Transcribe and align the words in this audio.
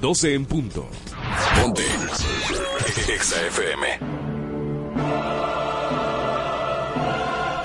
las 0.00 0.08
12 0.08 0.34
en 0.34 0.46
punto. 0.46 0.88
Ponte. 1.60 1.84
Exa 3.08 3.36
FM. 3.46 3.86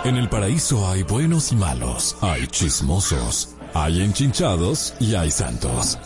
En 0.05 0.17
el 0.17 0.29
paraíso 0.29 0.87
hay 0.87 1.03
buenos 1.03 1.51
y 1.51 1.55
malos, 1.55 2.15
hay 2.21 2.45
chismosos, 2.47 3.55
hay 3.73 4.01
enchinchados 4.01 4.93
y 4.99 5.15
hay 5.15 5.31
santos. 5.31 5.97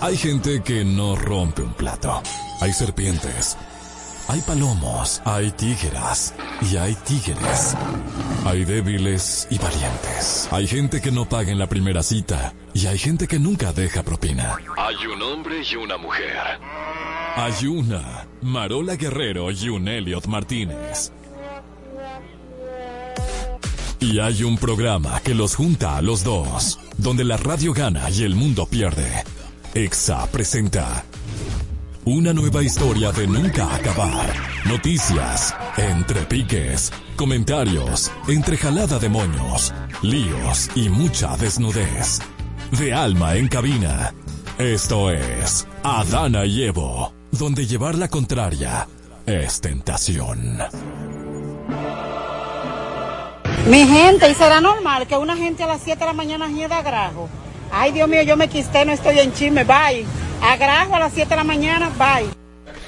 Hay 0.00 0.16
gente 0.16 0.62
que 0.62 0.84
no 0.84 1.14
rompe 1.14 1.62
un 1.62 1.72
plato. 1.74 2.22
Hay 2.60 2.72
serpientes. 2.72 3.56
Hay 4.28 4.40
palomos, 4.40 5.22
hay 5.24 5.52
tígeras 5.52 6.34
y 6.70 6.76
hay 6.76 6.94
tigres. 7.06 7.76
Hay 8.46 8.64
débiles 8.64 9.48
y 9.50 9.58
valientes. 9.58 10.48
Hay 10.52 10.68
gente 10.68 11.00
que 11.00 11.10
no 11.10 11.28
paga 11.28 11.50
en 11.50 11.58
la 11.58 11.68
primera 11.68 12.00
cita 12.04 12.54
y 12.74 12.86
hay 12.86 12.96
gente 12.96 13.26
que 13.26 13.40
nunca 13.40 13.72
deja 13.72 14.04
propina. 14.04 14.56
Hay 14.76 15.04
un 15.06 15.20
hombre 15.20 15.62
y 15.68 15.74
una 15.74 15.96
mujer. 15.96 16.60
Hay 17.34 17.66
una 17.66 18.28
Marola 18.42 18.94
Guerrero 18.94 19.50
y 19.50 19.68
un 19.68 19.88
Elliot 19.88 20.26
Martínez. 20.28 21.10
Y 23.98 24.20
hay 24.20 24.44
un 24.44 24.56
programa 24.58 25.20
que 25.24 25.34
los 25.34 25.56
junta 25.56 25.96
a 25.96 26.02
los 26.02 26.22
dos, 26.22 26.78
donde 26.98 27.24
la 27.24 27.36
radio 27.38 27.72
gana 27.72 28.08
y 28.10 28.22
el 28.22 28.36
mundo 28.36 28.66
pierde. 28.66 29.24
EXA 29.74 30.24
presenta 30.30 31.04
una 32.04 32.32
nueva 32.32 32.62
historia 32.62 33.10
de 33.10 33.26
nunca 33.26 33.74
acabar. 33.74 34.32
Noticias, 34.64 35.52
entre 35.76 36.22
piques, 36.22 36.92
comentarios, 37.16 38.10
entre 38.28 38.56
jalada 38.56 38.98
de 38.98 39.08
moños, 39.08 39.72
líos 40.02 40.70
y 40.74 40.88
mucha 40.88 41.36
desnudez. 41.36 42.20
De 42.72 42.92
alma 42.92 43.36
en 43.36 43.48
cabina. 43.48 44.14
Esto 44.58 45.10
es 45.10 45.66
Adana 45.82 46.46
y 46.46 46.64
Evo, 46.64 47.12
donde 47.30 47.66
llevar 47.66 47.96
la 47.96 48.08
contraria 48.08 48.88
es 49.26 49.60
tentación. 49.60 50.58
Mi 53.68 53.84
gente, 53.84 54.30
¿y 54.30 54.34
será 54.34 54.60
normal 54.60 55.06
que 55.06 55.16
una 55.16 55.36
gente 55.36 55.64
a 55.64 55.66
las 55.66 55.82
7 55.82 55.98
de 55.98 56.06
la 56.06 56.12
mañana 56.12 56.48
hieda 56.48 56.82
grajo? 56.82 57.28
Ay, 57.72 57.90
Dios 57.92 58.08
mío, 58.08 58.22
yo 58.22 58.36
me 58.36 58.48
quisté, 58.48 58.84
no 58.84 58.92
estoy 58.92 59.18
en 59.18 59.32
chisme, 59.32 59.64
bye. 59.64 60.06
Agrajo 60.40 60.94
a 60.94 61.00
las 61.00 61.12
7 61.12 61.28
de 61.28 61.36
la 61.36 61.44
mañana, 61.44 61.90
bye. 61.98 62.45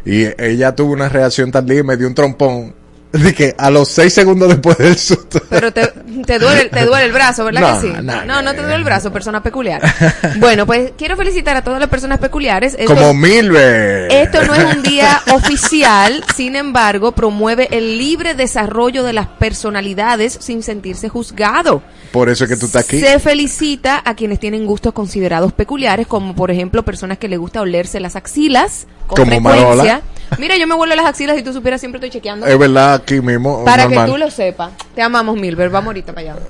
Y 0.06 0.26
ella 0.42 0.74
tuvo 0.74 0.94
una 0.94 1.10
reacción 1.10 1.52
tan 1.52 1.68
linda 1.68 1.82
y 1.82 1.88
me 1.88 1.98
dio 1.98 2.08
un 2.08 2.16
trompón. 2.16 2.83
De 3.24 3.34
que 3.34 3.54
a 3.58 3.70
los 3.70 3.90
seis 3.90 4.12
segundos 4.14 4.50
después 4.50 4.78
del 4.80 4.98
susto. 4.98 5.40
Pero 5.50 5.72
te, 5.72 5.88
te 6.26 6.40
duele, 6.40 6.66
te 6.70 6.84
duele 6.86 7.06
el 7.06 7.12
brazo, 7.12 7.46
¿verdad 7.46 7.62
No, 7.62 7.80
que 7.82 7.88
sí? 7.88 7.94
no, 8.02 8.26
no, 8.26 8.42
no 8.42 8.52
te 8.54 8.62
duele 8.62 8.76
el 8.76 8.84
brazo, 8.84 9.14
persona 9.14 9.42
peculiar. 9.44 9.82
Bueno, 10.40 10.66
pues 10.66 10.92
quiero 10.98 11.16
felicitar 11.16 11.56
a 11.56 11.64
todas 11.64 11.80
las 11.80 11.90
personas 11.90 12.18
peculiares. 12.20 12.76
Esto- 12.78 12.96
como 12.96 13.14
Milber. 13.14 14.12
Esto 14.12 14.44
no 14.46 14.56
es 14.56 14.76
un 14.76 14.82
día 14.84 15.22
oficial, 15.32 16.24
sin 16.36 16.56
embargo, 16.56 17.12
promueve 17.14 17.68
el 17.72 17.98
libre 17.98 18.34
desarrollo 18.34 19.04
de 19.04 19.14
las 19.14 19.28
personalidades 19.28 20.38
sin 20.42 20.64
sentirse 20.64 21.08
juzgado. 21.10 21.82
Por 22.12 22.30
eso 22.30 22.44
es 22.46 22.50
que 22.50 22.58
tú 22.58 22.66
estás 22.66 22.86
aquí. 22.86 23.00
Se 23.00 23.20
felicita 23.20 24.02
a 24.04 24.16
quienes 24.16 24.40
tienen 24.40 24.66
gustos 24.66 24.94
considerados 24.94 25.54
peculiares, 25.54 26.08
como 26.08 26.36
por 26.36 26.52
ejemplo 26.52 26.84
personas 26.84 27.18
que 27.18 27.28
les 27.28 27.40
gusta 27.40 27.62
olerse 27.62 28.00
las 28.00 28.16
axilas 28.16 28.88
con 29.08 29.18
Como 29.18 29.30
frecuencia. 29.32 29.64
Marola. 29.66 30.02
Mira, 30.38 30.58
yo 30.58 30.68
me 30.68 30.76
huelo 30.76 30.96
las 30.96 31.06
axilas 31.06 31.38
y 31.38 31.44
tú 31.44 31.54
supieras, 31.54 31.80
siempre 31.80 31.98
estoy 31.98 32.10
chequeando. 32.10 32.46
Es 32.46 32.58
verdad, 32.58 32.96
aquí 32.96 33.22
mismo. 33.22 33.64
para 33.64 33.86
normal. 33.86 34.06
que 34.06 34.12
tú 34.12 34.18
lo 34.18 34.32
sepas. 34.32 34.72
Te 34.96 35.02
amamos, 35.02 35.36
Milber. 35.36 35.70
Vamos 35.70 35.88
ahorita 35.88 36.14
para 36.14 36.32
allá. 36.32 36.42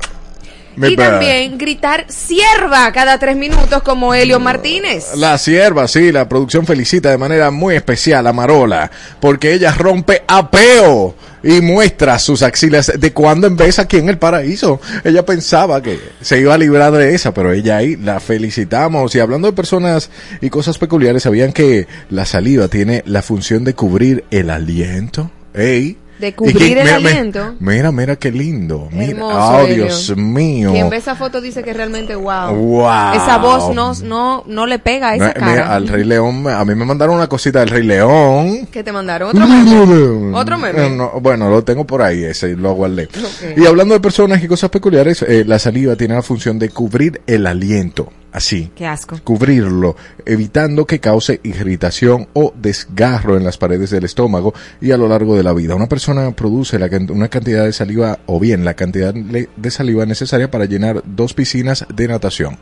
Y 0.75 0.95
también 0.95 1.57
gritar 1.57 2.06
sierva 2.07 2.91
cada 2.91 3.19
tres 3.19 3.35
minutos 3.35 3.84
como 3.84 4.13
Helio 4.13 4.39
Martínez. 4.39 5.16
La 5.16 5.38
sierva, 5.38 5.88
sí, 5.88 6.11
la 6.11 6.28
producción 6.28 6.66
felicita 6.66 7.09
de 7.09 7.17
manera 7.17 7.51
muy 7.51 7.75
especial 7.75 8.25
a 8.28 8.34
Marola, 8.34 8.89
porque 9.19 9.53
ella 9.53 9.73
rompe 9.73 10.23
apeo 10.28 11.16
y 11.44 11.61
muestra 11.61 12.17
sus 12.19 12.41
axilas 12.41 12.91
de 12.97 13.11
cuando 13.11 13.47
en 13.47 13.57
vez 13.57 13.78
aquí 13.78 13.97
en 13.97 14.09
el 14.09 14.17
paraíso. 14.17 14.79
Ella 15.03 15.25
pensaba 15.25 15.81
que 15.81 16.00
se 16.22 16.39
iba 16.39 16.53
a 16.53 16.57
librar 16.57 16.94
de 16.94 17.13
esa, 17.13 17.34
pero 17.34 17.51
ella 17.51 17.78
ahí 17.78 17.97
la 17.97 18.19
felicitamos. 18.19 19.14
Y 19.16 19.19
hablando 19.19 19.47
de 19.47 19.53
personas 19.53 20.09
y 20.41 20.49
cosas 20.49 20.78
peculiares, 20.78 21.23
¿sabían 21.23 21.52
que 21.52 21.87
la 22.09 22.26
saliva 22.26 22.67
tiene 22.69 23.03
la 23.05 23.22
función 23.22 23.64
de 23.64 23.73
cubrir 23.76 24.23
el 24.31 24.49
aliento? 24.49 25.29
¡Ey! 25.53 25.97
De 26.23 26.34
cubrir 26.34 26.58
que- 26.58 26.72
el 26.79 26.85
mira, 26.85 26.96
aliento. 26.96 27.55
Mira, 27.59 27.91
mira 27.91 28.16
qué 28.16 28.31
lindo. 28.31 28.87
Mira. 28.91 29.11
Hermoso, 29.11 29.37
oh, 29.37 29.59
Helio. 29.59 29.84
Dios 29.85 30.16
mío. 30.16 30.72
Quien 30.72 30.90
ve 30.90 30.96
esa 30.96 31.16
foto 31.16 31.41
dice 31.41 31.64
que 31.64 31.73
realmente 31.73 32.16
wow. 32.16 32.55
Wow. 32.55 33.14
Esa 33.14 33.37
voz 33.40 33.75
no, 33.75 33.93
no, 34.03 34.43
no 34.47 34.66
le 34.66 34.79
pega 34.79 35.09
a 35.09 35.16
esa 35.16 35.34
cara. 35.34 35.46
mira, 35.47 35.73
al 35.73 35.87
Rey 35.90 36.05
León, 36.05 36.47
a 36.47 36.64
mí 36.64 36.75
me 36.75 36.85
mandaron 36.85 37.16
una 37.17 37.28
cosita 37.28 37.59
del 37.59 37.70
Rey 37.70 37.84
León. 37.84 38.67
¿Qué 38.72 38.84
te 38.84 38.91
mandaron? 38.93 39.29
¿Otro 39.29 39.46
meme? 39.47 40.34
¿Otro 40.37 40.58
meme? 40.58 40.85
Eh, 40.85 40.90
no, 40.90 41.11
bueno, 41.20 41.49
lo 41.49 41.64
tengo 41.64 41.85
por 41.85 42.02
ahí, 42.02 42.23
ese 42.23 42.55
lo 42.55 42.73
guardé. 42.73 43.03
Ok. 43.03 43.58
Y 43.58 43.66
hablando 43.66 43.93
de 43.93 43.99
personas 43.99 44.41
y 44.41 44.47
cosas 44.47 44.69
peculiares, 44.69 45.22
eh, 45.23 45.43
la 45.46 45.59
saliva 45.59 45.96
tiene 45.97 46.14
la 46.16 46.22
función 46.22 46.58
de 46.58 46.69
cubrir 46.69 47.22
el 47.28 47.46
aliento. 47.47 48.09
Así. 48.34 48.72
Qué 48.76 48.88
asco. 48.88 49.20
Cubrirlo, 49.24 49.96
evitando 50.26 50.85
que 50.88 51.00
cause 51.00 51.40
irritación 51.44 52.28
o 52.34 52.52
desgarro 52.59 53.38
en 53.38 53.44
las 53.44 53.58
paredes 53.59 53.91
del 53.91 54.06
estómago 54.06 54.56
y 54.82 54.90
a 54.91 54.97
lo 54.97 55.08
largo 55.08 55.35
de 55.38 55.44
la 55.44 55.53
vida. 55.53 55.76
Una 55.76 55.88
persona 55.88 56.32
produce 56.32 56.80
la 56.80 56.90
una 57.09 57.28
cantidad 57.30 57.64
de 57.64 57.72
saliva 57.72 58.20
o 58.26 58.40
bien 58.40 58.66
la 58.66 58.74
cantidad 58.74 59.14
de 59.14 59.72
saliva 59.72 60.08
necesaria 60.08 60.50
para 60.50 60.66
llenar 60.66 61.03
dos 61.06 61.35
piscinas 61.35 61.85
de 61.94 62.08
natación 62.08 62.58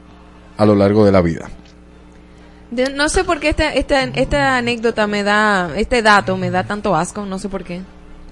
a 0.57 0.65
lo 0.65 0.75
largo 0.75 1.05
de 1.05 1.11
la 1.13 1.21
vida. 1.21 1.49
De- 2.69 2.93
no 2.93 3.07
sé 3.07 3.23
por 3.23 3.39
qué 3.39 3.49
esta, 3.49 3.73
esta, 3.73 4.03
esta 4.03 4.57
anécdota 4.57 5.07
me 5.07 5.23
da, 5.23 5.71
este 5.77 6.01
dato 6.01 6.35
me 6.35 6.51
da 6.51 6.65
tanto 6.65 6.95
asco, 6.97 7.25
no 7.25 7.39
sé 7.39 7.47
por 7.49 7.63
qué. 7.63 7.81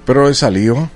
Pero 0.05 0.27
es 0.27 0.37
saliva. 0.39 0.89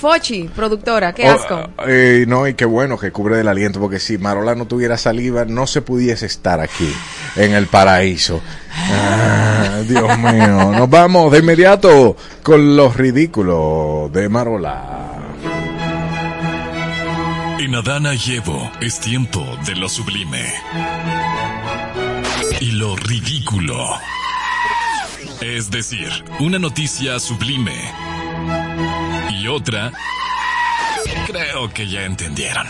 Fochi, 0.00 0.44
productora, 0.54 1.12
qué 1.12 1.28
Oh, 1.28 1.32
asco. 1.32 1.70
eh, 1.86 2.24
no, 2.28 2.46
y 2.46 2.54
qué 2.54 2.64
bueno 2.64 2.96
que 2.98 3.10
cubre 3.10 3.40
el 3.40 3.48
aliento, 3.48 3.80
porque 3.80 3.98
si 3.98 4.16
Marola 4.18 4.54
no 4.54 4.66
tuviera 4.66 4.96
saliva, 4.96 5.44
no 5.44 5.66
se 5.66 5.82
pudiese 5.82 6.26
estar 6.26 6.60
aquí, 6.60 6.92
en 7.36 7.52
el 7.52 7.66
paraíso. 7.66 8.40
Ah, 8.72 9.80
Dios 9.88 10.18
mío. 10.18 10.72
Nos 10.72 10.88
vamos 10.88 11.32
de 11.32 11.38
inmediato 11.40 12.16
con 12.44 12.76
los 12.76 12.94
ridículos 12.96 14.12
de 14.12 14.28
Marola. 14.28 15.14
En 17.58 17.74
Adana 17.74 18.12
y 18.14 18.36
Evo 18.36 18.70
es 18.80 19.00
tiempo 19.00 19.44
de 19.66 19.74
lo 19.74 19.88
sublime. 19.88 20.44
Y 22.60 22.70
lo 22.72 22.94
ridículo. 22.96 23.76
Es 25.40 25.70
decir, 25.70 26.08
una 26.40 26.58
noticia 26.58 27.18
sublime. 27.18 27.74
Y 29.38 29.46
otra... 29.46 29.92
Creo 31.26 31.72
que 31.72 31.88
ya 31.88 32.04
entendieron. 32.04 32.66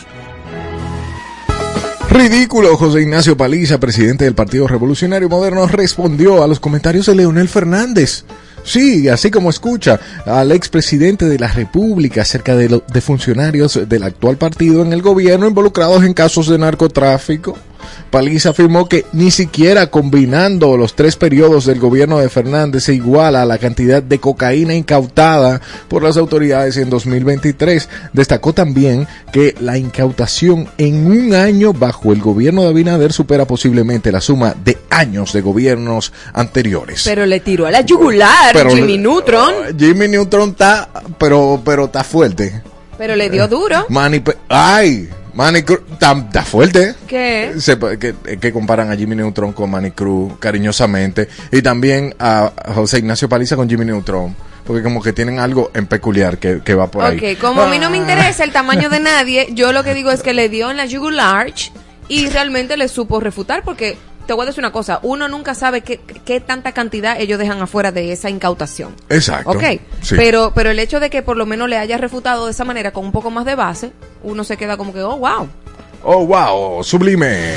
Ridículo. 2.11 2.77
José 2.77 3.03
Ignacio 3.03 3.37
Paliza, 3.37 3.79
presidente 3.79 4.25
del 4.25 4.35
Partido 4.35 4.67
Revolucionario 4.67 5.29
Moderno, 5.29 5.67
respondió 5.67 6.43
a 6.43 6.47
los 6.47 6.61
comentarios 6.61 7.07
de 7.07 7.15
Leonel 7.15 7.49
Fernández. 7.49 8.25
Sí, 8.65 9.09
así 9.09 9.31
como 9.31 9.51
escucha 9.51 9.99
al 10.27 10.53
expresidente 10.53 11.27
de 11.27 11.39
la 11.39 11.49
República 11.49 12.23
acerca 12.23 12.55
de, 12.57 12.83
de 12.87 13.01
funcionarios 13.01 13.89
del 13.89 14.03
actual 14.03 14.37
partido 14.37 14.83
en 14.83 14.93
el 14.93 15.01
gobierno 15.01 15.47
involucrados 15.47 16.05
en 16.05 16.13
casos 16.13 16.49
de 16.49 16.59
narcotráfico. 16.59 17.57
Paliza 18.11 18.51
afirmó 18.51 18.89
que 18.89 19.05
ni 19.13 19.31
siquiera 19.31 19.89
combinando 19.89 20.77
los 20.77 20.95
tres 20.95 21.17
periodos 21.17 21.67
del 21.67 21.79
gobierno 21.79 22.19
de 22.19 22.29
Fernández 22.29 22.85
se 22.85 22.95
iguala 22.95 23.43
a 23.43 23.47
la 23.47 23.59
cantidad 23.59 24.03
de 24.03 24.19
cocaína 24.19 24.75
incautada 24.75 25.61
por 25.89 26.03
las 26.03 26.17
autoridades 26.17 26.77
en 26.77 26.91
2023. 26.91 27.89
Destacó 28.13 28.53
también 28.53 29.07
que 29.33 29.55
la 29.61 29.77
incautación 29.79 30.69
en 30.79 31.07
un 31.07 31.35
año 31.35 31.73
bajo 31.73 32.13
el 32.13 32.21
gobierno 32.21 32.63
de 32.63 32.69
Abinader 32.69 33.13
supera 33.13 33.45
posiblemente 33.47 34.11
la 34.13 34.21
suma 34.21 34.55
de 34.65 34.79
años 34.91 35.33
de 35.33 35.41
gobiernos 35.41 36.13
anteriores. 36.33 37.03
Pero 37.05 37.27
le 37.27 37.41
tiró 37.41 37.67
a 37.67 37.71
la 37.71 37.83
yugular 37.83 38.53
Pero- 38.53 38.71
Jimmy 38.71 38.99
Neutron. 38.99 39.53
Jimmy 39.79 40.09
Neutron 40.09 40.51
está, 40.51 40.89
pero, 41.19 41.61
pero 41.65 41.87
está 41.87 42.05
fuerte. 42.05 42.63
Pero 42.97 43.15
le 43.15 43.31
dio 43.31 43.47
duro. 43.47 43.87
Manny, 43.91 44.21
Pe- 44.21 44.37
ay, 44.49 45.09
Manny 45.39 45.63
Cruz, 45.63 45.81
está 45.93 46.43
fuerte. 46.43 46.95
¿Qué? 47.07 47.55
Se- 47.61 47.79
que, 47.79 48.15
que 48.41 48.53
comparan 48.53 48.91
a 48.91 48.97
Jimmy 48.97 49.15
Neutron 49.15 49.53
con 49.53 49.71
Manny 49.71 49.93
Cruz 49.93 50.33
cariñosamente 50.41 51.29
y 51.53 51.63
también 51.63 52.13
a 52.19 52.53
José 52.75 52.99
Ignacio 52.99 53.29
Paliza 53.29 53.55
con 53.55 53.69
Jimmy 53.69 53.85
Neutron 53.85 54.35
porque 54.67 54.83
como 54.83 55.01
que 55.01 55.13
tienen 55.13 55.39
algo 55.39 55.71
en 55.75 55.87
peculiar 55.87 56.39
que, 56.39 56.61
que 56.63 56.75
va 56.75 56.91
por 56.91 57.05
ahí. 57.05 57.17
Ok, 57.35 57.41
como 57.41 57.63
a 57.63 57.69
mí 57.69 57.79
no 57.79 57.89
me 57.89 57.99
Ah. 57.99 58.01
interesa 58.01 58.43
el 58.45 58.51
tamaño 58.53 58.91
de 58.91 58.99
nadie, 59.13 59.47
yo 59.53 59.73
lo 59.73 59.85
que 59.85 59.95
digo 59.95 60.11
es 60.11 60.23
que 60.25 60.35
le 60.35 60.49
dio 60.49 60.71
en 60.73 60.77
la 60.77 60.87
jugular 60.89 61.53
y 62.09 62.27
realmente 62.29 62.77
le 62.77 62.89
supo 62.89 63.21
refutar 63.21 63.63
porque 63.63 63.97
te 64.29 64.35
voy 64.35 64.43
a 64.43 64.47
decir 64.47 64.61
una 64.61 64.73
cosa, 64.73 65.01
uno 65.03 65.27
nunca 65.27 65.55
sabe 65.55 65.81
qué, 65.81 66.01
qué 66.27 66.39
tanta 66.39 66.73
cantidad 66.73 67.19
ellos 67.19 67.39
dejan 67.39 67.63
afuera 67.63 67.93
de 67.93 68.13
esa 68.13 68.29
incautación. 68.29 68.95
Exacto. 69.09 69.49
Ok, 69.53 69.65
Sí. 70.03 70.17
pero, 70.19 70.53
pero 70.55 70.71
el 70.71 70.79
hecho 70.79 71.01
de 71.01 71.09
que 71.09 71.23
por 71.23 71.39
lo 71.39 71.47
menos 71.47 71.67
le 71.67 71.79
haya 71.79 71.97
refutado 71.97 72.45
de 72.45 72.51
esa 72.51 72.67
manera 72.67 72.93
con 72.93 73.07
un 73.07 73.13
poco 73.13 73.31
más 73.31 73.47
de 73.47 73.55
base, 73.55 73.91
uno 74.23 74.45
se 74.45 74.59
queda 74.59 74.77
como 74.77 74.93
que, 74.93 75.01
oh, 75.03 75.17
wow. 75.17 75.49
Oh, 76.05 76.27
wow, 76.27 76.85
sublime. 76.85 77.55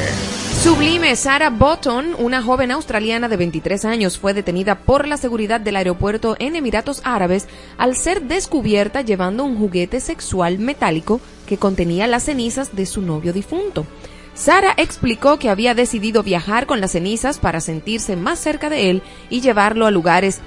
Sublime 0.64 1.14
Sarah 1.18 1.50
Botton, 1.50 2.16
una 2.18 2.42
joven 2.42 2.72
australiana 2.72 3.28
de 3.28 3.36
23 3.36 3.84
años, 3.84 4.18
fue 4.18 4.34
detenida 4.34 4.76
por 4.76 5.10
la 5.10 5.18
seguridad 5.18 5.60
del 5.60 5.76
aeropuerto 5.76 6.38
en 6.40 6.56
Emiratos 6.56 7.02
Árabes 7.04 7.48
al 7.78 7.98
ser 7.98 8.22
descubierta 8.22 9.02
llevando 9.02 9.44
un 9.44 9.58
juguete 9.58 10.00
sexual 10.00 10.58
metálico 10.58 11.20
que 11.46 11.58
contenía 11.58 12.08
las 12.08 12.24
cenizas 12.24 12.74
de 12.76 12.86
su 12.86 13.02
novio 13.02 13.34
difunto. 13.34 13.86
Sara 14.34 14.74
explicó 14.78 15.38
que 15.38 15.50
había 15.50 15.76
decidido 15.76 16.24
viajar 16.24 16.66
con 16.66 16.82
las 16.82 16.92
cenizas 16.92 17.38
para 17.38 17.62
sentirse 17.62 18.16
más 18.16 18.40
cerca 18.40 18.70
de 18.70 18.90
él 18.90 19.04
y 19.30 19.42
llevarlo 19.42 19.86
a 19.86 19.92
lugares 19.92 20.40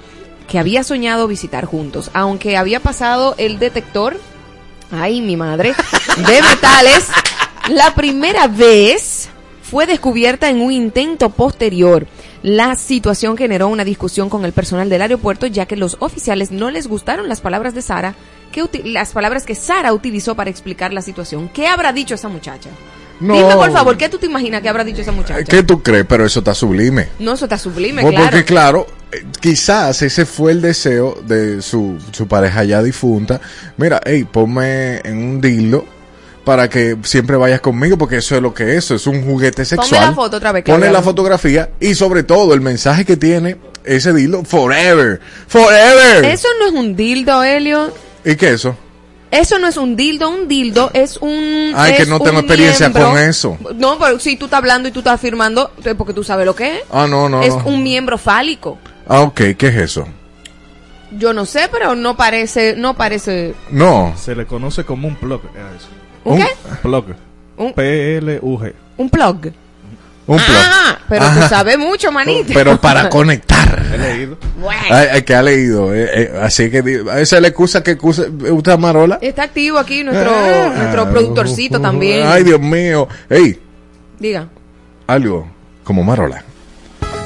que 0.47 0.59
había 0.59 0.83
soñado 0.83 1.27
visitar 1.27 1.65
juntos. 1.65 2.09
Aunque 2.13 2.57
había 2.57 2.79
pasado 2.79 3.35
el 3.37 3.59
detector, 3.59 4.19
ay 4.91 5.21
mi 5.21 5.37
madre, 5.37 5.73
de 6.17 6.41
metales, 6.41 7.07
la 7.69 7.93
primera 7.95 8.47
vez 8.47 9.29
fue 9.61 9.87
descubierta 9.87 10.49
en 10.49 10.61
un 10.61 10.71
intento 10.71 11.29
posterior. 11.29 12.07
La 12.43 12.75
situación 12.75 13.37
generó 13.37 13.67
una 13.67 13.83
discusión 13.83 14.29
con 14.29 14.45
el 14.45 14.53
personal 14.53 14.87
del 14.87 15.01
aeropuerto 15.01 15.47
ya 15.47 15.65
que 15.65 15.75
los 15.75 15.97
oficiales 15.99 16.51
no 16.51 16.69
les 16.69 16.87
gustaron 16.87 17.27
las 17.27 17.41
palabras 17.41 17.73
de 17.73 17.81
Sara, 17.81 18.13
que 18.51 18.63
las 18.83 19.13
palabras 19.13 19.45
que 19.45 19.55
Sara 19.55 19.93
utilizó 19.93 20.35
para 20.35 20.51
explicar 20.51 20.93
la 20.93 21.01
situación. 21.01 21.49
¿Qué 21.49 21.67
habrá 21.67 21.91
dicho 21.91 22.13
esa 22.13 22.29
muchacha? 22.29 22.69
No. 23.19 23.35
Dime 23.35 23.55
por 23.55 23.71
favor, 23.71 23.97
¿qué 23.97 24.09
tú 24.09 24.17
te 24.17 24.25
imaginas 24.25 24.61
que 24.61 24.69
habrá 24.69 24.83
dicho 24.83 25.01
esa 25.01 25.11
muchacha? 25.11 25.43
¿Qué 25.43 25.63
tú 25.63 25.81
crees? 25.81 26.05
Pero 26.07 26.25
eso 26.25 26.39
está 26.39 26.53
sublime. 26.53 27.07
No, 27.19 27.33
eso 27.33 27.45
está 27.45 27.57
sublime, 27.57 28.01
Pues 28.01 28.13
claro. 28.13 28.29
Porque 28.29 28.45
claro, 28.45 28.87
eh, 29.11 29.25
quizás 29.39 30.01
ese 30.01 30.25
fue 30.25 30.51
el 30.51 30.61
deseo 30.61 31.17
de 31.25 31.61
su, 31.61 31.97
su 32.11 32.27
pareja 32.27 32.63
ya 32.63 32.83
difunta. 32.83 33.39
Mira, 33.77 34.01
hey, 34.05 34.27
ponme 34.29 34.99
en 35.03 35.17
un 35.17 35.41
dildo 35.41 35.85
para 36.43 36.69
que 36.69 36.95
siempre 37.03 37.35
vayas 37.35 37.59
conmigo, 37.59 37.97
porque 37.97 38.17
eso 38.17 38.35
es 38.35 38.41
lo 38.41 38.53
que 38.53 38.75
es, 38.75 38.85
eso 38.85 38.95
es 38.95 39.07
un 39.07 39.25
juguete 39.25 39.65
sexual. 39.65 40.09
la 40.09 40.13
foto 40.13 40.37
otra 40.37 40.51
vez, 40.51 40.63
Pone 40.63 40.91
la 40.91 41.01
fotografía 41.01 41.71
y 41.79 41.95
sobre 41.95 42.23
todo 42.23 42.53
el 42.53 42.61
mensaje 42.61 43.03
que 43.03 43.17
tiene 43.17 43.57
ese 43.83 44.13
dildo, 44.13 44.43
forever, 44.43 45.19
forever. 45.47 46.23
Eso 46.25 46.47
no 46.59 46.67
es 46.67 46.73
un 46.73 46.95
dildo, 46.95 47.43
Helio. 47.43 47.91
¿Y 48.23 48.35
qué 48.35 48.47
es 48.49 48.53
eso? 48.53 48.77
Eso 49.31 49.59
no 49.59 49.67
es 49.67 49.77
un 49.77 49.95
dildo, 49.95 50.29
un 50.29 50.47
dildo 50.47 50.91
es 50.93 51.17
un. 51.17 51.73
Ay, 51.75 51.95
que 51.97 52.05
no 52.05 52.19
tengo 52.19 52.39
un 52.39 52.45
experiencia 52.45 52.91
con 52.91 53.17
eso. 53.17 53.57
No, 53.75 53.97
pero 53.99 54.19
si 54.19 54.37
tú 54.37 54.45
estás 54.45 54.59
hablando 54.59 54.87
y 54.87 54.91
tú 54.91 54.99
estás 54.99 55.15
afirmando, 55.15 55.71
es 55.83 55.95
porque 55.95 56.13
tú 56.13 56.23
sabes 56.23 56.45
lo 56.45 56.55
que 56.55 56.77
es. 56.77 56.81
Ah, 56.91 57.07
no, 57.09 57.27
no, 57.27 57.41
es 57.41 57.55
no. 57.55 57.65
un 57.65 57.83
miembro 57.83 58.17
fálico. 58.17 58.77
Ah, 59.07 59.21
ok, 59.21 59.41
¿qué 59.57 59.67
es 59.67 59.75
eso? 59.75 60.07
Yo 61.11 61.33
no 61.33 61.45
sé, 61.45 61.69
pero 61.71 61.95
no 61.95 62.15
parece, 62.15 62.75
no 62.75 62.95
parece. 62.95 63.55
No. 63.71 64.13
Se 64.17 64.35
le 64.35 64.45
conoce 64.45 64.83
como 64.83 65.07
un 65.07 65.15
plug. 65.15 65.41
a 65.55 65.75
eso. 65.75 65.87
¿Un 66.23 66.37
qué? 66.37 66.47
Plug. 66.81 67.05
Un, 67.57 67.73
P-L-U-G. 67.73 68.73
un 68.97 69.09
plug. 69.09 69.51
Un 70.27 70.37
plug. 70.37 70.47
Ah, 70.57 70.97
pero 71.07 71.25
Ajá. 71.25 71.41
tú 71.41 71.47
sabes 71.49 71.77
mucho, 71.77 72.11
manito. 72.11 72.51
Pero 72.53 72.81
para 72.81 73.09
conectar. 73.11 73.83
He 73.93 73.97
leído. 73.97 74.37
Bueno. 74.59 74.81
Ay, 74.89 75.07
ay, 75.11 75.21
que 75.21 75.35
ha 75.35 75.41
leído. 75.43 75.93
eh, 75.93 76.09
eh, 76.13 76.39
así 76.41 76.71
que 76.71 76.79
esa 77.17 77.35
es 77.35 77.41
la 77.41 77.47
excusa 77.47 77.83
que 77.83 77.95
usa, 78.01 78.25
usa 78.51 78.75
Marola. 78.77 79.19
Está 79.21 79.43
activo 79.43 79.77
aquí 79.77 80.03
nuestro, 80.03 80.31
Ah, 80.33 80.73
nuestro 80.75 81.09
productorcito 81.11 81.77
uh, 81.77 81.81
también. 81.81 82.25
Ay, 82.27 82.43
Dios 82.43 82.59
mío. 82.59 83.07
Ey, 83.29 83.59
Diga. 84.19 84.47
algo 85.07 85.47
como 85.83 86.03
Marola. 86.03 86.43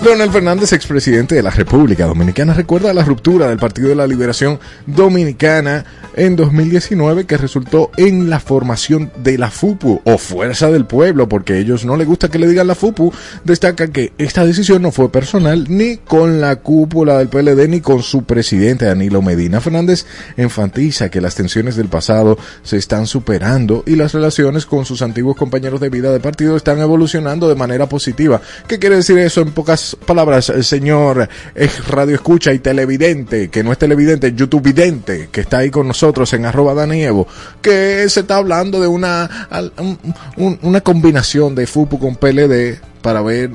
Leonel 0.02 0.32
Fernández, 0.32 0.72
expresidente 0.72 1.36
de 1.36 1.44
la 1.44 1.50
República 1.50 2.06
Dominicana, 2.06 2.54
recuerda 2.54 2.94
la 2.94 3.04
ruptura 3.04 3.50
del 3.50 3.60
Partido 3.60 3.90
de 3.90 3.96
la 3.96 4.08
Liberación 4.08 4.58
Dominicana 4.86 5.84
en 6.16 6.38
2019 6.38 7.26
que 7.26 7.36
resultó 7.36 7.92
en 7.98 8.30
la 8.30 8.40
formación 8.40 9.12
de 9.22 9.38
la 9.38 9.52
FUPU 9.52 10.02
o 10.06 10.18
Fuerza 10.18 10.72
del 10.72 10.86
Pueblo, 10.86 11.28
porque 11.28 11.54
a 11.54 11.58
ellos 11.58 11.84
no 11.84 11.98
les 11.98 12.08
gusta 12.08 12.30
que 12.30 12.40
le 12.40 12.48
digan 12.48 12.68
la 12.68 12.76
FUPU. 12.76 13.12
Destaca 13.44 13.90
que 13.90 14.14
esta 14.18 14.46
decisión 14.46 14.82
no 14.82 14.92
fue 14.92 15.12
personal 15.12 15.66
ni 15.68 15.98
con 15.98 16.40
la 16.40 16.56
cúpula 16.58 17.18
del 17.18 17.28
PLD 17.28 17.68
ni 17.68 17.82
con 17.82 18.02
su 18.02 18.24
presidente 18.24 18.86
Danilo 18.86 19.22
Medina. 19.22 19.60
Fernández 19.60 20.06
enfatiza 20.38 21.10
que 21.10 21.20
las 21.20 21.36
tensiones 21.36 21.76
del 21.76 21.90
pasado 21.90 22.38
se 22.64 22.78
están 22.78 23.06
superando 23.06 23.84
y 23.86 23.98
las 23.98 24.14
relaciones 24.14 24.66
con 24.66 24.86
sus 24.86 25.02
antiguos 25.02 25.36
compañeros 25.36 25.82
de 25.82 25.90
vida 25.90 26.12
de 26.12 26.22
partido 26.22 26.56
están 26.56 26.80
evolucionando 26.80 27.50
de 27.50 27.56
manera 27.56 27.90
positiva. 27.90 28.42
¿Qué 28.66 28.80
quiere 28.80 28.96
decir 28.96 29.18
eso 29.18 29.42
en 29.42 29.52
pocas 29.52 29.89
palabras, 29.96 30.50
el 30.50 30.64
señor 30.64 31.28
es 31.56 31.88
radio 31.88 32.16
escucha 32.16 32.52
y 32.54 32.60
televidente, 32.60 33.50
que 33.50 33.64
no 33.64 33.72
es 33.72 33.78
televidente, 33.78 34.34
YouTube 34.34 34.64
vidente, 34.64 35.30
que 35.32 35.42
está 35.42 35.60
ahí 35.60 35.70
con 35.70 35.88
nosotros 35.88 36.32
en 36.34 36.46
arroba 36.46 36.74
Danievo, 36.74 37.28
que 37.62 38.08
se 38.10 38.22
está 38.22 38.38
hablando 38.38 38.80
de 38.82 38.88
una, 38.88 39.26
al- 39.50 39.74
un- 39.78 40.00
un- 40.38 40.60
una 40.64 40.82
combinación 40.82 41.56
de 41.56 41.68
FUPU 41.68 42.00
con 42.00 42.16
PLD 42.16 42.80
para 43.02 43.22
ver 43.22 43.52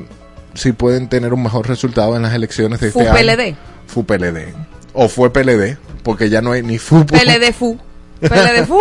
si 0.54 0.72
pueden 0.72 1.08
tener 1.08 1.32
un 1.34 1.42
mejor 1.42 1.68
resultado 1.68 2.16
en 2.16 2.22
las 2.22 2.34
elecciones 2.34 2.80
de 2.80 2.88
este 2.88 3.00
año. 3.08 3.12
FUPLD. 3.18 3.54
FUPLD. 3.86 4.54
O 4.92 5.08
fue 5.08 5.32
PLD, 5.32 5.76
porque 6.02 6.30
ya 6.30 6.40
no 6.40 6.52
hay 6.52 6.62
ni 6.62 6.78
FUPU. 6.78 7.06
PLD 7.14 7.52
Fu. 7.52 7.78
PLD 8.20 8.64
Fu. 8.68 8.80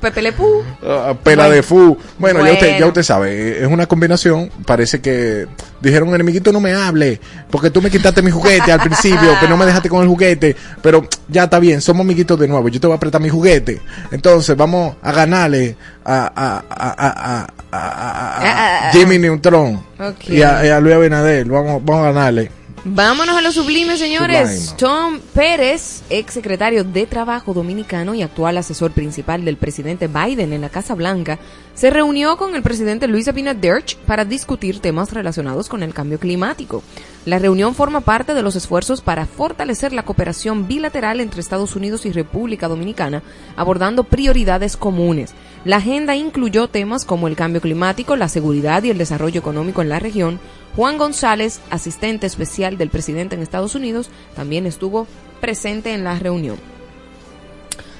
PPL 0.00 0.32
Fu. 0.36 0.62
Ah, 0.86 1.14
pela 1.22 1.44
Bueno. 1.44 1.54
de 1.56 1.62
fu. 1.62 1.98
Bueno, 2.18 2.44
Ya, 2.46 2.52
usted, 2.52 2.78
ya 2.78 2.86
usted 2.86 3.02
sabe, 3.02 3.60
es 3.62 3.66
una 3.68 3.86
combinación. 3.86 4.50
Parece 4.66 5.00
que 5.00 5.46
dijeron, 5.80 6.14
enemiguito, 6.14 6.52
no 6.52 6.60
me 6.60 6.72
hable, 6.72 7.20
porque 7.50 7.70
tú 7.70 7.82
me 7.82 7.90
quitaste 7.90 8.22
mi 8.22 8.30
juguete 8.30 8.70
al 8.72 8.80
principio, 8.80 9.28
que 9.40 9.48
no 9.48 9.56
me 9.56 9.66
dejaste 9.66 9.88
con 9.88 10.02
el 10.02 10.08
juguete, 10.08 10.56
pero 10.80 11.06
ya 11.28 11.44
está 11.44 11.58
bien, 11.58 11.80
somos 11.80 12.04
amiguitos 12.04 12.38
de 12.38 12.48
nuevo, 12.48 12.68
yo 12.68 12.80
te 12.80 12.86
voy 12.86 12.94
a 12.94 12.96
apretar 12.96 13.20
mi 13.20 13.28
juguete. 13.28 13.80
Entonces, 14.10 14.56
vamos 14.56 14.96
a 15.02 15.12
ganarle 15.12 15.76
a, 16.04 16.32
a, 16.34 16.64
a, 16.70 16.90
a, 16.90 17.08
a- 17.08 17.46
a- 17.72 18.86
a- 18.86 18.88
a 18.88 18.92
Jimmy 18.92 19.18
Neutron 19.18 19.76
Ok. 19.98 20.28
y, 20.28 20.42
a, 20.42 20.64
y 20.64 20.68
a 20.68 20.78
Luis 20.80 20.94
Abinader, 20.94 21.44
vamos, 21.46 21.82
vamos 21.84 22.04
a 22.06 22.12
ganarle. 22.12 22.50
Vámonos 22.84 23.36
a 23.36 23.40
lo 23.40 23.52
sublime, 23.52 23.96
señores. 23.96 24.70
Sublime. 24.70 24.76
Tom 24.76 25.20
Pérez, 25.32 26.02
ex 26.10 26.34
secretario 26.34 26.82
de 26.82 27.06
Trabajo 27.06 27.54
dominicano 27.54 28.12
y 28.12 28.22
actual 28.22 28.58
asesor 28.58 28.90
principal 28.90 29.44
del 29.44 29.56
presidente 29.56 30.08
Biden 30.08 30.52
en 30.52 30.62
la 30.62 30.68
Casa 30.68 30.96
Blanca, 30.96 31.38
se 31.74 31.90
reunió 31.90 32.36
con 32.36 32.56
el 32.56 32.62
presidente 32.62 33.06
Luis 33.06 33.28
Abinader 33.28 33.84
para 34.04 34.24
discutir 34.24 34.80
temas 34.80 35.12
relacionados 35.12 35.68
con 35.68 35.84
el 35.84 35.94
cambio 35.94 36.18
climático. 36.18 36.82
La 37.24 37.38
reunión 37.38 37.76
forma 37.76 38.00
parte 38.00 38.34
de 38.34 38.42
los 38.42 38.56
esfuerzos 38.56 39.00
para 39.00 39.26
fortalecer 39.26 39.92
la 39.92 40.04
cooperación 40.04 40.66
bilateral 40.66 41.20
entre 41.20 41.40
Estados 41.40 41.76
Unidos 41.76 42.04
y 42.04 42.10
República 42.10 42.66
Dominicana, 42.66 43.22
abordando 43.56 44.02
prioridades 44.02 44.76
comunes. 44.76 45.34
La 45.64 45.76
agenda 45.76 46.16
incluyó 46.16 46.66
temas 46.66 47.04
como 47.04 47.28
el 47.28 47.36
cambio 47.36 47.60
climático, 47.60 48.16
la 48.16 48.28
seguridad 48.28 48.82
y 48.82 48.90
el 48.90 48.98
desarrollo 48.98 49.38
económico 49.38 49.80
en 49.80 49.88
la 49.88 50.00
región. 50.00 50.40
Juan 50.76 50.98
González, 50.98 51.60
asistente 51.70 52.26
especial 52.26 52.78
del 52.78 52.88
presidente 52.88 53.34
en 53.34 53.42
Estados 53.42 53.74
Unidos, 53.74 54.10
también 54.34 54.66
estuvo 54.66 55.06
presente 55.40 55.92
en 55.92 56.04
la 56.04 56.18
reunión. 56.18 56.56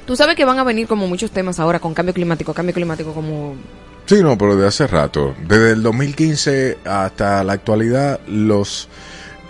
Tú 0.07 0.17
sabes 0.17 0.37
que 0.37 0.45
van 0.45 0.59
a 0.59 0.65
venir 0.65 0.87
como 0.89 1.07
muchos 1.07 1.31
temas 1.31 1.61
ahora 1.61 1.79
con 1.79 1.95
cambio 1.95 2.15
climático, 2.15 2.55
cambio 2.55 2.75
climático 2.75 3.13
como 3.13 3.55
Sí, 4.07 4.21
no, 4.21 4.37
pero 4.37 4.57
de 4.57 4.67
hace 4.67 4.87
rato. 4.87 5.35
Desde 5.47 5.73
el 5.73 5.83
2015 5.83 6.79
hasta 6.85 7.45
la 7.45 7.53
actualidad, 7.53 8.21
los 8.27 8.89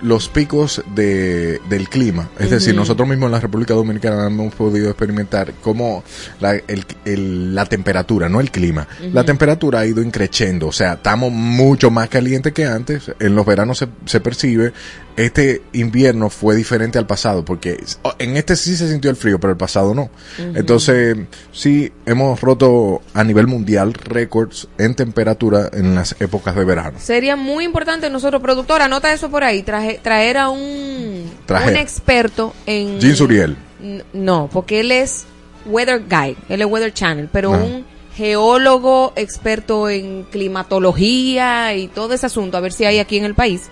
los 0.02 0.28
picos 0.28 0.82
de, 0.94 1.60
del 1.68 1.88
clima. 1.88 2.28
Es 2.38 2.50
decir, 2.50 2.74
nosotros 2.74 3.08
mismos 3.08 3.26
en 3.28 3.32
la 3.32 3.40
República 3.40 3.74
Dominicana 3.74 4.26
hemos 4.26 4.54
podido 4.54 4.88
experimentar 4.88 5.52
cómo 5.62 6.02
la, 6.40 6.54
el- 6.54 6.84
el- 7.04 7.54
la 7.54 7.66
temperatura, 7.66 8.28
no 8.28 8.40
el 8.40 8.50
clima, 8.50 8.86
la 9.12 9.24
temperatura 9.24 9.80
ha 9.80 9.86
ido 9.86 10.02
increciendo. 10.02 10.66
O 10.66 10.72
sea, 10.72 10.94
estamos 10.94 11.30
mucho 11.32 11.90
más 11.90 12.08
calientes 12.08 12.52
que 12.52 12.66
antes. 12.66 13.10
En 13.20 13.34
los 13.34 13.46
veranos 13.46 13.78
se, 13.78 13.88
se 14.06 14.20
percibe. 14.20 14.72
Este 15.16 15.60
invierno 15.74 16.30
fue 16.30 16.56
diferente 16.56 16.98
al 16.98 17.06
pasado 17.06 17.44
porque 17.44 17.82
oh, 18.02 18.14
en 18.18 18.36
este 18.36 18.56
sí 18.56 18.76
se 18.76 18.88
sintió 18.90 19.10
el 19.10 19.16
frío, 19.16 19.38
pero 19.38 19.52
el 19.52 19.56
pasado 19.58 19.94
no. 19.94 20.10
Entonces, 20.38 21.16
sí 21.52 21.92
hemos 22.06 22.40
roto 22.40 23.02
a 23.12 23.22
nivel 23.22 23.46
mundial 23.46 23.92
récords 23.92 24.68
en 24.78 24.94
temperatura 24.94 25.68
en 25.72 25.94
las 25.94 26.16
épocas 26.20 26.56
de 26.56 26.64
verano. 26.64 26.98
Sería 26.98 27.36
muy 27.36 27.64
importante 27.64 28.08
nosotros, 28.08 28.40
productora, 28.40 28.86
anota 28.86 29.12
eso 29.12 29.30
por 29.30 29.44
ahí, 29.44 29.62
traje- 29.62 30.00
traer 30.02 30.38
a 30.38 30.48
un, 30.48 30.60
un 30.60 31.76
experto 31.76 32.54
en... 32.66 32.98
Jean 33.00 33.14
Suriel. 33.16 33.56
No, 34.14 34.48
porque 34.52 34.80
él 34.80 34.92
es 34.92 35.24
Weather 35.66 36.02
Guy, 36.08 36.36
él 36.48 36.62
es 36.62 36.66
Weather 36.66 36.94
Channel, 36.94 37.28
pero 37.30 37.52
Ajá. 37.52 37.62
un 37.64 37.84
geólogo 38.16 39.12
experto 39.16 39.88
en 39.88 40.24
climatología 40.30 41.74
y 41.74 41.88
todo 41.88 42.14
ese 42.14 42.26
asunto, 42.26 42.56
a 42.56 42.60
ver 42.60 42.72
si 42.72 42.84
hay 42.84 42.98
aquí 42.98 43.16
en 43.18 43.24
el 43.24 43.34
país, 43.34 43.62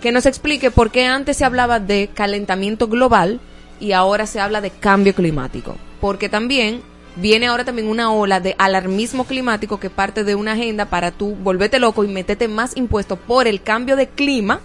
que 0.00 0.12
nos 0.12 0.26
explique 0.26 0.70
por 0.70 0.90
qué 0.90 1.06
antes 1.06 1.36
se 1.36 1.44
hablaba 1.44 1.80
de 1.80 2.10
calentamiento 2.12 2.88
global 2.88 3.40
y 3.78 3.92
ahora 3.92 4.26
se 4.26 4.40
habla 4.40 4.60
de 4.60 4.70
cambio 4.70 5.14
climático. 5.14 5.76
Porque 6.00 6.28
también 6.28 6.82
viene 7.16 7.48
ahora 7.48 7.64
también 7.64 7.88
una 7.88 8.12
ola 8.12 8.40
de 8.40 8.54
alarmismo 8.58 9.24
climático 9.24 9.80
que 9.80 9.90
parte 9.90 10.24
de 10.24 10.34
una 10.34 10.52
agenda 10.52 10.86
para 10.86 11.10
tú 11.10 11.34
volverte 11.34 11.78
loco 11.78 12.04
y 12.04 12.08
meterte 12.08 12.48
más 12.48 12.76
impuestos 12.76 13.18
por 13.18 13.46
el 13.46 13.62
cambio 13.62 13.96
de 13.96 14.08
clima. 14.08 14.60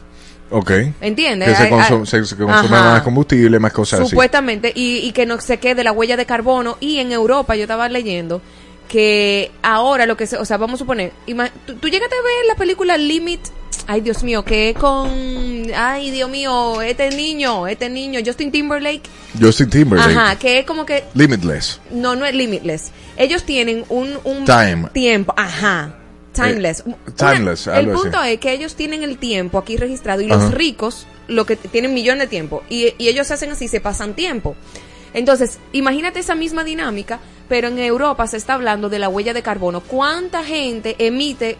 Ok. 0.51 0.71
¿Entiendes? 1.01 1.49
Que 1.49 1.55
se, 1.55 1.69
consume 2.37 2.69
más 2.69 3.01
combustible, 3.01 3.59
más 3.59 3.73
cosas 3.73 4.01
así. 4.01 4.11
Supuestamente, 4.11 4.71
y, 4.75 4.97
y 4.97 5.11
que 5.11 5.25
no 5.25 5.39
se 5.41 5.57
quede 5.57 5.83
la 5.83 5.91
huella 5.91 6.17
de 6.17 6.25
carbono. 6.25 6.77
Y 6.79 6.99
en 6.99 7.11
Europa, 7.11 7.55
yo 7.55 7.63
estaba 7.63 7.89
leyendo 7.89 8.41
que 8.87 9.51
ahora 9.63 10.05
lo 10.05 10.15
que 10.15 10.27
se, 10.27 10.37
o 10.37 10.45
sea, 10.45 10.57
vamos 10.57 10.75
a 10.75 10.83
suponer, 10.83 11.11
tú, 11.65 11.75
tú 11.75 11.87
llegaste 11.87 12.15
a 12.15 12.21
ver 12.21 12.45
la 12.47 12.55
película 12.55 12.97
Limit, 12.97 13.41
ay 13.87 14.01
Dios 14.01 14.23
mío, 14.23 14.43
que 14.43 14.73
con, 14.79 15.09
ay 15.75 16.11
Dios 16.11 16.29
mío, 16.29 16.81
este 16.81 17.09
niño, 17.09 17.67
este 17.67 17.89
niño, 17.89 18.19
Justin 18.25 18.51
Timberlake, 18.51 19.03
Justin 19.39 19.69
Timberlake. 19.69 20.17
ajá, 20.17 20.35
que 20.39 20.59
es 20.59 20.65
como 20.65 20.85
que, 20.85 21.03
Limitless. 21.13 21.79
no, 21.91 22.15
no 22.15 22.25
es 22.25 22.33
Limitless, 22.33 22.91
ellos 23.17 23.43
tienen 23.43 23.85
un, 23.89 24.17
un 24.23 24.45
Time. 24.45 24.89
tiempo, 24.93 25.33
ajá. 25.37 25.95
Timeless. 26.33 26.81
Eh, 26.81 26.83
Una- 26.87 26.97
timeless, 27.15 27.67
el 27.67 27.73
así. 27.73 28.01
punto 28.01 28.21
es 28.23 28.39
que 28.39 28.51
ellos 28.51 28.75
tienen 28.75 29.03
el 29.03 29.17
tiempo 29.17 29.57
aquí 29.57 29.77
registrado 29.77 30.21
y 30.21 30.25
Ajá. 30.29 30.35
los 30.43 30.53
ricos, 30.53 31.07
lo 31.29 31.45
que 31.45 31.55
tienen 31.55 31.93
millones 31.93 32.23
de 32.23 32.27
tiempo, 32.27 32.61
y, 32.69 32.93
y 32.97 33.07
ellos 33.07 33.31
hacen 33.31 33.51
así, 33.51 33.67
se 33.69 33.79
pasan 33.79 34.15
tiempo. 34.15 34.55
Entonces, 35.13 35.59
imagínate 35.71 36.19
esa 36.19 36.35
misma 36.35 36.65
dinámica, 36.65 37.19
pero 37.47 37.69
en 37.69 37.79
Europa 37.79 38.27
se 38.27 38.35
está 38.35 38.55
hablando 38.55 38.89
de 38.89 38.99
la 38.99 39.07
huella 39.07 39.33
de 39.33 39.41
carbono. 39.43 39.79
¿Cuánta 39.79 40.43
gente 40.43 40.95
emite, 40.99 41.55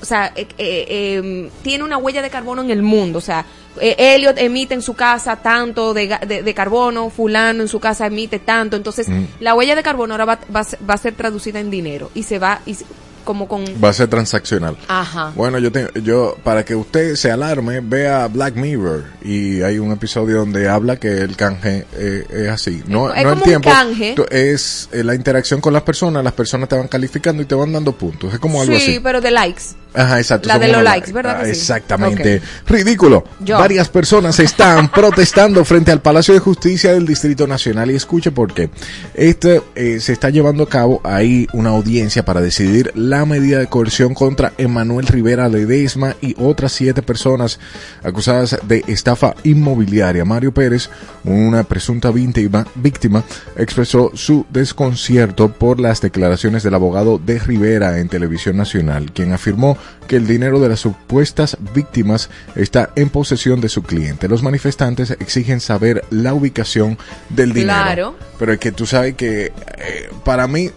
o 0.00 0.04
sea, 0.04 0.32
eh, 0.34 0.46
eh, 0.58 1.14
em, 1.18 1.50
tiene 1.62 1.84
una 1.84 1.96
huella 1.98 2.22
de 2.22 2.30
carbono 2.30 2.62
en 2.62 2.70
el 2.70 2.82
mundo? 2.82 3.18
O 3.18 3.22
sea, 3.22 3.44
eh, 3.80 3.94
Elliot 3.98 4.38
emite 4.38 4.74
en 4.74 4.82
su 4.82 4.94
casa 4.94 5.36
tanto 5.36 5.94
de, 5.94 6.18
de- 6.26 6.42
de 6.42 6.54
carbono, 6.54 7.10
fulano 7.10 7.62
en 7.62 7.68
su 7.68 7.80
casa 7.80 8.06
emite 8.06 8.38
tanto. 8.38 8.76
Entonces, 8.76 9.08
Mm. 9.08 9.24
la 9.40 9.54
huella 9.54 9.74
de 9.76 9.82
carbono 9.82 10.14
ahora 10.14 10.24
va, 10.24 10.38
va 10.54 10.66
va 10.88 10.94
a 10.94 10.98
ser 10.98 11.14
traducida 11.14 11.60
en 11.60 11.70
dinero 11.70 12.10
y 12.14 12.22
se 12.24 12.38
va, 12.38 12.60
y 12.66 12.76
como 13.24 13.46
con... 13.46 13.64
Va 13.84 13.90
a 13.90 13.92
ser 13.92 14.08
transaccional. 14.08 14.76
Ajá. 14.88 15.30
Bueno, 15.36 15.58
yo 15.58 15.70
tengo, 15.70 15.90
yo, 16.02 16.36
para 16.42 16.64
que 16.64 16.74
usted 16.74 17.14
se 17.16 17.30
alarme, 17.30 17.80
vea 17.80 18.26
Black 18.26 18.56
Mirror 18.56 19.04
y 19.22 19.60
hay 19.60 19.78
un 19.78 19.92
episodio 19.92 20.38
donde 20.38 20.68
habla 20.68 20.96
que 20.96 21.18
el 21.18 21.36
canje 21.36 21.86
eh, 21.92 22.24
es 22.28 22.48
así. 22.48 22.82
No, 22.88 23.12
Es- 23.14 23.22
no 23.22 23.32
el 23.34 23.42
tiempo. 23.42 23.70
canje. 23.70 24.14
Es 24.30 24.88
eh, 24.90 25.04
la 25.04 25.14
interacción 25.14 25.60
con 25.60 25.74
las 25.74 25.82
personas, 25.82 26.24
las 26.24 26.32
personas 26.32 26.68
te 26.70 26.76
van 26.76 26.88
calificando 26.88 27.42
y 27.42 27.44
te 27.44 27.54
van 27.54 27.72
dando 27.72 27.92
puntos. 27.92 28.32
Es 28.32 28.40
como 28.40 28.62
algo 28.62 28.74
sí, 28.74 28.82
así. 28.82 29.00
pero 29.00 29.20
de 29.20 29.30
likes. 29.30 29.62
Ajá, 29.94 30.18
exacto. 30.18 30.48
La 30.48 30.58
de 30.58 30.68
los 30.68 30.82
likes, 30.82 31.12
¿verdad 31.12 31.36
que 31.36 31.42
Ah, 31.42 31.44
sí? 31.46 31.50
Exactamente. 31.50 32.42
Ridículo. 32.66 33.24
Yo. 33.40 33.58
Varias 33.58 33.88
personas 33.88 34.38
están 34.38 34.90
protestando 34.92 35.64
frente 35.64 35.90
al 35.90 36.00
Palacio 36.00 36.34
de 36.34 36.40
Justicia 36.40 36.92
del 36.92 37.06
Distrito 37.06 37.46
Nacional 37.46 37.90
y 37.90 37.96
escuche 37.96 38.30
por 38.30 38.52
qué. 38.54 38.70
Este 39.14 39.62
eh, 39.74 39.98
se 40.00 40.12
está 40.12 40.30
llevando 40.30 40.64
a 40.64 40.68
cabo 40.68 41.00
ahí 41.04 41.46
una 41.52 41.70
audiencia 41.70 42.24
para 42.24 42.40
decidir 42.40 42.92
la 42.94 43.24
medida 43.24 43.58
de 43.58 43.66
coerción 43.66 44.14
contra 44.14 44.52
Emanuel 44.58 45.06
Rivera 45.06 45.48
Ledesma 45.48 46.14
y 46.20 46.34
otras 46.38 46.72
siete 46.72 47.02
personas 47.02 47.58
acusadas 48.02 48.58
de 48.62 48.84
estafa 48.86 49.34
inmobiliaria. 49.44 50.24
Mario 50.24 50.52
Pérez, 50.52 50.88
una 51.24 51.64
presunta 51.64 52.10
víctima, 52.10 52.66
víctima 52.76 53.24
expresó 53.56 54.10
su 54.14 54.46
desconcierto 54.50 55.52
por 55.52 55.80
las 55.80 56.00
declaraciones 56.00 56.62
del 56.62 56.74
abogado 56.74 57.18
de 57.18 57.38
Rivera 57.38 57.98
en 57.98 58.08
Televisión 58.08 58.56
Nacional, 58.56 59.12
quien 59.12 59.32
afirmó 59.32 59.76
que 60.06 60.16
el 60.16 60.26
dinero 60.26 60.60
de 60.60 60.68
las 60.68 60.80
supuestas 60.80 61.56
víctimas 61.74 62.30
está 62.54 62.90
en 62.96 63.10
posesión 63.10 63.60
de 63.60 63.68
su 63.68 63.82
cliente. 63.82 64.28
Los 64.28 64.42
manifestantes 64.42 65.10
exigen 65.12 65.60
saber 65.60 66.04
la 66.10 66.34
ubicación 66.34 66.98
del 67.28 67.52
dinero. 67.52 67.74
Claro. 67.84 68.16
Pero 68.38 68.52
es 68.52 68.58
que 68.58 68.72
tú 68.72 68.86
sabes 68.86 69.14
que 69.14 69.46
eh, 69.78 70.10
para 70.24 70.46
mí... 70.46 70.70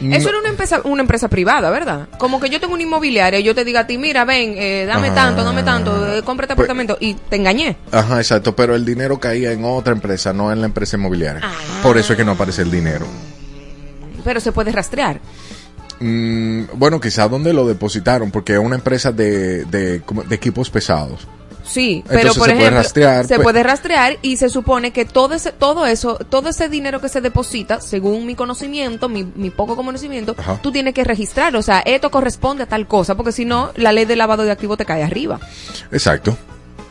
Eso 0.00 0.28
era 0.28 0.38
una 0.38 0.48
empresa, 0.48 0.80
una 0.84 1.02
empresa 1.02 1.26
privada, 1.28 1.70
¿verdad? 1.70 2.08
Como 2.18 2.38
que 2.38 2.48
yo 2.50 2.60
tengo 2.60 2.74
una 2.74 2.84
inmobiliaria 2.84 3.40
y 3.40 3.42
yo 3.42 3.52
te 3.52 3.64
diga 3.64 3.80
a 3.80 3.86
ti, 3.88 3.98
mira, 3.98 4.24
ven, 4.24 4.54
eh, 4.56 4.84
dame 4.86 5.08
Ajá. 5.08 5.14
tanto, 5.16 5.42
dame 5.42 5.64
tanto, 5.64 6.14
eh, 6.14 6.22
compra 6.22 6.44
este 6.44 6.54
Pues- 6.54 6.66
apartamento 6.66 6.96
y 7.00 7.14
te 7.14 7.34
engañé. 7.34 7.76
Ajá, 7.90 8.18
exacto, 8.18 8.54
pero 8.54 8.76
el 8.76 8.84
dinero 8.84 9.18
caía 9.18 9.50
en 9.50 9.64
otra 9.64 9.92
empresa, 9.92 10.32
no 10.32 10.52
en 10.52 10.60
la 10.60 10.66
empresa 10.66 10.96
inmobiliaria. 10.96 11.40
Ah. 11.42 11.52
Por 11.82 11.98
eso 11.98 12.12
es 12.12 12.16
que 12.16 12.24
no 12.24 12.32
aparece 12.32 12.62
el 12.62 12.70
dinero. 12.70 13.06
Pero 14.24 14.38
se 14.40 14.52
puede 14.52 14.70
rastrear. 14.70 15.20
Mm, 16.00 16.64
bueno, 16.74 17.00
quizás 17.00 17.30
donde 17.30 17.52
lo 17.52 17.66
depositaron, 17.66 18.30
porque 18.30 18.54
es 18.54 18.58
una 18.58 18.76
empresa 18.76 19.12
de, 19.12 19.64
de, 19.64 20.02
equipos 20.30 20.70
pesados. 20.70 21.26
Sí, 21.64 21.96
Entonces 21.96 22.20
pero 22.22 22.32
se 22.32 22.38
por 22.38 22.48
puede 22.48 22.58
ejemplo, 22.60 22.78
rastrear, 22.82 23.26
se 23.26 23.34
pues- 23.34 23.44
puede 23.44 23.62
rastrear 23.62 24.16
y 24.22 24.38
se 24.38 24.48
supone 24.48 24.90
que 24.90 25.04
todo 25.04 25.34
ese, 25.34 25.52
todo 25.52 25.84
eso, 25.84 26.16
todo 26.16 26.48
ese 26.48 26.70
dinero 26.70 27.00
que 27.00 27.10
se 27.10 27.20
deposita, 27.20 27.82
según 27.82 28.24
mi 28.24 28.34
conocimiento, 28.34 29.10
mi, 29.10 29.24
mi 29.24 29.50
poco 29.50 29.76
conocimiento, 29.76 30.34
Ajá. 30.38 30.58
tú 30.62 30.72
tienes 30.72 30.94
que 30.94 31.04
registrar, 31.04 31.54
o 31.56 31.60
sea, 31.62 31.80
esto 31.80 32.10
corresponde 32.10 32.62
a 32.62 32.66
tal 32.66 32.86
cosa, 32.86 33.16
porque 33.16 33.32
si 33.32 33.44
no, 33.44 33.70
la 33.76 33.92
ley 33.92 34.06
de 34.06 34.16
lavado 34.16 34.44
de 34.44 34.50
activos 34.50 34.78
te 34.78 34.86
cae 34.86 35.02
arriba. 35.02 35.40
Exacto. 35.92 36.38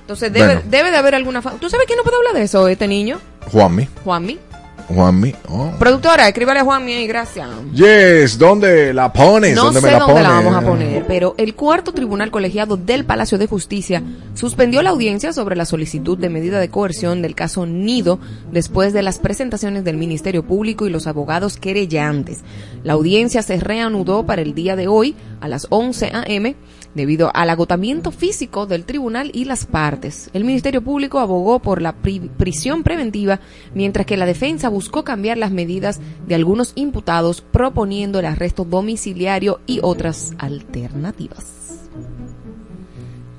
Entonces 0.01 0.31
debe, 0.31 0.45
Bueno. 0.45 0.61
debe 0.69 0.91
de 0.91 0.97
haber 0.97 1.15
alguna... 1.15 1.41
¿Tú 1.41 1.69
sabes 1.69 1.87
quién 1.87 1.97
no 1.97 2.03
puede 2.03 2.17
hablar 2.17 2.33
de 2.35 2.43
eso, 2.43 2.67
este 2.67 2.87
niño? 2.87 3.19
Juanmi. 3.51 3.89
Juanmi. 4.03 4.39
Juanmi. 4.87 5.33
Oh. 5.49 5.71
Productora, 5.77 6.27
escríbale 6.27 6.61
a 6.61 6.63
Juanmi 6.63 6.93
ahí, 6.93 7.07
gracias. 7.07 7.47
Yes, 7.73 8.37
¿dónde 8.37 8.93
la 8.93 9.11
pones? 9.11 9.55
No 9.55 9.65
¿Dónde 9.65 9.81
sé 9.81 9.85
me 9.87 9.91
la 9.91 9.99
dónde 9.99 10.13
pones? 10.13 10.27
la 10.29 10.33
vamos 10.35 10.55
a 10.55 10.61
poner, 10.61 11.05
pero 11.07 11.35
el 11.37 11.55
cuarto 11.55 11.91
tribunal 11.93 12.31
colegiado 12.31 12.77
del 12.77 13.03
Palacio 13.05 13.37
de 13.37 13.47
Justicia 13.47 14.01
suspendió 14.33 14.81
la 14.81 14.91
audiencia 14.91 15.33
sobre 15.33 15.55
la 15.55 15.65
solicitud 15.65 16.17
de 16.17 16.29
medida 16.29 16.59
de 16.59 16.69
coerción 16.69 17.21
del 17.21 17.35
caso 17.35 17.65
Nido 17.65 18.19
después 18.51 18.93
de 18.93 19.03
las 19.03 19.19
presentaciones 19.19 19.83
del 19.83 19.97
Ministerio 19.97 20.43
Público 20.43 20.87
y 20.87 20.89
los 20.89 21.05
abogados 21.07 21.57
querellantes. 21.57 22.39
La 22.83 22.93
audiencia 22.93 23.41
se 23.41 23.57
reanudó 23.59 24.25
para 24.25 24.41
el 24.41 24.53
día 24.53 24.75
de 24.75 24.87
hoy 24.87 25.15
a 25.41 25.47
las 25.49 25.67
11 25.69 26.11
a.m. 26.13 26.55
debido 26.97 27.31
al 27.33 27.49
agotamiento 27.49 28.11
físico 28.11 28.65
del 28.65 28.83
tribunal 28.83 29.31
y 29.33 29.45
las 29.45 29.65
partes. 29.65 30.29
El 30.33 30.43
Ministerio 30.43 30.81
Público 30.81 31.19
abogó 31.19 31.59
por 31.59 31.81
la 31.81 31.93
pri- 31.93 32.29
prisión 32.37 32.83
preventiva, 32.83 33.39
mientras 33.73 34.05
que 34.05 34.17
la 34.17 34.25
defensa 34.25 34.67
buscó 34.67 35.05
cambiar 35.05 35.37
las 35.37 35.51
medidas 35.51 36.01
de 36.27 36.35
algunos 36.35 36.73
imputados, 36.75 37.39
proponiendo 37.39 38.19
el 38.19 38.25
arresto 38.25 38.65
domiciliario 38.65 39.61
y 39.65 39.79
otras 39.81 40.33
alternativas. 40.39 41.87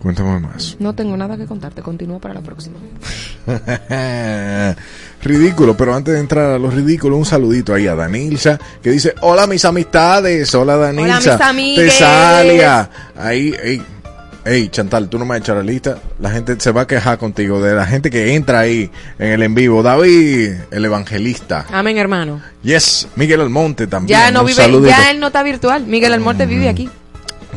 Cuéntame 0.01 0.39
más. 0.39 0.77
No 0.79 0.95
tengo 0.95 1.17
nada 1.17 1.37
que 1.37 1.47
contarte, 1.47 1.83
continúa 1.83 2.21
para 2.21 2.35
la 2.35 2.41
próxima. 2.41 2.77
Ridículo, 5.23 5.77
pero 5.77 5.95
antes 5.95 6.15
de 6.15 6.21
entrar 6.21 6.53
a 6.53 6.59
los 6.59 6.73
ridículos, 6.73 7.19
un 7.19 7.25
saludito 7.27 7.75
ahí 7.75 7.89
a 7.89 7.97
Danilza, 7.97 8.59
que 8.83 8.91
dice, 8.91 9.15
hola 9.23 9.47
mis 9.49 9.65
amistades, 9.65 10.55
hola 10.55 10.77
Danilza, 10.77 11.33
mis 11.33 11.41
amigues. 11.41 11.85
Tesalia, 11.95 12.89
ahí, 13.17 13.53
ey, 13.61 13.83
ey, 14.45 14.69
Chantal, 14.69 15.09
tú 15.09 15.19
no 15.19 15.25
me 15.25 15.35
has 15.35 15.41
hecho 15.41 15.57
la 15.57 15.63
lista, 15.65 15.99
la 16.21 16.31
gente 16.31 16.55
se 16.61 16.71
va 16.71 16.83
a 16.83 16.87
quejar 16.87 17.19
contigo, 17.19 17.61
de 17.61 17.75
la 17.75 17.85
gente 17.85 18.11
que 18.11 18.35
entra 18.37 18.61
ahí 18.61 18.89
en 19.19 19.33
el 19.33 19.43
en 19.43 19.55
vivo, 19.57 19.83
David, 19.83 20.53
el 20.71 20.85
evangelista, 20.85 21.67
Amén, 21.73 21.99
hermano. 21.99 22.41
yes, 22.63 23.09
Miguel 23.17 23.41
Almonte 23.41 23.89
también, 23.89 24.17
Ya 24.17 24.31
no 24.31 24.45
vive, 24.45 24.71
ya 24.87 25.11
él 25.11 25.19
no 25.19 25.27
está 25.27 25.43
virtual. 25.43 25.85
Miguel 25.87 26.13
Almonte 26.13 26.47
vive 26.47 26.69
aquí. 26.69 26.89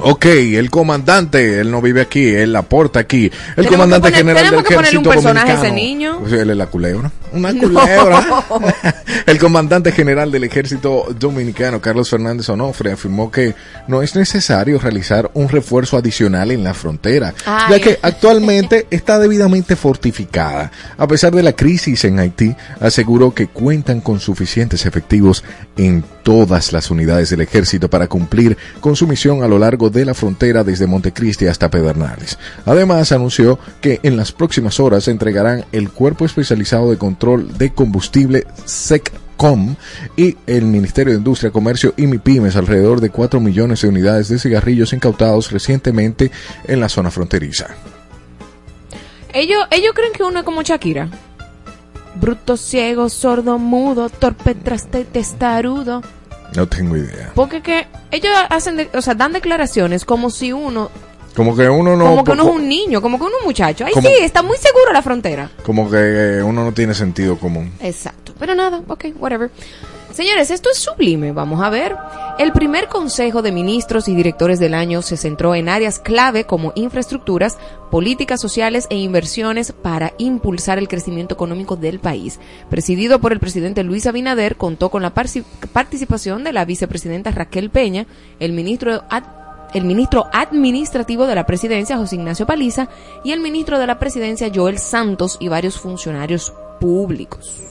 Ok, 0.03 0.25
el 0.25 0.69
comandante, 0.69 1.59
él 1.59 1.69
no 1.71 1.81
vive 1.81 2.01
aquí, 2.01 2.27
él 2.27 2.55
aporta 2.55 2.99
aquí. 2.99 3.25
El 3.25 3.31
Tenemos 3.55 3.71
comandante 3.73 4.07
que 4.11 4.23
poner- 4.23 4.35
general 4.35 4.51
del 4.55 4.63
que 4.63 4.75
ponerle 4.75 4.97
un 4.97 5.05
ejército 5.05 5.09
personaje 5.09 5.51
a 5.51 5.55
ese 5.55 5.67
dominicano. 5.67 5.75
niño. 6.15 6.19
Pues 6.21 6.33
él 6.33 6.49
es 6.49 6.57
la 6.57 6.65
culebra. 6.67 7.11
Una 7.33 7.53
culebra. 7.53 8.43
el 9.25 9.37
comandante 9.39 9.91
general 9.91 10.31
del 10.31 10.43
ejército 10.43 11.05
dominicano, 11.17 11.79
Carlos 11.79 12.09
Fernández 12.09 12.49
Onofre, 12.49 12.91
afirmó 12.93 13.31
que 13.31 13.53
no 13.87 14.01
es 14.01 14.15
necesario 14.15 14.79
realizar 14.79 15.29
un 15.33 15.47
refuerzo 15.47 15.97
adicional 15.97 16.51
en 16.51 16.63
la 16.63 16.73
frontera, 16.73 17.33
Ay. 17.45 17.71
ya 17.73 17.79
que 17.79 17.99
actualmente 18.01 18.87
está 18.91 19.19
debidamente 19.19 19.75
fortificada. 19.75 20.71
A 20.97 21.07
pesar 21.07 21.33
de 21.33 21.43
la 21.43 21.53
crisis 21.53 22.03
en 22.05 22.19
Haití, 22.19 22.55
aseguró 22.79 23.33
que 23.33 23.47
cuentan 23.47 24.01
con 24.01 24.19
suficientes 24.19 24.85
efectivos 24.85 25.43
en 25.77 26.03
todas 26.23 26.73
las 26.73 26.89
unidades 26.91 27.29
del 27.29 27.41
ejército 27.41 27.89
para 27.89 28.07
cumplir 28.07 28.57
con 28.79 28.95
su 28.95 29.07
misión 29.07 29.43
a 29.43 29.47
lo 29.47 29.57
largo 29.59 29.89
de 29.91 30.05
la 30.05 30.13
frontera 30.13 30.63
desde 30.63 30.87
Montecristi 30.87 31.47
hasta 31.47 31.69
Pedernales. 31.69 32.37
Además, 32.65 33.11
anunció 33.11 33.59
que 33.81 33.99
en 34.03 34.17
las 34.17 34.31
próximas 34.31 34.79
horas 34.79 35.07
entregarán 35.07 35.65
el 35.71 35.89
Cuerpo 35.89 36.25
Especializado 36.25 36.89
de 36.89 36.97
Control 36.97 37.57
de 37.57 37.73
Combustible 37.73 38.47
SECCOM 38.65 39.75
y 40.15 40.37
el 40.47 40.65
Ministerio 40.65 41.13
de 41.13 41.19
Industria, 41.19 41.51
Comercio 41.51 41.93
y 41.97 42.07
MIPIMES 42.07 42.55
alrededor 42.55 43.01
de 43.01 43.09
4 43.09 43.39
millones 43.39 43.81
de 43.81 43.89
unidades 43.89 44.29
de 44.29 44.39
cigarrillos 44.39 44.93
incautados 44.93 45.51
recientemente 45.51 46.31
en 46.65 46.79
la 46.79 46.89
zona 46.89 47.11
fronteriza. 47.11 47.67
Ellos, 49.33 49.65
ellos 49.71 49.93
creen 49.95 50.13
que 50.13 50.23
uno 50.23 50.39
es 50.39 50.45
como 50.45 50.61
Shakira. 50.61 51.09
Bruto, 52.15 52.57
ciego, 52.57 53.07
sordo, 53.09 53.57
mudo, 53.57 54.09
torpe, 54.09 54.53
traste, 54.53 55.05
testarudo. 55.05 56.01
No 56.55 56.67
tengo 56.67 56.97
idea. 56.97 57.31
Porque 57.35 57.61
que 57.61 57.87
ellos 58.11 58.31
hacen, 58.49 58.77
de- 58.77 58.89
o 58.93 59.01
sea, 59.01 59.13
dan 59.15 59.31
declaraciones 59.33 60.03
como 60.05 60.29
si 60.29 60.51
uno, 60.51 60.89
Como 61.35 61.55
que 61.55 61.69
uno 61.69 61.95
no... 61.95 62.05
como 62.05 62.23
que 62.25 62.31
uno 62.31 62.43
es 62.49 62.55
un 62.55 62.67
niño, 62.67 63.01
como 63.01 63.17
que 63.17 63.23
uno 63.23 63.35
es 63.37 63.41
un 63.41 63.47
muchacho. 63.47 63.85
Como- 63.93 64.07
sí, 64.09 64.13
está 64.21 64.41
muy 64.43 64.57
seguro 64.57 64.91
la 64.91 65.01
frontera. 65.01 65.49
Como 65.63 65.89
que 65.89 66.41
uno 66.43 66.63
no 66.65 66.73
tiene 66.73 66.93
sentido 66.93 67.37
común. 67.37 67.71
Exacto. 67.79 68.33
Pero 68.37 68.53
nada, 68.55 68.81
ok, 68.87 69.05
whatever. 69.17 69.49
Señores, 70.13 70.51
esto 70.51 70.69
es 70.69 70.77
sublime. 70.77 71.31
Vamos 71.31 71.61
a 71.61 71.69
ver. 71.69 71.95
El 72.37 72.51
primer 72.51 72.87
Consejo 72.87 73.41
de 73.41 73.51
Ministros 73.51 74.07
y 74.07 74.15
Directores 74.15 74.59
del 74.59 74.73
año 74.73 75.01
se 75.01 75.15
centró 75.15 75.55
en 75.55 75.69
áreas 75.69 75.99
clave 75.99 76.45
como 76.45 76.73
infraestructuras, 76.75 77.57
políticas 77.89 78.41
sociales 78.41 78.87
e 78.89 78.97
inversiones 78.97 79.71
para 79.71 80.13
impulsar 80.17 80.79
el 80.79 80.87
crecimiento 80.87 81.35
económico 81.35 81.75
del 81.75 81.99
país. 81.99 82.39
Presidido 82.69 83.19
por 83.19 83.31
el 83.31 83.39
presidente 83.39 83.83
Luis 83.83 84.05
Abinader, 84.05 84.57
contó 84.57 84.89
con 84.89 85.01
la 85.01 85.13
participación 85.13 86.43
de 86.43 86.53
la 86.53 86.65
vicepresidenta 86.65 87.31
Raquel 87.31 87.69
Peña, 87.69 88.05
el 88.39 88.51
ministro 88.53 89.03
el 89.73 89.85
ministro 89.85 90.27
administrativo 90.33 91.25
de 91.27 91.35
la 91.35 91.45
presidencia, 91.45 91.95
José 91.95 92.15
Ignacio 92.15 92.45
Paliza, 92.45 92.89
y 93.23 93.31
el 93.31 93.39
ministro 93.39 93.79
de 93.79 93.87
la 93.87 93.99
presidencia, 93.99 94.51
Joel 94.53 94.79
Santos, 94.79 95.37
y 95.39 95.47
varios 95.47 95.79
funcionarios 95.79 96.53
públicos. 96.81 97.70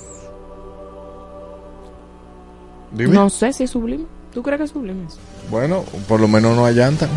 Dime. 2.93 3.15
No 3.15 3.31
sé 3.31 3.53
si 3.53 3.65
es 3.65 3.71
sublime. 3.71 4.07
¿Tú 4.33 4.43
crees 4.43 4.59
que 4.59 4.65
es 4.65 4.71
sublime 4.71 5.07
eso? 5.07 5.19
Bueno, 5.51 5.85
por 6.09 6.21
lo 6.21 6.29
menos 6.29 6.57
no 6.57 6.65
allantan. 6.65 7.09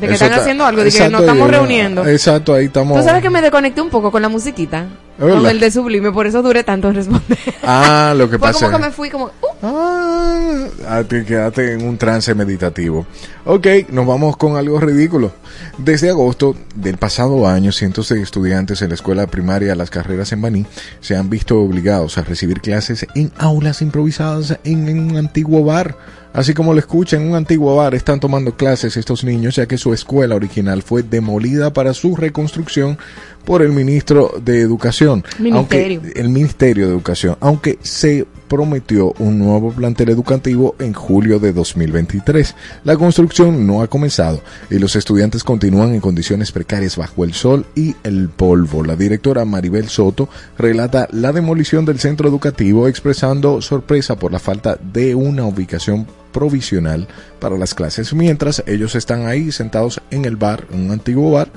De 0.00 0.08
que 0.08 0.14
Eso 0.14 0.24
están 0.24 0.30
está- 0.30 0.40
haciendo 0.42 0.64
algo, 0.66 0.82
de 0.82 0.90
que 0.90 0.96
Exacto, 0.96 1.12
nos 1.12 1.20
estamos 1.22 1.50
reuniendo. 1.50 2.04
Exacto, 2.06 2.52
ahí 2.54 2.64
estamos. 2.66 2.98
Tú 2.98 3.04
sabes 3.04 3.22
que 3.22 3.30
me 3.30 3.40
desconecté 3.40 3.80
un 3.80 3.90
poco 3.90 4.10
con 4.10 4.20
la 4.22 4.28
musiquita. 4.28 4.86
¿Es 5.16 5.24
verdad? 5.24 5.38
Con 5.42 5.46
el 5.50 5.60
de 5.60 5.70
sublime, 5.70 6.10
por 6.10 6.26
eso 6.26 6.42
duré 6.42 6.64
tanto 6.64 6.88
en 6.88 6.94
responder. 6.96 7.38
Ah, 7.62 8.12
lo 8.16 8.28
que 8.28 8.36
Fue 8.38 8.48
pasa. 8.48 8.66
como 8.66 8.78
que 8.78 8.84
me 8.86 8.90
fui 8.90 9.10
como... 9.10 9.26
uh, 9.26 9.30
Ah, 9.62 10.66
ah, 10.88 11.02
te 11.08 11.24
quedaste 11.24 11.72
en 11.74 11.86
un 11.86 11.96
trance 11.96 12.34
meditativo. 12.34 13.06
Ok, 13.44 13.66
nos 13.90 14.06
vamos 14.06 14.36
con 14.36 14.56
algo 14.56 14.80
ridículo. 14.80 15.32
Desde 15.78 16.10
agosto 16.10 16.56
del 16.74 16.96
pasado 16.98 17.46
año, 17.46 17.70
cientos 17.72 18.08
de 18.08 18.20
estudiantes 18.20 18.82
en 18.82 18.88
la 18.88 18.94
escuela 18.96 19.26
primaria 19.28 19.74
Las 19.76 19.90
Carreras 19.90 20.32
en 20.32 20.42
Baní 20.42 20.66
se 21.00 21.16
han 21.16 21.30
visto 21.30 21.58
obligados 21.60 22.18
a 22.18 22.22
recibir 22.22 22.60
clases 22.60 23.06
en 23.14 23.32
aulas 23.38 23.80
improvisadas 23.80 24.58
en 24.64 24.88
un 25.10 25.16
antiguo 25.16 25.64
bar. 25.64 25.96
Así 26.34 26.52
como 26.52 26.74
lo 26.74 26.80
escuchan, 26.80 27.22
en 27.22 27.28
un 27.28 27.36
antiguo 27.36 27.76
bar 27.76 27.94
están 27.94 28.18
tomando 28.18 28.56
clases 28.56 28.96
estos 28.96 29.22
niños 29.22 29.54
ya 29.54 29.66
que 29.66 29.78
su 29.78 29.94
escuela 29.94 30.34
original 30.34 30.82
fue 30.82 31.04
demolida 31.04 31.72
para 31.72 31.94
su 31.94 32.16
reconstrucción 32.16 32.98
por 33.44 33.62
el 33.62 33.70
ministro 33.70 34.32
de 34.44 34.60
Educación. 34.60 35.24
Ministerio. 35.38 36.00
Aunque, 36.00 36.20
el 36.20 36.28
Ministerio 36.30 36.86
de 36.86 36.92
Educación, 36.92 37.36
aunque 37.40 37.78
se 37.82 38.26
prometió 38.48 39.12
un 39.18 39.38
nuevo 39.38 39.72
plantel 39.72 40.10
educativo 40.10 40.74
en 40.78 40.92
julio 40.92 41.38
de 41.38 41.52
2023. 41.52 42.54
La 42.84 42.96
construcción 42.96 43.66
no 43.66 43.82
ha 43.82 43.88
comenzado 43.88 44.42
y 44.70 44.78
los 44.78 44.96
estudiantes 44.96 45.44
continúan 45.44 45.94
en 45.94 46.00
condiciones 46.00 46.52
precarias 46.52 46.96
bajo 46.96 47.24
el 47.24 47.32
sol 47.32 47.66
y 47.74 47.96
el 48.04 48.28
polvo. 48.28 48.84
La 48.84 48.96
directora 48.96 49.44
Maribel 49.44 49.88
Soto 49.88 50.28
relata 50.58 51.08
la 51.12 51.32
demolición 51.32 51.84
del 51.84 51.98
centro 51.98 52.28
educativo 52.28 52.86
expresando 52.86 53.60
sorpresa 53.60 54.16
por 54.16 54.32
la 54.32 54.38
falta 54.38 54.78
de 54.80 55.14
una 55.14 55.44
ubicación 55.44 56.06
provisional 56.34 57.08
para 57.38 57.56
las 57.56 57.72
clases, 57.72 58.12
mientras 58.12 58.62
ellos 58.66 58.94
están 58.94 59.26
ahí 59.26 59.50
sentados 59.52 60.02
en 60.10 60.26
el 60.26 60.36
bar, 60.36 60.66
en 60.72 60.84
un 60.86 60.90
antiguo 60.90 61.30
bar, 61.30 61.48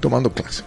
tomando 0.00 0.32
clases. 0.32 0.64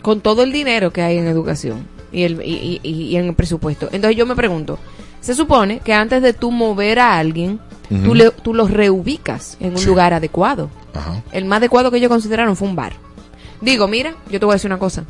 con 0.00 0.22
todo 0.22 0.42
el 0.42 0.50
dinero 0.52 0.90
que 0.94 1.02
hay 1.02 1.18
en 1.18 1.26
educación 1.26 1.86
y, 2.10 2.22
el, 2.22 2.40
y, 2.42 2.80
y- 2.82 2.90
y 2.90 3.16
en 3.16 3.26
el 3.26 3.34
presupuesto. 3.34 3.90
Entonces 3.92 4.16
yo 4.16 4.24
me 4.24 4.34
pregunto, 4.34 4.78
se 5.20 5.34
supone 5.34 5.80
que 5.80 5.92
antes 5.92 6.22
de 6.22 6.32
tú 6.32 6.50
mover 6.50 6.98
a 7.00 7.18
alguien, 7.18 7.60
tú, 8.04 8.14
le, 8.14 8.30
tú 8.30 8.54
los 8.54 8.70
reubicas 8.70 9.58
en 9.60 9.72
un 9.72 9.78
Sí. 9.78 9.86
lugar 9.86 10.14
adecuado. 10.14 10.70
Ajá. 10.94 11.22
El 11.32 11.44
más 11.44 11.58
adecuado 11.58 11.90
que 11.90 11.98
ellos 11.98 12.08
consideraron 12.08 12.56
fue 12.56 12.66
un 12.68 12.76
bar. 12.76 12.94
Digo, 13.60 13.88
mira, 13.88 14.14
yo 14.30 14.40
te 14.40 14.46
voy 14.46 14.54
a 14.54 14.56
decir 14.56 14.70
una 14.70 14.78
cosa. 14.78 15.04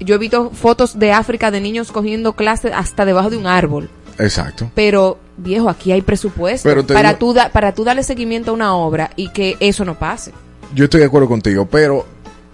Yo 0.00 0.16
he 0.16 0.18
visto 0.18 0.50
fotos 0.50 0.98
de 0.98 1.12
África 1.12 1.50
de 1.50 1.62
niños 1.62 1.90
cogiendo 1.90 2.34
clases 2.34 2.72
hasta 2.74 3.06
debajo 3.06 3.30
de 3.30 3.38
un 3.38 3.46
árbol. 3.46 3.88
Exacto. 4.18 4.70
Pero, 4.74 5.18
viejo, 5.36 5.68
aquí 5.68 5.92
hay 5.92 6.02
presupuesto 6.02 6.68
Pero 6.68 6.86
para, 6.86 7.10
digo- 7.10 7.18
tú 7.18 7.32
da- 7.34 7.50
para 7.50 7.72
tú 7.72 7.84
darle 7.84 8.02
seguimiento 8.02 8.50
a 8.50 8.54
una 8.54 8.74
obra 8.74 9.10
y 9.16 9.28
que 9.30 9.56
eso 9.60 9.84
no 9.84 9.98
pase. 9.98 10.32
Yo 10.74 10.84
estoy 10.84 11.00
de 11.00 11.06
acuerdo 11.06 11.28
contigo, 11.28 11.66
pero 11.66 12.06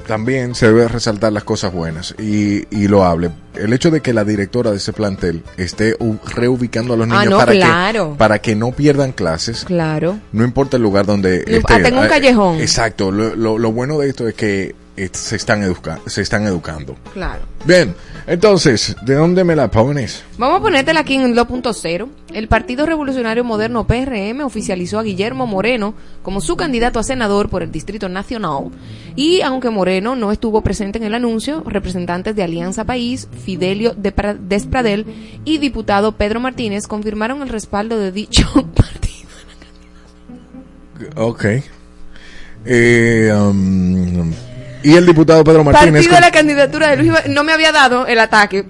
también 0.06 0.54
se 0.56 0.66
debe 0.66 0.88
resaltar 0.88 1.32
las 1.32 1.44
cosas 1.44 1.72
buenas 1.72 2.14
y, 2.18 2.66
y 2.76 2.88
lo 2.88 3.04
hable. 3.04 3.30
El 3.54 3.72
hecho 3.72 3.90
de 3.90 4.00
que 4.00 4.12
la 4.12 4.24
directora 4.24 4.72
de 4.72 4.78
ese 4.78 4.92
plantel 4.92 5.44
esté 5.56 5.96
reubicando 6.34 6.94
a 6.94 6.96
los 6.96 7.06
Ah, 7.08 7.20
niños 7.20 7.30
no, 7.30 7.36
para, 7.38 7.52
claro. 7.52 8.12
que, 8.12 8.18
para 8.18 8.38
que 8.40 8.56
no 8.56 8.72
pierdan 8.72 9.12
clases, 9.12 9.64
Claro. 9.64 10.18
no 10.32 10.42
importa 10.44 10.76
el 10.76 10.82
lugar 10.82 11.06
donde 11.06 11.44
No, 11.48 11.56
esté. 11.58 11.74
hasta 11.74 11.88
en 11.88 11.98
un 11.98 12.04
Ah, 12.04 12.08
callejón. 12.08 12.60
Exacto. 12.60 13.12
Lo, 13.12 13.36
lo- 13.36 13.58
lo 13.58 13.72
bueno 13.72 13.98
de 13.98 14.08
esto 14.08 14.26
es 14.26 14.34
que 14.34 14.74
se 15.12 15.36
están, 15.36 15.62
educa 15.62 16.00
se 16.06 16.20
están 16.20 16.46
educando. 16.46 16.96
Claro. 17.14 17.42
Bien, 17.64 17.94
entonces, 18.26 18.94
¿de 19.02 19.14
dónde 19.14 19.42
me 19.44 19.56
la 19.56 19.70
pones? 19.70 20.22
Vamos 20.36 20.58
a 20.60 20.62
ponértela 20.62 21.00
aquí 21.00 21.14
en 21.14 21.34
2.0. 21.34 22.08
El 22.34 22.48
Partido 22.48 22.84
Revolucionario 22.84 23.42
Moderno 23.44 23.86
PRM 23.86 24.40
oficializó 24.44 24.98
a 24.98 25.02
Guillermo 25.02 25.46
Moreno 25.46 25.94
como 26.22 26.40
su 26.40 26.56
candidato 26.56 26.98
a 26.98 27.02
senador 27.04 27.48
por 27.48 27.62
el 27.62 27.72
Distrito 27.72 28.08
Nacional. 28.08 28.70
Y 29.16 29.40
aunque 29.42 29.70
Moreno 29.70 30.14
no 30.16 30.30
estuvo 30.32 30.60
presente 30.62 30.98
en 30.98 31.04
el 31.04 31.14
anuncio, 31.14 31.62
representantes 31.66 32.36
de 32.36 32.42
Alianza 32.42 32.84
País, 32.84 33.28
Fidelio 33.44 33.94
de 33.94 34.14
Pra- 34.14 34.36
Despradel 34.38 35.06
y 35.44 35.58
diputado 35.58 36.12
Pedro 36.12 36.40
Martínez 36.40 36.86
confirmaron 36.86 37.40
el 37.42 37.48
respaldo 37.48 37.98
de 37.98 38.12
dicho 38.12 38.46
partido. 38.74 39.28
Ok. 41.16 41.44
Eh, 42.64 43.32
um, 43.34 44.32
y 44.82 44.94
el 44.94 45.06
diputado 45.06 45.42
Pedro 45.44 45.64
Martínez. 45.64 45.94
Partido 46.02 46.14
de 46.14 46.20
la 46.20 46.30
candidatura 46.30 46.88
de 46.90 46.96
Luis 46.96 47.12
no 47.28 47.44
me 47.44 47.52
había 47.52 47.72
dado 47.72 48.06
el 48.06 48.18
ataque. 48.20 48.66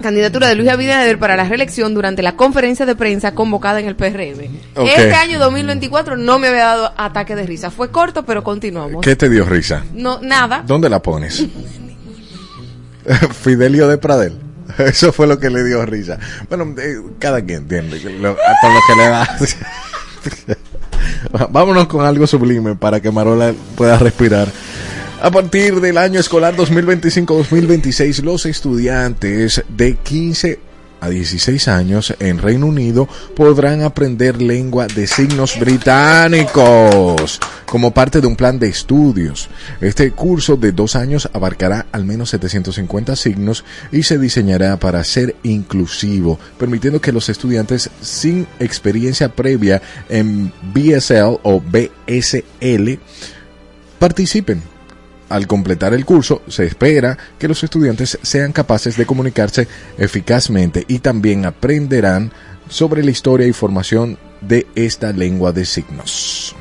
Candidatura 0.00 0.46
de 0.46 0.54
Luis 0.54 0.68
Abinader 0.68 1.18
para 1.18 1.34
la 1.34 1.42
reelección 1.42 1.92
durante 1.92 2.22
la 2.22 2.36
conferencia 2.36 2.86
de 2.86 2.94
prensa 2.94 3.34
convocada 3.34 3.80
en 3.80 3.86
el 3.88 3.96
PRM. 3.96 4.40
Este 4.76 5.14
año 5.14 5.40
2024 5.40 6.16
no 6.16 6.38
me 6.38 6.46
había 6.48 6.66
dado 6.66 6.92
ataque 6.96 7.34
de 7.34 7.44
risa. 7.46 7.72
Fue 7.72 7.90
corto, 7.90 8.24
pero 8.24 8.44
continuamos. 8.44 9.00
¿Qué 9.04 9.16
te 9.16 9.28
dio 9.28 9.44
risa? 9.44 9.82
No, 9.94 10.20
nada. 10.22 10.62
¿Dónde 10.64 10.88
la 10.88 11.02
pones? 11.02 11.44
Fidelio 13.42 13.88
de 13.88 13.98
Pradel. 13.98 14.38
Eso 14.78 15.12
fue 15.12 15.26
lo 15.26 15.38
que 15.40 15.50
le 15.50 15.64
dio 15.64 15.84
risa. 15.84 16.18
Bueno, 16.48 16.74
eh, 16.80 16.96
cada 17.18 17.42
quien 17.42 17.62
entiende 17.62 17.98
lo- 18.20 18.36
con 18.36 18.74
lo 18.74 18.80
que 18.86 18.94
le 18.96 19.08
da. 19.08 19.38
Vámonos 21.50 21.86
con 21.88 22.04
algo 22.04 22.26
sublime 22.26 22.74
para 22.76 23.00
que 23.00 23.10
Marola 23.10 23.52
pueda 23.76 23.98
respirar. 23.98 24.46
A 25.20 25.32
partir 25.32 25.80
del 25.80 25.98
año 25.98 26.20
escolar 26.20 26.54
2025-2026, 26.56 28.22
los 28.22 28.46
estudiantes 28.46 29.64
de 29.68 29.96
15 29.96 30.60
a 31.00 31.08
16 31.08 31.66
años 31.66 32.14
en 32.20 32.38
Reino 32.38 32.66
Unido 32.66 33.08
podrán 33.34 33.82
aprender 33.82 34.40
lengua 34.40 34.86
de 34.86 35.08
signos 35.08 35.58
británicos 35.58 37.40
como 37.66 37.92
parte 37.92 38.20
de 38.20 38.28
un 38.28 38.36
plan 38.36 38.60
de 38.60 38.68
estudios. 38.68 39.48
Este 39.80 40.12
curso 40.12 40.56
de 40.56 40.70
dos 40.70 40.94
años 40.94 41.28
abarcará 41.32 41.86
al 41.90 42.04
menos 42.04 42.30
750 42.30 43.16
signos 43.16 43.64
y 43.90 44.04
se 44.04 44.18
diseñará 44.18 44.76
para 44.76 45.02
ser 45.02 45.34
inclusivo, 45.42 46.38
permitiendo 46.58 47.00
que 47.00 47.12
los 47.12 47.28
estudiantes 47.28 47.90
sin 48.00 48.46
experiencia 48.60 49.30
previa 49.30 49.82
en 50.08 50.52
BSL 50.72 51.40
o 51.42 51.60
BSL 51.60 53.00
participen. 53.98 54.77
Al 55.28 55.46
completar 55.46 55.92
el 55.92 56.06
curso, 56.06 56.42
se 56.48 56.64
espera 56.64 57.18
que 57.38 57.48
los 57.48 57.62
estudiantes 57.62 58.18
sean 58.22 58.52
capaces 58.52 58.96
de 58.96 59.06
comunicarse 59.06 59.68
eficazmente 59.98 60.84
y 60.88 61.00
también 61.00 61.44
aprenderán 61.44 62.32
sobre 62.68 63.04
la 63.04 63.10
historia 63.10 63.46
y 63.46 63.52
formación 63.52 64.18
de 64.40 64.66
esta 64.74 65.12
lengua 65.12 65.52
de 65.52 65.64
signos. 65.64 66.54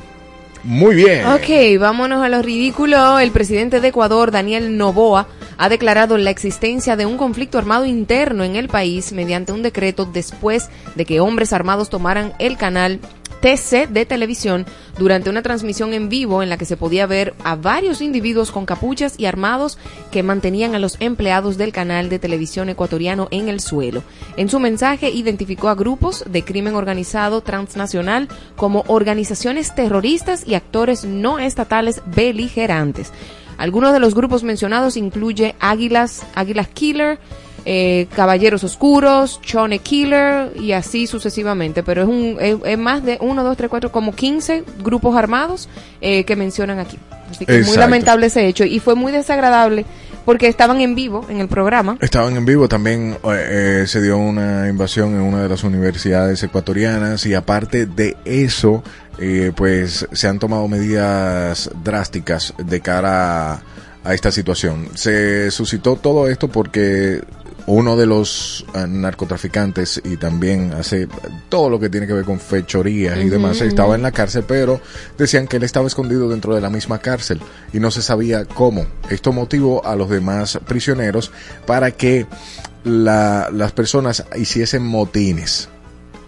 Muy 0.64 0.96
bien. 0.96 1.26
Ok, 1.28 1.80
vámonos 1.80 2.22
a 2.22 2.28
lo 2.28 2.42
ridículo. 2.42 3.20
El 3.20 3.32
presidente 3.32 3.80
de 3.80 3.88
Ecuador, 3.88 4.32
Daniel 4.32 4.78
Noboa, 4.78 5.28
ha 5.58 5.70
declarado 5.70 6.18
la 6.18 6.30
existencia 6.30 6.98
de 6.98 7.06
un 7.06 7.18
conflicto 7.18 7.58
armado 7.58 7.86
interno 7.86 8.44
en 8.44 8.58
el 8.58 8.68
país 8.68 9.14
mediante 9.14 9.54
un 9.54 9.64
decreto 9.64 10.06
después 10.06 10.70
de 10.96 11.06
que 11.06 11.22
hombres 11.22 11.54
armados 11.54 11.90
tomaran 11.90 12.34
el 12.38 12.58
canal 12.58 13.00
TC 13.28 13.88
de 13.90 14.06
televisión 14.06 14.66
durante 14.98 15.30
una 15.30 15.42
transmisión 15.42 15.94
en 15.94 16.10
vivo 16.10 16.42
en 16.42 16.50
la 16.50 16.58
que 16.58 16.66
se 16.66 16.78
podía 16.78 17.06
ver 17.06 17.34
a 17.44 17.56
varios 17.56 18.02
individuos 18.02 18.52
con 18.52 18.66
capuchas 18.66 19.16
y 19.18 19.26
armados 19.26 19.78
que 20.12 20.24
mantenían 20.24 20.76
a 20.76 20.80
los 20.80 20.98
empleados 21.00 21.58
del 21.58 21.72
canal 21.72 22.10
de 22.10 22.20
televisión 22.20 22.70
ecuatoriano 22.70 23.28
en 23.32 23.50
el 23.50 23.60
suelo. 23.60 24.04
En 24.38 24.50
su 24.50 24.60
mensaje 24.60 25.10
identificó 25.10 25.70
a 25.70 25.76
grupos 25.76 26.24
de 26.28 26.44
crimen 26.44 26.76
organizado 26.76 27.42
transnacional 27.42 28.28
como 28.56 28.84
organizaciones 28.88 29.76
terroristas 29.76 30.48
y 30.48 30.56
actores 30.56 31.06
no 31.06 31.40
estatales 31.40 32.02
beligerantes. 32.06 33.12
Algunos 33.58 33.92
de 33.92 34.00
los 34.00 34.14
grupos 34.14 34.44
mencionados 34.44 34.98
incluye 34.98 35.56
Águilas, 35.60 36.26
Águilas 36.36 36.68
Killer, 36.68 37.20
eh, 37.66 38.08
Caballeros 38.16 38.64
Oscuros, 38.64 39.42
Chone 39.42 39.80
Killer 39.80 40.52
y 40.60 40.72
así 40.72 41.08
sucesivamente. 41.08 41.84
Pero 41.84 42.04
es, 42.04 42.08
un, 42.08 42.38
es, 42.40 42.58
es 42.66 42.78
más 42.78 43.04
de 43.04 43.18
1, 43.22 43.44
2, 43.44 43.58
3, 43.58 43.70
4, 43.70 43.92
como 43.92 44.14
15 44.14 44.64
grupos 44.84 45.16
armados 45.16 45.70
eh, 46.02 46.24
que 46.24 46.36
mencionan 46.36 46.80
aquí. 46.80 46.98
Así 47.30 47.46
que 47.46 47.52
muy 47.52 47.62
Exacto. 47.62 47.80
lamentable 47.82 48.28
ese 48.28 48.48
hecho 48.48 48.64
y 48.64 48.80
fue 48.80 48.96
muy 48.96 49.12
desagradable 49.12 49.86
porque 50.28 50.50
estaban 50.50 50.82
en 50.82 50.94
vivo 50.94 51.26
en 51.30 51.40
el 51.40 51.48
programa. 51.48 51.98
Estaban 52.02 52.36
en 52.36 52.46
vivo, 52.46 52.68
también 52.68 53.18
eh, 53.24 53.84
eh, 53.84 53.88
se 53.88 54.02
dio 54.02 54.18
una 54.18 54.68
invasión 54.68 55.14
en 55.14 55.22
una 55.22 55.44
de 55.44 55.48
las 55.48 55.64
universidades 55.64 56.44
ecuatorianas 56.44 57.26
y 57.26 57.34
aparte 57.34 57.86
de 57.86 58.18
eso, 58.26 58.84
eh, 59.20 59.54
pues 59.56 60.06
se 60.12 60.28
han 60.28 60.38
tomado 60.38 60.68
medidas 60.68 61.72
drásticas 61.82 62.54
de 62.58 62.82
cara 62.82 63.54
a, 63.54 63.62
a 64.04 64.14
esta 64.14 64.30
situación. 64.30 64.90
Se 64.96 65.50
suscitó 65.50 65.96
todo 65.96 66.28
esto 66.28 66.50
porque 66.50 67.22
uno 67.68 67.96
de 67.98 68.06
los 68.06 68.66
eh, 68.74 68.86
narcotraficantes 68.88 70.02
y 70.04 70.18
también 70.18 70.74
hace 70.74 71.08
todo 71.50 71.70
lo 71.70 71.80
que 71.80 71.90
tiene 71.90 72.08
que 72.08 72.14
ver 72.14 72.24
con 72.26 72.40
fechorías 72.40 73.18
y 73.18 73.30
demás 73.30 73.58
estaba 73.68 73.94
en 73.96 74.02
la 74.02 74.12
cárcel, 74.12 74.46
pero 74.48 74.80
decían 75.18 75.48
que 75.48 75.58
él 75.58 75.64
estaba 75.64 75.86
escondido 75.88 76.30
dentro 76.30 76.56
de 76.56 76.62
la 76.62 76.70
misma 76.70 77.00
cárcel 77.00 77.40
y 77.74 77.80
no 77.80 77.92
se 77.92 78.02
sabía 78.02 78.46
cómo. 78.46 78.86
Esto 79.10 79.34
motivó 79.34 79.86
a 79.86 79.96
los 79.96 80.10
demás 80.10 80.60
prisioneros 80.66 81.32
para 81.66 81.92
que 81.92 82.26
la- 82.86 83.50
las 83.52 83.72
personas 83.74 84.24
hiciesen 84.38 84.84
motines. 84.86 85.70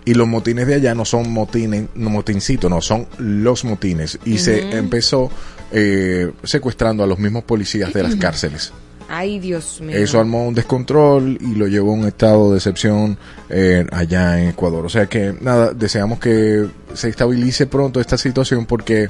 Y 0.06 0.15
los 0.15 0.28
motines 0.28 0.65
de 0.65 0.73
allá 0.75 0.95
no 0.95 1.06
son 1.06 1.30
motines, 1.32 1.86
no 1.95 2.10
motincitos, 2.10 2.69
no, 2.69 2.82
son 2.82 3.06
los 3.19 3.63
motines. 3.63 4.17
Y 4.25 4.39
se 4.39 4.71
empezó 4.78 5.30
eh, 5.71 6.32
secuestrando 6.43 7.04
a 7.04 7.08
los 7.08 7.19
mismos 7.19 7.43
policías 7.43 7.93
de 7.93 8.02
las 8.04 8.15
cárceles. 8.15 8.71
Ay, 9.10 9.39
Dios 9.39 9.82
mío. 9.82 9.98
Eso 9.98 10.19
armó 10.19 10.48
un 10.48 10.54
descontrol 10.54 11.38
y 11.41 11.56
lo 11.56 11.67
llevó 11.67 11.91
a 11.91 11.95
un 11.95 12.08
estado 12.08 12.52
de 12.52 12.58
excepción 12.58 13.17
eh, 13.50 13.86
allá 13.91 14.39
en 14.39 14.50
Ecuador. 14.50 14.86
O 14.86 14.89
sea 14.89 15.08
que 15.08 15.34
nada, 15.41 15.74
deseamos 15.74 16.19
que 16.19 16.67
se 16.93 17.10
estabilice 17.10 17.65
pronto 17.65 18.00
esta 18.00 18.17
situación 18.17 18.67
porque 18.67 19.10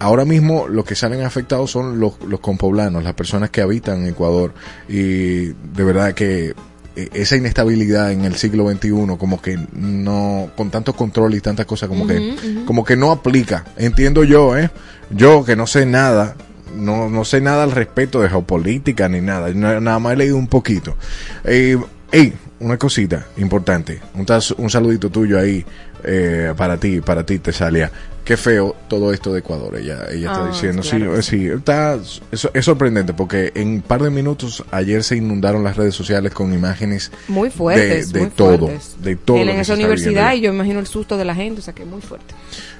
ahora 0.00 0.24
mismo 0.24 0.66
los 0.66 0.84
que 0.84 0.96
salen 0.96 1.22
afectados 1.22 1.70
son 1.70 2.00
los, 2.00 2.20
los 2.26 2.40
compoblanos, 2.40 3.04
las 3.04 3.14
personas 3.14 3.50
que 3.50 3.60
habitan 3.60 4.02
en 4.02 4.08
Ecuador. 4.08 4.52
Y 4.88 5.46
de 5.46 5.84
verdad 5.84 6.14
que 6.14 6.54
eh, 6.96 7.08
esa 7.14 7.36
inestabilidad 7.36 8.10
en 8.10 8.24
el 8.24 8.34
siglo 8.34 8.68
XXI 8.68 9.16
como 9.18 9.40
que 9.40 9.56
no, 9.72 10.50
con 10.56 10.70
tanto 10.70 10.94
control 10.94 11.34
y 11.34 11.40
tantas 11.40 11.64
cosas 11.64 11.88
como 11.88 12.06
que, 12.06 12.34
como 12.66 12.84
que 12.84 12.96
no 12.96 13.12
aplica. 13.12 13.64
Entiendo 13.76 14.24
yo, 14.24 14.56
eh. 14.56 14.70
Yo 15.10 15.44
que 15.44 15.56
no 15.56 15.66
sé 15.66 15.86
nada, 15.86 16.36
no, 16.74 17.08
no 17.08 17.24
sé 17.24 17.40
nada 17.40 17.62
al 17.62 17.72
respecto 17.72 18.20
de 18.20 18.28
geopolítica 18.28 19.08
ni 19.08 19.20
nada, 19.20 19.50
nada 19.52 19.98
más 19.98 20.12
he 20.12 20.16
leído 20.16 20.36
un 20.36 20.48
poquito. 20.48 20.96
Eh, 21.44 21.78
ey, 22.10 22.32
una 22.60 22.76
cosita 22.76 23.26
importante, 23.38 24.00
un, 24.14 24.26
un 24.58 24.70
saludito 24.70 25.10
tuyo 25.10 25.38
ahí 25.38 25.64
eh, 26.04 26.52
para 26.56 26.76
ti, 26.78 27.00
para 27.00 27.24
ti, 27.24 27.38
Tesalia. 27.38 27.90
Qué 28.24 28.36
feo 28.36 28.76
todo 28.88 29.12
esto 29.12 29.32
de 29.32 29.40
Ecuador, 29.40 29.74
ella, 29.76 30.06
ella 30.08 30.30
está 30.30 30.44
Ah, 30.44 30.48
diciendo. 30.48 30.82
claro 30.82 31.20
sí, 31.22 31.30
sí, 31.40 31.46
está, 31.48 31.98
es, 32.30 32.48
es 32.54 32.64
sorprendente 32.64 33.12
porque 33.14 33.50
en 33.56 33.66
un 33.68 33.80
par 33.82 34.00
de 34.00 34.10
minutos 34.10 34.62
ayer 34.70 35.02
se 35.02 35.16
inundaron 35.16 35.64
las 35.64 35.76
redes 35.76 35.96
sociales 35.96 36.32
con 36.32 36.54
imágenes 36.54 37.10
Muy 37.26 37.50
fuertes, 37.50 38.12
de, 38.12 38.20
de 38.20 38.24
muy 38.26 38.30
todo, 38.36 38.58
fuertes. 38.68 38.94
de 39.02 39.16
todo. 39.16 39.38
En 39.38 39.48
esa 39.48 39.74
universidad 39.74 40.34
y 40.34 40.42
yo 40.42 40.52
imagino 40.52 40.78
el 40.78 40.86
susto 40.86 41.16
de 41.16 41.24
la 41.24 41.34
gente, 41.34 41.58
o 41.58 41.64
sea 41.64 41.74
que 41.74 41.84
muy 41.84 42.00
fuerte. 42.00 42.32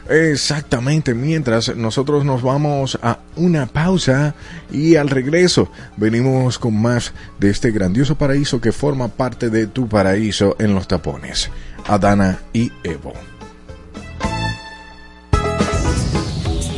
Exactamente, 0.08 1.12
mientras 1.14 1.74
nosotros 1.76 2.24
nos 2.24 2.42
vamos 2.42 2.98
a 3.02 3.18
una 3.34 3.66
pausa 3.66 4.34
y 4.70 4.94
al 4.94 5.08
regreso 5.10 5.70
venimos 5.96 6.58
con 6.60 6.80
más 6.80 7.12
de 7.40 7.50
este 7.50 7.72
grandioso 7.72 8.14
paraíso 8.16 8.60
que 8.60 8.70
forma 8.70 9.08
parte 9.08 9.50
de 9.50 9.66
tu 9.66 9.88
paraíso 9.88 10.54
en 10.60 10.74
los 10.74 10.86
tapones, 10.86 11.50
Adana 11.86 12.40
y 12.52 12.70
Evo. 12.84 13.12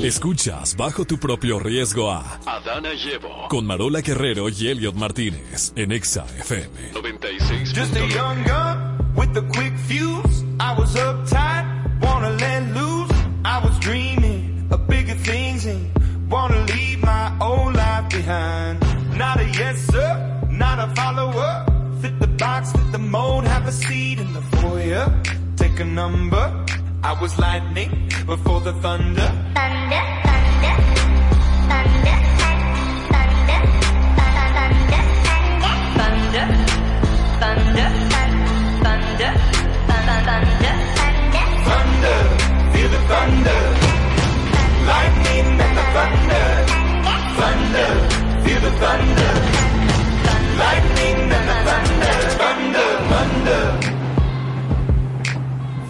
Escuchas 0.03 0.77
bajo 0.77 1.07
tu 1.07 1.19
propio 1.19 1.59
riesgo 1.59 2.11
a 2.13 2.39
Adana 2.45 2.91
Llevo. 2.93 3.49
con 3.49 3.65
Marola 3.65 4.01
Guerrero 4.03 4.49
y 4.51 4.69
Elliot 4.69 4.95
Martínez 4.95 5.73
en 5.77 5.93
Exa 5.93 6.27
FM. 6.41 6.93
96. 6.93 7.73
Just 7.73 7.97
a 7.97 8.07
young 8.09 8.45
gun 8.45 8.99
with 9.17 9.35
a 9.37 9.43
quick 9.55 9.73
fuse. 9.89 10.45
I 10.61 10.75
was 10.79 10.95
uptight, 10.95 11.65
wanna 12.03 12.31
let 12.39 12.63
loose. 12.75 13.11
I 13.47 13.61
was 13.65 13.79
dreaming 13.81 14.69
of 14.71 14.87
bigger 14.89 15.15
things 15.17 15.65
and 15.65 15.91
wanna 16.31 16.65
leave 16.67 17.01
my 17.03 17.33
old 17.41 17.75
life 17.75 18.09
behind. 18.11 18.81
Not 19.17 19.41
a 19.41 19.47
yes 19.47 19.79
sir, 19.87 20.41
not 20.51 20.79
a 20.81 20.95
follower. 20.95 21.65
Fit 22.03 22.21
the 22.21 22.27
box, 22.27 22.73
fit 22.73 22.93
the 22.93 22.99
mold, 22.99 23.45
have 23.47 23.67
a 23.67 23.73
seat 23.73 24.19
in 24.19 24.34
foyer. 24.85 25.07
Take 25.57 25.81
a 25.81 25.85
number. 25.85 26.65
I 27.03 27.13
was 27.21 27.39
lightning 27.39 27.91
before 28.27 28.61
the 28.61 28.73
thunder. 28.85 29.29
thunder, 29.55 30.03
thunder, 30.25 30.77
thunder, 31.71 32.17
thunder, 33.13 33.61
thunder, 35.95 36.47
thunder, 37.41 37.89
thunder, 38.83 39.33
thunder, 39.89 40.15
thunder, 40.19 40.77
Thunder, 41.67 42.21
feel 42.73 42.89
the 42.95 43.01
thunder. 43.11 43.61
Lightning 44.91 45.49
and 45.65 45.77
the 45.79 45.85
thunder. 45.95 46.47
Thunder, 47.39 47.91
feel 48.45 48.61
the 48.67 48.73
thunder. 48.83 49.33
Lightning 50.63 51.19
and 51.37 51.47
the 51.51 51.57
thunder. 51.69 52.15
Thunder, 52.41 52.89
thunder. 53.11 53.94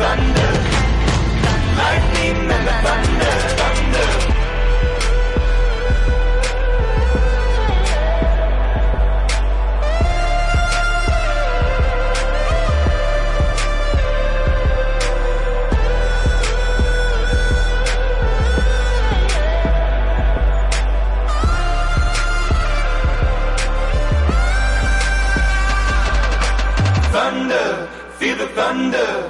thunder. 0.00 0.52
Lightning 1.76 2.50
and 2.56 2.68
thunder. 2.84 3.34
Thunder. 3.60 4.08
Thunder, 27.12 27.88
feel 28.18 28.36
the 28.38 28.46
thunder. 28.48 29.29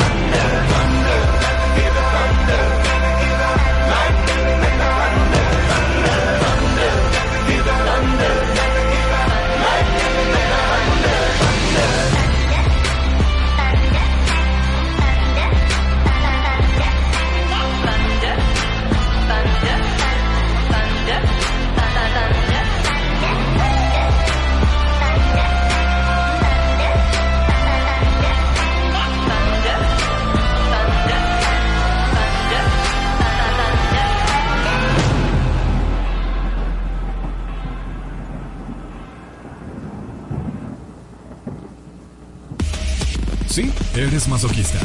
Sí, 43.51 43.69
eres 43.95 44.29
masoquista. 44.29 44.79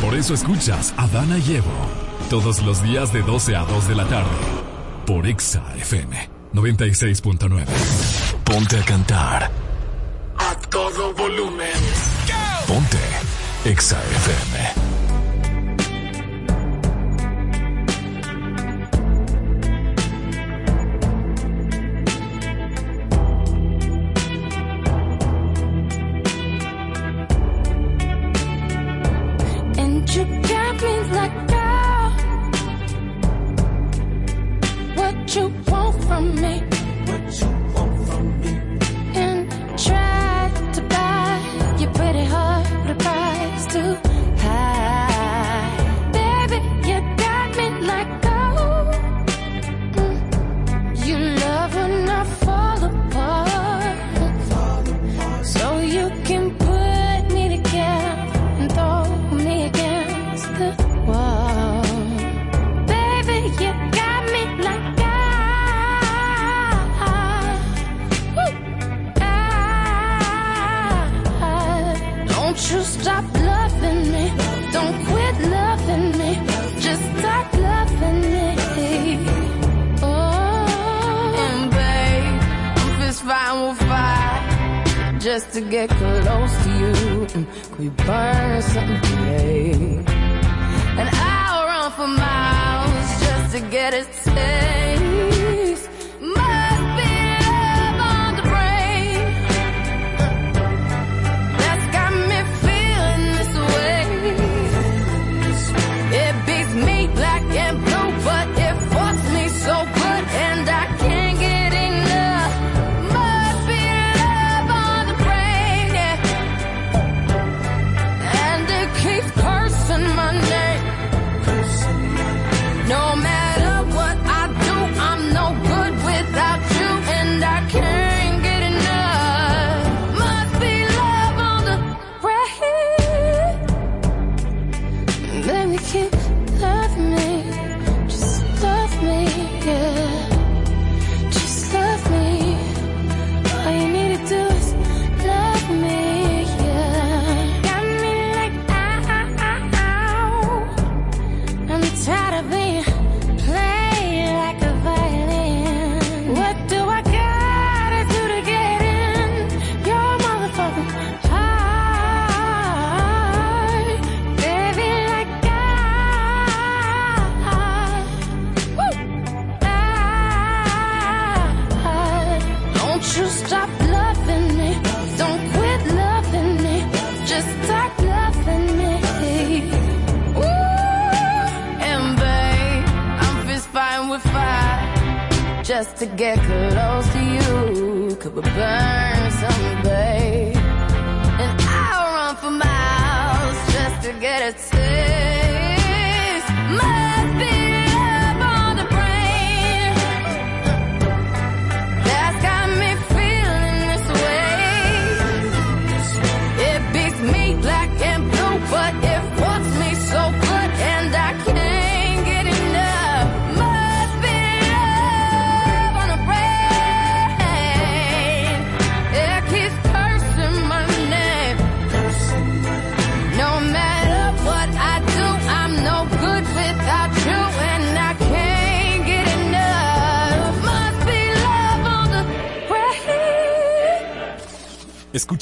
Por 0.00 0.16
eso 0.16 0.34
escuchas 0.34 0.92
a 0.96 1.06
Dana 1.06 1.38
y 1.38 1.54
Evo 1.54 1.70
todos 2.28 2.60
los 2.62 2.82
días 2.82 3.12
de 3.12 3.22
12 3.22 3.54
a 3.54 3.64
2 3.64 3.86
de 3.86 3.94
la 3.94 4.06
tarde 4.06 4.28
por 5.06 5.24
Exa 5.24 5.62
FM 5.76 6.30
96.9. 6.52 7.64
Ponte 8.42 8.76
a 8.76 8.84
cantar 8.84 9.52
a 10.36 10.54
todo 10.68 11.14
volumen. 11.14 11.68
Ponte 12.66 12.98
Exa 13.64 14.02
FM 14.02 14.79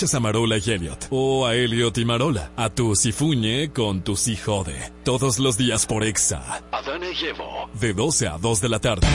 Escuchas 0.08 0.14
a 0.14 0.20
Marola 0.20 0.56
y 0.56 0.70
Elliot. 0.70 1.08
O 1.10 1.46
a 1.46 1.54
Elliot 1.54 1.98
y 1.98 2.04
Marola. 2.06 2.50
A 2.56 2.70
tu 2.70 2.94
Sifuñe 2.96 3.70
con 3.72 4.02
tu 4.02 4.16
Si 4.16 4.36
Jode. 4.36 4.92
Todos 5.04 5.38
los 5.38 5.58
días 5.58 5.84
por 5.84 6.02
Exa. 6.02 6.62
Adana 6.72 7.06
y 7.10 7.26
Evo. 7.26 7.68
De 7.74 7.92
12 7.92 8.28
a 8.28 8.38
2 8.38 8.60
de 8.60 8.68
la 8.70 8.78
tarde. 8.78 9.06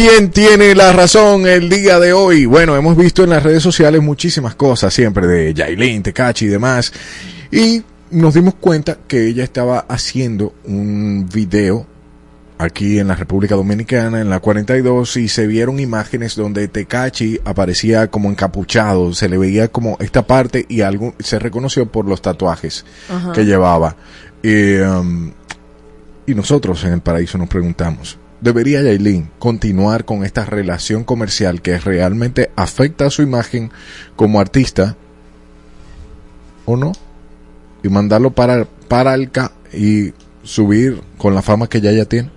¿Quién 0.00 0.30
tiene 0.30 0.76
la 0.76 0.92
razón 0.92 1.44
el 1.48 1.68
día 1.68 1.98
de 1.98 2.12
hoy? 2.12 2.46
Bueno, 2.46 2.76
hemos 2.76 2.96
visto 2.96 3.24
en 3.24 3.30
las 3.30 3.42
redes 3.42 3.64
sociales 3.64 4.00
muchísimas 4.00 4.54
cosas 4.54 4.94
siempre 4.94 5.26
de 5.26 5.52
Yailin, 5.52 6.04
Tecachi 6.04 6.44
y 6.44 6.48
demás. 6.48 6.92
Y 7.50 7.82
nos 8.12 8.34
dimos 8.34 8.54
cuenta 8.54 8.96
que 9.08 9.26
ella 9.26 9.42
estaba 9.42 9.80
haciendo 9.88 10.54
un 10.66 11.28
video 11.28 11.84
aquí 12.58 13.00
en 13.00 13.08
la 13.08 13.16
República 13.16 13.56
Dominicana, 13.56 14.20
en 14.20 14.30
la 14.30 14.38
42, 14.38 15.16
y 15.16 15.26
se 15.26 15.48
vieron 15.48 15.80
imágenes 15.80 16.36
donde 16.36 16.68
Tecachi 16.68 17.40
aparecía 17.44 18.06
como 18.06 18.30
encapuchado, 18.30 19.12
se 19.14 19.28
le 19.28 19.36
veía 19.36 19.66
como 19.66 19.96
esta 19.98 20.24
parte 20.24 20.64
y 20.68 20.82
algo, 20.82 21.12
se 21.18 21.40
reconoció 21.40 21.86
por 21.90 22.06
los 22.06 22.22
tatuajes 22.22 22.84
Ajá. 23.08 23.32
que 23.32 23.44
llevaba. 23.44 23.96
Y, 24.44 24.76
um, 24.76 25.32
y 26.24 26.36
nosotros 26.36 26.84
en 26.84 26.92
el 26.92 27.00
paraíso 27.00 27.36
nos 27.36 27.48
preguntamos, 27.48 28.16
¿debería 28.40 28.82
Yailin 28.82 29.30
continuar 29.38 30.04
con 30.04 30.24
esta 30.24 30.44
relación 30.44 31.04
comercial 31.04 31.62
que 31.62 31.78
realmente 31.78 32.50
afecta 32.56 33.06
a 33.06 33.10
su 33.10 33.22
imagen 33.22 33.70
como 34.16 34.40
artista 34.40 34.96
o 36.64 36.76
no? 36.76 36.92
Y 37.82 37.88
mandarlo 37.88 38.30
para, 38.30 38.66
para 38.88 39.14
el 39.14 39.30
ca 39.30 39.52
y 39.72 40.12
subir 40.42 41.00
con 41.16 41.34
la 41.34 41.42
fama 41.42 41.68
que 41.68 41.80
ya 41.80 41.92
ya 41.92 42.04
tiene. 42.04 42.30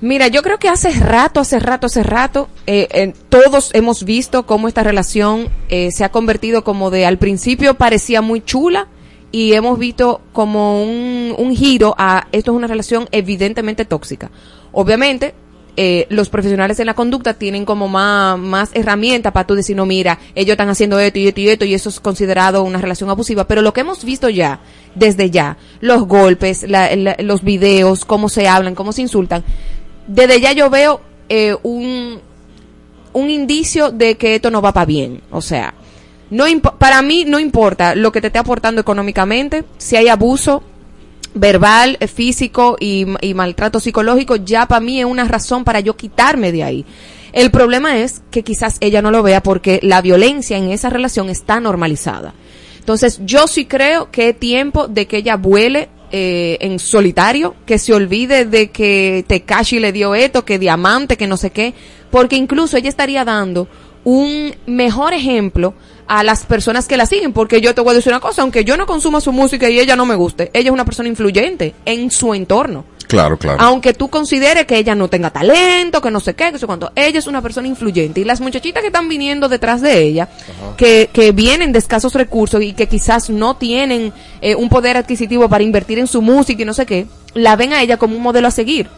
Mira, 0.00 0.28
yo 0.28 0.42
creo 0.42 0.58
que 0.58 0.68
hace 0.68 0.90
rato, 0.90 1.40
hace 1.40 1.58
rato, 1.58 1.86
hace 1.86 2.02
rato, 2.02 2.48
eh, 2.66 3.14
todos 3.30 3.70
hemos 3.72 4.04
visto 4.04 4.44
cómo 4.44 4.68
esta 4.68 4.82
relación 4.82 5.48
eh, 5.68 5.90
se 5.90 6.04
ha 6.04 6.10
convertido 6.10 6.64
como 6.64 6.90
de 6.90 7.06
al 7.06 7.18
principio 7.18 7.74
parecía 7.74 8.20
muy 8.20 8.42
chula 8.42 8.88
y 9.32 9.52
hemos 9.52 9.78
visto 9.78 10.20
como 10.32 10.82
un, 10.82 11.34
un 11.36 11.54
giro 11.56 11.94
a 11.98 12.26
esto 12.32 12.52
es 12.52 12.56
una 12.56 12.66
relación 12.66 13.08
evidentemente 13.12 13.84
tóxica. 13.84 14.30
Obviamente, 14.72 15.34
eh, 15.78 16.06
los 16.08 16.30
profesionales 16.30 16.80
en 16.80 16.86
la 16.86 16.94
conducta 16.94 17.34
tienen 17.34 17.66
como 17.66 17.86
más, 17.86 18.38
más 18.38 18.70
herramientas 18.72 19.32
para 19.32 19.46
tú 19.46 19.54
decir, 19.54 19.76
no, 19.76 19.84
mira, 19.84 20.18
ellos 20.34 20.52
están 20.52 20.70
haciendo 20.70 20.98
esto 20.98 21.18
y 21.18 21.28
esto 21.28 21.40
y 21.40 21.48
esto 21.50 21.64
y 21.66 21.74
eso 21.74 21.90
es 21.90 22.00
considerado 22.00 22.62
una 22.62 22.80
relación 22.80 23.10
abusiva. 23.10 23.46
Pero 23.46 23.60
lo 23.60 23.74
que 23.74 23.82
hemos 23.82 24.02
visto 24.04 24.30
ya, 24.30 24.60
desde 24.94 25.28
ya, 25.30 25.58
los 25.80 26.06
golpes, 26.06 26.62
la- 26.68 26.94
los 27.18 27.42
videos, 27.42 28.06
cómo 28.06 28.30
se 28.30 28.48
hablan, 28.48 28.74
cómo 28.74 28.92
se 28.92 29.02
insultan, 29.02 29.44
desde 30.06 30.40
ya 30.40 30.52
yo 30.52 30.70
veo 30.70 31.00
eh, 31.28 31.54
un, 31.62 32.20
un 33.12 33.30
indicio 33.30 33.90
de 33.90 34.16
que 34.16 34.36
esto 34.36 34.50
no 34.50 34.62
va 34.62 34.72
para 34.72 34.86
bien. 34.86 35.20
O 35.30 35.42
sea, 35.42 35.74
no 36.30 36.44
para 36.78 37.02
mí 37.02 37.24
no 37.26 37.38
importa 37.38 37.94
lo 37.94 38.12
que 38.12 38.20
te 38.20 38.28
esté 38.28 38.38
aportando 38.38 38.80
económicamente, 38.80 39.64
si 39.78 39.96
hay 39.96 40.08
abuso 40.08 40.62
verbal, 41.34 41.96
eh, 42.00 42.08
físico 42.08 42.76
y, 42.80 43.06
y 43.20 43.34
maltrato 43.34 43.80
psicológico, 43.80 44.36
ya 44.36 44.66
para 44.66 44.80
mí 44.80 45.00
es 45.00 45.06
una 45.06 45.24
razón 45.24 45.64
para 45.64 45.80
yo 45.80 45.96
quitarme 45.96 46.52
de 46.52 46.64
ahí. 46.64 46.86
El 47.32 47.50
problema 47.50 47.98
es 47.98 48.22
que 48.30 48.42
quizás 48.42 48.78
ella 48.80 49.02
no 49.02 49.10
lo 49.10 49.22
vea 49.22 49.42
porque 49.42 49.78
la 49.82 50.00
violencia 50.00 50.56
en 50.56 50.70
esa 50.70 50.88
relación 50.88 51.28
está 51.28 51.60
normalizada. 51.60 52.32
Entonces, 52.78 53.20
yo 53.24 53.46
sí 53.46 53.66
creo 53.66 54.10
que 54.10 54.30
es 54.30 54.38
tiempo 54.38 54.88
de 54.88 55.06
que 55.06 55.18
ella 55.18 55.36
vuele 55.36 55.90
eh, 56.12 56.56
en 56.60 56.78
solitario, 56.78 57.56
que 57.66 57.78
se 57.78 57.92
olvide 57.92 58.44
de 58.44 58.70
que 58.70 59.24
Tekashi 59.26 59.80
le 59.80 59.92
dio 59.92 60.14
esto, 60.14 60.44
que 60.44 60.58
diamante, 60.58 61.16
que 61.16 61.26
no 61.26 61.36
sé 61.36 61.50
qué, 61.50 61.74
porque 62.10 62.36
incluso 62.36 62.76
ella 62.76 62.88
estaría 62.88 63.24
dando 63.24 63.68
un 64.04 64.54
mejor 64.66 65.14
ejemplo 65.14 65.74
a 66.08 66.22
las 66.22 66.44
personas 66.44 66.86
que 66.86 66.96
la 66.96 67.06
siguen, 67.06 67.32
porque 67.32 67.60
yo 67.60 67.74
te 67.74 67.80
voy 67.80 67.92
a 67.92 67.94
decir 67.94 68.12
una 68.12 68.20
cosa, 68.20 68.42
aunque 68.42 68.64
yo 68.64 68.76
no 68.76 68.86
consuma 68.86 69.20
su 69.20 69.32
música 69.32 69.68
y 69.68 69.78
ella 69.78 69.96
no 69.96 70.06
me 70.06 70.14
guste, 70.14 70.50
ella 70.52 70.68
es 70.68 70.72
una 70.72 70.84
persona 70.84 71.08
influyente 71.08 71.74
en 71.84 72.10
su 72.10 72.34
entorno. 72.34 72.84
Claro, 73.06 73.38
claro. 73.38 73.58
Aunque 73.60 73.94
tú 73.94 74.08
consideres 74.08 74.66
que 74.66 74.76
ella 74.78 74.94
no 74.94 75.08
tenga 75.08 75.30
talento, 75.30 76.00
que 76.00 76.10
no 76.10 76.18
sé 76.18 76.34
qué, 76.34 76.50
que 76.50 76.58
sé 76.58 76.66
cuánto, 76.66 76.90
ella 76.96 77.18
es 77.18 77.26
una 77.26 77.40
persona 77.40 77.68
influyente. 77.68 78.20
Y 78.20 78.24
las 78.24 78.40
muchachitas 78.40 78.80
que 78.80 78.88
están 78.88 79.08
viniendo 79.08 79.48
detrás 79.48 79.80
de 79.80 80.02
ella, 80.02 80.28
que, 80.76 81.08
que 81.12 81.30
vienen 81.32 81.72
de 81.72 81.78
escasos 81.78 82.14
recursos 82.14 82.62
y 82.62 82.72
que 82.72 82.88
quizás 82.88 83.30
no 83.30 83.56
tienen 83.56 84.12
eh, 84.40 84.56
un 84.56 84.68
poder 84.68 84.96
adquisitivo 84.96 85.48
para 85.48 85.62
invertir 85.62 85.98
en 85.98 86.08
su 86.08 86.20
música 86.20 86.62
y 86.62 86.64
no 86.64 86.74
sé 86.74 86.84
qué, 86.84 87.06
la 87.34 87.54
ven 87.54 87.72
a 87.72 87.82
ella 87.82 87.96
como 87.96 88.16
un 88.16 88.22
modelo 88.22 88.48
a 88.48 88.50
seguir. 88.50 88.88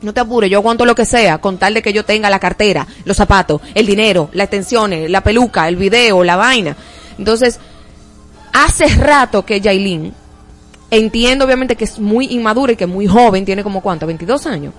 No 0.00 0.14
te 0.14 0.20
apures, 0.20 0.48
yo 0.50 0.58
aguanto 0.58 0.84
lo 0.84 0.94
que 0.94 1.04
sea, 1.04 1.38
con 1.38 1.58
tal 1.58 1.74
de 1.74 1.82
que 1.82 1.92
yo 1.92 2.04
tenga 2.04 2.30
la 2.30 2.38
cartera, 2.38 2.86
los 3.04 3.16
zapatos, 3.16 3.60
el 3.74 3.84
dinero, 3.86 4.30
las 4.32 4.44
extensiones, 4.44 5.10
la 5.10 5.22
peluca, 5.22 5.66
el 5.66 5.74
video, 5.76 6.22
la 6.22 6.36
vaina. 6.36 6.76
Entonces, 7.18 7.58
hace 8.52 8.86
rato 8.94 9.44
que 9.44 9.60
Yailin, 9.60 10.12
entiendo 10.90 11.44
obviamente 11.44 11.76
que 11.76 11.84
es 11.84 11.98
muy 11.98 12.26
inmadura 12.26 12.72
y 12.72 12.76
que 12.76 12.84
es 12.84 12.90
muy 12.90 13.06
joven, 13.06 13.44
tiene 13.44 13.62
como 13.64 13.80
cuánto, 13.80 14.06
22 14.06 14.46
años. 14.46 14.72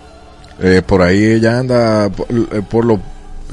Eh, 0.61 0.81
por 0.85 1.01
ahí 1.01 1.23
ella 1.23 1.59
anda 1.59 2.09
por, 2.09 2.27
eh, 2.31 2.61
por 2.69 2.85
lo 2.85 2.99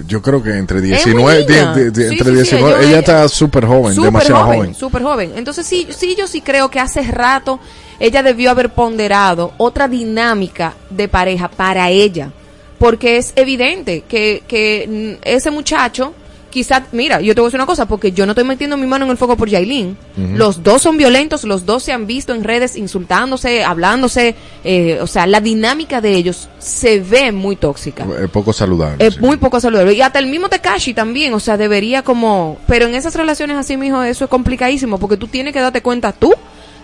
yo 0.06 0.20
creo 0.20 0.42
que 0.42 0.50
entre 0.56 0.78
muy 0.80 0.88
19 0.88 1.46
niña. 1.48 1.74
die- 1.74 1.90
die- 1.90 2.08
Sí, 2.10 2.18
entre 2.18 2.24
sí, 2.32 2.44
sí, 2.44 2.56
19 2.56 2.70
yo- 2.70 2.78
ella 2.80 2.88
ella- 2.88 2.98
está 2.98 3.28
súper 3.28 3.64
joven 3.64 3.94
demasiado 4.02 4.44
joven, 4.44 4.58
joven, 4.58 4.74
súper 4.74 5.02
joven. 5.02 5.32
Entonces 5.36 5.66
sí, 5.66 5.86
sí, 5.96 6.14
yo 6.18 6.26
sí 6.26 6.40
creo 6.42 6.70
que 6.70 6.80
hace 6.80 7.02
rato 7.02 7.58
ella 8.00 8.22
debió 8.22 8.50
haber 8.50 8.70
ponderado 8.70 9.52
otra 9.56 9.88
dinámica 9.88 10.74
de 10.90 11.08
pareja 11.08 11.48
para 11.48 11.90
ella. 11.90 12.30
Porque 12.78 13.16
es 13.16 13.32
evidente 13.36 14.02
que, 14.06 14.42
que 14.46 15.18
mm, 15.18 15.22
ese 15.26 15.50
muchacho, 15.50 16.12
quizás, 16.50 16.82
mira, 16.92 17.22
yo 17.22 17.34
te 17.34 17.40
voy 17.40 17.46
a 17.46 17.48
decir 17.48 17.58
una 17.58 17.66
cosa, 17.66 17.86
porque 17.86 18.12
yo 18.12 18.26
no 18.26 18.32
estoy 18.32 18.44
metiendo 18.44 18.76
mi 18.76 18.86
mano 18.86 19.06
en 19.06 19.12
el 19.12 19.16
fuego 19.16 19.34
por 19.34 19.48
Yailin. 19.48 19.96
Los 20.34 20.62
dos 20.62 20.82
son 20.82 20.98
violentos, 20.98 21.44
los 21.44 21.64
dos 21.64 21.82
se 21.82 21.92
han 21.92 22.06
visto 22.06 22.34
en 22.34 22.44
redes 22.44 22.76
insultándose, 22.76 23.64
hablándose, 23.64 24.34
eh, 24.62 24.98
o 25.00 25.06
sea, 25.06 25.26
la 25.26 25.40
dinámica 25.40 26.02
de 26.02 26.16
ellos 26.16 26.50
se 26.58 27.00
ve 27.00 27.32
muy 27.32 27.56
tóxica. 27.56 28.04
Eh, 28.04 28.28
poco 28.28 28.52
saludable 28.52 29.06
Es 29.06 29.14
sí. 29.14 29.20
muy 29.20 29.38
poco 29.38 29.58
saludable. 29.58 29.94
Y 29.94 30.02
hasta 30.02 30.18
el 30.18 30.26
mismo 30.26 30.50
Tekashi 30.50 30.92
también, 30.92 31.32
o 31.32 31.40
sea, 31.40 31.56
debería 31.56 32.02
como... 32.02 32.58
Pero 32.66 32.86
en 32.86 32.94
esas 32.94 33.14
relaciones 33.14 33.56
así, 33.56 33.78
mijo, 33.78 34.02
eso 34.02 34.24
es 34.24 34.30
complicadísimo, 34.30 34.98
porque 34.98 35.16
tú 35.16 35.28
tienes 35.28 35.54
que 35.54 35.60
darte 35.60 35.80
cuenta 35.80 36.12
tú 36.12 36.34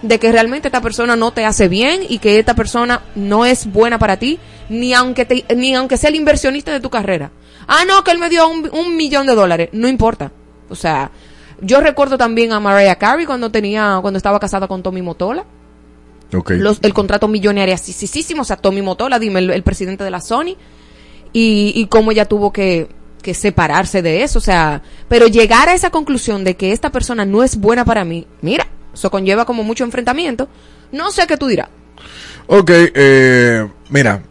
de 0.03 0.19
que 0.19 0.33
realmente 0.33 0.69
esta 0.69 0.81
persona 0.81 1.17
no 1.17 1.33
te 1.33 1.45
hace 1.45 1.69
bien 1.69 2.03
y 2.09 2.19
que 2.19 2.39
esta 2.39 2.55
persona 2.55 3.03
no 3.15 3.47
es 3.47 3.67
buena 3.67 3.99
para 3.99 4.19
ti, 4.19 4.39
ni 4.69 4.95
aunque 4.95 5.25
te, 5.25 5.45
ni 5.57 5.75
aunque 5.75 5.97
sea 5.97 6.11
el 6.11 6.17
inversionista 6.17 6.73
de 6.73 6.81
tu 6.81 6.91
carrera. 6.91 7.31
Ah, 7.67 7.85
no, 7.87 8.03
que 8.05 8.11
él 8.11 8.19
me 8.19 8.29
dio 8.29 8.49
un, 8.49 8.69
un 8.73 8.97
millón 8.97 9.27
de 9.27 9.35
dólares. 9.35 9.69
No 9.73 9.89
importa. 9.89 10.33
O 10.69 10.75
sea, 10.75 11.11
yo 11.61 11.81
recuerdo 11.81 12.19
también 12.19 12.53
a 12.53 12.61
Mariah 12.61 12.97
Carey 12.97 13.25
cuando 13.25 13.51
tenía, 13.51 13.99
cuando 14.03 14.19
estaba 14.19 14.41
casada 14.41 14.67
con 14.67 14.83
Tommy 14.83 15.03
Motola 15.03 15.45
los, 16.49 16.79
el 16.83 16.95
contrato 16.95 17.29
millonario 17.29 17.75
o 17.75 18.45
sea, 18.45 18.57
Tommy 18.57 18.83
Motola, 18.83 19.19
dime, 19.19 19.41
el, 19.41 19.51
el 19.51 19.63
presidente 19.63 20.05
de 20.05 20.11
la 20.11 20.21
Sony, 20.21 20.57
y, 21.33 21.73
y 21.75 21.87
cómo 21.89 22.11
ella 22.11 22.25
tuvo 22.25 22.53
que, 22.53 22.89
que 23.23 23.35
separarse 23.35 24.03
de 24.03 24.23
eso, 24.23 24.39
o 24.39 24.43
sea, 24.43 24.83
pero 25.09 25.27
llegar 25.27 25.69
a 25.69 25.75
esa 25.75 25.91
conclusión 25.91 26.45
de 26.45 26.57
que 26.57 26.73
esta 26.73 26.91
persona 26.91 27.25
no 27.25 27.43
es 27.43 27.57
buena 27.57 27.85
para 27.85 28.05
mí, 28.05 28.27
mira, 28.41 28.67
eso 28.93 29.11
conlleva 29.11 29.45
como 29.45 29.63
mucho 29.65 29.85
enfrentamiento, 29.85 30.49
no 30.93 31.11
sé 31.11 31.27
qué 31.27 31.37
tú 31.37 31.47
dirás. 31.47 31.69
Ok, 32.47 32.71
eh, 32.73 33.67
mira, 33.91 34.23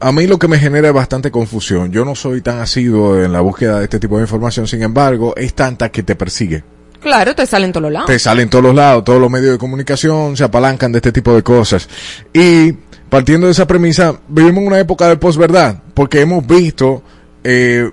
a 0.00 0.12
mí 0.12 0.26
lo 0.26 0.38
que 0.38 0.48
me 0.48 0.58
genera 0.58 0.88
es 0.88 0.94
bastante 0.94 1.30
confusión. 1.30 1.92
Yo 1.92 2.04
no 2.04 2.14
soy 2.14 2.40
tan 2.40 2.58
asiduo 2.58 3.22
en 3.22 3.32
la 3.32 3.40
búsqueda 3.40 3.78
de 3.78 3.84
este 3.84 4.00
tipo 4.00 4.16
de 4.16 4.22
información, 4.22 4.66
sin 4.66 4.82
embargo, 4.82 5.34
es 5.36 5.54
tanta 5.54 5.90
que 5.90 6.02
te 6.02 6.16
persigue. 6.16 6.64
Claro, 7.00 7.34
te 7.34 7.46
salen 7.46 7.72
todos 7.72 7.82
los 7.82 7.92
lados. 7.92 8.06
Te 8.06 8.18
salen 8.18 8.50
todos 8.50 8.64
los 8.64 8.74
lados, 8.74 9.04
todos 9.04 9.20
los 9.20 9.30
medios 9.30 9.52
de 9.52 9.58
comunicación 9.58 10.36
se 10.36 10.44
apalancan 10.44 10.92
de 10.92 10.98
este 10.98 11.12
tipo 11.12 11.34
de 11.34 11.42
cosas. 11.42 11.88
Y 12.32 12.72
partiendo 13.08 13.46
de 13.46 13.52
esa 13.52 13.66
premisa, 13.66 14.20
vivimos 14.28 14.64
una 14.64 14.78
época 14.78 15.08
de 15.08 15.16
posverdad, 15.16 15.82
porque 15.94 16.20
hemos 16.20 16.46
visto 16.46 17.02
eh, 17.42 17.90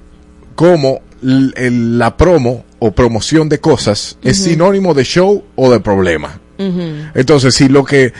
cómo 0.55 1.01
la 1.22 2.15
promo 2.15 2.65
o 2.80 2.91
promoción 2.91 3.49
de 3.49 3.59
cosas 3.59 4.17
es 4.23 4.38
sinónimo 4.38 4.93
de 4.93 5.03
show 5.03 5.43
o 5.55 5.71
de 5.71 5.80
problema. 5.80 6.39
Entonces, 6.57 7.55
si 7.55 7.69
lo 7.69 7.84
que 7.84 8.13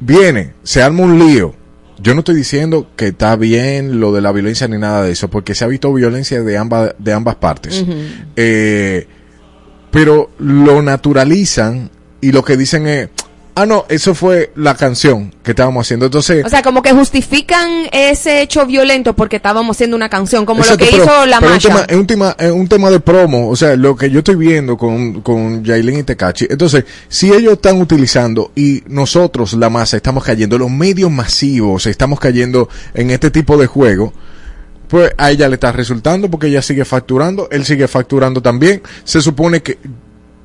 viene, 0.00 0.54
se 0.62 0.82
arma 0.82 1.02
un 1.02 1.18
lío, 1.18 1.54
yo 1.98 2.14
no 2.14 2.20
estoy 2.20 2.34
diciendo 2.34 2.88
que 2.96 3.08
está 3.08 3.36
bien 3.36 4.00
lo 4.00 4.12
de 4.12 4.20
la 4.20 4.32
violencia 4.32 4.66
ni 4.68 4.78
nada 4.78 5.02
de 5.02 5.12
eso, 5.12 5.28
porque 5.28 5.54
se 5.54 5.64
ha 5.64 5.68
visto 5.68 5.92
violencia 5.92 6.42
de 6.42 6.58
ambas, 6.58 6.94
de 6.98 7.12
ambas 7.12 7.36
partes. 7.36 7.84
Eh, 8.36 9.06
pero 9.90 10.30
lo 10.38 10.82
naturalizan 10.82 11.90
y 12.20 12.32
lo 12.32 12.44
que 12.44 12.56
dicen 12.56 12.86
es, 12.86 13.10
Ah, 13.56 13.66
no, 13.66 13.84
eso 13.88 14.16
fue 14.16 14.50
la 14.56 14.74
canción 14.74 15.32
que 15.44 15.52
estábamos 15.52 15.86
haciendo. 15.86 16.06
Entonces, 16.06 16.44
O 16.44 16.48
sea, 16.48 16.60
como 16.62 16.82
que 16.82 16.92
justifican 16.92 17.70
ese 17.92 18.42
hecho 18.42 18.66
violento 18.66 19.14
porque 19.14 19.36
estábamos 19.36 19.76
haciendo 19.76 19.94
una 19.96 20.08
canción, 20.08 20.44
como 20.44 20.62
Exacto, 20.62 20.84
lo 20.84 20.90
que 20.90 20.96
pero- 20.96 21.04
hizo 21.04 21.26
la 21.26 21.38
pero 21.38 21.50
un 21.52 21.54
Masha. 21.56 21.68
tema- 21.68 21.84
es 21.88 21.96
un 21.96 22.06
tema, 22.08 22.36
es 22.36 22.50
un 22.50 22.66
tema 22.66 22.90
de 22.90 22.98
promo, 22.98 23.48
o 23.48 23.54
sea, 23.54 23.76
lo 23.76 23.94
que 23.94 24.10
yo 24.10 24.18
estoy 24.18 24.34
viendo 24.34 24.76
con, 24.76 25.20
con 25.20 25.62
Yailin 25.62 26.00
y 26.00 26.02
Tecachi. 26.02 26.46
Entonces, 26.50 26.84
si 27.08 27.32
ellos 27.32 27.52
están 27.52 27.80
utilizando 27.80 28.50
y 28.56 28.82
nosotros, 28.88 29.52
la 29.54 29.70
masa, 29.70 29.96
estamos 29.98 30.24
cayendo, 30.24 30.58
los 30.58 30.70
medios 30.70 31.12
masivos, 31.12 31.86
estamos 31.86 32.18
cayendo 32.18 32.68
en 32.92 33.10
este 33.12 33.30
tipo 33.30 33.56
de 33.56 33.68
juego, 33.68 34.12
pues 34.88 35.12
a 35.16 35.30
ella 35.30 35.48
le 35.48 35.54
está 35.54 35.70
resultando 35.70 36.28
porque 36.28 36.48
ella 36.48 36.60
sigue 36.60 36.84
facturando, 36.84 37.48
él 37.52 37.64
sigue 37.64 37.86
facturando 37.86 38.42
también. 38.42 38.82
Se 39.04 39.20
supone 39.22 39.62
que 39.62 39.78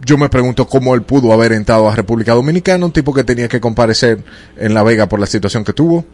yo 0.06 0.18
me 0.18 0.30
pregunto 0.30 0.68
cómo 0.68 0.96
él 0.96 1.02
pudo 1.04 1.34
haber 1.34 1.52
entrado 1.54 1.90
a 1.90 1.96
República 1.96 2.34
Dominicana, 2.34 2.86
un 2.86 2.92
tipo 2.92 3.14
que 3.14 3.24
tenía 3.24 3.48
que 3.48 3.60
comparecer 3.60 4.24
en 4.58 4.74
La 4.74 4.84
Vega 4.84 5.08
por 5.08 5.20
la 5.20 5.26
situación 5.26 5.64
que 5.64 5.74
tuvo. 5.74 6.06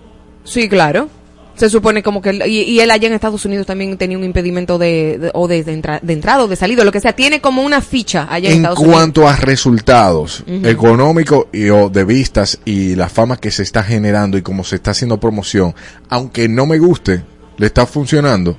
Sí, 0.44 0.68
claro. 0.70 1.10
Se 1.56 1.70
supone 1.70 2.04
como 2.04 2.22
que... 2.22 2.34
Y, 2.48 2.64
y 2.64 2.80
él 2.82 2.92
allá 2.92 3.08
en 3.08 3.14
Estados 3.14 3.46
Unidos 3.46 3.66
también 3.66 3.96
tenía 3.98 4.18
un 4.18 4.26
impedimento 4.26 4.78
de, 4.78 5.18
de- 5.18 5.32
o 5.34 5.48
de, 5.48 5.64
de 5.64 5.72
entra- 5.82 6.00
de 6.02 6.12
entrada 6.12 6.44
o 6.44 6.48
de 6.50 6.58
salida, 6.58 6.84
lo 6.84 6.92
que 6.92 7.00
sea. 7.00 7.14
Tiene 7.14 7.40
como 7.40 7.62
una 7.64 7.80
ficha 7.80 8.28
allá 8.30 8.50
en, 8.50 8.56
en 8.56 8.60
Estados 8.60 8.80
Unidos. 8.80 8.96
cuanto 8.98 9.26
a 9.30 9.38
resultados 9.38 10.44
económicos 10.66 11.46
y 11.54 11.70
o 11.70 11.90
de 11.90 12.04
vistas 12.04 12.60
y 12.66 12.96
la 12.96 13.08
fama 13.08 13.38
que 13.38 13.52
se 13.52 13.64
está 13.64 13.84
generando 13.84 14.38
y 14.38 14.42
cómo 14.42 14.66
se 14.66 14.76
está 14.76 14.92
haciendo 14.92 15.18
promoción, 15.18 15.74
aunque 16.10 16.50
no 16.50 16.66
me 16.66 16.78
guste, 16.78 17.24
le 17.58 17.68
está 17.68 17.86
funcionando. 17.86 18.58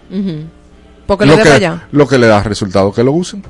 Porque 1.06 1.26
lo, 1.26 1.36
que, 1.36 1.48
allá. 1.50 1.86
lo 1.92 2.08
que 2.08 2.16
le 2.18 2.26
da 2.26 2.42
resultado 2.42 2.92
que 2.94 3.04
lo 3.04 3.12
usen. 3.12 3.42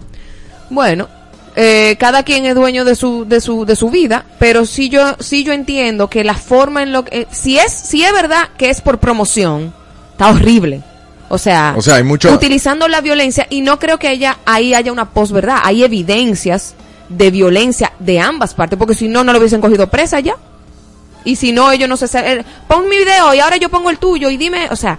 Bueno, 0.70 1.08
eh, 1.56 1.96
cada 1.98 2.22
quien 2.22 2.44
es 2.46 2.54
dueño 2.54 2.84
de 2.84 2.94
su, 2.94 3.24
de 3.26 3.40
su, 3.40 3.64
de 3.64 3.74
su 3.76 3.90
vida, 3.90 4.24
pero 4.38 4.66
sí 4.66 4.88
yo, 4.90 5.16
sí 5.20 5.42
yo 5.42 5.52
entiendo 5.52 6.08
que 6.10 6.22
la 6.22 6.34
forma 6.34 6.82
en 6.82 6.92
lo 6.92 7.04
que, 7.04 7.20
eh, 7.20 7.26
si 7.30 7.58
es, 7.58 7.72
si 7.72 8.04
es 8.04 8.12
verdad 8.12 8.48
que 8.58 8.68
es 8.70 8.80
por 8.82 8.98
promoción, 8.98 9.72
está 10.12 10.28
horrible. 10.28 10.82
O 11.28 11.38
sea, 11.38 11.74
O 11.76 11.82
sea, 11.82 11.96
hay 11.96 12.04
mucho- 12.04 12.30
utilizando 12.32 12.86
la 12.88 13.00
violencia 13.00 13.46
y 13.50 13.60
no 13.62 13.78
creo 13.80 13.98
que 13.98 14.10
ella, 14.12 14.38
ahí 14.44 14.74
haya 14.74 14.92
una 14.92 15.10
posverdad, 15.10 15.58
hay 15.64 15.82
evidencias 15.82 16.74
de 17.08 17.30
violencia 17.30 17.92
de 17.98 18.20
ambas 18.20 18.54
partes, 18.54 18.78
porque 18.78 18.94
si 18.94 19.08
no, 19.08 19.24
no 19.24 19.32
lo 19.32 19.38
hubiesen 19.38 19.60
cogido 19.60 19.88
presa 19.88 20.20
ya. 20.20 20.36
Y 21.24 21.34
si 21.34 21.50
no, 21.50 21.72
ellos 21.72 21.88
no 21.88 21.96
se... 21.96 22.06
eh, 22.18 22.44
Pon 22.68 22.88
mi 22.88 22.96
video 22.98 23.34
y 23.34 23.40
ahora 23.40 23.56
yo 23.56 23.68
pongo 23.68 23.90
el 23.90 23.98
tuyo 23.98 24.30
y 24.30 24.36
dime, 24.36 24.68
o 24.70 24.76
sea, 24.76 24.96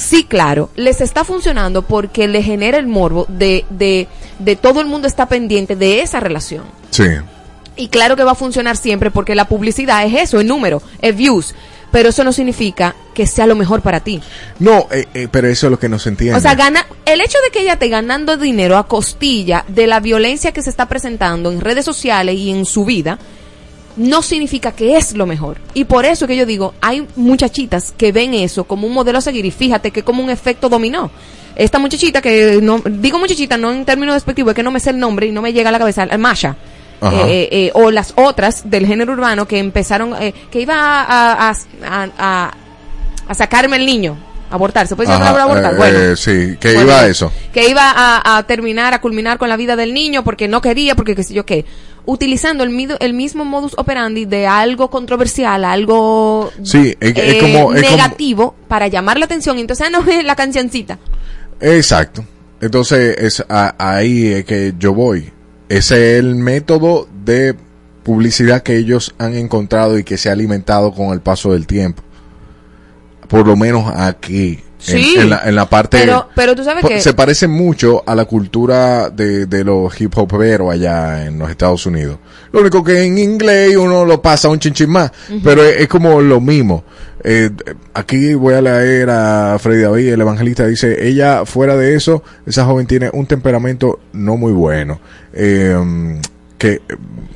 sí, 0.00 0.24
claro, 0.24 0.70
les 0.76 1.00
está 1.00 1.24
funcionando 1.24 1.82
porque 1.82 2.28
le 2.28 2.42
genera 2.42 2.78
el 2.78 2.86
morbo 2.86 3.26
de, 3.28 3.64
de, 3.70 4.08
de 4.38 4.56
todo 4.56 4.80
el 4.80 4.86
mundo 4.86 5.06
está 5.06 5.26
pendiente 5.26 5.76
de 5.76 6.02
esa 6.02 6.20
relación. 6.20 6.64
Sí. 6.90 7.04
Y 7.76 7.88
claro 7.88 8.16
que 8.16 8.24
va 8.24 8.32
a 8.32 8.36
funcionar 8.36 8.76
siempre 8.76 9.10
porque 9.10 9.34
la 9.34 9.46
publicidad 9.46 10.04
es 10.04 10.14
eso, 10.14 10.40
es 10.40 10.46
número, 10.46 10.82
es 11.00 11.16
views. 11.16 11.54
Pero 11.92 12.10
eso 12.10 12.22
no 12.22 12.32
significa 12.32 12.94
que 13.14 13.26
sea 13.26 13.46
lo 13.46 13.56
mejor 13.56 13.82
para 13.82 13.98
ti. 14.00 14.20
No, 14.60 14.86
eh, 14.92 15.08
eh, 15.12 15.28
pero 15.28 15.48
eso 15.48 15.66
es 15.66 15.70
lo 15.72 15.78
que 15.78 15.88
no 15.88 15.98
se 15.98 16.10
entiende. 16.10 16.38
O 16.38 16.40
sea, 16.40 16.54
gana, 16.54 16.86
el 17.04 17.20
hecho 17.20 17.38
de 17.44 17.50
que 17.50 17.62
ella 17.62 17.72
esté 17.72 17.88
ganando 17.88 18.36
dinero 18.36 18.76
a 18.76 18.86
costilla 18.86 19.64
de 19.66 19.88
la 19.88 19.98
violencia 19.98 20.52
que 20.52 20.62
se 20.62 20.70
está 20.70 20.88
presentando 20.88 21.50
en 21.50 21.60
redes 21.60 21.84
sociales 21.84 22.36
y 22.36 22.50
en 22.50 22.64
su 22.64 22.84
vida, 22.84 23.18
no 24.00 24.22
significa 24.22 24.72
que 24.72 24.96
es 24.96 25.12
lo 25.14 25.26
mejor. 25.26 25.58
Y 25.74 25.84
por 25.84 26.04
eso 26.06 26.26
que 26.26 26.34
yo 26.36 26.46
digo, 26.46 26.72
hay 26.80 27.06
muchachitas 27.16 27.92
que 27.96 28.12
ven 28.12 28.32
eso 28.34 28.64
como 28.64 28.86
un 28.86 28.94
modelo 28.94 29.18
a 29.18 29.20
seguir 29.20 29.44
y 29.44 29.50
fíjate 29.50 29.90
que 29.90 30.02
como 30.02 30.22
un 30.24 30.30
efecto 30.30 30.68
dominó. 30.68 31.10
Esta 31.54 31.78
muchachita 31.78 32.22
que 32.22 32.60
no, 32.62 32.80
digo 32.84 33.18
muchachita 33.18 33.58
no 33.58 33.70
en 33.72 33.84
términos 33.84 34.14
despectivos, 34.14 34.52
es 34.52 34.56
que 34.56 34.62
no 34.62 34.70
me 34.70 34.80
sé 34.80 34.90
el 34.90 34.98
nombre 34.98 35.26
y 35.26 35.32
no 35.32 35.42
me 35.42 35.52
llega 35.52 35.68
a 35.68 35.72
la 35.72 35.78
cabeza, 35.78 36.06
Masha. 36.18 36.56
Ajá. 37.02 37.28
Eh, 37.28 37.48
eh, 37.50 37.70
o 37.74 37.90
las 37.90 38.12
otras 38.16 38.68
del 38.70 38.86
género 38.86 39.12
urbano 39.12 39.46
que 39.46 39.58
empezaron, 39.58 40.14
eh, 40.22 40.32
que 40.50 40.60
iba 40.60 40.74
a, 41.02 41.50
a, 41.50 41.54
a, 41.86 42.08
a- 42.18 42.54
a 43.28 43.34
sacarme 43.34 43.76
el 43.76 43.86
niño, 43.86 44.16
abortar, 44.50 44.86
¿se 44.88 44.96
puede 44.96 45.08
palabra 45.08 45.44
abortar? 45.44 45.74
eh, 45.74 45.76
bueno, 45.76 45.98
eh, 45.98 46.16
sí, 46.16 46.56
que 46.58 46.74
bueno, 46.74 46.82
iba 46.90 47.00
a 47.00 47.06
eso. 47.06 47.32
que 47.52 47.68
iba 47.70 47.90
a, 47.94 48.38
a 48.38 48.42
terminar, 48.42 48.92
a 48.92 49.00
culminar 49.00 49.38
con 49.38 49.48
la 49.48 49.56
vida 49.56 49.76
del 49.76 49.94
niño 49.94 50.24
porque 50.24 50.48
no 50.48 50.60
quería, 50.60 50.94
porque 50.96 51.14
qué 51.14 51.22
sé 51.22 51.32
yo 51.32 51.46
qué. 51.46 51.64
Utilizando 52.12 52.64
el, 52.64 52.70
mido- 52.70 52.96
el 53.00 53.14
mismo 53.14 53.44
modus 53.44 53.74
operandi 53.78 54.24
de 54.24 54.46
algo 54.46 54.90
controversial, 54.90 55.64
algo 55.64 56.50
Sí, 56.64 56.96
es, 56.98 57.16
es 57.16 57.34
eh, 57.34 57.38
como, 57.40 57.72
es 57.72 57.82
como- 57.82 57.96
negativo 57.96 58.54
para 58.66 58.88
llamar 58.88 59.18
la 59.18 59.26
atención. 59.26 59.58
Entonces, 59.58 59.86
ah, 59.86 59.90
no 59.90 60.04
es 60.10 60.24
la 60.24 60.34
cancioncita. 60.34 60.98
Exacto. 61.60 62.24
Entonces, 62.60 63.16
es 63.18 63.44
a- 63.48 63.74
ahí 63.78 64.26
es 64.26 64.44
que 64.44 64.74
yo 64.78 64.92
voy. 64.92 65.30
Ese 65.68 66.14
es 66.14 66.18
el 66.20 66.34
método 66.34 67.06
de 67.24 67.54
publicidad 68.02 68.62
que 68.64 68.76
ellos 68.76 69.14
han 69.18 69.34
encontrado 69.36 69.96
y 69.98 70.02
que 70.02 70.16
se 70.18 70.30
ha 70.30 70.32
alimentado 70.32 70.92
con 70.92 71.12
el 71.12 71.20
paso 71.20 71.52
del 71.52 71.66
tiempo. 71.68 72.02
Por 73.28 73.46
lo 73.46 73.56
menos 73.56 73.84
aquí. 73.94 74.58
En- 74.86 75.02
Sí. 75.02 75.14
En, 75.18 75.30
la, 75.30 75.42
en 75.44 75.54
la 75.54 75.68
parte... 75.68 75.98
Pero, 75.98 76.28
pero 76.34 76.54
tú 76.56 76.64
sabes 76.64 76.82
que 76.84 77.00
Se 77.00 77.14
parece 77.14 77.46
mucho 77.48 78.02
a 78.06 78.14
la 78.14 78.24
cultura 78.24 79.10
de, 79.10 79.46
de 79.46 79.64
los 79.64 80.00
hip 80.00 80.16
hoperos 80.16 80.72
allá 80.72 81.26
en 81.26 81.38
los 81.38 81.50
Estados 81.50 81.84
Unidos. 81.86 82.18
Lo 82.52 82.60
único 82.60 82.82
que 82.82 83.02
en 83.04 83.18
inglés 83.18 83.76
uno 83.76 84.04
lo 84.04 84.20
pasa 84.22 84.48
un 84.48 84.58
chinchín 84.58 84.90
más, 84.90 85.12
pero 85.44 85.62
es, 85.62 85.80
es 85.82 85.88
como 85.88 86.20
lo 86.20 86.40
mismo. 86.40 86.84
Eh, 87.22 87.50
aquí 87.92 88.32
voy 88.34 88.54
a 88.54 88.62
leer 88.62 89.10
a 89.10 89.58
Freddy 89.60 89.82
David, 89.82 90.12
el 90.14 90.20
evangelista, 90.22 90.66
dice, 90.66 91.06
ella 91.06 91.44
fuera 91.44 91.76
de 91.76 91.94
eso, 91.94 92.22
esa 92.46 92.64
joven 92.64 92.86
tiene 92.86 93.10
un 93.12 93.26
temperamento 93.26 94.00
no 94.14 94.36
muy 94.38 94.52
bueno. 94.52 94.98
Eh, 95.34 96.18
que 96.56 96.80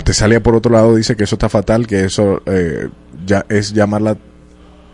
te 0.03 0.13
salía 0.15 0.43
por 0.43 0.55
otro 0.55 0.73
lado, 0.73 0.95
dice 0.97 1.17
que 1.17 1.25
eso 1.25 1.35
está 1.37 1.49
fatal, 1.49 1.87
que 1.87 2.05
eso 2.05 2.43
eh, 2.47 2.89
ya 3.27 3.45
es 3.49 3.73
llamar 3.73 4.03
la 4.03 4.17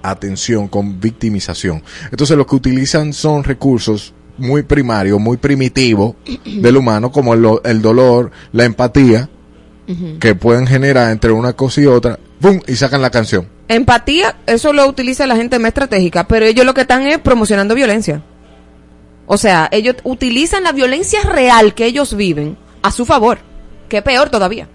atención 0.02 0.68
con 0.68 1.00
victimización. 1.00 1.82
Entonces 2.10 2.36
lo 2.36 2.46
que 2.46 2.56
utilizan 2.56 3.12
son 3.12 3.44
recursos 3.44 4.12
muy 4.38 4.62
primarios, 4.62 5.20
muy 5.20 5.36
primitivos 5.36 6.14
del 6.44 6.76
humano, 6.76 7.12
como 7.12 7.34
el, 7.34 7.42
lo- 7.42 7.62
el 7.64 7.82
dolor, 7.82 8.30
la 8.52 8.64
empatía, 8.64 9.28
que 10.20 10.36
pueden 10.36 10.68
generar 10.68 11.10
entre 11.10 11.32
una 11.32 11.52
cosa 11.54 11.80
y 11.80 11.86
otra, 11.86 12.16
¡pum! 12.40 12.60
y 12.68 12.76
sacan 12.76 13.02
la 13.02 13.10
canción. 13.10 13.48
empatía, 13.66 14.36
eso 14.46 14.72
lo 14.72 14.86
utiliza 14.86 15.26
la 15.26 15.34
gente 15.34 15.58
más 15.58 15.68
estratégica, 15.70 16.28
pero 16.28 16.46
ellos 16.46 16.64
lo 16.64 16.74
que 16.74 16.82
están 16.82 17.02
es 17.08 17.18
promocionando 17.18 17.74
violencia. 17.74 18.22
O 19.26 19.36
sea, 19.36 19.68
ellos 19.72 19.96
utilizan 20.04 20.62
la 20.62 20.70
violencia 20.72 21.20
real 21.24 21.74
que 21.74 21.86
ellos 21.86 22.14
viven 22.16 22.56
a 22.82 22.92
su 22.92 23.04
favor, 23.04 23.38
que 23.88 23.96
es 23.98 24.02
peor 24.04 24.30
todavía. 24.30 24.68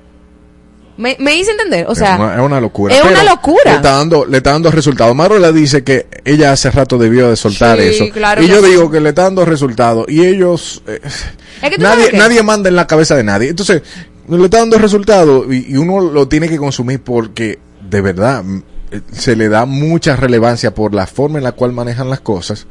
Me, 0.98 1.18
me 1.20 1.36
hice 1.36 1.52
entender, 1.52 1.86
o 1.90 1.94
sea, 1.96 2.14
es, 2.14 2.20
una, 2.22 2.34
es 2.36 2.40
una 2.42 2.62
locura. 2.62 2.96
es 2.96 3.02
Pero 3.02 3.14
una 3.14 3.24
locura. 3.30 3.62
Le 3.66 3.76
está 3.76 3.92
dando, 3.92 4.26
le 4.26 4.38
está 4.38 4.52
dando 4.52 4.72
resultados. 4.72 5.14
Marola 5.16 5.52
dice 5.52 5.84
que 5.84 6.08
ella 6.24 6.54
hace 6.54 6.72
rato 6.72 6.98
debió 6.98 7.30
de 7.30 7.36
soltar 7.36 7.78
Sí, 7.82 7.88
eso. 7.88 8.06
claro 8.14 8.42
y 8.42 8.48
yo 8.48 8.62
sí. 8.64 8.70
digo 8.70 8.90
que 8.90 9.02
le 9.02 9.10
está 9.10 9.24
dando 9.24 9.44
resultados. 9.44 10.06
Y 10.08 10.26
ellos, 10.26 10.82
eh, 10.88 11.02
Es 11.62 11.70
que 11.70 11.76
tú 11.76 11.82
nadie, 11.84 12.12
nadie 12.14 12.42
manda 12.44 12.70
en 12.70 12.76
la 12.78 12.88
cabeza 12.88 13.16
de 13.16 13.24
nadie. 13.26 13.50
Entonces, 13.50 13.82
le 14.30 14.44
está 14.46 14.60
dando 14.60 14.78
resultados 14.78 15.46
y, 15.54 15.74
y 15.74 15.78
uno 15.78 16.00
lo 16.00 16.28
tiene 16.30 16.48
que 16.48 16.58
consumir 16.58 17.02
porque 17.02 17.60
de 17.90 18.02
verdad 18.02 18.44
eh, 18.92 19.02
se 19.12 19.36
le 19.36 19.50
da 19.50 19.66
mucha 19.66 20.16
relevancia 20.16 20.74
por 20.74 20.94
la 20.94 21.08
forma 21.08 21.38
en 21.40 21.44
la 21.44 21.52
cual 21.52 21.74
manejan 21.74 22.10
las 22.10 22.22
cosas. 22.22 22.68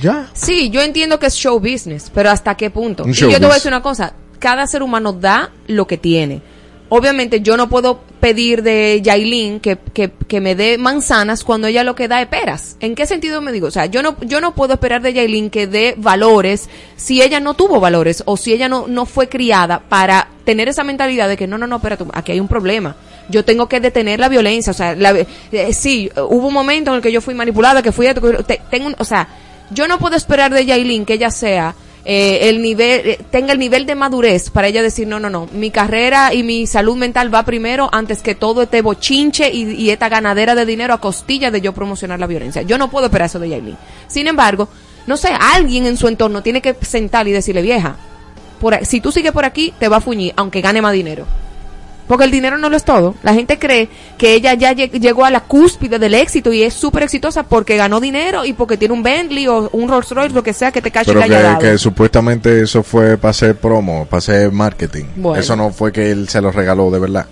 Ya. 0.00 0.30
Sí, 0.32 0.70
yo 0.70 0.80
entiendo 0.80 1.18
que 1.18 1.26
es 1.26 1.34
show 1.34 1.60
business, 1.60 2.10
pero 2.14 2.30
¿hasta 2.30 2.54
qué 2.56 2.70
punto? 2.70 3.04
Un 3.04 3.10
y 3.10 3.12
yo 3.12 3.28
te 3.32 3.40
voy 3.40 3.50
a 3.50 3.54
decir 3.54 3.70
una 3.70 3.82
cosa, 3.82 4.14
cada 4.38 4.66
ser 4.66 4.82
humano 4.82 5.12
da 5.12 5.50
lo 5.66 5.86
que 5.86 5.98
tiene. 5.98 6.40
Obviamente 6.94 7.40
yo 7.40 7.56
no 7.56 7.70
puedo 7.70 8.00
pedir 8.20 8.62
de 8.62 9.00
Yailin 9.02 9.60
que, 9.60 9.78
que, 9.94 10.40
me 10.42 10.54
dé 10.54 10.76
manzanas 10.76 11.42
cuando 11.42 11.66
ella 11.66 11.84
lo 11.84 11.94
que 11.94 12.06
da 12.06 12.20
es 12.20 12.28
peras. 12.28 12.76
¿En 12.80 12.94
qué 12.94 13.06
sentido 13.06 13.40
me 13.40 13.50
digo? 13.50 13.68
O 13.68 13.70
sea, 13.70 13.86
yo 13.86 14.02
no, 14.02 14.14
yo 14.20 14.42
no 14.42 14.54
puedo 14.54 14.74
esperar 14.74 15.00
de 15.00 15.14
Yailin 15.14 15.48
que 15.48 15.66
dé 15.66 15.94
valores 15.96 16.68
si 16.96 17.22
ella 17.22 17.40
no 17.40 17.54
tuvo 17.54 17.80
valores 17.80 18.22
o 18.26 18.36
si 18.36 18.52
ella 18.52 18.68
no, 18.68 18.88
no 18.88 19.06
fue 19.06 19.30
criada 19.30 19.80
para 19.88 20.28
tener 20.44 20.68
esa 20.68 20.84
mentalidad 20.84 21.28
de 21.30 21.38
que 21.38 21.46
no, 21.46 21.56
no, 21.56 21.66
no, 21.66 21.76
espérate, 21.76 22.04
aquí 22.12 22.32
hay 22.32 22.40
un 22.40 22.48
problema. 22.48 22.94
Yo 23.30 23.42
tengo 23.42 23.70
que 23.70 23.80
detener 23.80 24.20
la 24.20 24.28
violencia. 24.28 24.72
O 24.72 24.74
sea, 24.74 24.94
la, 24.94 25.14
eh, 25.18 25.72
sí, 25.72 26.10
hubo 26.14 26.48
un 26.48 26.52
momento 26.52 26.90
en 26.90 26.96
el 26.96 27.02
que 27.02 27.10
yo 27.10 27.22
fui 27.22 27.32
manipulada, 27.32 27.80
que 27.82 27.92
fui... 27.92 28.06
te- 28.46 28.60
tengo 28.70 28.90
o 28.98 29.04
sea, 29.06 29.28
yo 29.70 29.88
no 29.88 29.98
puedo 29.98 30.14
esperar 30.14 30.52
de 30.52 30.66
Yailin 30.66 31.06
que 31.06 31.14
ella 31.14 31.30
sea 31.30 31.74
eh, 32.04 32.48
el 32.48 32.60
nivel 32.62 33.08
eh, 33.08 33.18
tenga 33.30 33.52
el 33.52 33.60
nivel 33.60 33.86
de 33.86 33.94
madurez 33.94 34.50
para 34.50 34.66
ella 34.66 34.82
decir 34.82 35.06
no 35.06 35.20
no 35.20 35.30
no 35.30 35.48
mi 35.52 35.70
carrera 35.70 36.34
y 36.34 36.42
mi 36.42 36.66
salud 36.66 36.96
mental 36.96 37.32
va 37.32 37.44
primero 37.44 37.88
antes 37.92 38.22
que 38.22 38.34
todo 38.34 38.62
este 38.62 38.82
bochinche 38.82 39.52
y, 39.52 39.88
esta 39.90 40.08
ganadera 40.08 40.56
de 40.56 40.66
dinero 40.66 40.94
a 40.94 41.00
costilla 41.00 41.52
de 41.52 41.60
yo 41.60 41.72
promocionar 41.72 42.18
la 42.18 42.26
violencia 42.26 42.62
yo 42.62 42.76
no 42.76 42.90
puedo 42.90 43.06
esperar 43.06 43.26
eso 43.26 43.38
de 43.38 43.50
Yailin. 43.50 43.76
Sin 44.08 44.26
embargo 44.26 44.68
no 45.06 45.16
sé 45.16 45.28
alguien 45.28 45.86
en 45.86 45.96
su 45.96 46.08
entorno 46.08 46.42
tiene 46.42 46.60
que 46.60 46.74
sentar 46.80 47.28
y 47.28 47.32
decirle 47.32 47.62
vieja 47.62 47.96
por, 48.60 48.84
si 48.84 49.00
tú 49.00 49.12
sigues 49.12 49.30
por 49.30 49.44
aquí 49.44 49.72
te 49.78 49.88
va 49.88 49.98
a 49.98 50.00
fuñir 50.00 50.32
aunque 50.36 50.60
gane 50.60 50.82
más 50.82 50.92
dinero 50.92 51.24
porque 52.12 52.26
el 52.26 52.30
dinero 52.30 52.58
no 52.58 52.68
lo 52.68 52.76
es 52.76 52.84
todo. 52.84 53.14
La 53.22 53.32
gente 53.32 53.58
cree 53.58 53.88
que 54.18 54.34
ella 54.34 54.52
ya 54.52 54.72
lleg- 54.74 55.00
llegó 55.00 55.24
a 55.24 55.30
la 55.30 55.40
cúspide 55.40 55.98
del 55.98 56.12
éxito 56.12 56.52
y 56.52 56.62
es 56.62 56.74
súper 56.74 57.04
exitosa 57.04 57.42
porque 57.44 57.78
ganó 57.78 58.00
dinero 58.00 58.44
y 58.44 58.52
porque 58.52 58.76
tiene 58.76 58.92
un 58.92 59.02
Bentley 59.02 59.46
o 59.48 59.70
un 59.72 59.88
Rolls 59.88 60.10
Royce, 60.10 60.34
lo 60.34 60.42
que 60.42 60.52
sea 60.52 60.70
que 60.72 60.82
te 60.82 60.90
cache 60.90 61.06
Pero 61.06 61.20
que 61.20 61.24
haya 61.24 61.36
que, 61.38 61.42
dado. 61.42 61.58
que 61.60 61.78
supuestamente 61.78 62.60
eso 62.60 62.82
fue 62.82 63.16
para 63.16 63.30
hacer 63.30 63.56
promo, 63.56 64.04
para 64.04 64.18
hacer 64.18 64.52
marketing. 64.52 65.04
Bueno. 65.16 65.40
Eso 65.40 65.56
no 65.56 65.70
fue 65.72 65.90
que 65.90 66.10
él 66.10 66.28
se 66.28 66.42
lo 66.42 66.52
regaló 66.52 66.90
de 66.90 66.98
verdad. 66.98 67.24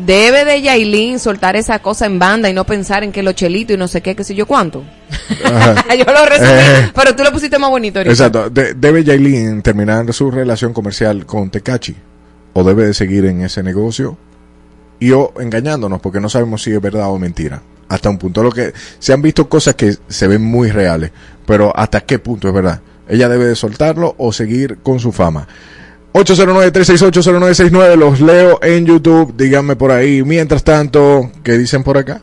Debe 0.04 0.44
de 0.44 0.60
Yailin 0.62 1.18
soltar 1.18 1.56
esa 1.56 1.78
cosa 1.78 2.06
en 2.06 2.18
banda 2.18 2.50
y 2.50 2.52
no 2.52 2.64
pensar 2.64 3.04
en 3.04 3.12
que 3.12 3.22
los 3.22 3.34
chelitos 3.34 3.74
y 3.74 3.78
no 3.78 3.88
sé 3.88 4.00
qué, 4.02 4.14
qué 4.14 4.24
sé 4.24 4.34
yo 4.34 4.46
cuánto. 4.46 4.82
yo 5.98 6.04
lo 6.12 6.26
resumí, 6.26 6.50
Eh. 6.50 6.90
pero 6.94 7.14
tú 7.16 7.22
lo 7.22 7.32
pusiste 7.32 7.58
más 7.58 7.70
bonito 7.70 7.98
ahorita. 8.00 8.12
Exacto. 8.12 8.50
De- 8.50 8.74
¿Debe 8.74 9.04
Yailin 9.04 9.62
terminar 9.62 10.12
su 10.12 10.30
relación 10.30 10.72
comercial 10.72 11.24
con 11.26 11.50
Tecachi? 11.50 11.94
¿O 12.52 12.62
debe 12.64 12.86
de 12.86 12.94
seguir 12.94 13.24
en 13.24 13.42
ese 13.42 13.62
negocio? 13.62 14.16
Y 15.00 15.10
o 15.12 15.32
engañándonos, 15.40 16.00
porque 16.00 16.20
no 16.20 16.28
sabemos 16.28 16.62
si 16.62 16.72
es 16.72 16.80
verdad 16.80 17.08
o 17.10 17.18
mentira. 17.18 17.62
Hasta 17.88 18.08
un 18.10 18.18
punto. 18.18 18.42
Lo 18.42 18.50
que 18.50 18.72
se 18.98 19.12
han 19.12 19.22
visto 19.22 19.48
cosas 19.48 19.74
que 19.74 19.94
se 20.08 20.26
ven 20.26 20.42
muy 20.42 20.70
reales, 20.70 21.10
pero 21.46 21.76
hasta 21.76 22.00
qué 22.00 22.18
punto 22.18 22.48
es 22.48 22.54
verdad. 22.54 22.80
Ella 23.08 23.28
debe 23.28 23.44
de 23.46 23.54
soltarlo 23.56 24.14
o 24.18 24.32
seguir 24.32 24.78
con 24.82 24.98
su 25.00 25.12
fama. 25.12 25.46
809-368-0969, 26.14 27.96
los 27.96 28.20
leo 28.20 28.58
en 28.62 28.86
YouTube, 28.86 29.34
díganme 29.36 29.74
por 29.76 29.90
ahí. 29.90 30.22
Mientras 30.22 30.62
tanto, 30.64 31.30
¿qué 31.42 31.58
dicen 31.58 31.82
por 31.82 31.98
acá? 31.98 32.22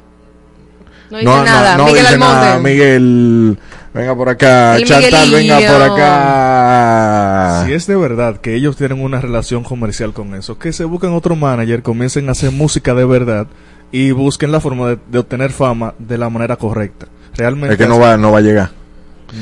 no 1.10 1.20
dice 1.20 1.44
nada. 1.44 1.78
Miguel 1.78 2.04
dice 2.06 2.18
nada. 2.18 2.60
Miguel, 2.60 3.58
venga 3.94 4.16
por 4.16 4.30
acá. 4.30 4.78
El 4.78 4.86
Chantal, 4.86 5.32
venga 5.32 5.60
por 5.60 5.82
acá. 5.82 7.64
Si 7.66 7.74
es 7.74 7.86
de 7.86 7.98
verdad 7.98 8.38
que 8.38 8.56
ellos 8.56 8.78
tienen 8.78 9.02
una 9.02 9.20
relación 9.20 9.64
comercial 9.64 10.14
con 10.14 10.36
eso, 10.36 10.58
que 10.58 10.72
se 10.72 10.86
busquen 10.86 11.12
otro 11.14 11.36
manager, 11.36 11.84
comiencen 11.84 12.30
a 12.30 12.32
hacer 12.32 12.52
música 12.52 12.94
de 12.94 13.04
verdad 13.04 13.48
y 13.92 14.12
busquen 14.12 14.54
la 14.54 14.62
forma 14.62 14.88
de, 14.89 14.98
de 15.12 15.20
obtener 15.20 15.52
fama 15.52 15.96
de 16.00 16.18
la 16.18 16.30
manera 16.30 16.56
correcta. 16.56 17.08
Realmente 17.36 17.74
Es 17.74 17.78
que 17.78 17.88
no 17.88 18.00
va, 18.00 18.16
no 18.16 18.32
va 18.32 18.38
a 18.39 18.42
llegar. 18.42 18.70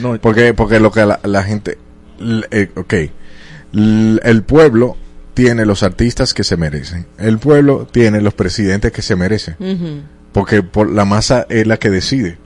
no, 0.02 0.18
Porque, 0.20 0.56
porque 0.56 0.80
lo 0.80 0.92
que 0.92 1.06
la, 1.06 1.20
la 1.24 1.44
gente, 1.44 1.78
eh, 2.52 2.72
ok, 2.76 2.94
el 3.74 4.44
pueblo 4.44 4.96
tiene 5.34 5.66
los 5.66 5.84
artistas 5.84 6.34
que 6.34 6.44
se 6.44 6.58
merecen. 6.58 7.06
El 7.18 7.40
pueblo 7.40 7.88
tiene 7.90 8.22
los 8.22 8.34
presidentes 8.34 8.92
que 8.92 9.02
se 9.02 9.16
merecen. 9.16 9.56
Porque 10.32 10.64
por 10.64 10.92
la 10.92 11.06
masa 11.06 11.46
es 11.50 11.66
la 11.66 11.78
que 11.78 11.90
decide. 11.90 12.38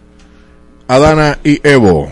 Adana 0.88 1.40
y 1.44 1.60
Evo. 1.68 2.10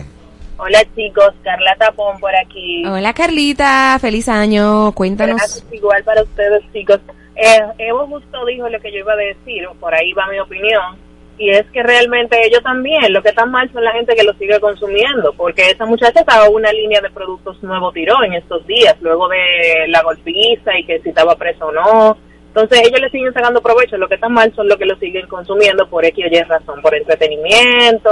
Hola 0.56 0.80
chicos, 0.94 1.34
Carla 1.42 1.74
Tapón 1.78 2.20
por 2.20 2.30
aquí. 2.36 2.84
Hola 2.86 3.12
Carlita, 3.12 3.98
feliz 4.00 4.28
año. 4.28 4.92
Cuéntanos. 4.92 5.36
Gracias 5.36 5.64
igual 5.72 6.04
para 6.04 6.22
ustedes 6.22 6.62
chicos. 6.72 7.00
Eh, 7.34 7.60
Evo 7.78 8.06
justo 8.06 8.44
dijo 8.46 8.68
lo 8.68 8.80
que 8.80 8.92
yo 8.92 8.98
iba 8.98 9.12
a 9.12 9.16
decir, 9.16 9.64
por 9.80 9.94
ahí 9.94 10.12
va 10.12 10.28
mi 10.30 10.38
opinión, 10.38 10.96
y 11.38 11.50
es 11.50 11.64
que 11.72 11.82
realmente 11.82 12.38
ellos 12.44 12.62
también, 12.62 13.12
lo 13.12 13.22
que 13.22 13.30
está 13.30 13.46
mal 13.46 13.70
son 13.72 13.84
la 13.84 13.92
gente 13.92 14.14
que 14.14 14.22
lo 14.22 14.34
sigue 14.34 14.60
consumiendo, 14.60 15.32
porque 15.34 15.70
esa 15.70 15.86
muchacha 15.86 16.20
estaba 16.20 16.48
una 16.48 16.72
línea 16.72 17.00
de 17.00 17.10
productos 17.10 17.62
nuevo 17.62 17.90
tiró 17.92 18.22
en 18.22 18.34
estos 18.34 18.66
días, 18.66 18.96
luego 19.00 19.28
de 19.28 19.88
la 19.88 20.02
golpiza 20.02 20.78
y 20.78 20.84
que 20.84 21.00
si 21.00 21.08
estaba 21.08 21.36
preso 21.36 21.66
o 21.66 21.72
no. 21.72 22.16
Entonces 22.48 22.82
ellos 22.86 23.00
le 23.00 23.10
siguen 23.10 23.32
sacando 23.32 23.62
provecho, 23.62 23.96
lo 23.96 24.08
que 24.08 24.16
está 24.16 24.28
mal 24.28 24.52
son 24.54 24.68
los 24.68 24.76
que 24.76 24.84
lo 24.84 24.96
siguen 24.98 25.26
consumiendo 25.26 25.88
por 25.88 26.04
X 26.04 26.24
o 26.24 26.28
Y 26.28 26.42
razón, 26.42 26.82
por 26.82 26.94
entretenimiento, 26.94 28.10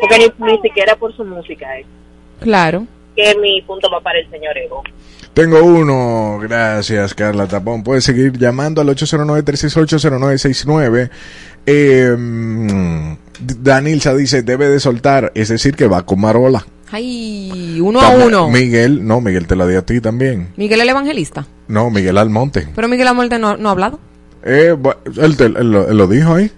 porque 0.00 0.18
ni, 0.18 0.52
ni 0.52 0.58
siquiera 0.60 0.96
por 0.96 1.14
su 1.14 1.24
música 1.24 1.78
es. 1.78 1.86
Claro. 2.40 2.86
Que 3.14 3.34
mi 3.36 3.60
punto 3.62 3.90
va 3.90 4.00
para 4.00 4.18
el 4.18 4.30
señor 4.30 4.56
Evo. 4.56 4.82
Tengo 5.34 5.62
uno, 5.62 6.38
gracias 6.40 7.14
Carla 7.14 7.46
Tapón. 7.46 7.82
Puedes 7.82 8.04
seguir 8.04 8.36
llamando 8.36 8.82
al 8.82 8.88
809-368-0969. 8.88 11.10
Eh, 11.66 12.14
mm, 12.18 13.14
Danilza 13.60 14.14
dice, 14.14 14.42
debe 14.42 14.68
de 14.68 14.80
soltar, 14.80 15.32
es 15.34 15.48
decir, 15.48 15.74
que 15.74 15.86
va 15.86 16.04
con 16.04 16.20
Marola. 16.20 16.64
Ay, 16.90 17.78
uno 17.80 18.00
a 18.00 18.10
uno. 18.10 18.50
Miguel, 18.50 19.06
no, 19.06 19.20
Miguel 19.20 19.46
te 19.46 19.56
la 19.56 19.66
di 19.66 19.76
a 19.76 19.82
ti 19.86 20.00
también. 20.00 20.48
Miguel 20.56 20.80
el 20.80 20.88
evangelista. 20.88 21.46
No, 21.68 21.90
Miguel 21.90 22.18
Almonte. 22.18 22.68
Pero 22.74 22.86
Miguel 22.88 23.08
Almonte 23.08 23.38
no, 23.38 23.56
no 23.56 23.68
ha 23.68 23.72
hablado. 23.72 23.98
Eh, 24.44 24.76
él, 25.20 25.36
te- 25.36 25.44
él 25.46 25.70
lo, 25.72 25.88
él 25.88 25.96
lo 25.96 26.06
dijo 26.06 26.34
ahí. 26.34 26.50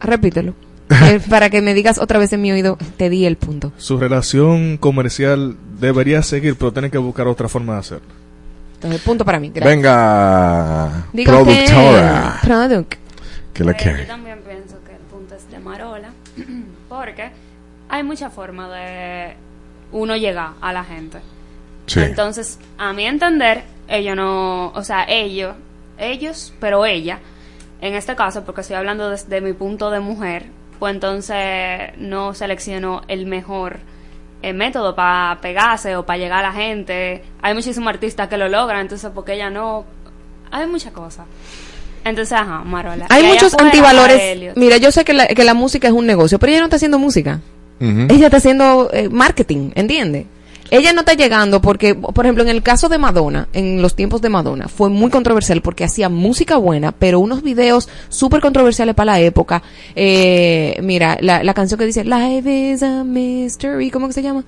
Repítelo. 0.00 0.54
Eh, 1.06 1.18
para 1.30 1.48
que 1.48 1.62
me 1.62 1.72
digas 1.72 1.98
otra 1.98 2.18
vez 2.18 2.32
en 2.34 2.42
mi 2.42 2.52
oído, 2.52 2.76
te 2.98 3.08
di 3.08 3.24
el 3.24 3.36
punto. 3.36 3.72
su 3.78 3.96
relación 3.98 4.76
comercial 4.76 5.56
debería 5.80 6.22
seguir, 6.22 6.56
pero 6.56 6.72
tienen 6.74 6.90
que 6.90 6.98
buscar 6.98 7.26
otra 7.26 7.48
forma 7.48 7.72
de 7.72 7.78
hacerlo. 7.80 8.06
Entonces, 8.74 9.00
punto 9.00 9.24
para 9.24 9.40
mí. 9.40 9.50
Gracias. 9.52 9.64
Venga, 9.76 11.06
productora. 11.24 12.38
Product. 12.42 12.94
Que 13.54 13.64
la 13.64 13.72
quiere. 13.74 14.00
yo 14.00 14.06
también 14.06 14.40
pienso 14.40 14.82
que 14.84 14.92
el 14.92 15.02
punto 15.02 15.36
es 15.36 15.48
de 15.50 15.58
Marola, 15.60 16.10
porque 16.88 17.30
hay 17.88 18.02
mucha 18.02 18.28
forma 18.28 18.68
de 18.68 19.36
uno 19.92 20.16
llegar 20.16 20.50
a 20.60 20.72
la 20.72 20.84
gente. 20.84 21.20
Sí. 21.86 22.00
Entonces, 22.00 22.58
a 22.78 22.92
mi 22.92 23.06
entender, 23.06 23.62
ellos 23.88 24.16
no, 24.16 24.68
o 24.68 24.82
sea, 24.82 25.04
ellos, 25.08 25.54
ellos, 25.98 26.52
pero 26.58 26.84
ella, 26.84 27.20
en 27.80 27.94
este 27.94 28.16
caso, 28.16 28.44
porque 28.44 28.62
estoy 28.62 28.76
hablando 28.76 29.10
desde 29.10 29.40
mi 29.40 29.52
punto 29.52 29.90
de 29.90 30.00
mujer, 30.00 30.46
pues 30.78 30.94
entonces 30.94 31.92
no 31.96 32.34
seleccionó 32.34 33.02
el 33.08 33.26
mejor 33.26 33.78
eh, 34.42 34.52
método 34.52 34.94
para 34.94 35.40
pegarse 35.40 35.96
o 35.96 36.04
para 36.04 36.18
llegar 36.18 36.44
a 36.44 36.48
la 36.48 36.52
gente. 36.52 37.22
Hay 37.40 37.54
muchísimos 37.54 37.88
artistas 37.88 38.28
que 38.28 38.36
lo 38.36 38.48
logran, 38.48 38.80
entonces, 38.80 39.10
porque 39.14 39.34
ella 39.34 39.48
no, 39.48 39.84
hay 40.50 40.66
muchas 40.66 40.92
cosas. 40.92 41.26
Entonces, 42.04 42.32
ajá, 42.32 42.62
Marola. 42.64 43.06
Hay 43.08 43.24
muchos 43.24 43.54
antivalores. 43.54 44.52
Mira, 44.56 44.76
yo 44.76 44.92
sé 44.92 45.04
que 45.04 45.12
la, 45.12 45.26
que 45.26 45.44
la 45.44 45.54
música 45.54 45.88
es 45.88 45.94
un 45.94 46.06
negocio, 46.06 46.38
pero 46.38 46.50
ella 46.50 46.60
no 46.60 46.66
está 46.66 46.76
haciendo 46.76 46.98
música. 46.98 47.40
Ella 47.80 48.26
está 48.26 48.38
haciendo 48.38 48.88
eh, 48.92 49.08
marketing, 49.10 49.70
¿entiende? 49.74 50.26
Ella 50.70 50.92
no 50.92 51.00
está 51.00 51.12
llegando 51.14 51.60
porque, 51.60 51.94
por 51.94 52.24
ejemplo, 52.24 52.42
en 52.42 52.48
el 52.48 52.62
caso 52.62 52.88
de 52.88 52.98
Madonna, 52.98 53.48
en 53.52 53.82
los 53.82 53.94
tiempos 53.94 54.22
de 54.22 54.30
Madonna, 54.30 54.68
fue 54.68 54.88
muy 54.88 55.10
controversial 55.10 55.60
porque 55.60 55.84
hacía 55.84 56.08
música 56.08 56.56
buena, 56.56 56.92
pero 56.92 57.20
unos 57.20 57.42
videos 57.42 57.88
súper 58.08 58.40
controversiales 58.40 58.94
para 58.94 59.12
la 59.12 59.20
época. 59.20 59.62
Eh, 59.94 60.78
mira, 60.82 61.18
la, 61.20 61.42
la 61.42 61.54
canción 61.54 61.78
que 61.78 61.86
dice 61.86 62.04
Life 62.04 62.50
is 62.50 62.82
a 62.82 63.04
mystery, 63.04 63.90
¿cómo 63.90 64.06
que 64.06 64.14
se 64.14 64.22
llama? 64.22 64.44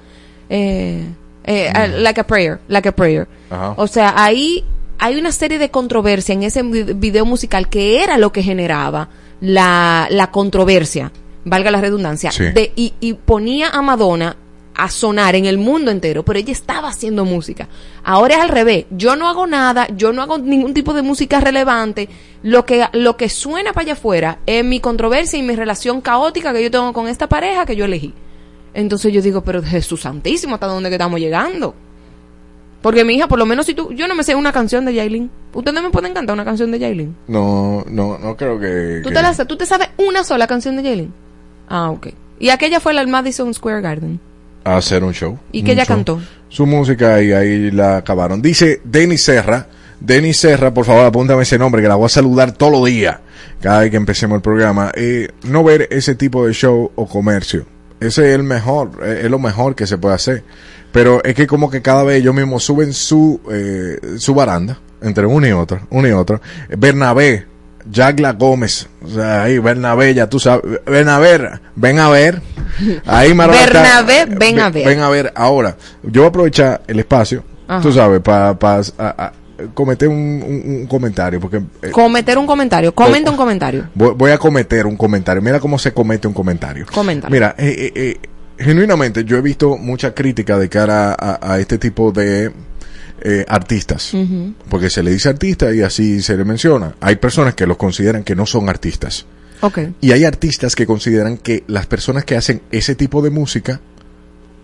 Eh, 0.48 1.04
eh, 1.44 1.70
ah, 1.74 1.86
Like 1.86 2.20
a 2.20 2.26
Prayer, 2.26 2.61
Like 2.68 2.88
a 2.88 2.92
Prayer. 2.92 3.28
Ajá. 3.50 3.74
O 3.76 3.86
sea, 3.86 4.14
ahí 4.16 4.64
hay 4.99 5.16
una 5.18 5.32
serie 5.32 5.59
de 5.59 5.70
controversia 5.70 6.32
en 6.32 6.42
ese 6.42 6.62
vi- 6.62 6.82
video 6.94 7.24
musical 7.24 7.68
que 7.68 8.03
era 8.03 8.18
lo 8.18 8.32
que 8.32 8.42
generaba 8.42 9.09
la, 9.40 10.07
la 10.11 10.30
controversia, 10.30 11.12
valga 11.44 11.70
la 11.70 11.80
redundancia, 11.80 12.30
Sí. 12.32 12.44
de, 12.44 12.72
y, 12.76 12.94
y 13.01 13.14
ponía 13.14 13.70
a 13.70 13.82
Madonna 13.82 14.36
a 14.78 14.90
sonar 14.90 15.34
en 15.34 15.47
el 15.47 15.57
mundo 15.57 15.90
entero, 15.90 16.22
pero 16.22 16.38
ella 16.38 16.53
estaba 16.53 16.88
haciendo 16.88 17.24
música. 17.24 17.66
Ahora 18.05 18.34
es 18.34 18.40
al 18.42 18.51
revés, 18.51 18.84
yo 18.90 19.16
no 19.16 19.26
hago 19.28 19.47
nada, 19.47 19.88
yo 19.97 20.12
no 20.12 20.20
hago 20.22 20.36
ningún 20.36 20.74
tipo 20.74 20.92
de 20.92 21.01
música 21.01 21.40
relevante, 21.40 22.11
lo 22.42 22.66
que, 22.66 22.84
lo 22.92 23.16
que 23.16 23.30
suena 23.30 23.72
para 23.72 23.84
allá 23.84 23.92
afuera 23.94 24.38
es 24.44 24.62
mi 24.64 24.80
controversia 24.80 25.38
y 25.38 25.42
mi 25.42 25.57
relación 25.57 26.03
caótica 26.03 26.53
que 26.53 26.62
yo 26.62 26.70
tengo 26.70 26.92
con 26.92 27.09
esta 27.09 27.26
pareja 27.26 27.64
que 27.64 27.74
yo 27.76 27.86
elegí. 27.86 28.12
Entonces 28.74 29.11
yo 29.14 29.22
digo, 29.22 29.42
pero 29.42 29.62
Jesús 29.62 30.03
Santísimo, 30.03 30.55
¿hasta 30.55 30.66
dónde 30.66 30.90
que 30.90 30.97
estamos 30.97 31.18
llegando? 31.20 31.74
Porque 32.83 33.05
mi 33.05 33.14
hija, 33.14 33.27
por 33.27 33.39
lo 33.39 33.47
menos 33.47 33.66
si 33.66 33.74
tú, 33.74 33.93
yo 33.93 34.07
no 34.07 34.14
me 34.14 34.22
sé 34.22 34.35
una 34.35 34.53
canción 34.53 34.85
de 34.85 34.95
Yailin. 34.95 35.31
Ustedes 35.53 35.83
me 35.83 35.91
pueden 35.91 36.14
cantar 36.14 36.35
una 36.35 36.45
canción 36.45 36.70
de 36.70 36.79
Yailin. 36.79 37.16
No, 37.27 37.85
no, 37.89 38.18
no 38.18 38.37
creo 38.37 38.61
que. 38.61 39.01
¿Tú 39.03 39.09
que- 39.09 39.14
te, 39.14 39.22
la, 39.22 39.35
¿Tú 39.35 39.57
te 39.57 39.66
sabes 39.66 39.89
una 39.97 40.22
sola 40.22 40.47
canción 40.47 40.77
de 40.77 40.83
Yailin? 40.85 41.12
Ah, 41.68 41.91
ok. 41.91 42.09
Y 42.39 42.51
aquella 42.51 42.79
fue 42.81 42.93
la 42.95 43.01
del 43.01 43.11
Madison 43.11 43.53
Square 43.55 43.81
Garden. 43.81 44.20
a 44.64 44.77
hacer 44.77 45.03
un 45.05 45.12
show. 45.14 45.39
¿Y 45.53 45.62
que 45.62 45.72
ella 45.72 45.85
show. 45.85 45.97
cantó? 45.97 46.20
Su 46.49 46.66
música 46.66 47.22
y 47.22 47.33
ahí 47.33 47.70
la 47.70 47.97
acabaron. 47.99 48.41
Dice 48.43 48.81
Denis 48.85 49.22
Serra. 49.24 49.66
Denis 50.01 50.37
Serra, 50.39 50.74
por 50.74 50.85
favor, 50.85 51.07
apúntame 51.07 51.43
ese 51.43 51.59
nombre 51.59 51.81
que 51.81 51.89
la 51.89 51.95
voy 51.95 52.07
a 52.07 52.09
saludar 52.11 52.53
todos 52.53 52.72
los 52.72 52.85
días. 52.85 53.18
Cada 53.62 53.81
vez 53.81 53.91
que 53.91 53.97
empecemos 53.97 54.37
el 54.37 54.43
programa. 54.43 54.93
Eh, 54.95 55.29
no 55.45 55.64
ver 55.64 55.89
ese 55.91 56.14
tipo 56.14 56.47
de 56.47 56.53
show 56.53 56.93
o 56.95 57.07
comercio. 57.09 57.64
Ese 57.99 58.29
es 58.29 58.35
el 58.35 58.43
mejor, 58.43 58.91
eh, 59.03 59.22
es 59.24 59.31
lo 59.31 59.39
mejor 59.39 59.74
que 59.74 59.87
se 59.87 59.97
puede 59.97 60.14
hacer. 60.16 60.45
Pero 60.93 61.22
es 61.24 61.34
que 61.34 61.47
como 61.47 61.70
que 61.70 61.82
cada 61.82 62.03
vez 62.05 62.20
ellos 62.20 62.34
mismos 62.34 62.64
suben 62.64 62.93
su, 62.93 63.41
eh, 63.51 63.99
su 64.18 64.34
baranda, 64.34 64.78
entre 65.03 65.26
uno 65.26 65.47
y 65.47 65.53
otro, 65.53 65.80
uno 65.91 66.09
y 66.09 66.12
otro. 66.12 66.41
Bernabé, 66.76 67.47
Jagla 67.93 68.32
Gómez, 68.32 68.89
o 69.05 69.09
sea, 69.09 69.45
ahí 69.45 69.59
Bernabé, 69.59 70.14
ya 70.14 70.28
tú 70.28 70.41
sabes, 70.41 70.62
Bernabé, 70.87 71.51
ven 71.76 71.99
a 71.99 72.09
ver. 72.09 72.41
Ahí 73.07 73.32
Marola 73.34 73.62
está- 73.64 74.03
Bernabé, 74.03 74.24
ven 74.37 74.59
a 74.61 74.70
Ve- 74.70 74.80
ver. 74.80 74.89
Ven 74.89 75.01
a 75.01 75.09
ver, 75.11 75.32
ahora, 75.37 75.76
yo 76.03 76.22
voy 76.22 76.24
a 76.24 76.28
aprovechar 76.28 76.82
el 76.87 76.99
espacio, 76.99 77.45
Ajá. 77.68 77.80
tú 77.82 77.93
sabes, 77.93 78.20
para 78.20 78.57
cometer 79.74 80.09
un, 80.09 80.16
un- 80.16 80.62
un 80.80 80.87
comentario, 80.87 81.41
porque 81.41 81.62
eh, 81.82 81.91
Cometer 81.91 82.37
un 82.39 82.47
comentario. 82.47 82.95
Comenta 82.95 83.30
un 83.30 83.37
comentario. 83.37 83.89
voy, 83.95 84.12
voy 84.16 84.30
a 84.30 84.39
cometer 84.39 84.87
un 84.87 84.97
comentario. 84.97 85.41
Mira 85.43 85.61
cómo 85.61 85.78
se 85.78 85.93
comete 85.93 86.26
un 86.28 86.34
comentario. 86.34 86.87
Coméntalo. 86.93 87.32
Mira, 87.32 87.55
eh, 87.59 87.74
eh, 87.78 87.93
eh, 87.95 88.20
genuinamente 88.59 89.24
yo 89.24 89.36
he 89.36 89.42
visto 89.42 89.76
mucha 89.76 90.14
crítica 90.14 90.59
de 90.59 90.68
cara 90.68 91.14
a, 91.18 91.52
a 91.52 91.61
este 91.61 91.78
tipo 91.78 92.12
de 92.12 92.52
eh, 93.22 93.44
artistas. 93.48 94.12
Porque 94.68 94.90
se 94.90 95.02
le 95.02 95.11
dice 95.11 95.30
artista 95.30 95.74
y 95.74 95.82
así 95.82 96.22
se 96.22 96.36
le 96.36 96.44
menciona. 96.44 96.94
Hay 97.00 97.16
personas 97.16 97.54
que 97.54 97.66
los 97.66 97.76
consideran 97.76 98.24
que 98.24 98.36
no 98.36 98.46
son 98.46 98.68
artistas. 98.68 99.26
Y 100.00 100.12
hay 100.12 100.24
artistas 100.24 100.76
que 100.76 100.86
consideran 100.86 101.38
que 101.38 101.64
las 101.66 101.86
personas 101.86 102.24
que 102.24 102.36
hacen 102.36 102.61
ese 102.70 102.94
tipo 102.94 103.22
de 103.22 103.30
música 103.30 103.80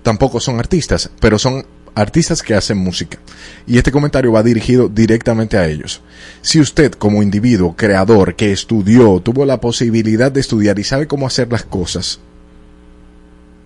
tampoco 0.03 0.38
son 0.38 0.59
artistas, 0.59 1.11
pero 1.18 1.38
son 1.38 1.64
artistas 1.95 2.43
que 2.43 2.55
hacen 2.55 2.76
música. 2.78 3.18
Y 3.66 3.78
este 3.78 3.90
comentario 3.90 4.32
va 4.32 4.43
dirigido 4.43 4.88
directamente 4.88 5.57
a 5.57 5.66
ellos. 5.66 6.03
Si 6.43 6.61
usted 6.61 6.93
como 6.93 7.22
individuo, 7.22 7.74
creador, 7.74 8.36
que 8.36 8.53
estudió, 8.53 9.20
tuvo 9.20 9.45
la 9.47 9.61
posibilidad 9.61 10.30
de 10.30 10.40
estudiar 10.40 10.78
y 10.78 10.84
sabe 10.84 11.07
cómo 11.07 11.26
hacer 11.26 11.51
las 11.51 11.64
cosas 11.64 12.20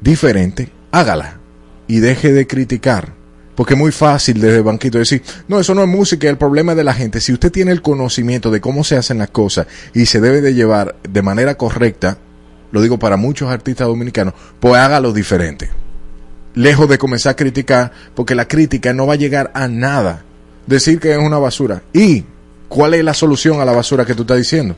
diferente, 0.07 0.71
hágala. 0.91 1.39
Y 1.89 2.01
deje 2.01 2.33
de 2.33 2.47
criticar. 2.47 3.15
Porque 3.55 3.75
es 3.75 3.79
muy 3.79 3.93
fácil 3.93 4.41
desde 4.41 4.59
el 4.59 4.63
banquito 4.63 4.99
decir, 4.99 5.23
no, 5.49 5.59
eso 5.59 5.75
no 5.75 5.83
es 5.83 5.89
música, 5.89 6.29
el 6.29 6.37
problema 6.37 6.73
es 6.73 6.79
de 6.79 6.85
la 6.85 6.93
gente. 6.93 7.21
Si 7.21 7.33
usted 7.33 7.51
tiene 7.51 7.73
el 7.73 7.81
conocimiento 7.81 8.51
de 8.51 8.61
cómo 8.61 8.85
se 8.85 8.97
hacen 8.97 9.19
las 9.19 9.31
cosas 9.31 9.67
y 9.95 10.07
se 10.07 10.21
debe 10.21 10.43
de 10.43 10.53
llevar 10.53 10.97
de 11.09 11.23
manera 11.23 11.57
correcta, 11.57 12.19
lo 12.71 12.83
digo 12.83 12.99
para 12.99 13.17
muchos 13.17 13.51
artistas 13.51 13.87
dominicanos, 13.87 14.35
pues 14.61 14.75
hágalo 14.75 15.13
diferente. 15.13 15.71
Lejos 16.55 16.89
de 16.89 16.99
comenzar 16.99 17.33
a 17.33 17.37
criticar, 17.37 17.93
porque 18.15 18.35
la 18.35 18.47
crítica 18.47 18.93
no 18.93 19.07
va 19.07 19.15
a 19.15 19.17
llegar 19.17 19.51
a 19.55 19.69
nada. 19.69 20.25
Decir 20.67 21.01
que 21.01 21.13
es 21.13 21.19
una 21.19 21.39
basura. 21.39 21.83
¿Y 21.95 22.25
cuál 22.69 22.95
es 22.95 23.05
la 23.05 23.15
solución 23.15 23.61
a 23.61 23.65
la 23.65 23.73
basura 23.73 24.05
que 24.05 24.15
tú 24.15 24.23
estás 24.23 24.39
diciendo? 24.39 24.77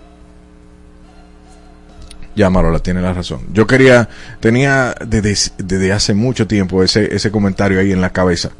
Ya, 2.39 2.51
Marola, 2.51 2.78
tiene 2.78 3.03
la 3.03 3.12
razón. 3.12 3.41
Yo 3.53 3.66
quería, 3.66 4.09
tenía 4.39 4.95
desde, 5.05 5.51
desde 5.59 5.93
hace 5.93 6.14
mucho 6.14 6.47
tiempo 6.47 6.84
ese, 6.84 7.12
ese 7.12 7.32
comentario 7.32 7.80
ahí 7.80 7.91
en 7.91 8.01
la 8.01 8.12
cabeza. 8.12 8.51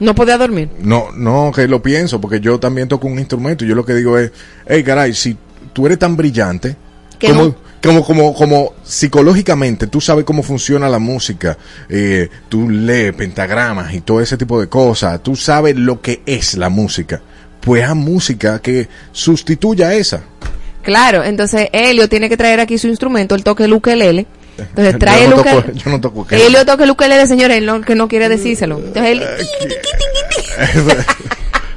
No 0.00 0.12
podía 0.16 0.36
dormir. 0.36 0.70
No, 0.80 1.12
no, 1.14 1.52
que 1.54 1.68
lo 1.68 1.80
pienso, 1.80 2.20
porque 2.20 2.40
yo 2.40 2.58
también 2.58 2.88
toco 2.88 3.06
un 3.06 3.20
instrumento 3.20 3.64
y 3.64 3.68
yo 3.68 3.76
lo 3.76 3.86
que 3.86 3.94
digo 3.94 4.18
es, 4.18 4.32
hey, 4.66 4.82
caray, 4.82 5.14
si 5.14 5.36
tú 5.72 5.86
eres 5.86 6.00
tan 6.00 6.16
brillante, 6.16 6.74
como, 7.20 7.44
no. 7.44 7.56
como, 7.80 8.04
como, 8.04 8.34
como 8.34 8.72
psicológicamente 8.82 9.86
tú 9.86 10.00
sabes 10.00 10.24
cómo 10.24 10.42
funciona 10.42 10.88
la 10.88 10.98
música, 10.98 11.56
eh, 11.88 12.28
tú 12.48 12.68
lees 12.68 13.14
pentagramas 13.14 13.94
y 13.94 14.00
todo 14.00 14.20
ese 14.20 14.36
tipo 14.36 14.60
de 14.60 14.68
cosas, 14.68 15.22
tú 15.22 15.36
sabes 15.36 15.76
lo 15.76 16.00
que 16.00 16.22
es 16.26 16.56
la 16.56 16.70
música, 16.70 17.22
pues 17.60 17.84
haz 17.84 17.94
música 17.94 18.58
que 18.58 18.88
sustituya 19.12 19.90
a 19.90 19.94
esa. 19.94 20.24
Claro, 20.86 21.24
entonces 21.24 21.68
Helio 21.72 22.08
tiene 22.08 22.28
que 22.28 22.36
traer 22.36 22.60
aquí 22.60 22.78
su 22.78 22.86
instrumento, 22.86 23.34
él 23.34 23.42
toca 23.42 23.64
el 23.64 23.72
ukelele. 23.72 24.24
Entonces 24.56 24.92
Yo 24.94 24.98
trae 25.00 25.26
no 25.28 25.36
el 25.36 25.42
toco- 25.42 25.58
ukelele. 25.58 25.78
yo 25.84 25.90
no 25.90 26.00
toco 26.00 26.20
ukelele. 26.20 26.46
Helio 26.46 26.64
toca 26.64 26.84
el 26.84 26.90
ukelele, 26.92 27.26
señores, 27.26 27.58
él 27.58 27.66
no, 27.66 27.80
que 27.80 27.96
no 27.96 28.06
quiere 28.06 28.28
decírselo. 28.28 28.78
Entonces 28.78 29.12
él, 29.12 29.22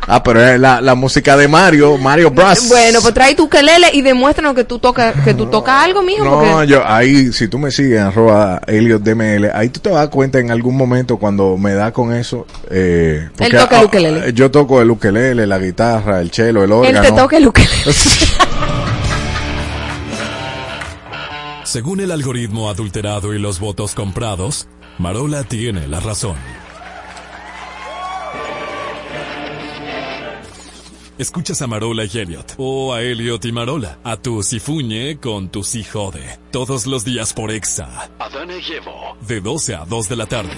ah, 0.08 0.24
pero 0.24 0.46
es 0.46 0.60
la, 0.60 0.80
la 0.80 0.96
música 0.96 1.36
de 1.36 1.48
Mario, 1.48 1.98
Mario 1.98 2.32
Bros. 2.32 2.68
bueno, 2.70 3.00
pues 3.02 3.14
trae 3.14 3.36
tu 3.36 3.46
ukelele 3.46 3.88
y 3.94 4.02
demuéstranos 4.02 4.56
que 4.56 4.64
tú 4.64 4.80
tocas, 4.80 5.14
que 5.26 5.34
tú 5.34 5.48
tocas 5.48 5.84
algo, 5.84 6.02
mijo, 6.04 6.24
No, 6.24 6.40
porque 6.40 6.68
yo 6.68 6.88
ahí, 6.88 7.34
si 7.34 7.48
tú 7.48 7.58
me 7.60 7.72
sigues 7.72 8.00
arroba 8.00 8.62
DML, 8.68 9.52
ahí 9.54 9.70
tú 9.70 9.80
te 9.80 9.90
vas 9.90 9.98
a 9.98 10.02
dar 10.02 10.10
cuenta 10.12 10.40
en 10.40 10.52
algún 10.52 10.78
momento 10.78 11.18
cuando 11.18 11.58
me 11.58 11.74
da 11.74 11.92
con 11.92 12.14
eso. 12.14 12.46
Eh, 12.70 13.28
porque, 13.38 13.58
toca 13.58 13.76
el 13.78 13.82
ah, 13.82 13.86
ukelele. 13.86 14.34
yo 14.34 14.52
toco 14.52 14.82
el 14.82 14.92
ukelele, 14.92 15.46
la 15.48 15.58
guitarra, 15.58 16.22
el 16.22 16.32
cello, 16.32 16.64
el 16.64 16.72
órgano. 16.72 17.02
él 17.02 17.06
te 17.10 17.12
toca 17.20 17.38
el 17.38 17.48
ukelele. 17.48 17.74
Según 21.70 22.00
el 22.00 22.10
algoritmo 22.12 22.68
adulterado 22.68 23.32
y 23.36 23.38
los 23.38 23.60
votos 23.60 23.94
comprados, 23.94 24.68
Marola 24.98 25.44
tiene 25.44 25.88
la 25.88 26.00
razón. 26.00 26.36
Escuchas 31.20 31.62
a 31.62 31.68
Marola 31.68 32.06
y 32.12 32.18
Elliot, 32.18 32.56
o 32.58 32.92
a 32.92 33.04
Elliot 33.04 33.46
y 33.46 33.52
Marola, 33.52 34.00
a 34.04 34.18
tu 34.18 34.42
Sifuñe 34.42 35.20
con 35.20 35.50
tu 35.50 35.64
Si 35.64 35.84
Jode, 35.84 36.40
todos 36.50 36.88
los 36.88 37.06
días 37.06 37.34
por 37.34 37.52
Exa, 37.52 38.10
Adana 38.18 38.56
y 38.58 38.74
Evo. 38.74 39.16
de 39.28 39.40
12 39.40 39.76
a 39.76 39.86
2 39.86 40.10
de 40.10 40.16
la 40.16 40.26
tarde. 40.26 40.58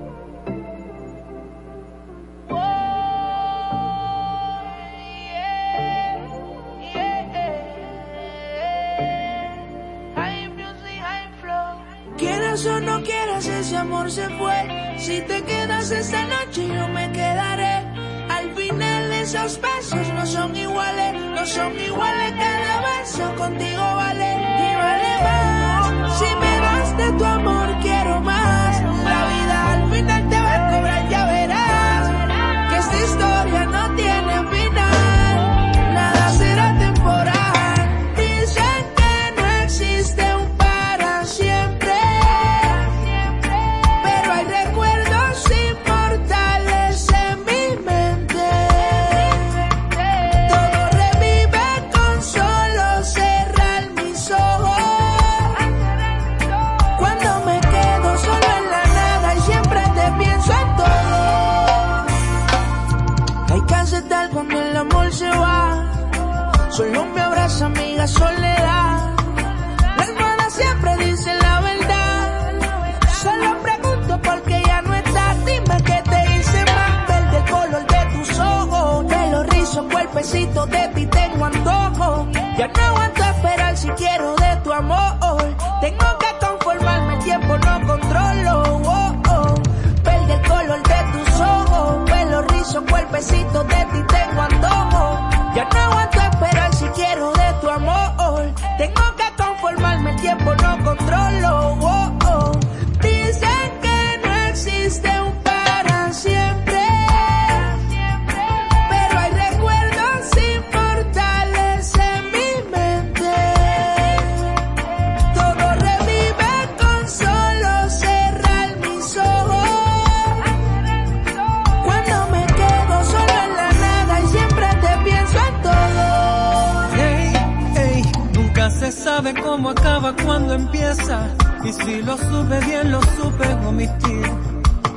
cómo 129.33 129.69
acaba 129.69 130.13
cuando 130.23 130.53
empieza. 130.53 131.27
Y 131.63 131.73
si 131.73 132.01
lo 132.01 132.17
supe 132.17 132.59
bien, 132.65 132.91
lo 132.91 133.01
supe 133.01 133.47
omitir. 133.65 134.31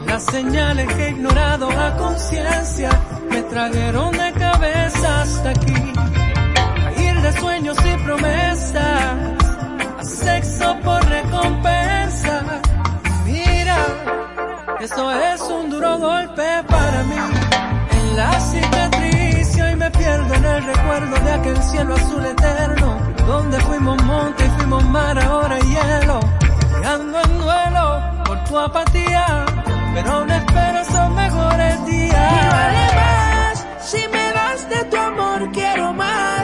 Las 0.06 0.24
señales 0.24 0.86
que 0.94 1.06
he 1.06 1.10
ignorado 1.10 1.68
a 1.70 1.96
conciencia 1.96 2.90
me 3.30 3.42
trajeron 3.42 4.12
de 4.12 4.32
cabeza 4.32 5.22
hasta 5.22 5.50
aquí. 5.50 5.92
A 6.86 7.02
ir 7.02 7.20
de 7.20 7.32
sueños 7.32 7.76
y 7.84 8.04
promesas, 8.04 8.74
a 9.98 10.04
sexo 10.04 10.76
por 10.84 11.04
recompensa. 11.06 12.42
Mira, 13.24 13.76
eso 14.80 15.12
es 15.12 15.40
un 15.42 15.70
duro 15.70 15.98
golpe 15.98 16.46
para 16.68 17.02
mí. 17.04 17.16
En 17.90 18.16
la 18.16 18.40
cicatriz 18.40 19.56
y 19.56 19.60
hoy 19.60 19.76
me 19.76 19.90
pierdo 19.90 20.34
en 20.34 20.44
el 20.44 20.64
recuerdo 20.64 21.24
de 21.24 21.32
aquel 21.32 21.62
cielo 21.62 21.94
azul 21.94 22.24
eterno, 22.26 23.13
donde 23.26 23.58
fuimos 23.60 24.02
monte 24.04 24.44
y 24.44 24.50
fuimos 24.58 24.84
mar, 24.86 25.18
ahora 25.18 25.58
hielo. 25.58 26.20
Y 26.82 26.84
ando 26.86 27.20
en 27.20 27.38
duelo 27.38 28.00
por 28.26 28.44
tu 28.44 28.58
apatía, 28.58 29.44
pero 29.94 30.24
no 30.26 30.34
espero 30.34 30.78
esos 30.80 31.10
mejores 31.10 31.78
Y 31.86 31.90
días. 31.90 32.50
vale 32.52 32.86
más, 32.94 33.66
si 33.80 34.08
me 34.08 34.32
das 34.32 34.68
de 34.68 34.84
tu 34.84 34.96
amor 34.96 35.50
quiero 35.52 35.92
más. 35.92 36.43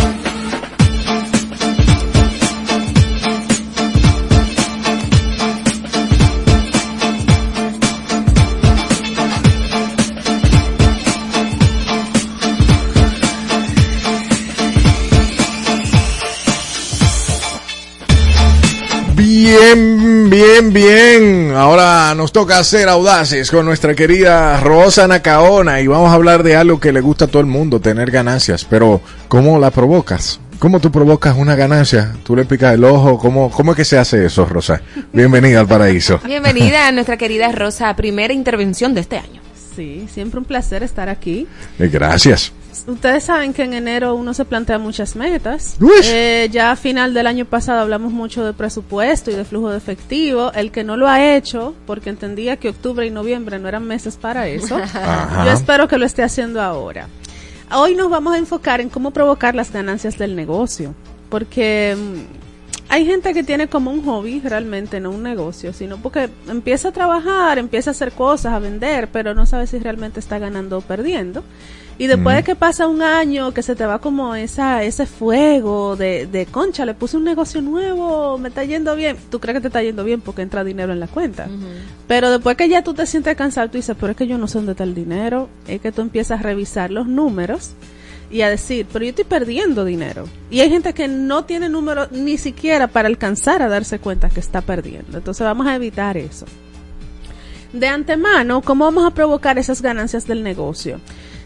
Bien. 20.71 21.51
Ahora 21.53 22.15
nos 22.15 22.31
toca 22.31 22.63
ser 22.63 22.87
audaces 22.87 23.51
con 23.51 23.65
nuestra 23.65 23.93
querida 23.93 24.57
Rosa 24.61 25.05
Nacaona 25.05 25.81
y 25.81 25.87
vamos 25.87 26.11
a 26.11 26.13
hablar 26.13 26.43
de 26.43 26.55
algo 26.55 26.79
que 26.79 26.93
le 26.93 27.01
gusta 27.01 27.25
a 27.25 27.27
todo 27.27 27.41
el 27.41 27.45
mundo, 27.45 27.81
tener 27.81 28.09
ganancias. 28.09 28.65
Pero, 28.69 29.01
¿cómo 29.27 29.59
la 29.59 29.69
provocas? 29.69 30.39
¿Cómo 30.59 30.79
tú 30.79 30.89
provocas 30.89 31.35
una 31.35 31.55
ganancia? 31.55 32.13
¿Tú 32.23 32.37
le 32.37 32.45
picas 32.45 32.73
el 32.73 32.85
ojo? 32.85 33.17
¿Cómo, 33.17 33.51
cómo 33.51 33.71
es 33.71 33.77
que 33.77 33.83
se 33.83 33.97
hace 33.97 34.25
eso, 34.25 34.45
Rosa? 34.45 34.81
Bienvenida 35.11 35.59
al 35.59 35.67
paraíso. 35.67 36.21
Bienvenida 36.23 36.87
a 36.87 36.91
nuestra 36.93 37.17
querida 37.17 37.51
Rosa, 37.51 37.93
primera 37.97 38.33
intervención 38.33 38.93
de 38.93 39.01
este 39.01 39.17
año. 39.17 39.40
Sí, 39.75 40.07
siempre 40.11 40.39
un 40.39 40.45
placer 40.45 40.83
estar 40.83 41.09
aquí. 41.09 41.47
Eh, 41.79 41.87
Gracias. 41.87 42.51
Ustedes 42.87 43.23
saben 43.25 43.53
que 43.53 43.63
en 43.63 43.73
enero 43.73 44.15
uno 44.15 44.33
se 44.33 44.43
plantea 44.45 44.79
muchas 44.79 45.15
metas. 45.15 45.77
Eh, 46.05 46.49
ya 46.51 46.71
a 46.71 46.75
final 46.75 47.13
del 47.13 47.27
año 47.27 47.45
pasado 47.45 47.81
hablamos 47.81 48.11
mucho 48.11 48.43
de 48.45 48.53
presupuesto 48.53 49.29
y 49.29 49.35
de 49.35 49.43
flujo 49.45 49.69
de 49.69 49.77
efectivo. 49.77 50.51
El 50.53 50.71
que 50.71 50.83
no 50.83 50.97
lo 50.97 51.07
ha 51.07 51.35
hecho, 51.35 51.75
porque 51.85 52.09
entendía 52.09 52.57
que 52.57 52.69
octubre 52.69 53.05
y 53.05 53.11
noviembre 53.11 53.59
no 53.59 53.67
eran 53.67 53.85
meses 53.85 54.15
para 54.15 54.47
eso, 54.47 54.75
Ajá. 54.83 55.43
yo 55.45 55.51
espero 55.51 55.87
que 55.87 55.97
lo 55.97 56.05
esté 56.05 56.23
haciendo 56.23 56.61
ahora. 56.61 57.07
Hoy 57.73 57.95
nos 57.95 58.09
vamos 58.09 58.33
a 58.33 58.37
enfocar 58.37 58.81
en 58.81 58.89
cómo 58.89 59.11
provocar 59.11 59.53
las 59.55 59.71
ganancias 59.71 60.17
del 60.17 60.35
negocio, 60.35 60.93
porque 61.29 61.95
mm, 61.97 62.50
hay 62.91 63.05
gente 63.05 63.33
que 63.33 63.41
tiene 63.41 63.69
como 63.69 63.89
un 63.89 64.03
hobby 64.03 64.41
realmente, 64.41 64.99
no 64.99 65.11
un 65.11 65.23
negocio, 65.23 65.71
sino 65.71 65.95
porque 65.95 66.29
empieza 66.49 66.89
a 66.89 66.91
trabajar, 66.91 67.57
empieza 67.57 67.89
a 67.89 67.93
hacer 67.93 68.11
cosas, 68.11 68.51
a 68.51 68.59
vender, 68.59 69.07
pero 69.07 69.33
no 69.33 69.45
sabe 69.45 69.65
si 69.65 69.79
realmente 69.79 70.19
está 70.19 70.39
ganando 70.39 70.79
o 70.79 70.81
perdiendo. 70.81 71.41
Y 71.97 72.07
después 72.07 72.35
de 72.35 72.43
que 72.43 72.53
pasa 72.53 72.87
un 72.87 73.01
año, 73.01 73.53
que 73.53 73.63
se 73.63 73.75
te 73.77 73.85
va 73.85 73.99
como 73.99 74.35
esa, 74.35 74.83
ese 74.83 75.05
fuego 75.05 75.95
de, 75.95 76.25
de 76.25 76.45
concha, 76.47 76.85
le 76.85 76.93
puse 76.93 77.15
un 77.15 77.23
negocio 77.23 77.61
nuevo, 77.61 78.37
me 78.37 78.49
está 78.49 78.65
yendo 78.65 78.93
bien. 78.97 79.15
Tú 79.29 79.39
crees 79.39 79.55
que 79.55 79.61
te 79.61 79.67
está 79.67 79.81
yendo 79.81 80.03
bien 80.03 80.19
porque 80.19 80.41
entra 80.41 80.65
dinero 80.65 80.91
en 80.91 80.99
la 80.99 81.07
cuenta. 81.07 81.47
Pero 82.09 82.29
después 82.29 82.57
que 82.57 82.67
ya 82.67 82.83
tú 82.83 82.93
te 82.93 83.05
sientes 83.05 83.37
cansado, 83.37 83.69
tú 83.69 83.77
dices, 83.77 83.95
pero 83.97 84.11
es 84.11 84.17
que 84.17 84.27
yo 84.27 84.37
no 84.37 84.47
sé 84.47 84.57
dónde 84.57 84.73
está 84.73 84.83
el 84.83 84.95
dinero. 84.95 85.47
Es 85.65 85.79
que 85.79 85.93
tú 85.93 86.01
empiezas 86.01 86.41
a 86.41 86.43
revisar 86.43 86.91
los 86.91 87.07
números 87.07 87.73
y 88.31 88.41
a 88.41 88.49
decir, 88.49 88.87
pero 88.91 89.03
yo 89.03 89.09
estoy 89.09 89.25
perdiendo 89.25 89.83
dinero. 89.83 90.27
Y 90.49 90.61
hay 90.61 90.69
gente 90.69 90.93
que 90.93 91.07
no 91.07 91.43
tiene 91.45 91.67
números 91.69 92.11
ni 92.11 92.37
siquiera 92.37 92.87
para 92.87 93.07
alcanzar 93.07 93.61
a 93.61 93.67
darse 93.67 93.99
cuenta 93.99 94.29
que 94.29 94.39
está 94.39 94.61
perdiendo. 94.61 95.17
Entonces 95.17 95.43
vamos 95.43 95.67
a 95.67 95.75
evitar 95.75 96.17
eso. 96.17 96.45
De 97.73 97.87
antemano, 97.87 98.61
¿cómo 98.61 98.85
vamos 98.85 99.05
a 99.05 99.13
provocar 99.13 99.57
esas 99.57 99.81
ganancias 99.81 100.27
del 100.27 100.43
negocio? 100.43 100.99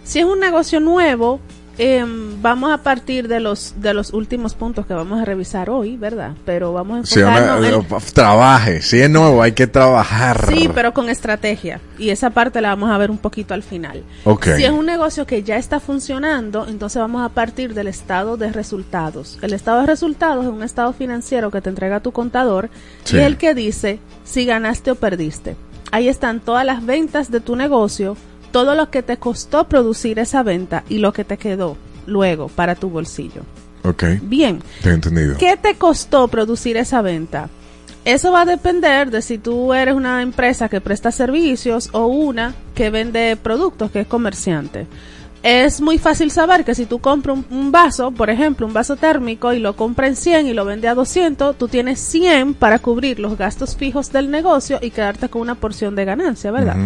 Si 0.03 0.19
es 0.19 0.25
un 0.25 0.39
negocio 0.39 0.79
nuevo, 0.79 1.39
em, 1.78 2.41
vamos 2.41 2.71
a 2.71 2.78
partir 2.78 3.28
de 3.28 3.39
los 3.39 3.73
de 3.82 3.93
los 3.93 4.13
últimos 4.13 4.53
puntos 4.55 4.86
que 4.86 4.93
vamos 4.93 5.21
a 5.21 5.26
revisar 5.26 5.69
hoy, 5.69 5.97
¿verdad? 5.97 6.32
Pero 6.45 6.71
vamos 6.73 6.99
a 6.99 7.05
Si 7.05 7.19
una- 7.21 7.38
enfocarnos 7.38 8.03
en- 8.07 8.13
trabaje, 8.13 8.82
si 8.82 8.99
es 9.01 9.09
nuevo 9.09 9.41
hay 9.41 9.51
que 9.51 9.67
trabajar. 9.67 10.45
Sí, 10.47 10.69
pero 10.73 10.93
con 10.93 11.09
estrategia. 11.09 11.80
Y 11.97 12.09
esa 12.09 12.30
parte 12.30 12.61
la 12.61 12.69
vamos 12.69 12.89
a 12.91 12.97
ver 12.97 13.11
un 13.11 13.17
poquito 13.17 13.53
al 13.53 13.63
final. 13.63 14.03
Ok. 14.23 14.47
Si 14.57 14.63
es 14.63 14.71
un 14.71 14.86
negocio 14.86 15.26
que 15.26 15.43
ya 15.43 15.57
está 15.57 15.80
funcionando, 15.80 16.67
entonces 16.67 17.01
vamos 17.01 17.23
a 17.26 17.30
partir 17.30 17.73
del 17.73 17.88
estado 17.88 18.38
de 18.38 18.51
resultados. 18.51 19.38
El 19.41 19.53
estado 19.53 19.82
de 19.82 19.88
resultados 19.88 20.45
es 20.45 20.51
un 20.51 20.63
estado 20.63 20.93
financiero 20.93 21.51
que 21.51 21.61
te 21.61 21.69
entrega 21.69 21.99
tu 21.99 22.11
contador 22.11 22.69
Sí. 23.03 23.17
y 23.17 23.19
es 23.19 23.26
el 23.28 23.38
que 23.38 23.53
dice 23.53 23.99
si 24.23 24.45
ganaste 24.45 24.91
o 24.91 24.95
perdiste. 24.95 25.55
Ahí 25.91 26.07
están 26.09 26.39
todas 26.39 26.65
las 26.65 26.86
ventas 26.86 27.32
de 27.32 27.39
tu 27.39 27.55
negocio, 27.55 28.17
todo 28.56 28.74
lo 28.74 28.89
que 28.89 29.03
te 29.03 29.18
costó 29.18 29.68
producir 29.68 30.18
esa 30.18 30.41
venta 30.41 30.86
y 30.88 30.99
lo 30.99 31.12
que 31.12 31.26
te 31.26 31.36
quedó 31.36 31.76
luego 32.06 32.47
para 32.47 32.76
tu 32.76 32.89
bolsillo. 32.89 33.41
Ok, 33.84 34.06
Bien. 34.22 34.64
te 34.82 34.91
he 34.91 34.93
entendido. 34.93 35.36
¿Qué 35.38 35.58
te 35.58 35.76
costó 35.76 36.30
producir 36.30 36.78
esa 36.78 37.01
venta? 37.01 37.49
Eso 38.06 38.32
va 38.32 38.43
a 38.43 38.45
depender 38.45 39.12
de 39.12 39.22
si 39.22 39.39
tú 39.39 39.74
eres 39.74 39.93
una 39.93 40.22
empresa 40.22 40.70
que 40.70 40.80
presta 40.80 41.12
servicios 41.12 41.89
o 41.91 42.06
una 42.06 42.56
que 42.74 42.89
vende 42.89 43.36
productos, 43.36 43.91
que 43.91 43.99
es 43.99 44.08
comerciante. 44.08 44.88
Es 45.43 45.82
muy 45.82 45.97
fácil 45.97 46.32
saber 46.32 46.64
que 46.64 46.76
si 46.76 46.86
tú 46.86 46.99
compras 46.99 47.38
un, 47.38 47.45
un 47.49 47.72
vaso, 47.74 48.12
por 48.12 48.30
ejemplo, 48.30 48.66
un 48.66 48.72
vaso 48.72 48.95
térmico 48.95 49.51
y 49.51 49.60
lo 49.60 49.76
compras 49.76 50.08
en 50.12 50.16
100 50.16 50.47
y 50.47 50.53
lo 50.53 50.64
vende 50.64 50.88
a 50.88 50.95
200, 50.95 51.58
tú 51.58 51.68
tienes 51.68 51.99
100 51.99 52.53
para 52.53 52.80
cubrir 52.80 53.20
los 53.20 53.38
gastos 53.38 53.76
fijos 53.76 54.14
del 54.14 54.32
negocio 54.32 54.80
y 54.82 54.91
quedarte 54.91 55.28
con 55.28 55.41
una 55.41 55.56
porción 55.56 55.93
de 55.97 56.06
ganancia, 56.06 56.51
¿verdad? 56.51 56.78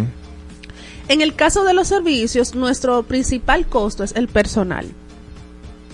En 1.10 1.22
el 1.22 1.34
caso 1.34 1.64
de 1.64 1.74
los 1.74 1.88
servicios, 1.88 2.54
nuestro 2.54 3.02
principal 3.02 3.66
costo 3.66 4.04
es 4.04 4.12
el 4.14 4.28
personal. 4.28 4.86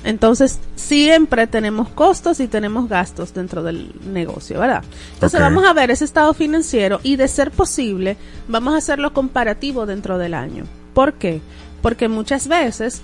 Entonces, 0.05 0.59
siempre 0.75 1.47
tenemos 1.47 1.89
costos 1.89 2.39
y 2.39 2.49
tenemos 2.49 2.91
gastos 2.91 3.33
dentro 3.33 3.63
del 3.63 3.95
negocio, 4.13 4.61
¿verdad? 4.61 4.85
Entonces, 5.15 5.41
vamos 5.41 5.65
a 5.65 5.73
ver 5.73 5.91
ese 5.91 6.05
estado 6.05 6.35
financiero 6.35 7.01
y, 7.03 7.17
de 7.17 7.29
ser 7.29 7.51
posible, 7.51 8.19
vamos 8.47 8.75
a 8.75 8.77
hacerlo 8.77 9.15
comparativo 9.15 9.87
dentro 9.87 10.19
del 10.19 10.35
año. 10.35 10.65
¿Por 10.93 11.15
qué? 11.15 11.41
Porque 11.81 12.09
muchas 12.09 12.47
veces, 12.47 13.01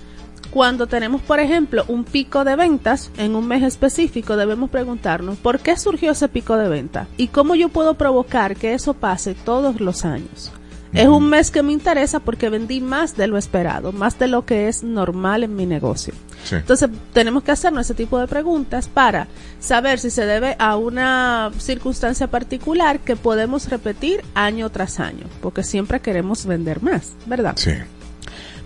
cuando 0.51 0.85
tenemos, 0.85 1.19
por 1.23 1.39
ejemplo, 1.39 1.83
un 1.87 2.03
pico 2.03 2.43
de 2.43 2.55
ventas 2.55 3.09
en 3.17 3.35
un 3.35 3.47
mes 3.47 3.63
específico, 3.63 4.37
debemos 4.37 4.69
preguntarnos, 4.69 5.39
¿por 5.39 5.61
qué 5.61 5.75
surgió 5.77 6.11
ese 6.11 6.29
pico 6.29 6.57
de 6.57 6.69
venta? 6.69 7.07
¿Y 7.17 7.29
cómo 7.29 7.55
yo 7.55 7.69
puedo 7.69 7.95
provocar 7.95 8.55
que 8.55 8.75
eso 8.75 8.93
pase 8.93 9.33
todos 9.33 9.81
los 9.81 10.05
años? 10.05 10.51
Es 10.93 11.07
un 11.07 11.29
mes 11.29 11.49
que 11.51 11.63
me 11.63 11.71
interesa 11.71 12.19
porque 12.19 12.49
vendí 12.49 12.81
más 12.81 13.17
de 13.17 13.27
lo 13.27 13.37
esperado, 13.37 13.91
más 13.91 14.19
de 14.19 14.27
lo 14.27 14.45
que 14.45 14.67
es 14.67 14.83
normal 14.83 15.43
en 15.43 15.55
mi 15.55 15.65
negocio. 15.65 16.13
Sí. 16.43 16.55
Entonces, 16.55 16.89
tenemos 17.13 17.43
que 17.43 17.51
hacernos 17.51 17.87
ese 17.87 17.95
tipo 17.95 18.19
de 18.19 18.27
preguntas 18.27 18.87
para 18.87 19.27
saber 19.59 19.99
si 19.99 20.09
se 20.09 20.25
debe 20.25 20.55
a 20.59 20.75
una 20.75 21.51
circunstancia 21.57 22.27
particular 22.27 22.99
que 22.99 23.15
podemos 23.15 23.69
repetir 23.69 24.23
año 24.35 24.69
tras 24.69 24.99
año, 24.99 25.25
porque 25.41 25.63
siempre 25.63 25.99
queremos 25.99 26.45
vender 26.45 26.83
más, 26.83 27.13
¿verdad? 27.25 27.53
Sí. 27.57 27.71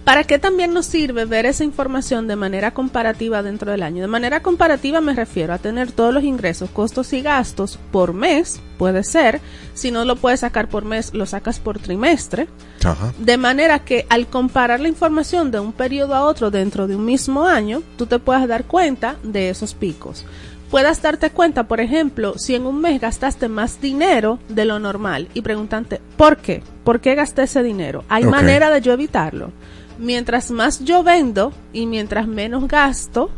¿Para 0.07 0.23
qué 0.23 0.39
también 0.39 0.73
nos 0.73 0.85
sirve 0.85 1.25
ver 1.25 1.45
esa 1.45 1.65
información 1.65 2.29
de 2.29 2.37
manera 2.37 2.73
comparativa 2.73 3.43
dentro 3.43 3.71
del 3.71 3.83
año? 3.83 4.03
De 4.03 4.07
manera 4.07 4.41
comparativa 4.41 5.01
me 5.01 5.13
refiero 5.13 5.53
a 5.53 5.57
tener 5.57 5.91
todos 5.91 6.13
los 6.13 6.23
ingresos, 6.23 6.69
costos 6.69 7.11
y 7.11 7.21
gastos 7.21 7.77
por 7.91 8.13
mes, 8.13 8.61
puede 8.77 9.03
ser. 9.03 9.41
Si 9.73 9.91
no 9.91 10.05
lo 10.05 10.15
puedes 10.15 10.39
sacar 10.39 10.69
por 10.69 10.85
mes, 10.85 11.13
lo 11.13 11.25
sacas 11.25 11.59
por 11.59 11.79
trimestre. 11.79 12.47
Ajá. 12.85 13.13
De 13.17 13.35
manera 13.35 13.79
que 13.79 14.05
al 14.07 14.27
comparar 14.27 14.79
la 14.79 14.87
información 14.87 15.51
de 15.51 15.59
un 15.59 15.73
periodo 15.73 16.15
a 16.15 16.23
otro 16.23 16.51
dentro 16.51 16.87
de 16.87 16.95
un 16.95 17.03
mismo 17.03 17.45
año, 17.45 17.83
tú 17.97 18.05
te 18.05 18.17
puedas 18.17 18.47
dar 18.47 18.63
cuenta 18.63 19.17
de 19.23 19.49
esos 19.49 19.73
picos. 19.73 20.23
Puedas 20.71 21.01
darte 21.01 21.31
cuenta, 21.31 21.67
por 21.67 21.81
ejemplo, 21.81 22.37
si 22.37 22.55
en 22.55 22.65
un 22.65 22.79
mes 22.79 23.01
gastaste 23.01 23.49
más 23.49 23.81
dinero 23.81 24.39
de 24.47 24.63
lo 24.63 24.79
normal 24.79 25.27
y 25.33 25.41
preguntarte, 25.41 25.99
¿por 26.15 26.37
qué? 26.37 26.63
¿Por 26.85 27.01
qué 27.01 27.15
gasté 27.15 27.43
ese 27.43 27.61
dinero? 27.61 28.05
¿Hay 28.07 28.23
manera 28.23 28.69
de 28.69 28.79
yo 28.79 28.93
evitarlo? 28.93 29.51
Mientras 29.97 30.51
más 30.51 30.83
yo 30.83 31.03
vendo 31.03 31.53
y 31.73 31.85
mientras 31.85 32.27
menos 32.27 32.67
gasto, 32.67 33.29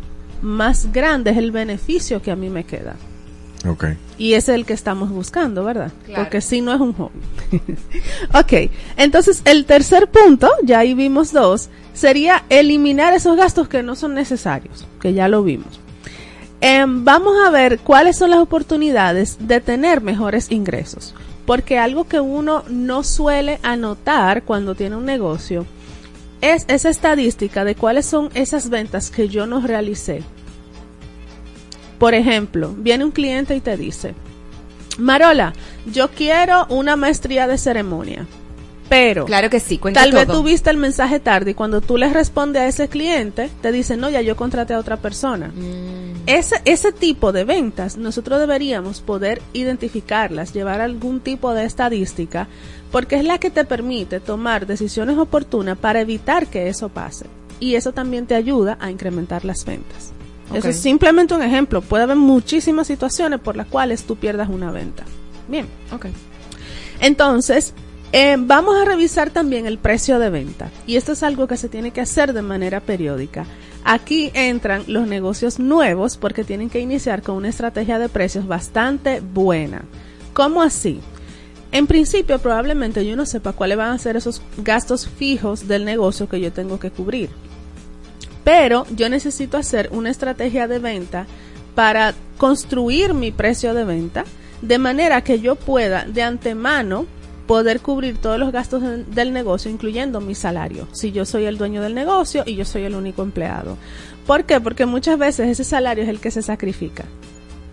más 0.42 0.92
grande 0.92 1.32
es 1.32 1.38
el 1.38 1.52
beneficio 1.52 2.22
que 2.22 2.32
a 2.32 2.36
mí 2.36 2.50
me 2.50 2.64
queda. 2.64 2.96
Ok. 3.68 3.86
Y 4.18 4.34
ese 4.34 4.54
es 4.54 4.60
el 4.60 4.66
que 4.66 4.74
estamos 4.74 5.10
buscando, 5.10 5.64
¿verdad? 5.64 5.92
Claro. 6.06 6.24
Porque 6.24 6.42
si 6.42 6.62
no 6.62 6.74
es 6.74 6.80
un 6.80 6.94
hobby. 6.94 7.20
ok, 8.34 8.72
entonces 8.98 9.42
el 9.46 9.66
tercer 9.66 10.08
punto, 10.10 10.50
ya 10.64 10.80
ahí 10.80 10.94
vimos 10.94 11.34
dos, 11.34 11.70
sería 11.94 12.44
eliminar 12.50 13.14
esos 13.14 13.36
gastos 13.36 13.68
que 13.68 13.84
no 13.84 13.96
son 13.96 14.14
necesarios, 14.14 14.88
que 15.02 15.14
ya 15.14 15.28
lo 15.28 15.44
vimos. 15.44 15.80
Em, 16.62 17.06
vamos 17.06 17.36
a 17.46 17.50
ver 17.50 17.80
cuáles 17.80 18.18
son 18.18 18.30
las 18.30 18.40
oportunidades 18.40 19.38
de 19.40 19.62
tener 19.62 20.02
mejores 20.02 20.52
ingresos. 20.52 21.16
Porque 21.46 21.80
algo 21.80 22.08
que 22.08 22.20
uno 22.20 22.64
no 22.70 23.04
suele 23.04 23.60
anotar 23.64 24.44
cuando 24.44 24.76
tiene 24.76 24.96
un 24.96 25.06
negocio 25.06 25.66
es 26.42 26.66
esa 26.68 26.90
estadística 26.90 27.64
de 27.64 27.76
cuáles 27.76 28.06
son 28.06 28.30
esas 28.34 28.70
ventas 28.70 29.12
que 29.12 29.28
yo 29.28 29.46
no 29.46 29.62
realicé. 29.62 30.24
Por 31.98 32.14
ejemplo, 32.14 32.74
viene 32.78 33.04
un 33.04 33.12
cliente 33.12 33.56
y 33.56 33.62
te 33.62 33.76
dice, 33.76 34.16
Marola, 34.98 35.54
yo 35.92 36.10
quiero 36.10 36.66
una 36.70 36.96
maestría 36.96 37.48
de 37.48 37.58
ceremonia, 37.58 38.26
pero 38.90 39.26
Claro 39.26 39.50
que 39.50 39.60
sí, 39.60 39.80
tal 39.94 40.12
vez 40.12 40.26
todo. 40.26 40.38
tú 40.38 40.44
viste 40.44 40.70
el 40.72 40.78
mensaje 40.78 41.20
tarde 41.20 41.52
y 41.52 41.54
cuando 41.54 41.80
tú 41.80 41.98
le 41.98 42.10
respondes 42.10 42.62
a 42.64 42.68
ese 42.68 42.88
cliente, 42.88 43.50
te 43.62 43.72
dice, 43.72 43.98
no, 43.98 44.10
ya 44.10 44.22
yo 44.22 44.36
contraté 44.36 44.74
a 44.74 44.80
otra 44.80 44.98
persona. 44.98 45.50
Mm. 45.50 46.24
Ese, 46.26 46.62
ese 46.66 46.92
tipo 46.92 47.32
de 47.32 47.44
ventas, 47.44 47.98
nosotros 47.98 48.40
deberíamos 48.40 49.02
poder 49.02 49.42
identificarlas, 49.54 50.54
llevar 50.54 50.82
algún 50.82 51.20
tipo 51.20 51.54
de 51.54 51.66
estadística, 51.66 52.48
porque 52.92 53.18
es 53.18 53.24
la 53.24 53.38
que 53.38 53.50
te 53.50 53.66
permite 53.66 54.20
tomar 54.20 54.66
decisiones 54.66 55.18
oportunas 55.18 55.78
para 55.78 56.02
evitar 56.02 56.48
que 56.48 56.70
eso 56.70 56.90
pase. 56.90 57.26
Y 57.60 57.76
eso 57.76 57.92
también 57.92 58.26
te 58.26 58.36
ayuda 58.36 58.78
a 58.80 58.90
incrementar 58.90 59.46
las 59.46 59.66
ventas. 59.66 60.14
Eso 60.54 60.70
es 60.70 60.80
simplemente 60.80 61.36
un 61.36 61.44
ejemplo. 61.44 61.82
Puede 61.82 62.04
haber 62.04 62.18
muchísimas 62.18 62.88
situaciones 62.88 63.40
por 63.40 63.56
las 63.56 63.68
cuales 63.68 64.04
tú 64.04 64.16
pierdas 64.16 64.50
una 64.50 64.72
venta. 64.72 65.04
Bien. 65.48 65.68
Ok. 65.94 66.08
Entonces, 67.00 67.74
eh, 68.12 68.38
vamos 68.40 68.76
a 68.82 68.86
revisar 68.86 69.30
también 69.30 69.68
el 69.68 69.78
precio 69.78 70.18
de 70.18 70.30
venta. 70.30 70.72
Y 70.88 70.96
esto 70.96 71.12
es 71.12 71.22
algo 71.22 71.48
que 71.48 71.58
se 71.58 71.70
tiene 71.70 71.92
que 71.92 72.02
hacer 72.02 72.34
de 72.34 72.42
manera 72.42 72.80
periódica. 72.80 73.46
Aquí 73.84 74.32
entran 74.34 74.84
los 74.88 75.08
negocios 75.08 75.60
nuevos 75.60 76.18
porque 76.18 76.44
tienen 76.44 76.70
que 76.70 76.80
iniciar 76.80 77.22
con 77.22 77.36
una 77.36 77.50
estrategia 77.50 78.00
de 78.00 78.10
precios 78.10 78.48
bastante 78.48 79.22
buena. 79.22 79.84
¿Cómo 80.34 80.62
así? 80.62 81.00
En 81.72 81.86
principio, 81.86 82.40
probablemente 82.40 83.06
yo 83.06 83.16
no 83.16 83.26
sepa 83.26 83.54
cuáles 83.54 83.78
van 83.78 83.92
a 83.92 83.98
ser 84.00 84.16
esos 84.16 84.42
gastos 84.58 85.08
fijos 85.08 85.68
del 85.68 85.86
negocio 85.86 86.28
que 86.28 86.40
yo 86.42 86.52
tengo 86.52 86.80
que 86.80 86.90
cubrir. 86.90 87.30
Pero 88.44 88.86
yo 88.96 89.10
necesito 89.10 89.58
hacer 89.58 89.90
una 89.92 90.10
estrategia 90.10 90.68
de 90.68 90.80
venta 90.80 91.28
para 91.76 92.14
construir 92.38 93.14
mi 93.14 93.32
precio 93.32 93.74
de 93.74 93.84
venta 93.86 94.24
de 94.62 94.78
manera 94.80 95.22
que 95.24 95.40
yo 95.40 95.56
pueda 95.56 96.06
de 96.06 96.24
antemano 96.24 97.06
poder 97.46 97.80
cubrir 97.82 98.18
todos 98.18 98.40
los 98.40 98.52
gastos 98.52 98.82
de- 98.82 99.04
del 99.06 99.32
negocio, 99.34 99.72
incluyendo 99.72 100.22
mi 100.22 100.36
salario, 100.36 100.88
si 100.92 101.12
yo 101.12 101.26
soy 101.26 101.46
el 101.46 101.58
dueño 101.58 101.82
del 101.82 101.96
negocio 101.96 102.44
y 102.46 102.56
yo 102.56 102.66
soy 102.66 102.84
el 102.84 102.96
único 102.96 103.22
empleado. 103.24 103.78
¿Por 104.28 104.44
qué? 104.44 104.60
Porque 104.60 104.86
muchas 104.86 105.18
veces 105.18 105.48
ese 105.48 105.64
salario 105.64 106.04
es 106.04 106.10
el 106.10 106.20
que 106.20 106.30
se 106.32 106.42
sacrifica. 106.42 107.06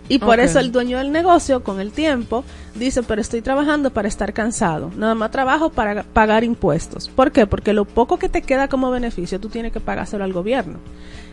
Y 0.09 0.19
por 0.19 0.39
eso 0.39 0.59
el 0.59 0.71
dueño 0.71 0.97
del 0.99 1.11
negocio, 1.11 1.63
con 1.63 1.79
el 1.81 1.91
tiempo, 1.91 2.43
dice, 2.75 3.03
pero 3.03 3.19
estoy 3.21 3.41
trabajando 3.41 3.89
para 3.91 4.07
estar 4.07 4.31
cansado. 4.33 4.89
Nada 4.95 5.15
más 5.15 5.31
trabajo 5.31 5.69
para 5.69 6.03
pagar 6.03 6.43
impuestos. 6.45 7.09
¿Por 7.09 7.31
qué? 7.31 7.45
Porque 7.45 7.73
lo 7.73 7.83
poco 7.85 8.17
que 8.17 8.29
te 8.29 8.41
queda 8.41 8.67
como 8.69 8.89
beneficio, 8.89 9.39
tú 9.39 9.49
tienes 9.49 9.73
que 9.73 9.79
pagárselo 9.81 10.23
al 10.23 10.31
gobierno. 10.33 10.79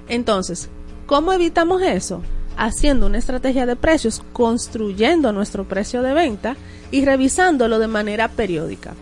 Entonces, 0.08 0.68
¿cómo 1.06 1.32
evitamos 1.32 1.82
eso? 1.82 2.22
Haciendo 2.56 3.06
una 3.06 3.18
estrategia 3.18 3.66
de 3.66 3.76
precios, 3.76 4.22
construyendo 4.32 5.32
nuestro 5.32 5.64
precio 5.64 6.02
de 6.02 6.14
venta 6.14 6.56
y 6.90 7.04
revisándolo 7.04 7.78
de 7.78 7.88
manera 7.88 8.28
periódica. 8.28 8.94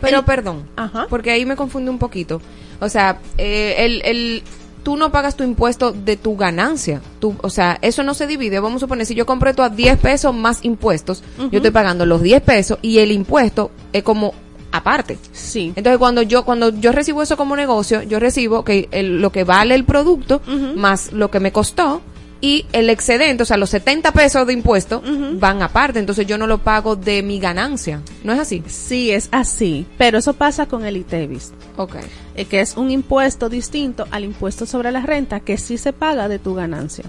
Pero 0.00 0.18
El- 0.20 0.24
perdón, 0.24 0.64
porque 1.08 1.30
ahí 1.30 1.44
me 1.44 1.56
confunde 1.56 1.90
un 1.90 1.98
poquito. 1.98 2.40
O 2.80 2.88
sea, 2.88 3.18
eh, 3.36 3.74
el, 3.78 4.02
el, 4.04 4.42
tú 4.82 4.96
no 4.96 5.10
pagas 5.12 5.36
tu 5.36 5.44
impuesto 5.44 5.92
de 5.92 6.16
tu 6.16 6.36
ganancia. 6.36 7.00
Tú, 7.20 7.34
o 7.42 7.50
sea, 7.50 7.78
eso 7.82 8.02
no 8.02 8.14
se 8.14 8.26
divide. 8.26 8.60
Vamos 8.60 8.76
a 8.82 8.86
suponer, 8.86 9.06
si 9.06 9.14
yo 9.14 9.26
compré 9.26 9.54
tú 9.54 9.62
a 9.62 9.68
10 9.68 9.98
pesos 9.98 10.34
más 10.34 10.60
impuestos, 10.64 11.22
yo 11.38 11.58
estoy 11.58 11.70
pagando 11.70 12.06
los 12.06 12.22
10 12.22 12.40
pesos 12.42 12.78
y 12.82 12.98
el 12.98 13.12
impuesto 13.12 13.70
es 13.92 14.02
como 14.02 14.32
aparte. 14.72 15.18
Sí. 15.32 15.72
Entonces, 15.74 15.98
cuando 15.98 16.22
yo 16.22 16.44
cuando 16.44 16.68
yo 16.70 16.92
recibo 16.92 17.22
eso 17.22 17.36
como 17.36 17.56
negocio, 17.56 18.02
yo 18.04 18.20
recibo 18.20 18.64
que 18.64 18.88
el- 18.92 19.20
lo 19.20 19.32
que 19.32 19.42
vale 19.44 19.74
el 19.74 19.84
producto 19.84 20.40
más 20.76 21.12
lo 21.12 21.30
que 21.30 21.40
me 21.40 21.50
costó 21.52 22.00
y 22.40 22.64
el 22.72 22.88
excedente, 22.88 23.42
o 23.42 23.46
sea, 23.46 23.56
los 23.58 23.70
70 23.70 24.12
pesos 24.12 24.46
de 24.46 24.52
impuesto 24.54 25.02
van 25.34 25.62
aparte, 25.62 25.98
entonces 25.98 26.26
yo 26.26 26.38
no 26.38 26.46
lo 26.46 26.58
pago 26.58 26.96
de 26.96 27.22
mi 27.22 27.38
ganancia. 27.38 28.00
¿No 28.24 28.32
es 28.32 28.38
así? 28.38 28.62
Sí, 28.66 29.10
es 29.10 29.28
así, 29.30 29.86
pero 29.98 30.18
eso 30.18 30.32
pasa 30.32 30.66
con 30.66 30.84
el 30.86 30.96
ITEVIS. 30.96 31.52
Ok. 31.76 31.96
eh, 32.36 32.44
que 32.46 32.60
es 32.60 32.76
un 32.76 32.90
impuesto 32.90 33.48
distinto 33.48 34.06
al 34.10 34.24
impuesto 34.24 34.64
sobre 34.66 34.90
la 34.90 35.00
renta 35.02 35.40
que 35.40 35.58
sí 35.58 35.76
se 35.78 35.92
paga 35.92 36.28
de 36.28 36.38
tu 36.38 36.54
ganancia. 36.54 37.04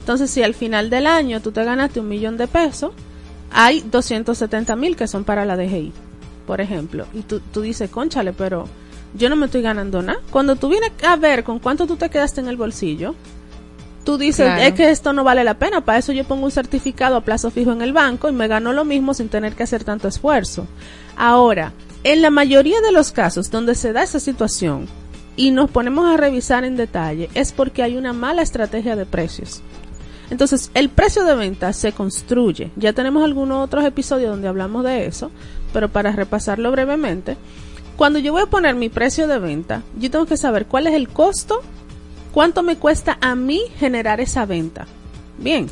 Entonces, 0.00 0.30
si 0.30 0.42
al 0.42 0.54
final 0.54 0.90
del 0.90 1.06
año 1.06 1.40
tú 1.40 1.50
te 1.50 1.64
ganaste 1.64 2.00
un 2.00 2.08
millón 2.08 2.36
de 2.36 2.46
pesos, 2.46 2.92
hay 3.50 3.80
270 3.90 4.76
mil 4.76 4.96
que 4.96 5.06
son 5.08 5.24
para 5.24 5.44
la 5.46 5.56
DGI, 5.56 5.92
por 6.46 6.60
ejemplo. 6.60 7.06
Y 7.14 7.22
tú, 7.22 7.40
tú 7.52 7.62
dices, 7.62 7.88
conchale, 7.88 8.32
pero 8.34 8.68
yo 9.14 9.30
no 9.30 9.36
me 9.36 9.46
estoy 9.46 9.62
ganando 9.62 10.02
nada. 10.02 10.20
Cuando 10.30 10.56
tú 10.56 10.68
vienes 10.68 10.92
a 11.06 11.16
ver 11.16 11.42
con 11.44 11.58
cuánto 11.58 11.86
tú 11.86 11.96
te 11.96 12.10
quedaste 12.10 12.40
en 12.42 12.48
el 12.48 12.56
bolsillo, 12.58 13.14
tú 14.04 14.18
dices, 14.18 14.46
Claro. 14.46 14.62
es 14.62 14.74
que 14.74 14.90
esto 14.90 15.12
no 15.12 15.24
vale 15.24 15.42
la 15.44 15.54
pena, 15.54 15.80
para 15.84 15.98
eso 15.98 16.12
yo 16.12 16.24
pongo 16.24 16.44
un 16.44 16.50
certificado 16.50 17.16
a 17.16 17.20
plazo 17.22 17.50
fijo 17.50 17.72
en 17.72 17.82
el 17.82 17.92
banco 17.92 18.28
y 18.28 18.32
me 18.32 18.48
gano 18.48 18.72
lo 18.72 18.84
mismo 18.84 19.14
sin 19.14 19.28
tener 19.28 19.54
que 19.54 19.62
hacer 19.64 19.84
tanto 19.84 20.06
esfuerzo. 20.08 20.66
Ahora, 21.16 21.72
en 22.04 22.20
la 22.22 22.30
mayoría 22.30 22.80
de 22.80 22.92
los 22.92 23.12
casos 23.12 23.50
donde 23.50 23.74
se 23.74 23.92
da 23.92 24.02
esa 24.02 24.20
situación 24.20 24.86
y 25.36 25.50
nos 25.50 25.70
ponemos 25.70 26.12
a 26.12 26.16
revisar 26.16 26.64
en 26.64 26.76
detalle, 26.76 27.30
es 27.34 27.52
porque 27.52 27.82
hay 27.82 27.96
una 27.96 28.12
mala 28.12 28.42
estrategia 28.42 28.94
de 28.94 29.06
precios. 29.06 29.62
Entonces, 30.30 30.70
el 30.74 30.88
precio 30.88 31.24
de 31.24 31.34
venta 31.34 31.72
se 31.72 31.92
construye. 31.92 32.70
Ya 32.76 32.92
tenemos 32.92 33.22
algunos 33.24 33.62
otros 33.64 33.84
episodios 33.84 34.30
donde 34.30 34.48
hablamos 34.48 34.84
de 34.84 35.06
eso, 35.06 35.30
pero 35.72 35.88
para 35.88 36.12
repasarlo 36.12 36.70
brevemente, 36.70 37.36
cuando 37.96 38.18
yo 38.18 38.32
voy 38.32 38.42
a 38.42 38.46
poner 38.46 38.74
mi 38.74 38.88
precio 38.88 39.28
de 39.28 39.38
venta, 39.38 39.82
yo 39.98 40.10
tengo 40.10 40.26
que 40.26 40.36
saber 40.36 40.66
cuál 40.66 40.86
es 40.86 40.94
el 40.94 41.08
costo, 41.08 41.60
cuánto 42.34 42.62
me 42.62 42.76
cuesta 42.76 43.16
a 43.20 43.34
mí 43.34 43.62
generar 43.78 44.20
esa 44.20 44.44
venta. 44.44 44.86
Bien. 45.38 45.68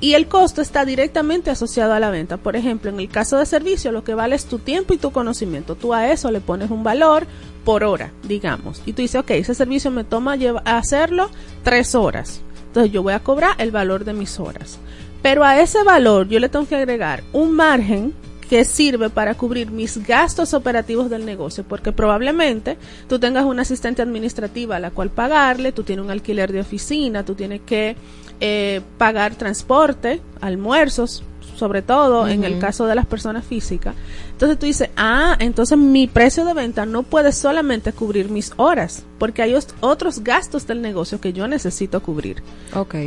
Y 0.00 0.14
el 0.14 0.28
costo 0.28 0.62
está 0.62 0.84
directamente 0.84 1.50
asociado 1.50 1.92
a 1.92 1.98
la 1.98 2.10
venta. 2.10 2.36
Por 2.36 2.54
ejemplo, 2.54 2.90
en 2.90 3.00
el 3.00 3.08
caso 3.08 3.36
de 3.38 3.44
servicio, 3.46 3.90
lo 3.90 4.04
que 4.04 4.14
vale 4.14 4.36
es 4.36 4.44
tu 4.46 4.60
tiempo 4.60 4.94
y 4.94 4.98
tu 4.98 5.10
conocimiento. 5.10 5.74
Tú 5.74 5.92
a 5.92 6.08
eso 6.12 6.30
le 6.30 6.40
pones 6.40 6.70
un 6.70 6.84
valor 6.84 7.26
por 7.64 7.82
hora, 7.82 8.12
digamos. 8.22 8.80
Y 8.86 8.92
tú 8.92 9.02
dices, 9.02 9.20
ok, 9.20 9.32
ese 9.32 9.54
servicio 9.54 9.90
me 9.90 10.04
toma 10.04 10.36
lleva- 10.36 10.62
hacerlo 10.64 11.28
tres 11.64 11.96
horas. 11.96 12.40
Entonces 12.68 12.92
yo 12.92 13.02
voy 13.02 13.14
a 13.14 13.18
cobrar 13.24 13.56
el 13.58 13.72
valor 13.72 14.04
de 14.04 14.12
mis 14.12 14.38
horas. 14.38 14.78
Pero 15.22 15.42
a 15.44 15.60
ese 15.60 15.82
valor 15.82 16.28
yo 16.28 16.38
le 16.38 16.48
tengo 16.48 16.68
que 16.68 16.76
agregar 16.76 17.24
un 17.32 17.50
margen 17.52 18.14
que 18.48 18.64
sirve 18.64 19.10
para 19.10 19.34
cubrir 19.34 19.70
mis 19.70 20.04
gastos 20.06 20.54
operativos 20.54 21.10
del 21.10 21.24
negocio, 21.26 21.64
porque 21.64 21.92
probablemente 21.92 22.76
tú 23.08 23.18
tengas 23.18 23.44
una 23.44 23.62
asistente 23.62 24.02
administrativa 24.02 24.76
a 24.76 24.80
la 24.80 24.90
cual 24.90 25.10
pagarle, 25.10 25.72
tú 25.72 25.82
tienes 25.82 26.04
un 26.04 26.10
alquiler 26.10 26.50
de 26.52 26.60
oficina, 26.60 27.24
tú 27.24 27.34
tienes 27.34 27.60
que 27.60 27.96
eh, 28.40 28.80
pagar 28.98 29.34
transporte, 29.34 30.20
almuerzos, 30.40 31.22
sobre 31.56 31.82
todo 31.82 32.28
en 32.28 32.44
el 32.44 32.52
caso 32.60 32.86
de 32.86 32.94
las 32.94 33.04
personas 33.06 33.44
físicas. 33.44 33.96
Entonces 34.30 34.58
tú 34.60 34.66
dices, 34.66 34.90
ah, 34.96 35.34
entonces 35.40 35.76
mi 35.76 36.06
precio 36.06 36.44
de 36.44 36.54
venta 36.54 36.86
no 36.86 37.02
puede 37.02 37.32
solamente 37.32 37.92
cubrir 37.92 38.30
mis 38.30 38.52
horas, 38.58 39.02
porque 39.18 39.42
hay 39.42 39.54
os- 39.54 39.74
otros 39.80 40.20
gastos 40.22 40.68
del 40.68 40.80
negocio 40.82 41.20
que 41.20 41.32
yo 41.32 41.48
necesito 41.48 42.00
cubrir. 42.00 42.44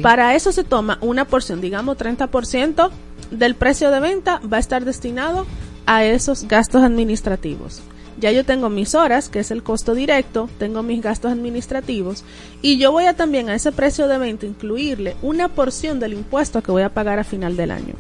Para 0.02 0.36
eso 0.36 0.52
se 0.52 0.66
toma 0.66 0.98
una 1.00 1.24
porción, 1.26 1.62
digamos 1.62 1.98
30% 1.98 2.90
del 3.32 3.56
precio 3.56 3.90
de 3.90 4.00
venta 4.00 4.42
va 4.52 4.58
a 4.58 4.60
estar 4.60 4.86
destinado 4.86 5.46
a 5.86 6.06
esos 6.06 6.48
gastos 6.48 6.84
administrativos. 6.84 7.82
Ya 8.20 8.32
yo 8.32 8.46
tengo 8.46 8.70
mis 8.70 8.94
horas, 8.94 9.30
que 9.30 9.40
es 9.40 9.52
el 9.52 9.64
costo 9.64 9.96
directo, 9.96 10.50
tengo 10.60 10.84
mis 10.84 11.02
gastos 11.02 11.32
administrativos 11.32 12.24
y 12.62 12.78
yo 12.78 12.92
voy 12.92 13.06
a 13.06 13.16
también 13.16 13.50
a 13.50 13.56
ese 13.56 13.72
precio 13.72 14.08
de 14.08 14.18
venta 14.18 14.46
incluirle 14.46 15.16
una 15.22 15.48
porción 15.48 16.00
del 16.00 16.14
impuesto 16.14 16.62
que 16.62 16.72
voy 16.72 16.84
a 16.84 16.94
pagar 16.94 17.18
a 17.18 17.24
final 17.24 17.58
del 17.58 17.72
año. 17.72 17.96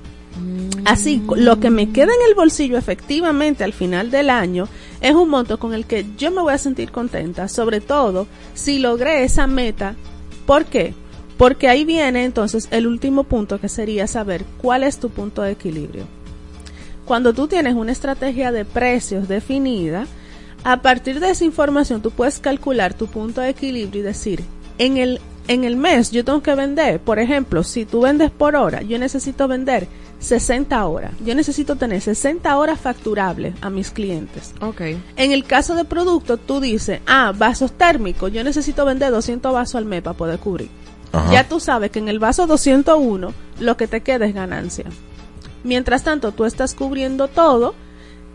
Así, 0.85 1.21
lo 1.35 1.59
que 1.59 1.69
me 1.69 1.91
queda 1.91 2.11
en 2.13 2.29
el 2.29 2.35
bolsillo 2.35 2.77
efectivamente 2.77 3.63
al 3.63 3.73
final 3.73 4.11
del 4.11 4.29
año 4.29 4.67
es 4.99 5.13
un 5.13 5.29
monto 5.29 5.59
con 5.59 5.73
el 5.73 5.85
que 5.85 6.05
yo 6.17 6.31
me 6.31 6.41
voy 6.41 6.53
a 6.53 6.57
sentir 6.57 6.91
contenta, 6.91 7.47
sobre 7.47 7.81
todo 7.81 8.27
si 8.53 8.79
logré 8.79 9.23
esa 9.23 9.47
meta. 9.47 9.95
¿Por 10.45 10.65
qué? 10.65 10.93
Porque 11.41 11.67
ahí 11.67 11.85
viene 11.85 12.23
entonces 12.23 12.67
el 12.69 12.85
último 12.85 13.23
punto 13.23 13.59
que 13.59 13.67
sería 13.67 14.05
saber 14.05 14.45
cuál 14.61 14.83
es 14.83 14.99
tu 14.99 15.09
punto 15.09 15.41
de 15.41 15.53
equilibrio. 15.53 16.03
Cuando 17.03 17.33
tú 17.33 17.47
tienes 17.47 17.73
una 17.73 17.91
estrategia 17.91 18.51
de 18.51 18.63
precios 18.63 19.27
definida, 19.27 20.05
a 20.63 20.83
partir 20.83 21.19
de 21.19 21.31
esa 21.31 21.43
información 21.43 22.03
tú 22.03 22.11
puedes 22.11 22.37
calcular 22.37 22.93
tu 22.93 23.07
punto 23.07 23.41
de 23.41 23.49
equilibrio 23.49 24.01
y 24.01 24.03
decir, 24.03 24.43
en 24.77 24.97
el, 24.97 25.19
en 25.47 25.63
el 25.63 25.77
mes 25.77 26.11
yo 26.11 26.23
tengo 26.23 26.43
que 26.43 26.53
vender, 26.53 26.99
por 26.99 27.17
ejemplo, 27.17 27.63
si 27.63 27.85
tú 27.85 28.01
vendes 28.01 28.29
por 28.29 28.55
hora, 28.55 28.83
yo 28.83 28.99
necesito 28.99 29.47
vender 29.47 29.87
60 30.19 30.85
horas. 30.85 31.13
Yo 31.25 31.33
necesito 31.33 31.75
tener 31.75 32.01
60 32.01 32.55
horas 32.55 32.79
facturables 32.79 33.55
a 33.61 33.71
mis 33.71 33.89
clientes. 33.89 34.53
Ok. 34.61 34.81
En 35.15 35.31
el 35.31 35.45
caso 35.45 35.73
de 35.73 35.85
producto, 35.85 36.37
tú 36.37 36.59
dices, 36.59 36.99
ah, 37.07 37.33
vasos 37.35 37.71
térmicos, 37.71 38.31
yo 38.31 38.43
necesito 38.43 38.85
vender 38.85 39.09
200 39.09 39.51
vasos 39.51 39.73
al 39.73 39.85
mes 39.85 40.03
para 40.03 40.15
poder 40.15 40.37
cubrir. 40.37 40.69
Ajá. 41.11 41.31
Ya 41.31 41.47
tú 41.47 41.59
sabes 41.59 41.91
que 41.91 41.99
en 41.99 42.07
el 42.07 42.19
vaso 42.19 42.47
201 42.47 43.33
lo 43.59 43.77
que 43.77 43.87
te 43.87 44.01
queda 44.01 44.25
es 44.25 44.33
ganancia. 44.33 44.85
Mientras 45.63 46.03
tanto, 46.03 46.31
tú 46.31 46.45
estás 46.45 46.73
cubriendo 46.73 47.27
todo 47.27 47.75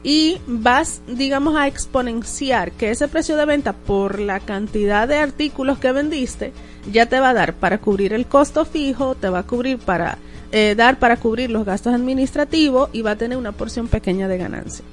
y 0.02 0.38
vas, 0.46 1.00
digamos, 1.08 1.56
a 1.56 1.66
exponenciar 1.66 2.72
que 2.72 2.90
ese 2.90 3.08
precio 3.08 3.36
de 3.36 3.46
venta 3.46 3.72
por 3.72 4.20
la 4.20 4.40
cantidad 4.40 5.08
de 5.08 5.16
artículos 5.16 5.78
que 5.78 5.90
vendiste 5.92 6.52
ya 6.92 7.06
te 7.06 7.18
va 7.18 7.30
a 7.30 7.34
dar 7.34 7.54
para 7.54 7.78
cubrir 7.78 8.12
el 8.12 8.26
costo 8.26 8.64
fijo, 8.64 9.16
te 9.16 9.28
va 9.28 9.40
a 9.40 9.42
cubrir 9.42 9.78
para 9.78 10.18
eh, 10.52 10.74
dar 10.76 10.98
para 11.00 11.16
cubrir 11.16 11.50
los 11.50 11.64
gastos 11.64 11.92
administrativos 11.92 12.88
y 12.92 13.02
va 13.02 13.12
a 13.12 13.16
tener 13.16 13.36
una 13.36 13.52
porción 13.52 13.88
pequeña 13.88 14.28
de 14.28 14.38
ganancia. 14.38 14.84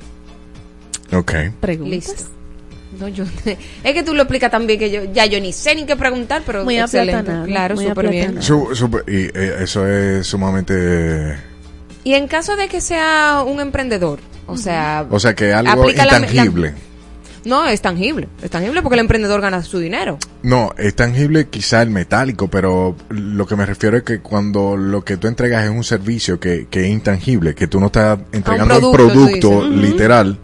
Ok. 1.12 1.34
¿Preguntas? 1.60 2.08
Listo. 2.08 2.43
No, 3.00 3.08
yo, 3.08 3.24
es 3.84 3.94
que 3.94 4.04
tú 4.04 4.14
lo 4.14 4.22
explicas 4.24 4.52
también 4.52 4.78
que 4.80 4.92
yo 4.92 5.02
ya 5.14 5.26
yo 5.26 5.40
ni 5.42 5.52
sé 5.54 5.76
ni 5.76 5.86
qué 5.86 5.96
preguntar, 5.96 6.44
pero 6.46 6.64
Muy 6.64 6.78
excelente. 6.80 7.32
Claro, 7.46 7.76
muy 7.76 7.88
súper 7.88 8.10
bien. 8.10 8.42
Su- 8.42 8.70
super- 8.76 9.04
y 9.08 9.26
eh, 9.34 9.58
eso 9.62 9.88
es 9.88 10.26
sumamente... 10.28 11.38
Y 12.04 12.14
en 12.16 12.28
caso 12.28 12.56
de 12.58 12.68
que 12.68 12.82
sea 12.82 13.44
un 13.48 13.62
emprendedor, 13.62 14.20
o 14.46 14.58
sea, 14.58 15.06
O 15.10 15.20
sea, 15.20 15.34
que 15.36 15.54
algo 15.54 15.86
la- 15.86 15.92
intangible. 16.04 16.74
no 17.46 17.66
es 17.66 17.82
tangible, 17.82 18.28
es 18.42 18.50
tangible 18.52 18.82
porque 18.82 18.96
el 18.96 19.00
emprendedor 19.00 19.40
gana 19.40 19.64
su 19.64 19.80
dinero. 19.80 20.18
No, 20.42 20.74
es 20.78 20.94
tangible 20.96 21.48
quizá 21.48 21.82
el 21.82 21.90
metálico, 21.92 22.50
pero 22.50 22.96
lo 23.10 23.48
que 23.48 23.56
me 23.56 23.66
refiero 23.66 23.96
es 23.96 24.04
que 24.04 24.20
cuando 24.20 24.76
lo 24.76 25.06
que 25.06 25.16
tú 25.16 25.28
entregas 25.30 25.64
es 25.64 25.70
un 25.72 25.86
servicio 25.86 26.40
que, 26.42 26.68
que 26.70 26.82
es 26.82 26.88
intangible, 26.90 27.56
que 27.56 27.68
tú 27.68 27.80
no 27.80 27.86
estás 27.86 28.20
entregando 28.34 28.92
producto, 28.92 29.08
el 29.08 29.12
producto 29.32 29.68
literal, 29.70 30.40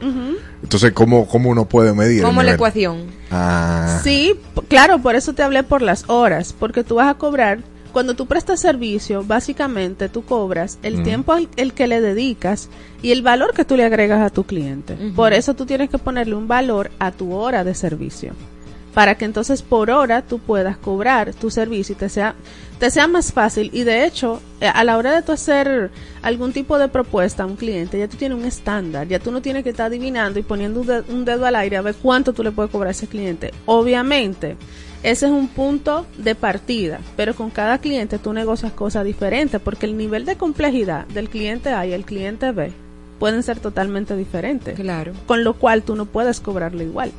entonces 0.64 0.92
¿cómo, 0.92 1.28
¿cómo 1.28 1.50
uno 1.50 1.66
puede 1.66 1.94
medir? 1.94 2.24
Como 2.24 2.44
la 2.44 2.54
ecuación. 2.54 3.04
Ah, 3.32 4.00
Sí, 4.04 4.36
claro, 4.68 5.00
por 5.00 5.16
eso 5.16 5.34
te 5.34 5.44
hablé 5.44 5.64
por 5.64 5.82
las 5.82 6.10
horas, 6.10 6.54
porque 6.58 6.84
tú 6.84 6.96
vas 6.96 7.10
a 7.10 7.16
cobrar, 7.16 7.60
cuando 7.92 8.16
tú 8.16 8.28
prestas 8.28 8.60
servicio, 8.60 9.24
básicamente 9.24 10.10
tú 10.10 10.24
cobras 10.24 10.78
el 10.84 11.02
tiempo 11.04 11.34
al 11.34 11.50
el 11.56 11.74
que 11.74 11.88
le 11.88 12.02
dedicas 12.02 12.70
y 13.02 13.12
el 13.12 13.22
valor 13.24 13.54
que 13.54 13.66
tú 13.66 13.76
le 13.76 13.84
agregas 13.84 14.22
a 14.22 14.30
tu 14.30 14.44
cliente. 14.44 14.96
Por 15.16 15.34
eso 15.34 15.56
tú 15.56 15.66
tienes 15.66 15.90
que 15.90 15.98
ponerle 15.98 16.36
un 16.36 16.48
valor 16.48 16.92
a 17.00 17.12
tu 17.12 17.34
hora 17.34 17.64
de 17.64 17.74
servicio. 17.74 18.34
Para 18.94 19.16
que 19.16 19.26
entonces 19.26 19.62
por 19.62 19.90
hora 19.92 20.22
tú 20.22 20.40
puedas 20.40 20.78
cobrar 20.78 21.34
tu 21.34 21.50
servicio 21.52 21.94
y 21.94 21.98
te 21.98 22.10
sea, 22.10 22.36
te 22.80 22.90
sea 22.90 23.08
más 23.08 23.32
fácil. 23.32 23.70
Y 23.74 23.84
de 23.84 24.06
hecho, 24.06 24.42
eh, 24.62 24.68
a 24.68 24.84
la 24.84 24.98
hora 24.98 25.14
de 25.16 25.22
tú 25.22 25.32
hacer 25.32 25.92
algún 26.22 26.54
tipo 26.54 26.78
de 26.78 26.88
propuesta 26.88 27.44
a 27.44 27.46
un 27.46 27.56
cliente, 27.56 28.00
ya 28.00 28.08
tú 28.08 28.18
tienes 28.18 28.38
un 28.38 28.46
estándar, 28.46 29.08
ya 29.08 29.20
tú 29.20 29.32
no 29.32 29.42
tienes 29.42 29.64
que 29.64 29.70
estar 29.70 29.88
adivinando 29.88 30.40
y 30.40 30.44
poniendo 30.44 30.82
un 30.82 30.88
dedo, 30.88 31.04
un 31.10 31.26
dedo 31.26 31.46
al 31.46 31.56
aire 31.56 31.78
a 31.78 31.82
ver 31.82 31.96
cuánto 31.96 32.34
tú 32.34 32.44
le 32.44 32.52
puedes 32.52 32.72
cobrar 32.72 32.90
a 32.90 32.92
ese 32.92 33.08
cliente. 33.08 33.54
Obviamente, 33.66 34.58
ese 35.02 35.28
es 35.28 35.32
un 35.32 35.48
punto 35.48 36.06
de 36.18 36.36
partida, 36.36 37.00
pero 37.16 37.34
con 37.34 37.52
cada 37.52 37.78
cliente 37.78 38.20
tú 38.20 38.34
negocias 38.34 38.74
cosas 38.74 39.06
diferentes 39.06 39.62
porque 39.62 39.86
el 39.86 39.96
nivel 39.96 40.26
de 40.26 40.36
complejidad 40.36 41.06
del 41.08 41.30
cliente 41.30 41.70
A 41.70 41.86
y 41.86 41.94
el 41.94 42.04
cliente 42.04 42.52
B 42.52 42.74
pueden 43.18 43.44
ser 43.44 43.60
totalmente 43.60 44.16
diferentes. 44.18 44.78
Claro. 44.80 45.14
Con 45.26 45.44
lo 45.44 45.54
cual 45.54 45.84
tú 45.84 45.96
no 45.96 46.06
puedes 46.06 46.40
cobrarle 46.40 46.86
igual. 46.86 47.12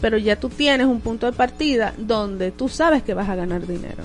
Pero 0.00 0.16
ya 0.18 0.36
tú 0.36 0.48
tienes 0.48 0.86
un 0.86 1.00
punto 1.00 1.26
de 1.26 1.32
partida 1.32 1.92
donde 1.98 2.50
tú 2.52 2.68
sabes 2.68 3.02
que 3.02 3.14
vas 3.14 3.28
a 3.28 3.34
ganar 3.34 3.66
dinero. 3.66 4.04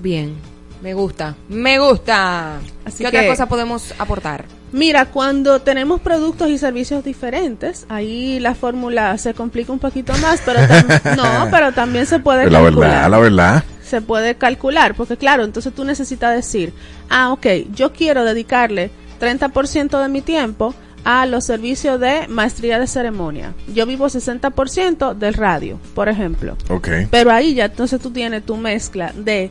Bien, 0.00 0.34
me 0.82 0.94
gusta, 0.94 1.34
me 1.48 1.78
gusta. 1.78 2.58
Así 2.84 3.02
¿Qué 3.04 3.08
otra 3.08 3.22
que- 3.22 3.28
cosa 3.28 3.46
podemos 3.46 3.94
aportar? 3.98 4.44
Mira, 4.72 5.06
cuando 5.06 5.60
tenemos 5.60 6.00
productos 6.00 6.48
y 6.50 6.58
servicios 6.58 7.04
diferentes, 7.04 7.86
ahí 7.88 8.40
la 8.40 8.56
fórmula 8.56 9.16
se 9.18 9.32
complica 9.32 9.72
un 9.72 9.78
poquito 9.78 10.12
más, 10.18 10.40
pero 10.44 10.58
no, 11.16 11.48
pero 11.50 11.70
también 11.72 12.06
se 12.06 12.18
puede 12.18 12.50
La 12.50 12.60
calcular. 12.60 12.90
verdad, 12.90 13.10
la 13.10 13.18
verdad. 13.18 13.64
se 13.84 14.00
puede 14.02 14.34
calcular, 14.34 14.94
porque 14.96 15.16
claro, 15.16 15.44
entonces 15.44 15.72
tú 15.72 15.84
necesitas 15.84 16.34
decir, 16.34 16.72
ah, 17.08 17.30
ok, 17.32 17.46
yo 17.72 17.92
quiero 17.92 18.24
dedicarle 18.24 18.90
30% 19.20 20.02
de 20.02 20.08
mi 20.08 20.22
tiempo 20.22 20.74
a 21.04 21.26
los 21.26 21.44
servicios 21.44 22.00
de 22.00 22.26
maestría 22.28 22.78
de 22.78 22.86
ceremonia. 22.86 23.54
Yo 23.72 23.86
vivo 23.86 24.06
60% 24.06 25.14
del 25.14 25.34
radio, 25.34 25.78
por 25.94 26.08
ejemplo. 26.08 26.56
Ok. 26.70 26.88
Pero 27.10 27.30
ahí 27.30 27.54
ya 27.54 27.66
entonces 27.66 28.00
tú 28.00 28.10
tienes 28.10 28.44
tu 28.44 28.56
mezcla 28.56 29.12
de 29.14 29.50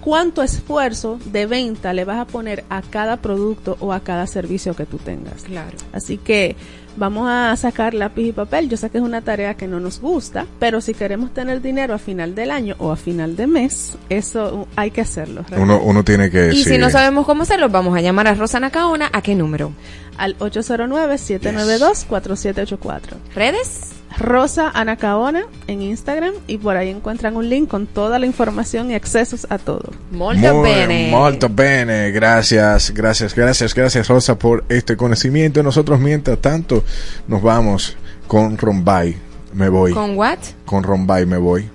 cuánto 0.00 0.42
esfuerzo 0.42 1.18
de 1.26 1.46
venta 1.46 1.92
le 1.92 2.04
vas 2.04 2.18
a 2.18 2.26
poner 2.26 2.64
a 2.68 2.82
cada 2.82 3.18
producto 3.18 3.76
o 3.80 3.92
a 3.92 4.00
cada 4.00 4.26
servicio 4.26 4.74
que 4.74 4.86
tú 4.86 4.98
tengas. 4.98 5.42
Claro. 5.42 5.76
Así 5.92 6.18
que 6.18 6.56
vamos 7.00 7.28
a 7.28 7.56
sacar 7.56 7.94
lápiz 7.94 8.28
y 8.28 8.32
papel. 8.32 8.68
Yo 8.68 8.76
sé 8.76 8.90
que 8.90 8.98
es 8.98 9.04
una 9.04 9.22
tarea 9.22 9.54
que 9.54 9.66
no 9.66 9.80
nos 9.80 10.00
gusta, 10.00 10.46
pero 10.60 10.80
si 10.80 10.94
queremos 10.94 11.34
tener 11.34 11.60
dinero 11.60 11.94
a 11.94 11.98
final 11.98 12.36
del 12.36 12.52
año 12.52 12.76
o 12.78 12.92
a 12.92 12.96
final 12.96 13.34
de 13.34 13.48
mes, 13.48 13.98
eso 14.08 14.54
uh, 14.54 14.68
hay 14.76 14.92
que 14.92 15.00
hacerlo. 15.00 15.44
Uno, 15.56 15.80
uno 15.82 16.04
tiene 16.04 16.30
que 16.30 16.52
Y 16.52 16.62
sí. 16.62 16.70
si 16.70 16.78
no 16.78 16.90
sabemos 16.90 17.26
cómo 17.26 17.42
hacerlo, 17.42 17.68
vamos 17.68 17.96
a 17.96 18.00
llamar 18.00 18.28
a 18.28 18.34
Rosa 18.34 18.60
Nacaona. 18.60 19.10
¿A 19.12 19.22
qué 19.22 19.34
número? 19.34 19.72
Al 20.16 20.38
809-792-4784. 20.38 23.00
¿Redes? 23.34 23.99
Rosa 24.18 24.70
Anacaona 24.74 25.44
en 25.66 25.82
Instagram 25.82 26.34
y 26.46 26.58
por 26.58 26.76
ahí 26.76 26.90
encuentran 26.90 27.36
un 27.36 27.48
link 27.48 27.68
con 27.68 27.86
toda 27.86 28.18
la 28.18 28.26
información 28.26 28.90
y 28.90 28.94
accesos 28.94 29.46
a 29.50 29.58
todo. 29.58 29.92
Molto 30.10 30.54
Muy- 30.56 30.70
bene. 30.70 31.10
Molto 31.10 31.48
bene. 31.48 32.10
Gracias, 32.10 32.90
gracias, 32.92 33.34
gracias, 33.34 33.74
gracias 33.74 34.08
Rosa 34.08 34.38
por 34.38 34.64
este 34.68 34.96
conocimiento. 34.96 35.62
Nosotros 35.62 36.00
mientras 36.00 36.38
tanto 36.38 36.84
nos 37.28 37.40
vamos 37.42 37.96
con 38.26 38.58
Rombay. 38.58 39.16
Me 39.54 39.68
voy. 39.68 39.92
¿Con 39.92 40.16
what? 40.16 40.38
Con 40.64 40.82
Rombay 40.82 41.26
me 41.26 41.38
voy. 41.38 41.68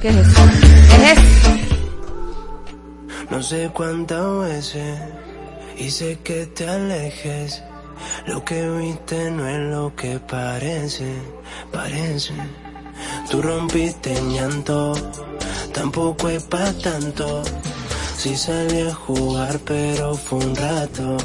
¿Qué 0.00 0.08
es 0.08 0.16
eso? 0.16 0.40
¿Qué 0.96 1.12
es 1.12 1.18
eso? 1.18 1.56
No 3.30 3.42
sé 3.42 3.70
cuántas 3.72 4.38
veces 4.40 4.98
hice 5.78 6.18
que 6.24 6.46
te 6.46 6.66
alejes. 6.68 7.62
Lo 8.26 8.44
que 8.44 8.68
viste 8.70 9.30
no 9.30 9.48
es 9.48 9.58
lo 9.58 9.94
que 9.94 10.18
parece, 10.18 11.14
parece. 11.72 12.34
Tú 13.30 13.40
rompiste 13.42 14.16
en 14.16 14.32
llanto, 14.32 14.92
tampoco 15.72 16.28
es 16.28 16.42
pa' 16.44 16.72
tanto. 16.72 17.42
Sí 18.16 18.36
salí 18.36 18.82
a 18.82 18.94
jugar, 18.94 19.58
pero 19.64 20.14
fue 20.14 20.38
un 20.40 20.54
rato, 20.54 21.16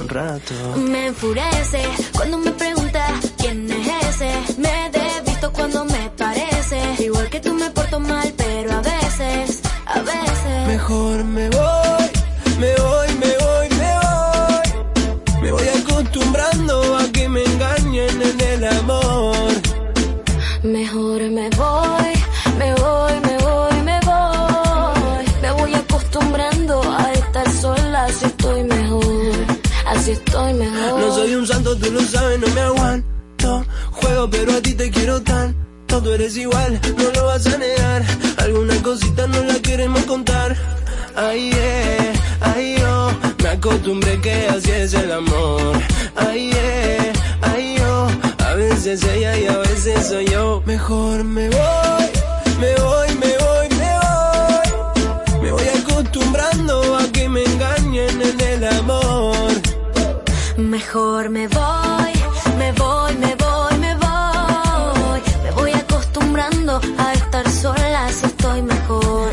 un 0.00 0.08
rato. 0.08 0.54
Me 0.76 1.08
enfurece 1.08 1.82
cuando 2.16 2.38
me 2.38 2.52
preguntas 2.52 3.10
quién 3.36 3.68
es 3.68 4.04
ese. 4.08 4.30
Me 4.58 4.90
desvisto 4.92 5.52
cuando 5.52 5.84
me 5.84 6.08
parece. 6.16 6.78
Igual 7.02 7.28
que 7.30 7.40
tú 7.40 7.52
me 7.52 7.68
porto 7.70 7.98
mal, 7.98 8.32
pero 8.36 8.72
a 8.74 8.80
veces, 8.80 9.60
a 9.86 10.00
veces. 10.00 10.68
Mejor 10.68 11.24
me 11.24 11.50
voy, 11.50 11.55
estoy 28.46 28.62
mejor. 28.64 29.32
Así 29.86 30.10
estoy 30.12 30.54
mejor. 30.54 31.00
No 31.00 31.14
soy 31.14 31.34
un 31.34 31.46
santo, 31.46 31.76
tú 31.76 31.90
lo 31.90 32.00
sabes, 32.00 32.38
no 32.38 32.48
me 32.48 32.60
aguanto. 32.60 33.64
Juego, 33.92 34.30
pero 34.30 34.52
a 34.52 34.60
ti 34.60 34.74
te 34.74 34.90
quiero 34.90 35.20
tanto. 35.22 36.02
Tú 36.02 36.12
eres 36.12 36.36
igual, 36.36 36.80
no 36.98 37.10
lo 37.12 37.26
vas 37.26 37.46
a 37.46 37.56
negar. 37.56 38.04
Alguna 38.38 38.74
cosita 38.82 39.26
no 39.26 39.42
la 39.44 39.54
queremos 39.60 40.02
contar. 40.02 40.56
Ay, 41.14 41.50
eh, 41.54 42.12
ay, 42.40 42.76
yo. 42.78 43.10
Me 43.42 43.48
acostumbré 43.48 44.20
que 44.20 44.46
así 44.48 44.70
es 44.70 44.94
el 44.94 45.10
amor. 45.10 45.72
Ay, 46.16 46.50
eh, 46.54 47.12
ay, 47.40 47.76
yo. 47.78 48.08
A 48.44 48.54
veces 48.54 49.02
ella 49.04 49.38
y 49.38 49.46
a 49.46 49.56
veces 49.58 50.06
soy 50.06 50.26
yo. 50.26 50.62
Mejor 50.66 51.24
me 51.24 51.48
voy, 51.48 52.06
me 52.60 52.74
voy, 52.74 53.15
en 58.22 58.40
el 58.40 58.64
amor. 58.64 59.36
Mejor 60.56 61.28
me 61.30 61.48
voy, 61.48 62.12
me 62.58 62.72
voy, 62.72 63.14
me 63.16 63.34
voy, 63.34 63.78
me 63.78 63.94
voy. 63.94 65.20
Me 65.44 65.50
voy 65.52 65.72
acostumbrando 65.72 66.80
a 66.98 67.12
estar 67.12 67.48
sola, 67.50 68.06
así 68.06 68.26
estoy 68.26 68.62
mejor. 68.62 69.30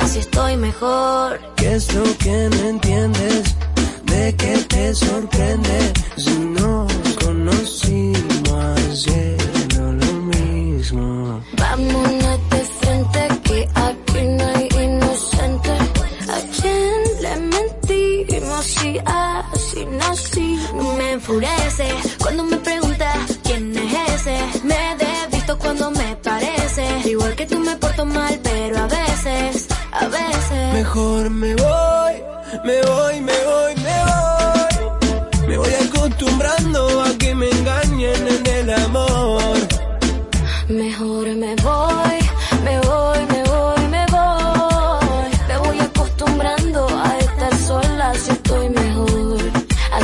Así 0.00 0.18
estoy 0.20 0.56
mejor. 0.56 1.40
¿Qué 1.56 1.74
es 1.74 1.94
lo 1.94 2.04
que 2.18 2.48
no 2.50 2.68
entiendes? 2.68 3.56
¿De 4.04 4.34
qué 4.36 4.56
te 4.68 4.94
sorprende? 4.94 5.92
Si 6.16 6.38
no 6.38 6.86
conocimos 7.24 8.76
ayer, 8.90 9.36
no 9.76 9.92
lo 9.92 10.12
mismo. 10.34 11.40
Vámonos 11.58 12.51
si 18.92 18.98
así 19.04 19.86
nací? 19.86 20.58
Me 20.98 21.12
enfurece 21.12 21.88
cuando 22.18 22.44
me 22.44 22.56
preguntas 22.58 23.18
quién 23.44 23.76
es 23.76 23.92
ese. 24.14 24.36
Me 24.64 24.96
desvisto 24.98 25.58
cuando 25.58 25.90
me 25.90 26.16
parece. 26.16 26.84
Igual 27.08 27.34
que 27.34 27.46
tú 27.46 27.58
me 27.58 27.76
porto 27.76 28.04
mal, 28.04 28.38
pero 28.42 28.78
a 28.78 28.86
veces, 28.86 29.68
a 29.92 30.06
veces. 30.06 30.74
Mejor 30.74 31.30
me 31.30 31.54
voy, 31.54 32.14
me 32.64 32.82
voy, 32.82 33.20
me 33.28 33.38
voy, 33.50 33.74
me 33.86 33.96
voy. 34.08 35.48
Me 35.48 35.58
voy 35.58 35.74
acostumbrando 35.86 37.02
a 37.02 37.10
que 37.18 37.34
me 37.34 37.48
engañen 37.50 38.28
en 38.28 38.46
el 38.46 38.70
amor. 38.84 39.56
Mejor 40.68 41.11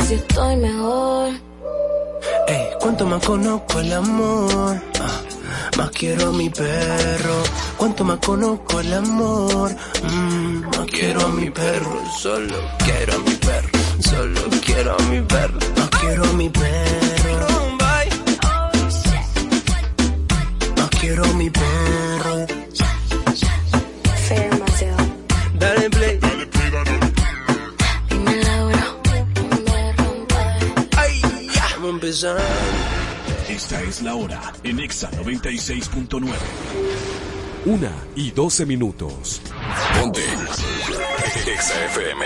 así 0.09 0.15
estoy 0.15 0.55
mejor. 0.55 1.29
Ey, 2.47 2.67
cuánto 2.79 3.05
más 3.05 3.23
conozco 3.23 3.79
el 3.79 3.93
amor, 3.93 4.81
ah, 4.99 5.21
más 5.77 5.89
quiero 5.91 6.29
a 6.29 6.31
mi 6.31 6.49
perro. 6.49 7.43
Cuánto 7.77 8.03
más 8.03 8.17
conozco 8.25 8.79
el 8.79 8.93
amor, 8.93 9.71
mm, 10.03 10.61
más 10.65 10.87
quiero 10.91 11.21
a 11.21 11.27
mi 11.29 11.49
perro. 11.51 12.01
Solo 12.19 12.55
quiero 12.85 13.13
a 13.13 13.19
mi 13.19 13.35
perro, 13.35 13.79
solo 13.99 14.41
quiero 14.65 14.95
a 14.97 15.03
mi 15.03 15.21
perro. 15.21 15.59
Más 15.77 15.89
quiero 15.89 16.23
a 16.23 16.33
mi 16.33 16.49
perro. 16.49 17.47
Más 20.77 20.89
quiero 20.99 21.23
a 21.23 21.33
mi 21.33 21.49
perro. 21.49 21.88
Esta 32.09 33.81
es 33.83 34.01
la 34.01 34.15
hora 34.15 34.41
en 34.63 34.79
Exa 34.79 35.11
96.9. 35.11 36.33
Una 37.67 37.91
y 38.15 38.31
12 38.31 38.65
minutos. 38.65 39.39
Ponte. 39.93 40.23
Exa 41.45 41.85
FM. 41.85 42.25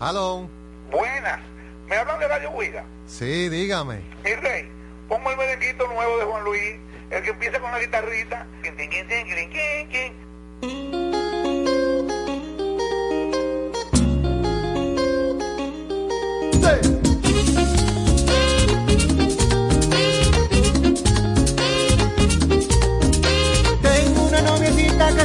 Aló. 0.00 0.46
Buenas. 0.90 1.40
¿Me 1.88 1.96
hablan 1.96 2.20
de 2.20 2.28
Radio 2.28 2.50
Huida? 2.50 2.84
Sí, 3.06 3.48
dígame. 3.48 4.02
Mi 4.22 4.34
rey, 4.34 4.68
pongo 5.08 5.30
el 5.30 5.38
merenguito 5.38 5.86
nuevo 5.86 6.18
de 6.18 6.24
Juan 6.24 6.44
Luis 6.44 6.74
el 7.10 7.22
que 7.22 7.30
empieza 7.30 7.58
con 7.60 7.70
la 7.70 7.80
guitarrita. 7.80 8.46
Quin, 8.62 8.74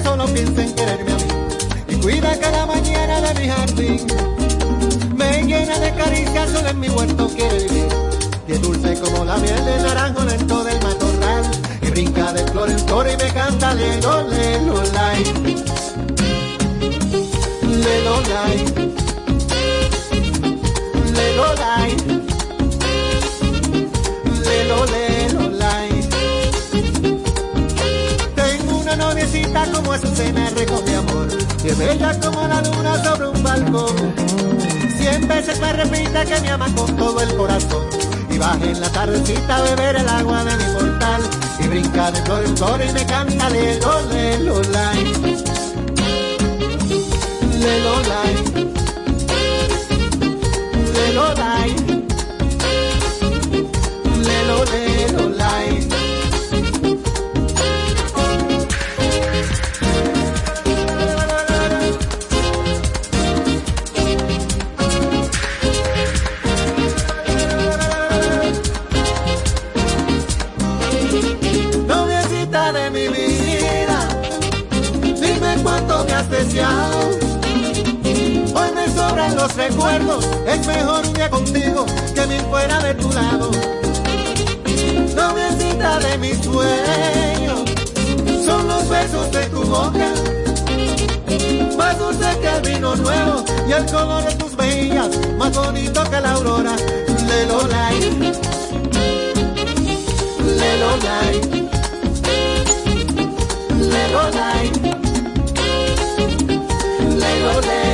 solo 0.04 0.26
piensa 0.28 0.64
en 0.64 0.74
quererme 0.74 1.12
a 1.12 1.16
mí 1.16 1.24
y 1.88 1.96
cuida 1.96 2.40
cada 2.40 2.66
mañana 2.66 3.22
de 3.22 3.40
mi 3.40 3.48
jardín. 3.48 4.08
Me 5.16 5.44
llena 5.44 5.80
de 5.80 5.94
caricias, 5.94 6.50
solo 6.52 6.70
en 6.70 6.80
mi 6.80 6.90
huerto 6.90 7.28
quiere 7.30 7.64
vivir. 7.64 7.88
Y 8.48 8.52
es 8.54 8.62
dulce 8.62 9.00
como 9.00 9.26
la 9.26 9.38
miel 9.38 9.66
de 9.66 9.80
naranjo 9.80 10.24
lento 10.24 10.64
del 10.64 10.82
matorral. 10.82 11.44
Y 11.82 11.90
brinca 11.90 12.34
de 12.34 12.46
flor 12.48 12.70
en 12.70 12.80
flor 12.80 13.08
y 13.08 13.18
me 13.18 13.34
canta 13.34 13.74
lelo, 13.74 14.28
lelo, 14.30 14.84
lai. 14.94 15.24
Lelo, 17.64 18.22
lai. 18.22 18.66
Lelo, 21.14 21.54
lai. 21.56 22.19
Noviecita 29.50 29.72
como 29.72 29.92
Azucena 29.94 30.50
recoge 30.52 30.96
amor. 30.96 31.28
Y 31.64 31.68
es 31.68 31.78
bella 31.78 32.20
como 32.20 32.48
la 32.48 32.62
luna 32.62 33.04
sobre 33.04 33.28
un 33.28 33.44
balcón. 33.44 34.14
Cien 34.98 35.28
veces 35.28 35.60
me 35.60 35.74
repite 35.74 36.26
que 36.26 36.42
me 36.42 36.50
ama 36.50 36.68
con 36.76 36.96
todo 36.96 37.22
el 37.22 37.36
corazón. 37.36 37.86
Y 38.30 38.38
baja 38.38 38.64
en 38.64 38.80
la 38.80 38.90
tardecita 38.90 39.58
a 39.58 39.62
beber 39.64 39.96
el 39.98 40.08
agua 40.10 40.44
de 40.46 40.56
mi 40.58 40.64
portal. 40.74 41.22
Y 41.60 41.68
brinca 41.68 42.12
de 42.12 42.22
flor 42.24 42.46
en 42.46 42.58
flor 42.58 42.82
y 42.88 42.94
me 42.94 43.06
canta 43.06 43.50
lai 43.50 43.80
Lelo, 47.60 48.02
lai 48.08 48.36
Lelo, 50.94 51.99
los 79.40 79.56
recuerdos, 79.56 80.28
es 80.46 80.68
mejor 80.68 81.06
un 81.06 81.30
contigo 81.30 81.86
que 82.14 82.28
mil 82.28 82.42
fuera 82.50 82.80
de 82.80 82.94
tu 82.96 83.10
lado. 83.12 83.52
Noviecita 85.16 86.00
de 86.00 86.18
mis 86.18 86.38
sueños, 86.44 87.62
son 88.46 88.68
los 88.68 88.90
besos 88.90 89.32
de 89.32 89.46
tu 89.46 89.64
boca. 89.64 90.10
Más 91.78 91.98
dulce 91.98 92.38
que 92.42 92.48
el 92.48 92.62
vino 92.74 92.96
nuevo 92.98 93.46
y 93.68 93.72
el 93.72 93.86
color 93.86 94.26
de 94.26 94.36
tus 94.36 94.58
mejillas, 94.58 95.10
más 95.38 95.56
bonito 95.56 96.04
que 96.10 96.20
la 96.20 96.34
aurora. 96.34 96.76
Lelo, 97.30 97.66
lai. 97.68 98.00
Lelo. 100.60 100.90
Lelo, 107.10 107.62
lelo, 107.62 107.89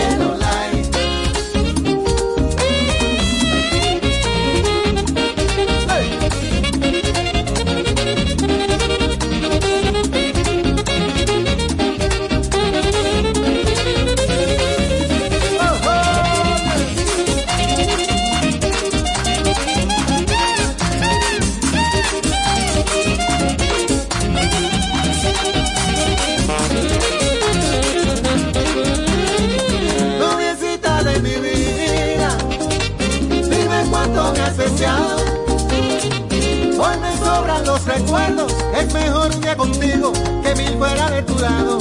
que 40.13 40.55
mil 40.55 40.77
fuera 40.77 41.09
de 41.09 41.21
tu 41.23 41.37
lado. 41.39 41.79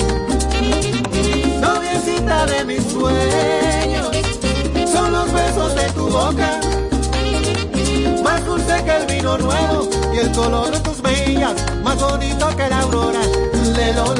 Noviecita 1.60 2.46
de 2.46 2.64
mis 2.64 2.82
sueños, 2.84 4.10
son 4.90 5.12
los 5.12 5.32
besos 5.32 5.74
de 5.74 5.90
tu 5.92 6.08
boca. 6.08 6.60
Más 8.22 8.44
dulce 8.46 8.84
que 8.84 8.96
el 8.96 9.06
vino 9.06 9.38
nuevo 9.38 9.88
y 10.12 10.18
el 10.18 10.32
color 10.32 10.70
de 10.70 10.80
tus 10.80 11.02
mejillas, 11.02 11.54
más 11.82 12.00
bonito 12.00 12.48
que 12.56 12.68
la 12.68 12.80
aurora. 12.80 13.20
Lelo, 13.76 14.14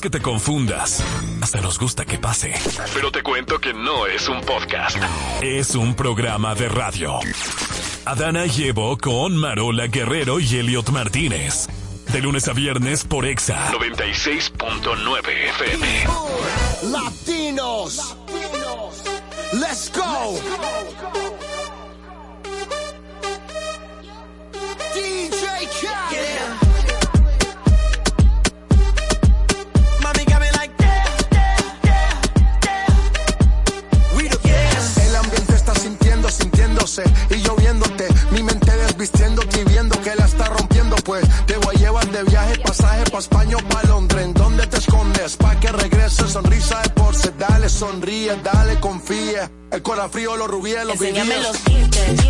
Que 0.00 0.10
te 0.10 0.20
confundas. 0.20 1.02
Hasta 1.40 1.60
nos 1.60 1.78
gusta 1.78 2.04
que 2.04 2.18
pase. 2.18 2.52
Pero 2.92 3.10
te 3.10 3.22
cuento 3.22 3.58
que 3.58 3.72
no 3.72 4.06
es 4.06 4.28
un 4.28 4.40
podcast. 4.42 4.98
Es 5.40 5.74
un 5.74 5.94
programa 5.94 6.54
de 6.54 6.68
radio. 6.68 7.18
Adana 8.04 8.44
llevo 8.46 8.98
con 8.98 9.36
Marola 9.36 9.86
Guerrero 9.86 10.38
y 10.38 10.58
Elliot 10.58 10.90
Martínez. 10.90 11.68
De 12.12 12.20
lunes 12.20 12.46
a 12.46 12.52
viernes 12.52 13.04
por 13.04 13.24
Exa 13.24 13.72
96.9 13.72 15.28
FM. 15.28 15.86
Latinos. 16.92 18.16
Let's 19.54 19.90
go. 19.92 20.34
DJ 20.34 20.65
los 50.86 51.00
Enséñame 51.00 51.38
los 51.40 51.64
dientes, 51.64 52.22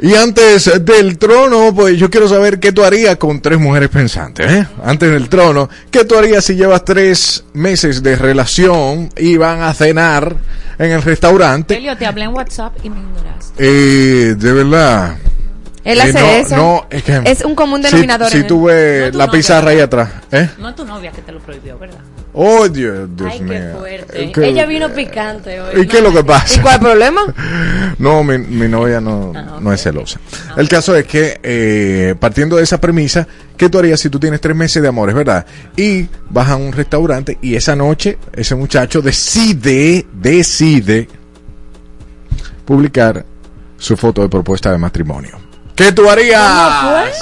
Y 0.00 0.14
antes 0.14 0.70
del 0.84 1.18
trono, 1.18 1.74
pues 1.74 1.98
yo 1.98 2.08
quiero 2.08 2.28
saber 2.28 2.60
qué 2.60 2.70
tú 2.72 2.84
harías 2.84 3.16
con 3.16 3.40
tres 3.40 3.58
mujeres 3.58 3.88
pensantes, 3.88 4.50
¿eh? 4.50 4.66
Antes 4.84 5.10
del 5.10 5.28
trono, 5.28 5.68
¿qué 5.90 6.04
tú 6.04 6.16
harías 6.16 6.44
si 6.44 6.54
llevas 6.54 6.84
tres 6.84 7.44
meses 7.52 8.02
de 8.02 8.14
relación 8.14 9.10
y 9.16 9.36
van 9.36 9.62
a 9.62 9.74
cenar 9.74 10.36
en 10.78 10.92
el 10.92 11.02
restaurante? 11.02 11.76
Elio, 11.76 11.96
te 11.96 12.06
hablé 12.06 12.24
en 12.24 12.34
WhatsApp 12.34 12.76
y 12.84 12.90
me 12.90 13.00
ignoraste. 13.00 13.54
Eh, 13.58 14.34
de 14.36 14.52
verdad. 14.52 15.16
Él 15.84 15.98
Eh, 15.98 16.02
hace 16.02 16.12
no, 16.12 16.26
eso. 16.26 16.56
no, 16.56 16.86
es 16.90 17.02
que- 17.02 17.22
es 17.24 17.44
un 17.44 17.54
común 17.54 17.80
denominador. 17.80 18.30
Si, 18.30 18.42
tuve 18.42 19.10
la 19.12 19.30
pizarra 19.30 19.70
ahí 19.70 19.80
atrás, 19.80 20.10
¿eh? 20.32 20.50
No 20.58 20.68
es 20.70 20.74
tu 20.76 20.84
novia 20.84 21.10
que 21.12 21.22
te 21.22 21.32
lo 21.32 21.38
prohibió, 21.40 21.78
¿verdad? 21.78 22.00
Oh, 22.34 22.68
Dios, 22.68 23.08
Dios 23.16 23.30
Ay, 23.32 23.40
mío. 23.40 23.52
qué 23.54 23.78
fuerte. 23.78 24.32
¿Qué- 24.32 24.48
Ella 24.48 24.66
vino 24.66 24.88
picante 24.92 25.60
hoy. 25.60 25.82
¿Y 25.82 25.86
qué 25.86 25.96
es 25.98 26.02
lo 26.02 26.12
que 26.12 26.22
pasa? 26.22 26.58
¿Y 26.58 26.62
cuál 26.62 26.74
es 26.74 26.80
el 26.80 26.86
problema? 26.86 27.20
No, 27.98 28.22
mi, 28.22 28.38
mi 28.38 28.68
novia 28.68 29.00
no, 29.00 29.32
Ah, 29.34 29.58
no 29.60 29.72
es 29.72 29.82
celosa. 29.82 30.20
El 30.56 30.68
caso 30.68 30.94
es 30.94 31.04
que, 31.06 31.40
eh, 31.42 32.14
partiendo 32.20 32.56
de 32.56 32.62
esa 32.62 32.80
premisa, 32.80 33.26
¿qué 33.56 33.68
tú 33.68 33.78
harías 33.78 33.98
si 33.98 34.08
tú 34.08 34.20
tienes 34.20 34.40
tres 34.40 34.54
meses 34.54 34.80
de 34.82 34.88
amores, 34.88 35.14
verdad? 35.16 35.44
Y 35.76 36.06
vas 36.30 36.48
a 36.48 36.56
un 36.56 36.70
restaurante 36.72 37.38
y 37.42 37.56
esa 37.56 37.74
noche 37.74 38.18
ese 38.34 38.54
muchacho 38.54 39.00
decide, 39.02 40.06
decide 40.12 41.08
publicar 42.64 43.24
su 43.78 43.96
foto 43.96 44.22
de 44.22 44.28
propuesta 44.28 44.70
de 44.70 44.78
matrimonio. 44.78 45.38
¿Qué 45.78 45.92
tú 45.92 46.10
harías? 46.10 46.42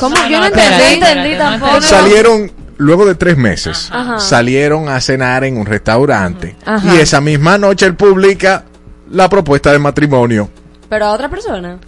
¿Cómo? 0.00 0.16
No, 0.16 0.28
Yo 0.28 0.40
no, 0.40 0.46
entendí. 0.46 0.76
no 1.00 1.06
entendí 1.06 1.36
tampoco. 1.36 1.82
Salieron, 1.82 2.50
luego 2.78 3.04
de 3.04 3.14
tres 3.14 3.36
meses, 3.36 3.88
Ajá. 3.92 4.18
salieron 4.18 4.88
a 4.88 5.00
cenar 5.00 5.44
en 5.44 5.58
un 5.58 5.66
restaurante 5.66 6.56
Ajá. 6.64 6.94
y 6.94 6.98
esa 6.98 7.20
misma 7.20 7.58
noche 7.58 7.84
él 7.86 7.94
publica 7.94 8.64
la 9.10 9.28
propuesta 9.28 9.70
de 9.72 9.78
matrimonio 9.78 10.48
Pero 10.88 11.04
a 11.04 11.12
otra 11.12 11.28
persona. 11.28 11.78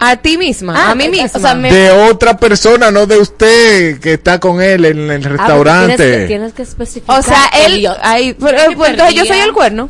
A 0.00 0.16
ti 0.16 0.36
misma, 0.36 0.74
Ah, 0.76 0.90
a 0.90 0.94
mí 0.96 1.08
misma. 1.08 1.30
o 1.32 1.38
sea, 1.40 1.54
me- 1.54 1.72
de 1.72 1.90
otra 1.92 2.36
persona, 2.36 2.90
no 2.90 3.06
de 3.06 3.16
usted 3.18 4.00
que 4.00 4.14
está 4.14 4.40
con 4.40 4.60
él 4.60 4.84
en 4.86 5.08
el 5.12 5.24
Ah, 5.24 5.28
restaurante. 5.28 5.96
Tienes 5.96 6.18
que, 6.20 6.26
tienes 6.26 6.52
que 6.52 6.62
especificar. 6.62 7.20
O 7.20 7.22
sea, 7.22 7.44
él. 7.64 7.88
Pero, 8.40 8.76
pues, 8.76 8.90
entonces 8.90 9.14
yo 9.14 9.24
soy 9.24 9.38
el 9.38 9.52
cuerno. 9.52 9.88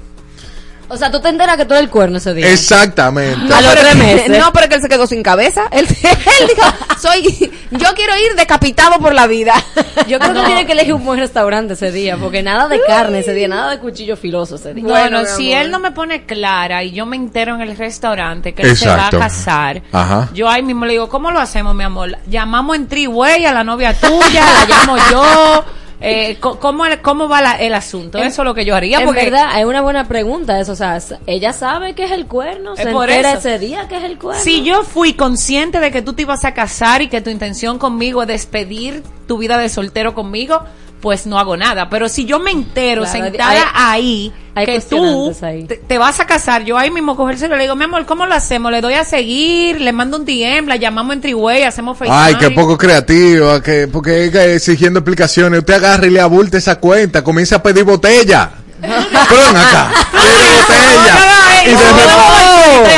O 0.88 0.96
sea, 0.96 1.10
tú 1.10 1.20
te 1.20 1.28
enteras 1.28 1.56
que 1.56 1.64
tú 1.64 1.74
eres 1.74 1.84
el 1.84 1.90
cuerno 1.90 2.18
ese 2.18 2.34
día. 2.34 2.48
Exactamente. 2.50 3.36
No, 3.48 3.54
A 3.56 3.60
los 3.60 3.70
pero 3.70 3.80
tres 3.82 3.92
que- 3.94 4.02
meses. 4.14 4.38
no, 4.38 4.52
pero 4.52 4.68
que 4.68 4.74
él 4.76 4.82
se 4.82 4.88
quedó 4.88 5.06
sin 5.06 5.22
cabeza. 5.22 5.64
Él, 5.72 5.86
él 5.88 6.48
dijo, 6.48 6.68
soy, 7.00 7.52
yo 7.70 7.88
quiero 7.94 8.12
ir 8.18 8.34
decapitado 8.36 8.98
por 8.98 9.14
la 9.14 9.26
vida. 9.26 9.54
Yo 10.08 10.18
creo 10.18 10.32
No. 10.34 10.40
que 10.40 10.46
tiene 10.46 10.66
que 10.66 10.72
elegir 10.72 10.92
un 10.94 11.04
buen 11.04 11.18
restaurante 11.18 11.72
ese 11.74 11.90
día, 11.90 12.16
porque 12.18 12.42
nada 12.42 12.68
de 12.68 12.80
carne 12.86 13.20
ese 13.20 13.32
día, 13.32 13.48
nada 13.48 13.70
de 13.70 13.78
cuchillo 13.78 14.16
filoso 14.16 14.56
ese 14.56 14.74
día. 14.74 14.84
Bueno, 14.84 15.24
si 15.24 15.52
amor. 15.52 15.64
él 15.64 15.70
no 15.70 15.78
me 15.78 15.92
pone 15.92 16.26
clara 16.26 16.84
y 16.84 16.92
yo 16.92 17.06
me 17.06 17.16
entero 17.16 17.54
en 17.54 17.62
el 17.62 17.76
restaurante 17.76 18.52
que 18.54 18.62
él 18.62 18.76
se 18.76 18.88
va 18.88 19.06
a 19.06 19.10
casar, 19.10 19.82
Ajá. 19.92 20.28
yo 20.34 20.48
ahí 20.48 20.62
mismo 20.62 20.84
le 20.84 20.92
digo, 20.92 21.08
¿cómo 21.08 21.30
lo 21.30 21.40
hacemos, 21.40 21.74
mi 21.74 21.84
amor? 21.84 22.18
Llamamos 22.26 22.76
en 22.76 22.86
Triway 22.88 23.46
a 23.46 23.52
la 23.52 23.64
novia 23.64 23.94
tuya, 23.94 24.44
la 24.44 24.66
llamo 24.76 24.96
yo. 25.10 25.64
Eh, 26.04 26.36
¿cómo, 26.40 26.84
¿Cómo 27.02 27.28
va 27.28 27.40
la- 27.40 27.56
el 27.56 27.74
asunto? 27.74 28.18
Eso 28.18 28.42
es 28.42 28.44
lo 28.46 28.54
que 28.54 28.64
yo 28.64 28.74
haría. 28.76 28.98
En 29.00 29.06
porque 29.06 29.24
verdad, 29.24 29.58
es 29.58 29.64
una 29.66 29.80
buena 29.80 30.06
pregunta 30.06 30.58
eso. 30.60 30.72
O 30.72 30.76
sea, 30.76 30.98
ella 31.26 31.52
sabe 31.52 31.94
que 31.94 32.04
es 32.04 32.10
el 32.10 32.26
cuerno, 32.26 32.76
se 32.76 32.82
Es 32.82 32.88
por 32.88 33.08
entera 33.08 33.30
eso. 33.30 33.38
ese 33.48 33.58
día 33.58 33.88
que 33.88 33.96
es 33.96 34.04
el 34.04 34.18
cuerno. 34.18 34.42
Si 34.42 34.62
yo 34.62 34.82
fui 34.82 35.14
consciente 35.14 35.80
de 35.80 35.90
que 35.90 36.02
tú 36.02 36.12
te 36.12 36.22
ibas 36.22 36.44
a 36.44 36.52
casar 36.54 37.02
y 37.02 37.08
que 37.08 37.20
tu 37.20 37.30
intención 37.30 37.78
conmigo 37.78 38.22
es 38.22 38.28
despedir 38.28 39.02
tu 39.26 39.38
vida 39.38 39.56
de 39.58 39.68
soltero 39.68 40.14
conmigo, 40.14 40.60
pues 41.04 41.26
no 41.26 41.38
hago 41.38 41.54
nada. 41.54 41.90
Pero 41.90 42.08
si 42.08 42.24
yo 42.24 42.40
me 42.40 42.50
entero 42.50 43.02
Claro, 43.02 43.24
sentada 43.26 43.70
hay- 43.74 44.00
ahí 44.00 44.32
hay 44.54 44.64
que 44.64 44.80
tú 44.80 45.34
ahí. 45.42 45.64
te, 45.64 45.76
te 45.76 45.98
vas 45.98 46.18
a 46.18 46.24
casar, 46.26 46.64
yo 46.64 46.78
ahí 46.78 46.90
mismo 46.90 47.14
coger 47.14 47.34
el 47.34 47.38
celular 47.40 47.58
y 47.58 47.60
le 47.60 47.64
digo, 47.64 47.76
mi 47.76 47.84
amor, 47.84 48.06
¿cómo 48.06 48.24
lo 48.24 48.32
hacemos? 48.34 48.72
Le 48.72 48.80
doy 48.80 48.94
a 48.94 49.04
seguir, 49.04 49.82
le 49.82 49.92
mando 49.92 50.16
un 50.16 50.24
DM, 50.24 50.66
la 50.66 50.76
llamamos 50.76 51.12
en 51.12 51.20
Triway, 51.20 51.64
hacemos 51.64 51.98
FaceTime. 51.98 52.18
Ay, 52.18 52.36
qué 52.36 52.52
poco 52.52 52.78
creativo, 52.78 53.60
que, 53.60 53.86
porque 53.86 54.54
exigiendo 54.54 55.00
explicaciones. 55.00 55.58
Usted 55.58 55.74
agarra 55.74 56.06
y 56.06 56.10
le 56.10 56.20
abulte 56.22 56.56
esa 56.56 56.76
cuenta, 56.80 57.22
comienza 57.22 57.56
a 57.56 57.62
pedir 57.62 57.84
botella. 57.84 58.50
Pero 58.80 59.42
ven 59.46 59.56
acá, 59.58 59.90
pide 60.10 60.86
botella. 60.86 61.18
Y 61.66 61.70
de, 61.70 61.82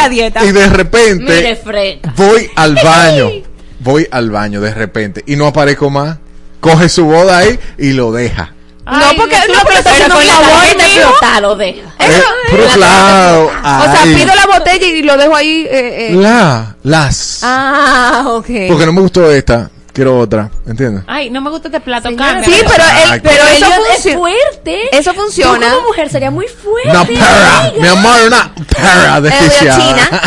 repente, 0.04 0.44
y 0.44 0.52
de 0.52 0.68
repente 0.68 2.08
voy 2.16 2.50
al 2.54 2.76
baño, 2.76 3.30
voy 3.80 4.06
al 4.12 4.30
baño 4.30 4.60
de 4.60 4.72
repente 4.72 5.24
y 5.26 5.34
no 5.34 5.48
aparezco 5.48 5.90
más. 5.90 6.18
Coge 6.60 6.88
su 6.88 7.04
boda 7.04 7.38
ahí 7.38 7.58
y 7.78 7.92
lo 7.92 8.12
deja. 8.12 8.52
no, 8.84 9.00
porque 9.16 9.36
no, 9.48 9.60
pero 9.62 9.72
le 9.72 9.78
estás 9.78 9.92
haciendo 9.94 10.14
con 10.16 10.26
la 10.26 10.32
mío. 10.40 11.00
explotar, 11.00 11.42
lo 11.42 11.56
deja. 11.56 11.80
Eh, 11.98 12.22
pero 12.50 12.64
claro, 12.74 13.46
O 13.46 13.50
sea, 13.82 14.02
ay, 14.02 14.14
pido 14.14 14.34
la 14.34 14.46
botella 14.46 14.86
y 14.86 15.02
lo 15.02 15.16
dejo 15.16 15.34
ahí. 15.34 15.66
Eh, 15.68 16.08
eh. 16.10 16.14
la, 16.14 16.76
las. 16.82 17.40
Ah, 17.42 18.24
ok. 18.26 18.46
Porque 18.68 18.86
no 18.86 18.92
me 18.92 19.00
gustó 19.00 19.30
esta, 19.30 19.70
quiero 19.92 20.18
otra, 20.18 20.50
¿entiendes? 20.66 21.02
Ay, 21.06 21.30
no 21.30 21.40
me 21.40 21.50
gusta 21.50 21.68
este 21.68 21.80
plato, 21.80 22.08
Señora. 22.08 22.44
Sí, 22.44 22.54
pero, 22.66 22.84
Ay, 23.10 23.20
pero 23.20 23.42
eso 23.44 23.66
es 23.66 23.74
funciona. 24.02 24.18
fuerte. 24.18 24.96
Eso 24.96 25.14
funciona. 25.14 25.66
Tú 25.68 25.74
como 25.76 25.88
mujer 25.88 26.08
sería 26.10 26.30
muy 26.30 26.46
fuerte. 26.46 26.90
Una 26.90 27.04
perra, 27.04 27.72
mi 27.80 27.88
amor, 27.88 28.16
una 28.26 28.52
perra 28.76 29.20
desquiciada. 29.20 29.78
China. 29.78 30.20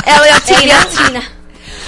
China. 0.46 1.22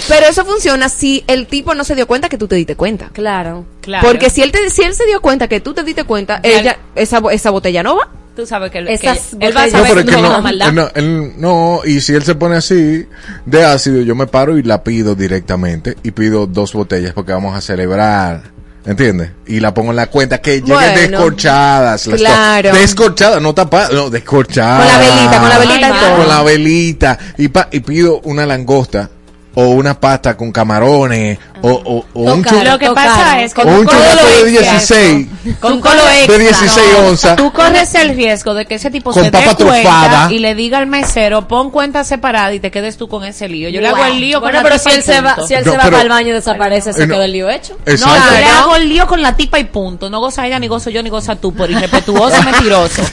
Pero 0.08 0.26
eso 0.28 0.46
funciona 0.46 0.90
si 0.90 1.24
el 1.28 1.48
tipo 1.48 1.74
no 1.76 1.84
se 1.84 1.96
dio 1.96 2.08
cuenta 2.08 2.30
que 2.30 2.38
tú 2.38 2.48
te 2.48 2.56
diste 2.56 2.76
cuenta. 2.76 3.10
Claro. 3.14 3.66
Claro. 3.82 4.08
Porque 4.08 4.30
si 4.30 4.42
él, 4.42 4.52
te, 4.52 4.70
si 4.70 4.84
él 4.84 4.94
se 4.96 5.06
dio 5.06 5.22
cuenta 5.22 5.48
que 5.48 5.60
tú 5.60 5.74
te 5.74 5.84
diste 5.84 6.04
cuenta, 6.04 6.40
ella, 6.44 6.78
esa, 6.96 7.22
esa 7.32 7.50
botella 7.50 7.84
no 7.84 7.98
va. 7.98 8.10
Tú 8.36 8.46
sabes 8.46 8.72
que, 8.72 8.84
que 8.86 8.94
Esas 8.94 9.36
él 9.42 9.56
va 9.56 9.64
a 9.64 9.70
saber 9.70 9.88
pero 9.90 10.00
es 10.00 10.06
que 10.06 10.16
que 10.16 10.22
no, 10.22 10.30
no, 10.38 10.42
maldad. 10.42 10.70
él 10.70 10.76
no, 10.76 10.90
él 10.96 11.34
no, 11.38 11.82
y 11.84 12.00
si 12.00 12.14
él 12.14 12.24
se 12.24 12.34
pone 12.36 12.56
así 12.56 13.06
de 13.46 13.66
ácido, 13.66 14.02
yo 14.04 14.16
me 14.16 14.26
paro 14.26 14.58
y 14.58 14.64
la 14.64 14.84
pido 14.86 15.16
directamente 15.16 15.98
y 16.02 16.12
pido 16.12 16.48
dos 16.48 16.72
botellas 16.74 17.12
porque 17.14 17.34
vamos 17.34 17.56
a 17.56 17.62
celebrar. 17.62 18.44
¿Entiendes? 18.84 19.30
Y 19.46 19.60
la 19.60 19.74
pongo 19.76 19.92
en 19.92 19.98
la 19.98 20.08
cuenta 20.08 20.40
que 20.42 20.62
lleguen 20.62 20.74
Bueno, 20.76 21.20
descorchadas. 21.20 22.08
las 22.08 22.20
claro. 22.20 22.74
Descorchadas, 22.74 23.40
no 23.42 23.54
tapadas, 23.54 23.92
no, 23.94 24.10
descorchadas. 24.10 24.92
Con 24.92 25.02
la 25.02 25.08
velita, 25.16 25.40
con 25.40 25.50
la 25.50 25.58
velita 25.60 25.88
Ay, 25.88 25.94
y 25.94 26.00
todo. 26.00 26.18
Con 26.18 26.28
la 26.30 26.42
velita. 26.44 27.20
Y, 27.38 27.48
pa- 27.50 27.68
y 27.72 27.80
pido 27.82 28.22
una 28.24 28.46
langosta 28.48 29.10
o 29.56 29.70
una 29.70 30.00
pasta 30.00 30.38
con 30.38 30.52
camarones 30.52 31.38
o, 31.64 31.70
o, 31.70 32.06
o 32.14 32.20
un 32.34 32.44
Tocar. 32.44 32.60
chup- 32.66 32.72
Lo 32.72 32.80
que 32.80 32.90
pasa 32.92 33.42
es 33.42 33.54
que 33.54 33.62
un 33.62 33.88
churrasco 33.88 34.26
de 34.26 34.40
el 34.42 34.46
riesgo. 34.46 34.72
16. 34.72 35.28
Con 35.60 35.80
colo 35.82 36.02
extra. 36.10 36.38
De 36.38 36.40
16 36.44 36.88
onzas. 37.08 37.36
Tú 37.36 37.52
corres 37.52 37.94
el 37.96 38.16
riesgo 38.16 38.54
de 38.54 38.66
que 38.66 38.76
ese 38.76 38.90
tipo 38.92 39.12
Con 39.12 39.24
se 39.24 39.32
papa 39.32 39.54
dé 39.56 39.64
cuenta 39.66 40.28
y 40.32 40.40
le 40.40 40.56
diga 40.56 40.78
al 40.78 40.88
mesero, 40.88 41.48
pon 41.48 41.72
cuenta 41.72 42.04
separada 42.04 42.54
y 42.54 42.60
te 42.60 42.72
quedes 42.72 42.98
tú 42.98 43.08
con 43.08 43.24
ese 43.24 43.48
lío. 43.50 43.70
Yo 43.70 43.82
le 43.82 43.88
hago 43.90 44.06
el 44.06 44.20
lío 44.20 44.40
bueno, 44.40 44.58
con 44.60 44.64
la 44.64 44.70
pero 44.78 44.82
si 44.82 44.96
él 44.96 45.04
se 45.04 45.22
va, 45.22 45.38
si 45.48 45.54
él 45.54 45.64
No, 45.66 45.72
se 45.72 45.78
va 45.78 45.84
pero- 45.84 45.92
para 45.98 46.04
el 46.04 46.10
baño 46.10 46.30
y 46.30 46.32
desaparece, 46.34 46.94
se 46.94 47.08
no. 47.08 47.14
quedó 47.14 47.24
el 47.24 47.32
lío 47.32 47.50
hecho. 47.50 47.78
No, 47.86 47.94
yo 47.96 48.32
le 48.38 48.46
hago 48.46 48.76
el 48.76 48.90
lío 48.90 49.08
con 49.08 49.22
la 49.22 49.36
tipa 49.36 49.60
y 49.60 49.64
punto. 49.66 50.10
No 50.10 50.20
goza 50.20 50.46
ella, 50.46 50.60
ni 50.60 50.68
gozo 50.68 50.90
yo, 50.90 51.02
ni 51.04 51.10
goza 51.10 51.36
tú, 51.36 51.54
por 51.54 51.70
irrespetuoso 51.72 52.36
y 52.42 52.46
mentiroso. 52.46 53.02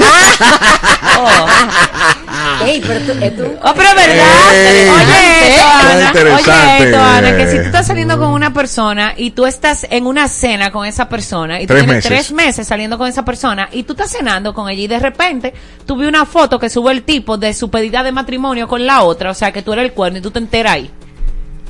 Oh. 1.21 2.65
Ey, 2.65 2.81
pero 2.87 3.01
tú, 3.01 3.13
eh, 3.25 3.31
tú- 3.37 3.45
Oh, 3.63 3.73
pero 3.75 3.89
es 3.89 3.95
verdad. 3.95 4.27
Ey, 4.53 4.89
oye, 4.89 5.49
interesante. 6.07 6.33
oye, 6.83 6.93
Toana, 6.93 7.37
que 7.37 7.51
si 7.51 7.57
tú 7.57 7.63
estás 7.65 7.87
saliendo 7.87 8.19
con 8.19 8.31
una 8.39 8.55
persona 8.55 9.13
y 9.17 9.33
tú 9.33 9.45
estás 9.45 9.87
en 9.91 10.07
una 10.07 10.29
cena 10.29 10.71
con 10.73 10.87
esa 10.87 11.09
persona 11.09 11.61
y 11.61 11.67
tú 11.67 11.75
Tres 11.75 11.85
tienes 11.85 12.05
meses. 12.05 12.09
tres 12.11 12.33
meses 12.33 12.67
saliendo 12.67 12.97
con 12.97 13.07
esa 13.09 13.25
persona 13.25 13.69
y 13.73 13.83
tú 13.83 13.93
estás 13.93 14.11
cenando 14.11 14.55
con 14.55 14.69
ella 14.71 14.83
y 14.83 14.87
de 14.87 14.99
repente 14.99 15.53
tú 15.85 15.97
vi 15.97 16.07
una 16.07 16.25
foto 16.25 16.59
que 16.59 16.71
sube 16.71 16.93
el 16.93 17.03
tipo 17.03 17.37
de 17.37 17.53
su 17.53 17.69
pedida 17.71 18.03
de 18.03 18.13
matrimonio 18.13 18.67
con 18.67 18.87
la 18.87 19.03
otra, 19.03 19.31
o 19.31 19.35
sea 19.35 19.53
que 19.53 19.61
tú 19.63 19.73
eres 19.75 19.85
el 19.85 19.93
cuerno 19.93 20.19
y 20.19 20.23
tú 20.23 20.31
te 20.31 20.39
enteras 20.39 20.73
ahí. 20.73 20.91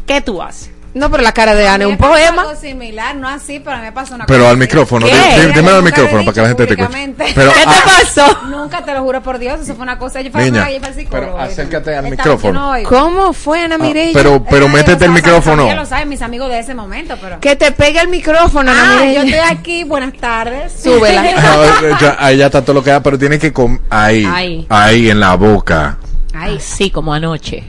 ¿Qué 0.06 0.20
tú 0.20 0.40
haces? 0.40 0.70
No, 0.94 1.10
pero 1.10 1.22
la 1.22 1.32
cara 1.32 1.54
de 1.54 1.68
Ana 1.68 1.84
es 1.84 1.90
un 1.90 1.96
poema. 1.98 2.42
Algo 2.42 2.56
similar, 2.56 3.14
no 3.14 3.28
así, 3.28 3.60
pero 3.60 3.76
me 3.78 3.92
pasó 3.92 4.14
una 4.14 4.24
Pero 4.26 4.40
cosa 4.40 4.50
al 4.50 4.56
así. 4.56 4.60
micrófono, 4.60 5.06
dímelo 5.54 5.76
al 5.76 5.82
micrófono 5.82 6.24
para 6.24 6.32
que 6.32 6.40
la 6.40 6.48
gente 6.48 6.66
te 6.66 6.82
escuche. 6.82 7.14
Pero, 7.34 7.52
¿Qué 7.52 7.60
te 7.60 7.66
ah, 7.68 7.84
pasó? 7.84 8.38
Nunca 8.48 8.84
te 8.84 8.94
lo 8.94 9.02
juro 9.02 9.22
por 9.22 9.38
Dios, 9.38 9.60
eso 9.60 9.74
fue 9.74 9.82
una 9.82 9.98
cosa. 9.98 10.20
Yo 10.22 10.30
fui 10.32 10.42
Niña, 10.44 10.62
a 10.62 10.66
fui 10.66 10.76
al 10.76 10.94
psicólogo. 10.94 11.32
pero 11.36 11.38
acércate 11.40 11.94
al 11.94 12.04
micrófono. 12.10 12.76
no. 12.78 12.88
¿Cómo 12.88 13.32
fue, 13.32 13.60
Ana 13.60 13.74
Ah, 13.76 13.78
Mireya? 13.78 14.12
pero, 14.14 14.42
pero 14.42 14.68
métete 14.68 15.04
el 15.04 15.10
Mi 15.10 15.16
micrófono. 15.16 15.56
familia 15.62 15.74
lo 15.76 15.86
sabe, 15.86 16.06
mis 16.06 16.22
amigos 16.22 16.48
de 16.48 16.58
ese 16.60 16.74
momento, 16.74 17.16
pero... 17.20 17.38
Que 17.38 17.54
te 17.54 17.70
pegue 17.70 18.00
el 18.00 18.08
micrófono, 18.08 18.70
Ana 18.72 18.82
Ah, 18.82 18.96
Mireya. 19.00 19.24
yo 19.24 19.28
estoy 19.36 19.56
aquí, 19.56 19.84
buenas 19.84 20.14
tardes. 20.14 20.72
Súbela. 20.82 21.22
Ah, 21.38 21.98
ya- 22.00 22.16
ahí 22.18 22.36
ya 22.38 22.46
está 22.46 22.62
todo 22.62 22.74
lo 22.74 22.82
que 22.82 22.90
da, 22.90 23.02
pero 23.02 23.18
tiene 23.18 23.38
que 23.38 23.52
com 23.52 23.78
ahí, 23.90 24.24
Ahí. 24.24 24.66
ahí 24.70 25.10
en 25.10 25.20
la 25.20 25.34
boca. 25.36 25.98
Ay, 26.40 26.58
sí, 26.60 26.90
como 26.90 27.12
anoche. 27.12 27.64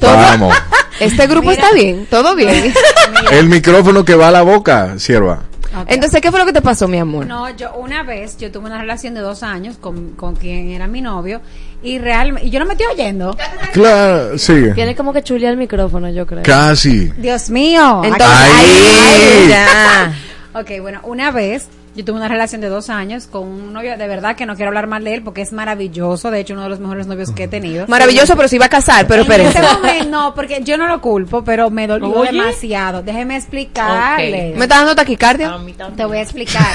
Vamos. 0.00 0.54
Este 0.98 1.26
grupo 1.26 1.50
está 1.50 1.72
bien, 1.72 2.06
todo 2.08 2.34
bien. 2.34 2.72
El 3.30 3.48
micrófono 3.48 4.04
que 4.04 4.14
va 4.14 4.28
a 4.28 4.30
la 4.30 4.42
boca, 4.42 4.98
sierva. 4.98 5.42
Entonces, 5.88 6.22
¿qué 6.22 6.30
fue 6.30 6.40
lo 6.40 6.46
que 6.46 6.54
te 6.54 6.62
pasó, 6.62 6.88
mi 6.88 6.98
amor? 6.98 7.26
No, 7.26 7.54
yo 7.54 7.74
una 7.74 8.02
vez, 8.02 8.38
yo 8.38 8.50
tuve 8.50 8.64
una 8.66 8.78
relación 8.80 9.12
de 9.12 9.20
dos 9.20 9.42
años 9.42 9.76
con, 9.76 10.12
con 10.12 10.34
quien 10.34 10.70
era 10.70 10.86
mi 10.86 11.02
novio 11.02 11.42
y 11.82 11.98
realmente, 11.98 12.48
y 12.48 12.50
yo 12.50 12.58
no 12.60 12.66
me 12.66 12.72
estoy 12.72 12.86
oyendo. 12.94 13.36
Claro, 13.72 14.38
sigue. 14.38 14.72
Tiene 14.72 14.96
como 14.96 15.12
que 15.12 15.22
chulear 15.22 15.52
el 15.52 15.58
micrófono, 15.58 16.08
yo 16.08 16.26
creo. 16.26 16.42
Casi. 16.42 17.12
Dios 17.18 17.50
mío. 17.50 18.00
Entonces, 18.04 18.28
Ahí. 18.28 19.48
ya. 19.50 20.14
Ok, 20.58 20.70
bueno, 20.80 21.00
una 21.02 21.30
vez 21.32 21.68
yo 21.96 22.04
tuve 22.04 22.18
una 22.18 22.28
relación 22.28 22.60
de 22.60 22.68
dos 22.68 22.90
años 22.90 23.26
con 23.26 23.44
un 23.48 23.72
novio, 23.72 23.96
de 23.96 24.06
verdad 24.06 24.36
que 24.36 24.44
no 24.44 24.54
quiero 24.54 24.68
hablar 24.68 24.86
mal 24.86 25.02
de 25.02 25.14
él 25.14 25.22
porque 25.22 25.40
es 25.40 25.52
maravilloso, 25.52 26.30
de 26.30 26.40
hecho 26.40 26.52
uno 26.52 26.64
de 26.64 26.68
los 26.68 26.78
mejores 26.78 27.06
novios 27.06 27.32
que 27.32 27.44
he 27.44 27.48
tenido. 27.48 27.86
Maravilloso, 27.88 28.36
pero 28.36 28.48
se 28.48 28.56
iba 28.56 28.66
a 28.66 28.68
casar, 28.68 29.06
pero 29.06 29.22
en 29.22 29.30
espérense. 29.30 29.58
ese 29.58 29.74
momento, 29.74 30.10
no, 30.10 30.34
porque 30.34 30.62
yo 30.62 30.76
no 30.76 30.88
lo 30.88 31.00
culpo, 31.00 31.42
pero 31.42 31.70
me 31.70 31.86
dolió 31.86 32.10
Oye. 32.10 32.32
demasiado. 32.32 33.02
Déjeme 33.02 33.36
explicarles. 33.36 34.56
¿Me 34.56 34.64
está 34.64 34.76
dando 34.76 34.94
taquicardia? 34.94 35.56
Te 35.96 36.04
voy 36.04 36.18
a 36.18 36.22
explicar. 36.22 36.66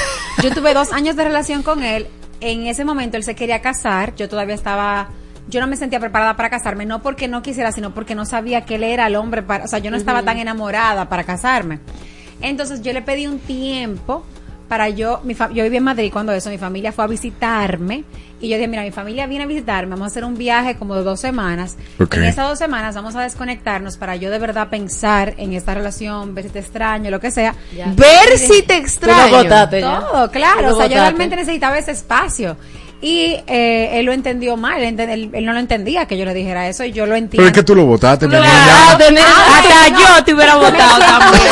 Yo 0.42 0.50
tuve 0.50 0.74
dos 0.74 0.92
años 0.92 1.14
de 1.14 1.22
relación 1.22 1.62
con 1.62 1.84
él. 1.84 2.08
En 2.40 2.66
ese 2.66 2.84
momento 2.84 3.16
él 3.16 3.22
se 3.22 3.36
quería 3.36 3.62
casar. 3.62 4.16
Yo 4.16 4.28
todavía 4.28 4.56
estaba. 4.56 5.10
Yo 5.48 5.60
no 5.60 5.68
me 5.68 5.76
sentía 5.76 6.00
preparada 6.00 6.36
para 6.36 6.50
casarme, 6.50 6.84
no 6.84 7.00
porque 7.02 7.28
no 7.28 7.42
quisiera, 7.42 7.70
sino 7.70 7.94
porque 7.94 8.16
no 8.16 8.24
sabía 8.24 8.64
que 8.64 8.74
él 8.76 8.82
era 8.82 9.06
el 9.06 9.14
hombre 9.14 9.42
para. 9.42 9.64
O 9.64 9.68
sea, 9.68 9.78
yo 9.78 9.92
no 9.92 9.96
estaba 9.96 10.24
tan 10.24 10.38
enamorada 10.38 11.08
para 11.08 11.22
casarme. 11.22 11.78
Entonces 12.40 12.82
yo 12.82 12.92
le 12.92 13.02
pedí 13.02 13.28
un 13.28 13.38
tiempo 13.38 14.24
para 14.72 14.88
yo. 14.88 15.20
Mi 15.22 15.34
fa- 15.34 15.50
yo 15.52 15.62
vivía 15.64 15.76
en 15.80 15.84
Madrid 15.84 16.10
cuando 16.10 16.32
eso, 16.32 16.48
mi 16.48 16.56
familia 16.56 16.92
fue 16.92 17.04
a 17.04 17.06
visitarme. 17.06 18.04
Y 18.40 18.48
yo 18.48 18.56
dije, 18.56 18.66
mira, 18.68 18.82
mi 18.82 18.90
familia 18.90 19.26
viene 19.26 19.44
a 19.44 19.46
visitarme, 19.46 19.90
vamos 19.90 20.04
a 20.04 20.06
hacer 20.06 20.24
un 20.24 20.34
viaje 20.38 20.76
como 20.76 20.96
de 20.96 21.02
dos 21.04 21.20
semanas. 21.20 21.76
Ok. 22.00 22.14
En 22.14 22.24
esas 22.24 22.48
dos 22.48 22.58
semanas 22.58 22.94
vamos 22.94 23.14
a 23.14 23.20
desconectarnos 23.20 23.98
para 23.98 24.16
yo 24.16 24.30
de 24.30 24.38
verdad 24.38 24.70
pensar 24.70 25.34
en 25.36 25.52
esta 25.52 25.74
relación, 25.74 26.34
ver 26.34 26.44
si 26.46 26.50
te 26.50 26.58
extraño, 26.60 27.10
lo 27.10 27.20
que 27.20 27.30
sea. 27.30 27.54
Ver 27.94 28.38
si 28.38 28.62
te 28.62 28.78
extraño. 28.78 29.26
Tú 29.26 29.30
lo 29.30 29.42
botaste 29.42 29.80
ya. 29.82 30.00
Todo, 30.00 30.26
Tú 30.28 30.32
claro. 30.32 30.62
lo 30.62 30.74
O 30.74 30.76
sea, 30.78 30.86
yo 30.86 30.94
realmente 30.94 31.36
necesitaba 31.36 31.76
ese 31.76 31.90
espacio. 31.90 32.56
Y 33.04 33.36
eh, 33.48 33.90
él 33.98 34.06
lo 34.06 34.12
entendió 34.12 34.56
mal, 34.56 34.80
él, 34.80 34.98
él- 35.00 35.30
él 35.32 35.44
no 35.44 35.52
lo 35.52 35.58
entendía 35.58 36.06
que 36.06 36.16
yo 36.16 36.24
le 36.24 36.32
dijera 36.34 36.68
eso 36.68 36.84
y 36.84 36.92
yo 36.92 37.04
lo 37.04 37.16
entiendo. 37.16 37.38
Pero 37.38 37.46
es 37.48 37.52
que 37.52 37.64
tú 37.64 37.74
lo 37.74 37.84
votaste, 37.84 38.28
mi 38.28 38.36
niña. 38.36 38.48
Ah, 38.48 38.96
Hasta 38.96 39.90
no. 39.90 39.98
yo 39.98 40.24
te 40.24 40.34
hubiera 40.34 40.54
votado 40.54 40.98
también. 41.00 41.42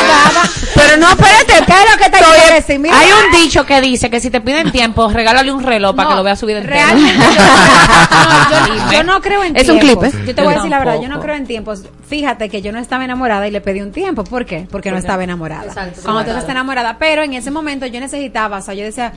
Pero 0.73 0.95
no, 0.97 1.09
espérate. 1.09 1.53
¿Qué 1.65 1.73
es 1.73 1.91
lo 1.91 1.97
que 1.97 2.09
te 2.09 2.17
Estoy- 2.17 2.35
quiero 2.39 2.55
decir? 2.55 2.79
Mira, 2.79 2.97
Hay 2.97 3.07
un 3.11 3.31
dicho 3.41 3.65
que 3.65 3.81
dice 3.81 4.09
que 4.09 4.21
si 4.21 4.29
te 4.29 4.39
piden 4.39 4.71
tiempo, 4.71 5.09
regálale 5.09 5.51
un 5.51 5.61
reloj 5.63 5.93
para 5.93 6.05
No, 6.05 6.09
que 6.11 6.17
lo 6.19 6.23
veas 6.23 6.39
subir 6.39 6.55
entero. 6.55 6.73
Realmente 6.73 7.13
yo, 7.19 8.59
no, 8.59 8.67
yo- 8.87 8.91
yo 8.93 9.03
no 9.03 9.21
creo 9.21 9.43
en 9.43 9.55
Es 9.57 9.67
un 9.67 9.79
tiempos. 9.79 10.09
clip, 10.09 10.21
¿eh? 10.21 10.23
Yo 10.27 10.35
te 10.35 10.41
voy 10.41 10.53
a 10.53 10.55
decir 10.55 10.71
la 10.71 10.79
verdad, 10.79 11.01
yo 11.01 11.09
no 11.09 11.19
creo 11.19 11.35
en 11.35 11.45
tiempos. 11.45 11.83
Fíjate 12.07 12.47
que 12.49 12.61
yo 12.61 12.71
no 12.71 12.79
estaba 12.79 13.03
enamorada 13.03 13.45
y 13.47 13.51
le 13.51 13.59
pedí 13.61 13.81
un 13.81 13.91
tiempo. 13.91 14.23
¿Por 14.23 14.45
qué? 14.45 14.67
Porque 14.71 14.89
no 14.91 14.97
estaba 14.97 15.23
enamorada. 15.23 15.65
Exacto, 15.65 15.99
Cuando 16.03 16.23
tú 16.23 16.29
estás 16.29 16.47
enamorada, 16.49 16.97
pero 16.97 17.23
en 17.23 17.33
ese 17.33 17.51
momento 17.51 17.85
yo 17.87 17.99
necesitaba, 17.99 18.57
o 18.57 18.61
sea, 18.61 18.73
yo 18.73 18.83
decía, 18.83 19.11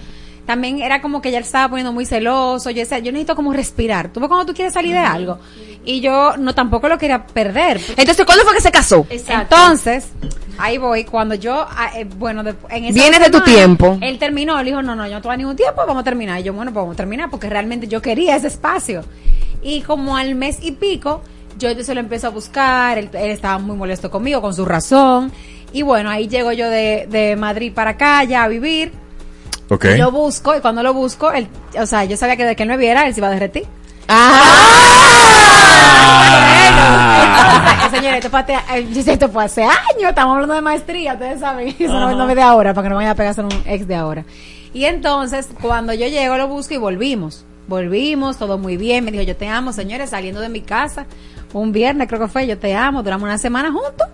también 0.47 0.81
era 0.81 1.01
como 1.01 1.23
que 1.23 1.31
ya 1.31 1.39
él 1.39 1.45
estaba 1.45 1.69
poniendo 1.69 1.93
muy 1.93 2.05
celoso. 2.07 2.71
Yo 2.71 2.81
decía, 2.81 2.99
yo 2.99 3.13
necesito 3.13 3.35
como 3.37 3.53
respirar. 3.53 4.13
Tú 4.13 4.21
ves 4.21 4.29
cuando 4.29 4.47
tú 4.47 4.55
quieres 4.55 4.75
salir 4.75 4.93
de 4.93 4.99
algo. 4.99 5.39
Y 5.87 6.01
yo 6.01 6.37
no 6.39 6.55
tampoco 6.55 6.89
lo 6.89 6.99
quería 6.99 7.27
perder. 7.27 7.81
Entonces, 7.97 8.25
¿cuándo 8.25 8.45
fue 8.45 8.55
que 8.55 8.61
se 8.61 8.71
casó? 8.71 9.07
Entonces, 9.43 10.09
ahí 10.59 10.79
voy. 10.79 11.05
Cuando 11.05 11.35
yo, 11.35 11.67
ah, 11.69 11.91
eh, 11.97 12.05
bueno, 12.05 12.43
de- 12.43 12.55
en 12.71 12.85
esa 12.87 12.95
Vienes 12.95 13.21
de 13.21 13.31
tu 13.31 13.41
tiempo. 13.43 13.99
Él 14.01 14.19
terminó, 14.19 14.59
él 14.59 14.67
dijo, 14.67 14.83
no, 14.83 14.95
no, 14.95 15.07
yo 15.07 15.15
no 15.15 15.23
tuve 15.23 15.37
ningún 15.37 15.57
tiempo, 15.57 15.83
vamos 15.87 16.01
a 16.01 16.05
terminar. 16.05 16.41
Y 16.41 16.45
yo, 16.45 16.53
bueno, 16.53 16.73
pues 16.73 16.83
vamos 16.83 16.95
a 16.95 16.97
terminar 16.97 17.29
porque 17.31 17.49
realmente 17.51 17.87
yo 17.87 18.01
quería 18.01 18.37
ese 18.37 18.47
espacio. 18.49 19.05
Y 19.63 19.81
como 19.83 20.17
al 20.17 20.35
mes 20.35 20.59
y 20.63 20.73
pico, 20.73 21.23
yo 21.59 21.71
se 21.83 21.95
lo 21.95 22.01
empecé 22.01 22.27
a 22.27 22.31
buscar, 22.31 22.99
él, 22.99 23.09
él 23.13 23.31
estaba 23.31 23.59
muy 23.59 23.77
molesto 23.77 24.11
conmigo, 24.11 24.41
con 24.43 24.55
su 24.55 24.65
razón. 24.65 25.33
Y 25.73 25.83
bueno, 25.83 26.09
ahí 26.11 26.29
llego 26.29 26.53
yo 26.53 26.69
de, 26.71 27.07
de 27.11 27.35
Madrid 27.37 27.73
para 27.75 27.91
acá, 27.91 28.25
ya 28.25 28.45
a 28.45 28.49
vivir. 28.49 28.93
Ok. 29.69 29.87
Lo 29.97 30.11
busco, 30.11 30.57
y 30.57 30.61
cuando 30.61 30.83
lo 30.83 30.93
busco, 30.93 31.33
él, 31.33 31.49
o 31.79 31.87
sea, 31.87 32.05
yo 32.05 32.17
sabía 32.17 32.37
que 32.37 32.45
de 32.45 32.57
que 32.57 32.65
él 32.65 32.69
me 32.69 32.77
viera, 32.77 33.07
él 33.07 33.15
se 33.15 33.21
iba 33.21 33.29
a 33.29 33.31
derretir. 33.31 33.67
Ah, 34.09 34.43
señores, 37.91 38.25
esto 38.25 38.31
fue, 38.31 38.45
esto 39.13 39.29
fue 39.31 39.45
hace 39.45 39.63
años, 39.65 40.11
estamos 40.11 40.35
hablando 40.35 40.55
de 40.55 40.61
maestría, 40.61 41.15
ustedes 41.15 41.41
saben, 41.41 41.75
eso 41.79 41.93
no, 41.93 42.15
no 42.15 42.29
es 42.29 42.37
de 42.37 42.43
ahora, 42.43 42.75
para 42.75 42.85
que 42.85 42.91
no 42.91 42.97
vaya 42.97 43.13
a 43.13 43.15
pegarse 43.15 43.41
un 43.41 43.63
ex 43.65 43.87
de 43.89 43.95
ahora. 43.95 44.25
Y 44.75 44.85
entonces, 44.85 45.49
cuando 45.63 45.95
yo 45.95 46.07
llego, 46.09 46.37
lo 46.37 46.49
busco 46.49 46.75
y 46.75 46.79
volvimos. 46.79 47.45
Volvimos, 47.67 48.37
todo 48.37 48.59
muy 48.59 48.77
bien, 48.77 49.05
me 49.05 49.11
dijo, 49.11 49.25
yo 49.25 49.37
te 49.37 49.49
amo, 49.49 49.73
señores, 49.73 50.11
saliendo 50.11 50.41
de 50.41 50.51
mi 50.51 50.61
casa, 50.61 51.07
un 51.55 51.73
viernes 51.73 52.09
creo 52.09 52.21
que 52.21 52.29
fue, 52.29 52.47
yo 52.47 52.59
te 52.59 52.75
amo, 52.75 53.03
duramos 53.03 53.25
una 53.25 53.39
semana 53.39 53.73
juntos. 53.73 54.07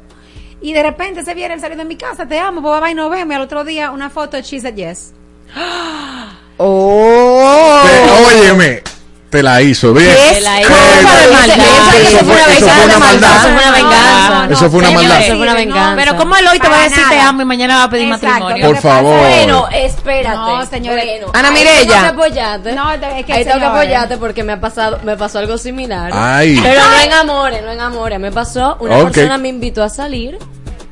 Y 0.60 0.72
de 0.72 0.82
repente 0.82 1.20
ese 1.20 1.34
viernes 1.34 1.56
él 1.56 1.60
saliendo 1.62 1.84
de 1.84 1.88
mi 1.88 1.96
casa, 1.96 2.26
te 2.26 2.38
amo, 2.38 2.62
pues 2.62 2.80
va 2.80 2.90
y 2.90 2.94
nos 2.94 3.10
vemos, 3.10 3.32
y 3.32 3.34
al 3.34 3.42
otro 3.42 3.64
día 3.64 3.90
una 3.90 4.10
foto 4.10 4.38
She 4.40 4.60
Said 4.60 4.74
Yes. 4.74 5.14
Oh. 6.62 7.80
Te- 7.84 8.36
óyeme, 8.36 8.82
te 9.30 9.42
la 9.42 9.62
hizo, 9.62 9.94
¿bien? 9.94 10.14
Te 10.34 10.40
la 10.42 10.60
hizo. 10.60 10.70
Eso 10.70 12.18
fue- 12.24 12.56
Eso 12.58 12.68
fue 12.68 12.84
una 12.84 12.98
maldad. 12.98 13.36
Eso 13.36 13.48
fue 13.48 13.52
una 13.62 13.70
venganza. 13.70 14.46
Eso 14.50 14.70
fue 14.70 14.78
una 14.80 14.90
maldad. 14.90 15.20
Eso 15.22 15.36
fue 15.36 15.42
una 15.42 15.54
venganza. 15.54 15.96
Pero 15.96 16.16
como 16.16 16.36
él 16.36 16.46
hoy 16.48 16.58
te 16.58 16.68
va 16.68 16.80
a 16.80 16.82
decir 16.82 17.02
te 17.08 17.18
amo 17.18 17.40
y 17.40 17.44
mañana 17.46 17.78
va 17.78 17.84
a 17.84 17.90
pedir 17.90 18.12
Exacto. 18.12 18.44
matrimonio. 18.44 18.66
Por 18.66 18.76
favor. 18.82 19.18
Bueno, 19.20 19.68
espérate. 19.72 20.36
No, 20.36 20.66
señores. 20.66 21.04
Bueno, 21.06 21.30
Ana 21.32 22.08
apoyarte. 22.08 22.72
No, 22.74 22.92
es 22.92 23.24
que, 23.24 23.32
ahí 23.32 23.44
tengo 23.44 23.58
que 23.58 23.64
apoyarte 23.64 24.16
porque 24.18 24.42
me 24.44 24.52
ha 24.52 24.60
pasado, 24.60 24.98
me 25.02 25.16
pasó 25.16 25.38
algo 25.38 25.56
similar. 25.56 26.10
Ay. 26.12 26.60
Pero 26.62 26.82
no 26.82 27.00
en 27.00 27.12
amores, 27.14 27.62
no 27.62 27.70
en 27.70 27.80
amores. 27.80 28.20
Me 28.20 28.32
pasó, 28.32 28.76
una 28.80 28.98
persona 29.04 29.38
me 29.38 29.48
invitó 29.48 29.82
a 29.82 29.88
salir. 29.88 30.36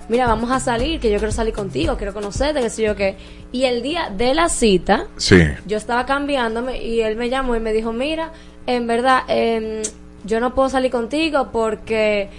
Mira, 0.08 0.26
vamos 0.26 0.50
a 0.50 0.58
salir, 0.60 1.00
que 1.00 1.10
yo 1.10 1.18
quiero 1.18 1.32
salir 1.32 1.52
contigo, 1.52 1.96
quiero 1.98 2.14
conocerte, 2.14 2.60
que 2.62 2.70
sé 2.70 2.82
yo 2.82 2.96
qué. 2.96 3.16
Y 3.52 3.64
el 3.64 3.82
día 3.82 4.10
de 4.10 4.34
la 4.34 4.48
cita, 4.48 5.06
Sí. 5.16 5.36
yo 5.66 5.76
estaba 5.76 6.06
cambiándome 6.06 6.82
y 6.82 7.00
él 7.02 7.16
me 7.16 7.28
llamó 7.28 7.54
y 7.56 7.60
me 7.60 7.72
dijo, 7.74 7.92
mira, 7.92 8.32
en 8.66 8.86
verdad, 8.86 9.22
em, 9.28 9.82
yo 10.24 10.40
no 10.40 10.54
puedo 10.54 10.68
salir 10.70 10.90
contigo 10.90 11.50
porque 11.52 12.30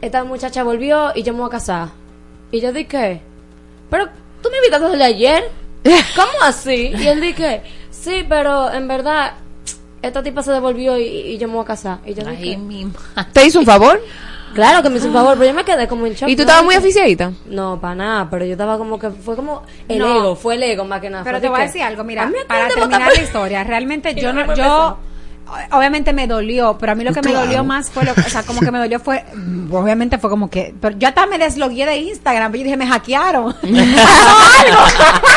esta 0.00 0.22
muchacha 0.24 0.62
volvió 0.62 1.10
y 1.14 1.22
yo 1.24 1.32
me 1.32 1.40
voy 1.40 1.48
a 1.48 1.50
casar. 1.50 1.88
Y 2.52 2.60
yo 2.60 2.72
dije, 2.72 3.20
pero 3.90 4.06
tú 4.42 4.48
me 4.50 4.58
invitaste 4.58 4.88
desde 4.88 5.04
ayer. 5.04 5.44
¿Cómo 6.16 6.42
así? 6.44 6.92
Y 6.96 7.06
él 7.08 7.20
dije, 7.20 7.62
sí, 7.90 8.24
pero 8.28 8.72
en 8.72 8.86
verdad, 8.86 9.32
esta 10.02 10.22
tipa 10.22 10.42
se 10.44 10.52
devolvió 10.52 10.96
y, 10.98 11.02
y 11.04 11.38
yo 11.38 11.48
me 11.48 11.54
voy 11.54 11.62
a 11.64 11.66
casar. 11.66 11.98
Y 12.06 12.14
yo 12.14 12.22
Ay, 12.26 12.36
dije, 12.36 12.56
mi 12.58 12.84
ma- 12.84 13.28
¿Te 13.32 13.44
hizo 13.44 13.58
un 13.58 13.66
favor? 13.66 14.00
Claro 14.54 14.82
que 14.82 14.90
me 14.90 14.98
hizo 14.98 15.06
un 15.08 15.12
favor, 15.14 15.34
pero 15.38 15.50
yo 15.50 15.54
me 15.54 15.64
quedé 15.64 15.86
como 15.88 16.06
en 16.06 16.14
shock. 16.14 16.28
¿Y 16.28 16.36
tú 16.36 16.42
estabas 16.42 16.64
muy 16.64 16.74
aficiadita? 16.74 17.32
No, 17.46 17.80
para 17.80 17.94
nada, 17.94 18.28
pero 18.30 18.44
yo 18.44 18.52
estaba 18.52 18.78
como 18.78 18.98
que 18.98 19.10
fue 19.10 19.36
como 19.36 19.62
el 19.88 19.98
No. 19.98 20.16
ego, 20.18 20.36
fue 20.36 20.54
el 20.54 20.62
ego 20.62 20.84
más 20.84 21.00
que 21.00 21.10
nada. 21.10 21.24
Pero 21.24 21.36
fue 21.36 21.40
te 21.40 21.46
de 21.46 21.50
voy 21.50 21.58
a 21.58 21.62
que, 21.62 21.66
decir 21.68 21.82
algo, 21.82 22.04
mira, 22.04 22.26
mí 22.26 22.32
me 22.38 22.44
para 22.44 22.66
acaban 22.66 22.74
de 22.74 22.80
terminar 22.88 23.12
la 23.16 23.22
historia, 23.22 23.64
realmente 23.64 24.14
yo 24.20 24.32
no, 24.32 24.54
yo, 24.54 24.98
obviamente 25.72 26.12
me 26.12 26.26
dolió, 26.26 26.76
pero 26.78 26.92
a 26.92 26.94
mí 26.94 27.04
lo 27.04 27.12
que 27.12 27.22
me 27.22 27.32
dolió 27.32 27.64
más 27.64 27.90
fue, 27.90 28.04
lo, 28.04 28.12
o 28.12 28.28
sea, 28.28 28.42
como 28.42 28.60
que 28.60 28.70
me 28.70 28.78
dolió 28.78 29.00
fue, 29.00 29.24
obviamente 29.70 30.18
fue 30.18 30.30
como 30.30 30.48
que, 30.48 30.74
pero 30.80 30.96
yo 30.98 31.08
hasta 31.08 31.26
me 31.26 31.38
deslogué 31.38 31.84
de 31.86 31.96
Instagram, 31.96 32.50
pero 32.52 32.60
yo 32.60 32.64
dije, 32.64 32.76
me 32.76 32.86
hackearon. 32.86 33.54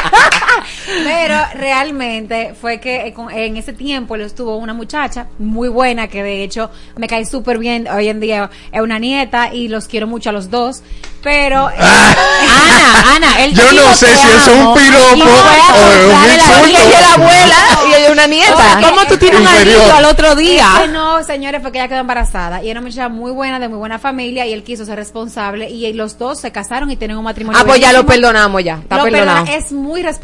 pero 1.04 1.36
realmente 1.56 2.54
fue 2.60 2.80
que 2.80 3.08
eh, 3.08 3.14
en 3.46 3.58
ese 3.58 3.74
tiempo 3.74 4.16
él 4.16 4.22
estuvo 4.22 4.56
una 4.58 4.74
muchacha 4.74 5.28
muy 5.40 5.70
buena, 5.70 6.08
que 6.08 6.24
de 6.24 6.44
hecho 6.44 6.70
me 6.98 7.08
cae 7.08 7.26
súper 7.26 7.58
bien, 7.58 7.88
hoy 7.88 8.10
en 8.10 8.20
día 8.20 8.50
es 8.72 8.82
una 8.82 9.00
nieta 9.00 9.54
y 9.54 9.68
los 9.68 9.88
quiero 9.88 10.08
mucho 10.08 10.30
a 10.30 10.34
los 10.34 10.50
dos, 10.50 10.82
pero... 11.22 11.70
eh, 11.70 11.74
Ana, 11.80 13.16
Ana, 13.16 13.44
él 13.44 13.54
Yo 13.54 13.64
no 13.72 13.94
sé 13.96 14.08
si 14.08 14.28
eso 14.28 14.52
es 14.52 14.60
un 14.62 14.74
piropo 14.74 15.24
o 15.24 15.52
es 15.52 16.04
un 16.04 16.12
Porque 16.12 16.36
insulto. 16.36 16.68
ella 16.68 16.80
es 16.84 17.02
la 17.02 17.14
abuela 17.14 17.56
y 17.88 17.94
ella 17.94 18.06
es 18.06 18.12
una 18.12 18.28
nieta. 18.28 18.80
¿Cómo 18.90 19.06
tú 19.08 19.18
tienes 19.18 19.40
un 19.42 19.48
anillo 19.48 19.96
al 19.96 20.06
otro 20.06 20.32
Es 20.32 20.38
día? 20.38 20.68
que 20.82 20.88
no, 20.90 21.24
señores, 21.24 21.62
fue 21.62 21.72
que 21.72 21.80
ella 21.80 21.88
quedó 21.88 22.00
embarazada 22.00 22.64
y 22.64 22.70
era 22.70 22.80
una 22.80 22.88
muchacha 22.88 23.10
muy 23.10 23.32
buena, 23.32 23.60
de 23.60 23.68
muy 23.70 23.78
buena 23.80 23.98
familia 24.00 24.46
y 24.46 24.54
él 24.54 24.64
quiso 24.64 24.86
ser 24.86 24.96
responsable 24.98 25.70
y 25.70 25.92
los 25.94 26.18
dos 26.18 26.40
se 26.40 26.52
casaron 26.52 26.90
y 26.92 26.96
tienen 26.96 27.18
un 27.18 27.24
matrimonio. 27.24 27.60
Ah, 27.60 27.66
pues 27.66 27.80
ya 27.80 27.92
lo 27.94 28.06
perdonamos 28.06 28.64
ya. 28.64 28.76
Está 28.82 28.98
Lo 28.98 29.04
perdonado. 29.04 29.46
perdona, 29.46 29.58
es 29.58 29.72
muy 29.72 30.02
responsable. 30.02 30.15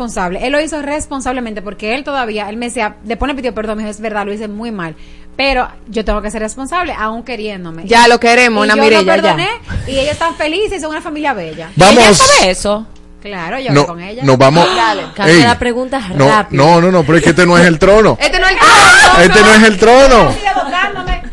Él 0.42 0.52
lo 0.52 0.60
hizo 0.62 0.82
responsablemente 0.82 1.62
porque 1.62 1.94
él 1.96 2.04
todavía, 2.04 2.50
él 2.50 2.58
me 2.58 2.68
decía, 2.68 2.96
después 3.04 3.30
le 3.30 3.36
pidió 3.36 3.54
perdón, 3.54 3.78
me 3.78 3.84
dijo, 3.84 3.92
es 3.92 4.02
verdad, 4.02 4.26
lo 4.26 4.34
hice 4.34 4.48
muy 4.48 4.72
mal. 4.72 4.96
Pero 5.38 5.68
yo 5.88 6.04
tengo 6.06 6.22
que 6.22 6.30
ser 6.30 6.42
responsable, 6.42 6.94
aún 6.98 7.24
queriéndome. 7.24 7.84
Ya 7.86 8.08
lo 8.08 8.20
queremos, 8.20 8.68
y 8.68 8.70
Ana 8.70 8.84
yo 8.84 8.92
lo 8.92 9.02
ya. 9.02 9.14
perdoné, 9.14 9.48
Y 9.88 9.92
ellos 9.92 10.12
están 10.14 10.36
felices 10.36 10.78
y 10.78 10.82
son 10.82 10.90
una 10.92 11.02
familia 11.02 11.34
bella. 11.34 11.70
Vamos. 11.76 11.98
¿Ella 12.04 12.14
sabe 12.14 12.52
eso? 12.52 12.86
Claro, 13.22 13.60
yo 13.60 13.72
No, 13.72 13.86
con 13.86 14.02
ella. 14.02 14.24
nos 14.24 14.38
vamos. 14.38 14.66
Dale. 14.76 15.04
Cambia 15.16 15.36
Ey, 15.36 15.42
la 15.44 15.60
pregunta 15.60 16.00
no, 16.16 16.28
rápido. 16.28 16.64
no, 16.64 16.82
no, 16.82 16.92
no, 16.92 17.04
pero 17.04 17.18
es 17.20 17.24
que 17.24 17.30
este 17.30 17.46
no 17.46 17.58
es 17.58 17.66
el 17.68 17.78
trono. 17.80 18.18
Este 18.20 18.40
no 18.40 18.48
es 18.48 18.52
el 18.54 19.24
Este 19.26 19.42
no 19.42 19.54
es 19.54 19.64
el 19.64 19.78
trono. 19.78 20.32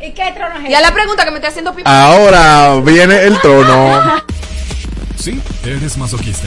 ¿Y 0.03 0.13
qué 0.13 0.33
trono 0.35 0.55
es 0.57 0.63
Ya 0.71 0.79
ese? 0.79 0.83
la 0.87 0.93
pregunta 0.93 1.25
que 1.25 1.31
me 1.31 1.37
estoy 1.37 1.49
haciendo 1.51 1.75
pipa. 1.75 1.91
Ahora 2.13 2.77
viene 2.81 3.23
el 3.25 3.39
trono. 3.41 4.03
Sí, 5.19 5.43
eres 5.65 5.97
masoquista. 5.99 6.47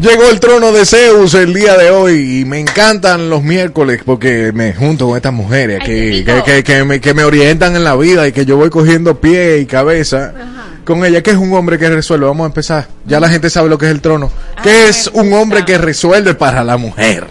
Llegó 0.00 0.30
el 0.30 0.40
trono 0.40 0.72
de 0.72 0.86
Zeus 0.86 1.34
el 1.34 1.52
día 1.52 1.76
de 1.76 1.90
hoy 1.90 2.40
y 2.40 2.44
me 2.46 2.58
encantan 2.58 3.28
los 3.28 3.42
miércoles 3.42 4.00
porque 4.02 4.50
me 4.54 4.72
junto 4.72 5.06
con 5.06 5.16
estas 5.16 5.34
mujeres 5.34 5.80
que, 5.84 6.24
que, 6.24 6.42
que, 6.42 6.64
que 6.64 6.84
me, 6.84 7.00
que 7.02 7.12
me 7.12 7.22
orientan 7.22 7.76
en 7.76 7.84
la 7.84 7.94
vida 7.96 8.26
y 8.26 8.32
que 8.32 8.46
yo 8.46 8.56
voy 8.56 8.70
cogiendo 8.70 9.20
pie 9.20 9.58
y 9.58 9.66
cabeza 9.66 10.32
con 10.84 11.04
ella, 11.04 11.22
que 11.22 11.32
es 11.32 11.36
un 11.36 11.52
hombre 11.52 11.78
que 11.78 11.90
resuelve. 11.90 12.26
Vamos 12.26 12.44
a 12.44 12.46
empezar. 12.46 12.88
Ya 13.04 13.20
la 13.20 13.28
gente 13.28 13.50
sabe 13.50 13.68
lo 13.68 13.76
que 13.76 13.86
es 13.86 13.92
el 13.92 14.00
trono. 14.00 14.32
que 14.62 14.88
es 14.88 15.10
un 15.12 15.34
hombre 15.34 15.66
que 15.66 15.76
resuelve 15.76 16.32
para 16.34 16.64
la 16.64 16.78
mujer. 16.78 17.26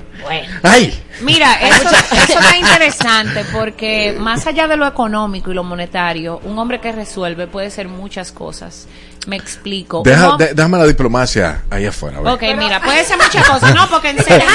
Ay, 0.62 0.94
Mira, 1.22 1.54
eso, 1.62 1.90
eso 1.90 2.40
es 2.40 2.56
interesante 2.60 3.46
porque 3.52 4.16
más 4.20 4.48
allá 4.48 4.68
de 4.68 4.78
lo 4.78 4.88
económico 4.88 5.52
y 5.52 5.54
lo 5.54 5.64
monetario, 5.64 6.40
un 6.44 6.58
hombre 6.60 6.80
que 6.80 6.92
resuelve 6.92 7.48
puede 7.48 7.70
ser 7.70 7.88
muchas 7.88 8.32
cosas. 8.32 8.88
Me 9.28 9.36
explico. 9.36 10.02
deja, 10.04 10.38
de- 10.38 10.54
déjame 10.54 10.78
la 10.78 10.88
diplomacia 10.88 11.64
ahí 11.70 11.86
afuera. 11.86 12.22
Ok, 12.22 12.42
mira, 12.58 12.80
puede 12.82 13.04
ser 13.04 13.18
muchas 13.18 13.48
cosas. 13.48 13.76
No, 13.76 13.88
porque 13.90 14.10
en 14.12 14.24
serio. 14.24 14.48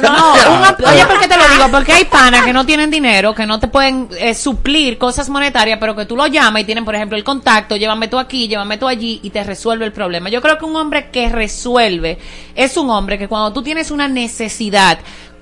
No, 0.00 0.32
un 0.32 0.88
oye, 0.88 1.06
¿por 1.06 1.20
qué 1.20 1.28
te 1.28 1.36
lo 1.36 1.48
digo? 1.48 1.68
Porque 1.70 1.92
hay 1.92 2.04
panas 2.04 2.44
que 2.44 2.52
no 2.52 2.64
tienen 2.64 2.90
dinero, 2.90 3.34
que 3.34 3.46
no 3.46 3.58
te 3.58 3.66
pueden 3.68 4.08
eh, 4.16 4.34
suplir 4.34 4.96
cosas 4.96 5.28
monetarias, 5.28 5.78
pero 5.80 5.96
que 5.96 6.06
tú 6.06 6.16
lo 6.16 6.26
llamas 6.28 6.62
y 6.62 6.64
tienen, 6.64 6.84
por 6.84 6.94
ejemplo, 6.94 7.18
el 7.18 7.24
contacto, 7.24 7.76
llévame 7.76 8.08
tú 8.08 8.18
aquí, 8.18 8.46
llévame 8.48 8.78
tú 8.78 8.86
allí 8.86 9.20
y 9.22 9.30
te 9.30 9.42
resuelve 9.44 9.84
el 9.84 9.92
problema. 9.92 10.30
Yo 10.30 10.40
creo 10.40 10.56
que 10.56 10.64
un 10.64 10.76
hombre 10.76 11.10
que 11.10 11.28
resuelve 11.28 12.18
es 12.54 12.76
un 12.76 12.90
hombre 12.90 13.18
que 13.18 13.28
cuando 13.28 13.52
tú 13.52 13.62
tienes 13.62 13.90
una 13.90 14.08
necesidad, 14.08 14.98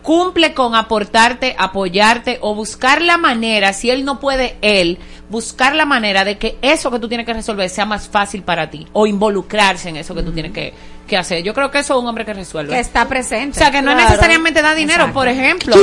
cumple 0.08 0.54
con 0.54 0.74
aportarte, 0.74 1.54
apoyarte 1.58 2.38
o 2.40 2.54
buscar 2.54 3.02
la 3.02 3.18
manera, 3.18 3.74
si 3.74 3.90
él 3.90 4.06
no 4.06 4.20
puede 4.20 4.56
él, 4.62 4.96
buscar 5.28 5.76
la 5.76 5.84
manera 5.84 6.24
de 6.24 6.38
que 6.38 6.56
eso 6.62 6.90
que 6.90 6.98
tú 6.98 7.08
tienes 7.08 7.26
que 7.26 7.34
resolver 7.34 7.68
sea 7.68 7.84
más 7.84 8.08
fácil 8.08 8.42
para 8.42 8.70
ti 8.70 8.86
o 8.94 9.06
involucrarse 9.06 9.90
en 9.90 9.98
eso 9.98 10.14
que 10.14 10.22
tú 10.22 10.32
tienes 10.32 10.52
que, 10.52 10.72
que 11.08 11.16
hacer. 11.16 11.42
Yo 11.42 11.52
creo 11.52 11.70
que 11.72 11.80
eso 11.80 11.94
es 11.94 12.00
un 12.00 12.06
hombre 12.06 12.24
que 12.24 12.32
resuelve. 12.34 12.72
Que 12.74 12.78
está 12.78 13.08
presente. 13.08 13.58
O 13.58 13.60
sea, 13.60 13.72
que 13.72 13.82
no 13.82 13.90
Claro. 13.92 14.08
necesariamente 14.08 14.62
da 14.62 14.74
dinero, 14.74 15.04
Exacto. 15.04 15.14
por 15.18 15.26
ejemplo. 15.26 15.74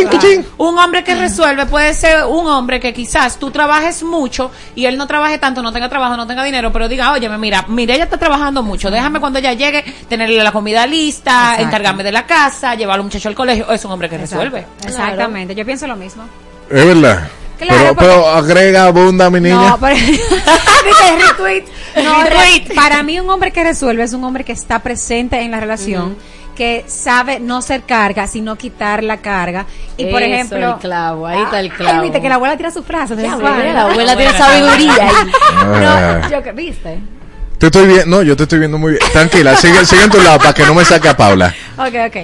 Un 0.58 0.80
hombre 0.80 1.04
que 1.04 1.16
resuelve 1.16 1.66
puede 1.66 1.94
ser 1.94 2.24
un 2.26 2.48
hombre 2.48 2.80
que 2.80 2.94
quizás 2.94 3.38
tú 3.38 3.52
trabajes 3.52 4.04
mucho 4.04 4.52
y 4.76 4.86
él 4.86 4.98
no 4.98 5.08
trabaje 5.08 5.38
tanto, 5.38 5.62
no 5.62 5.74
tenga 5.74 5.90
trabajo, 5.90 6.16
no 6.16 6.26
tenga 6.28 6.44
dinero, 6.46 6.72
pero 6.72 6.88
diga, 6.88 7.12
oye, 7.12 7.28
mira, 7.38 7.66
mira, 7.68 7.96
ella 7.96 8.06
está 8.06 8.18
trabajando 8.18 8.64
mucho, 8.64 8.90
déjame 8.90 9.20
cuando 9.20 9.40
ella 9.40 9.52
llegue 9.54 9.84
tenerle 10.08 10.42
la 10.44 10.52
comida 10.52 10.86
lista, 10.88 11.32
Exacto. 11.56 11.64
encargarme 11.66 12.04
de 12.04 12.12
la 12.12 12.26
casa, 12.26 12.76
llevar 12.76 12.96
al 13.00 13.04
muchacho 13.04 13.28
al 13.28 13.36
colegio. 13.36 13.70
Es 13.72 13.84
un 13.84 13.92
hombre 13.92 14.08
que 14.10 14.18
resuelve. 14.18 14.66
Exactamente, 14.86 15.56
yo 15.56 15.66
pienso 15.66 15.88
lo 15.88 15.96
mismo. 15.96 16.24
Es 16.70 16.86
verdad. 16.86 17.28
Claro, 17.58 17.78
pero, 17.80 17.96
porque- 17.96 18.06
pero 18.06 18.28
agrega 18.30 18.86
abunda, 18.86 19.30
mi 19.30 19.40
niña. 19.42 19.70
No, 19.70 19.78
pero- 19.82 19.96
Dice 19.96 21.28
retweet. 21.28 21.64
No, 22.04 22.24
re- 22.24 22.76
para 22.76 23.04
mí 23.04 23.18
un 23.22 23.30
hombre 23.30 23.52
que 23.52 23.64
resuelve 23.64 24.04
es 24.04 24.12
un 24.12 24.22
hombre 24.26 24.44
que 24.44 24.52
está 24.52 24.80
presente 24.80 25.40
en 25.40 25.52
la 25.52 25.62
relación, 25.62 26.18
que 26.54 26.84
sabe 26.88 27.40
no 27.40 27.62
ser 27.62 27.84
carga, 27.84 28.28
sino 28.28 28.58
quitar 28.58 29.02
la 29.02 29.18
carga. 29.18 29.66
Y 29.96 30.06
por 30.08 30.22
Eso, 30.22 30.34
ejemplo, 30.34 30.74
el 30.74 30.76
clavo, 30.80 31.26
ahí 31.26 31.42
está 31.42 31.62
el 31.62 31.72
Ay, 31.72 31.78
clavo. 31.78 32.02
viste 32.02 32.22
que 32.22 32.28
la 32.28 32.36
abuela 32.36 32.58
tira 32.58 32.70
su 32.72 32.84
frase. 32.84 33.16
Ya, 33.16 33.38
mira, 33.38 33.72
la 33.74 33.82
abuela 33.84 34.18
tiene 34.18 34.38
sabiduría 34.38 34.94
ahí. 34.94 35.32
no, 36.22 36.30
yo 36.30 36.44
que 36.44 36.52
viste. 36.52 37.00
Te 37.58 37.68
estoy 37.68 37.88
viendo, 37.88 38.06
no, 38.08 38.22
yo 38.24 38.36
te 38.36 38.44
estoy 38.44 38.60
viendo 38.60 38.78
muy 38.78 38.92
bien. 38.94 39.04
Tranquila, 39.14 39.56
sigue, 39.56 39.86
sigue 39.86 40.04
en 40.04 40.10
tu 40.12 40.20
lado 40.22 40.38
para 40.40 40.54
que 40.54 40.66
no 40.66 40.74
me 40.74 40.84
saque 40.84 41.08
a 41.08 41.16
Paula. 41.16 41.56
Ok, 41.78 41.94
ok. 42.08 42.18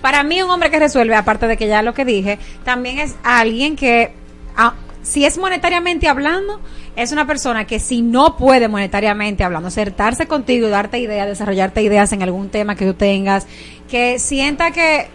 Para 0.00 0.22
mí 0.22 0.40
un 0.42 0.50
hombre 0.50 0.70
que 0.70 0.78
resuelve, 0.78 1.16
aparte 1.16 1.48
de 1.48 1.56
que 1.56 1.66
ya 1.66 1.82
lo 1.82 1.92
que 1.92 2.04
dije, 2.04 2.38
también 2.64 3.00
es 3.00 3.16
alguien 3.24 3.74
que, 3.74 4.12
ah, 4.58 4.74
si 5.02 5.24
es 5.24 5.38
monetariamente 5.38 6.06
hablando, 6.08 6.60
es 6.94 7.12
una 7.12 7.26
persona 7.26 7.64
que 7.66 7.80
si 7.80 8.02
no 8.02 8.36
puede 8.36 8.68
monetariamente 8.68 9.42
hablando, 9.44 9.68
acertarse 9.68 10.26
contigo 10.26 10.68
darte 10.68 10.98
ideas, 10.98 11.26
desarrollarte 11.28 11.80
ideas 11.80 12.12
en 12.12 12.22
algún 12.22 12.50
tema 12.50 12.74
que 12.74 12.84
tú 12.84 12.92
tengas, 12.92 13.46
que 13.88 14.18
sienta 14.18 14.70
que, 14.72 15.06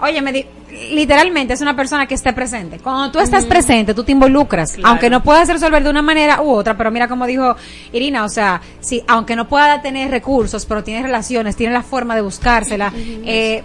oye, 0.00 0.20
me 0.20 0.32
di- 0.32 0.46
literalmente 0.92 1.54
es 1.54 1.60
una 1.60 1.76
persona 1.76 2.06
que 2.06 2.14
esté 2.16 2.32
presente. 2.32 2.78
Cuando 2.80 3.12
tú 3.12 3.20
estás 3.20 3.46
presente, 3.46 3.94
tú 3.94 4.02
te 4.02 4.10
involucras, 4.12 4.76
aunque 4.82 5.08
no 5.08 5.22
puedas 5.22 5.48
resolver 5.48 5.84
de 5.84 5.90
una 5.90 6.02
manera 6.02 6.42
u 6.42 6.50
otra, 6.50 6.76
pero 6.76 6.90
mira 6.90 7.06
como 7.08 7.26
dijo 7.26 7.54
Irina, 7.92 8.24
o 8.24 8.28
sea, 8.28 8.60
si 8.80 9.02
aunque 9.06 9.36
no 9.36 9.48
pueda 9.48 9.80
tener 9.80 10.10
recursos, 10.10 10.66
pero 10.66 10.82
tiene 10.82 11.02
relaciones, 11.02 11.54
tiene 11.56 11.72
la 11.72 11.82
forma 11.84 12.16
de 12.16 12.22
buscársela, 12.22 12.92
eh, 12.96 13.62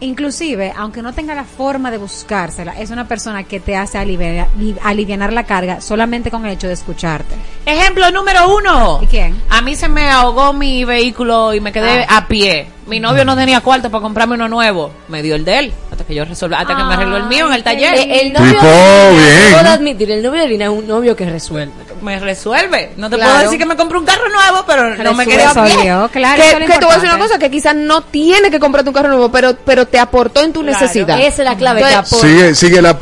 Inclusive, 0.00 0.72
aunque 0.76 1.02
no 1.02 1.12
tenga 1.12 1.34
la 1.34 1.44
forma 1.44 1.90
de 1.90 1.98
buscársela, 1.98 2.72
es 2.80 2.90
una 2.90 3.06
persona 3.06 3.44
que 3.44 3.60
te 3.60 3.76
hace 3.76 3.98
aliviar, 3.98 4.48
alivianar 4.82 5.32
la 5.32 5.44
carga 5.44 5.80
solamente 5.80 6.30
con 6.30 6.46
el 6.46 6.52
hecho 6.52 6.66
de 6.68 6.72
escucharte. 6.74 7.34
Ejemplo 7.66 8.10
número 8.10 8.56
uno. 8.56 9.00
¿Y 9.02 9.06
quién? 9.06 9.40
A 9.50 9.60
mí 9.60 9.76
se 9.76 9.88
me 9.88 10.08
ahogó 10.08 10.52
mi 10.54 10.84
vehículo 10.84 11.52
y 11.54 11.60
me 11.60 11.70
quedé 11.72 12.04
Ah. 12.08 12.16
a 12.18 12.26
pie. 12.28 12.66
Mi 12.90 13.00
novio 13.00 13.24
no 13.24 13.36
tenía 13.36 13.60
cuarto 13.60 13.88
para 13.88 14.02
comprarme 14.02 14.34
uno 14.34 14.48
nuevo. 14.48 14.90
Me 15.08 15.22
dio 15.22 15.36
el 15.36 15.44
de 15.44 15.58
él. 15.60 15.72
Hasta 15.92 16.04
que 16.04 16.14
yo 16.14 16.24
resolví, 16.24 16.54
hasta 16.56 16.76
que 16.76 16.82
me 16.84 16.94
arregló 16.94 17.16
el 17.18 17.24
mío 17.26 17.46
en 17.46 17.52
el 17.54 17.62
taller. 17.62 17.94
Eh, 17.94 18.20
el 18.22 18.32
novio 18.32 18.50
Tipo, 18.52 18.66
bien. 18.66 19.62
de 19.64 19.68
admitir, 19.70 20.10
el 20.10 20.22
novio 20.22 20.40
de 20.40 20.46
Irina 20.48 20.64
es 20.64 20.70
un 20.70 20.86
novio 20.88 21.14
que 21.14 21.24
resuelve. 21.24 21.72
Me 22.02 22.18
resuelve. 22.18 22.90
No 22.96 23.08
te 23.08 23.16
Claro. 23.16 23.30
puedo 23.32 23.44
decir 23.44 23.58
que 23.58 23.66
me 23.66 23.76
compré 23.76 23.96
un 23.98 24.04
carro 24.04 24.28
nuevo, 24.28 24.64
pero 24.66 24.96
no 24.96 25.14
me 25.14 25.24
quedé. 25.24 25.46
Resolvió, 25.46 26.08
claro. 26.12 26.42
que, 26.42 26.66
que 26.66 26.72
te 26.78 26.84
voy 26.84 26.90
a 26.90 26.94
decir 26.96 27.08
una 27.10 27.18
cosa, 27.18 27.38
que 27.38 27.50
quizás 27.50 27.74
no 27.76 28.00
tiene 28.02 28.50
que 28.50 28.58
comprarte 28.58 28.90
un 28.90 28.94
carro 28.94 29.08
nuevo, 29.08 29.30
pero, 29.30 29.54
pero 29.64 29.86
te 29.86 29.98
aportó 29.98 30.42
en 30.42 30.52
tu 30.52 30.62
Claro, 30.62 30.80
necesidad. 30.80 31.20
Esa 31.20 31.42
es 31.42 31.48
la 31.48 31.56
clave, 31.56 31.82
Entonces. 31.82 32.18
Sigue, 32.20 32.54
sigue 32.56 32.82
la, 32.82 32.98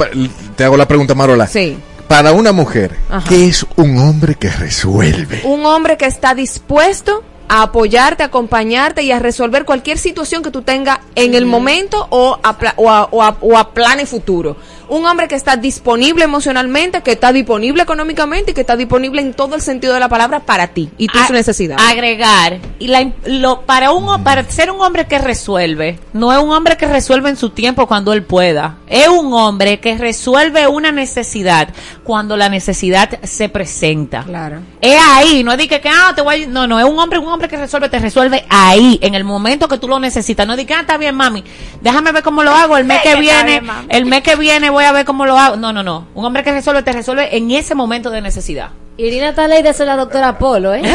te 0.56 0.64
hago 0.64 0.76
la 0.76 0.86
pregunta, 0.86 1.14
Marola. 1.14 1.46
Sí. 1.46 1.78
Para 2.08 2.32
una 2.32 2.52
mujer, 2.52 2.94
Ajá. 3.10 3.26
¿qué 3.28 3.46
es 3.46 3.64
un 3.76 3.98
hombre 3.98 4.34
que 4.34 4.50
resuelve? 4.50 5.42
un 5.44 5.64
hombre 5.66 5.96
que 5.96 6.06
está 6.06 6.34
dispuesto 6.34 7.22
a 7.48 7.62
apoyarte, 7.62 8.22
a 8.22 8.26
acompañarte 8.26 9.02
y 9.02 9.12
a 9.12 9.18
resolver 9.18 9.64
cualquier 9.64 9.98
situación 9.98 10.42
que 10.42 10.50
tú 10.50 10.62
tengas 10.62 11.00
en 11.14 11.34
el 11.34 11.46
momento 11.46 12.06
o 12.10 12.38
a, 12.42 12.56
o, 12.76 12.90
a, 12.90 13.08
o, 13.10 13.22
a, 13.22 13.36
o 13.40 13.58
a 13.58 13.74
planes 13.74 14.08
futuro. 14.08 14.56
Un 14.88 15.04
hombre 15.06 15.28
que 15.28 15.34
está 15.34 15.56
disponible 15.56 16.24
emocionalmente, 16.24 17.02
que 17.02 17.12
está 17.12 17.32
disponible 17.32 17.82
económicamente 17.82 18.50
y 18.50 18.54
que 18.54 18.62
está 18.62 18.76
disponible 18.76 19.20
en 19.20 19.34
todo 19.34 19.54
el 19.54 19.60
sentido 19.60 19.94
de 19.94 20.00
la 20.00 20.08
palabra 20.08 20.40
para 20.40 20.68
ti 20.68 20.90
y 20.98 21.06
tu 21.08 21.18
A- 21.18 21.28
necesidad. 21.30 21.76
Agregar 21.78 22.58
y 22.78 22.88
la, 22.88 23.10
lo, 23.26 23.62
para 23.62 23.92
un 23.92 24.22
para 24.24 24.48
ser 24.50 24.70
un 24.70 24.80
hombre 24.80 25.06
que 25.06 25.18
resuelve 25.18 25.98
no 26.12 26.32
es 26.32 26.38
un 26.38 26.50
hombre 26.50 26.76
que 26.76 26.86
resuelve 26.86 27.28
en 27.28 27.36
su 27.36 27.50
tiempo 27.50 27.86
cuando 27.86 28.12
él 28.12 28.22
pueda 28.22 28.76
es 28.86 29.08
un 29.08 29.32
hombre 29.34 29.80
que 29.80 29.96
resuelve 29.98 30.66
una 30.66 30.90
necesidad 30.92 31.68
cuando 32.04 32.36
la 32.36 32.48
necesidad 32.48 33.18
se 33.22 33.48
presenta 33.48 34.22
Claro. 34.24 34.60
es 34.80 34.98
ahí 35.10 35.44
no 35.44 35.52
es 35.52 35.58
de 35.58 35.68
que, 35.68 35.80
que, 35.80 35.88
ah 35.88 36.12
te 36.14 36.22
voy 36.22 36.44
a- 36.44 36.46
no 36.46 36.66
no 36.66 36.78
es 36.78 36.84
un 36.86 36.98
hombre 36.98 37.18
un 37.18 37.26
hombre 37.28 37.48
que 37.48 37.56
resuelve 37.56 37.88
te 37.88 37.98
resuelve 37.98 38.46
ahí 38.48 38.98
en 39.02 39.14
el 39.14 39.24
momento 39.24 39.68
que 39.68 39.76
tú 39.78 39.86
lo 39.88 39.98
necesitas 40.00 40.46
no 40.46 40.56
de 40.56 40.64
que 40.64 40.72
ah 40.74 40.80
está 40.80 40.96
bien 40.96 41.14
mami 41.14 41.44
déjame 41.82 42.12
ver 42.12 42.22
cómo 42.22 42.42
lo 42.42 42.52
hago 42.52 42.76
el 42.76 42.84
mes 42.84 43.00
que 43.02 43.16
viene 43.16 43.60
bien, 43.60 43.72
el 43.90 44.06
mes 44.06 44.22
que 44.22 44.36
viene 44.36 44.70
voy 44.70 44.77
a 44.84 44.92
ver 44.92 45.04
cómo 45.04 45.26
lo 45.26 45.38
hago 45.38 45.56
no 45.56 45.72
no 45.72 45.82
no 45.82 46.06
un 46.14 46.24
hombre 46.24 46.42
que 46.44 46.52
resuelve 46.52 46.82
te 46.82 46.92
resuelve 46.92 47.36
en 47.36 47.50
ese 47.50 47.74
momento 47.74 48.10
de 48.10 48.20
necesidad 48.20 48.70
Irina 48.96 49.28
está 49.28 49.46
ley 49.46 49.62
de 49.62 49.72
ser 49.72 49.86
la 49.86 49.94
doctora 49.94 50.38
Polo, 50.38 50.74
¿eh? 50.74 50.82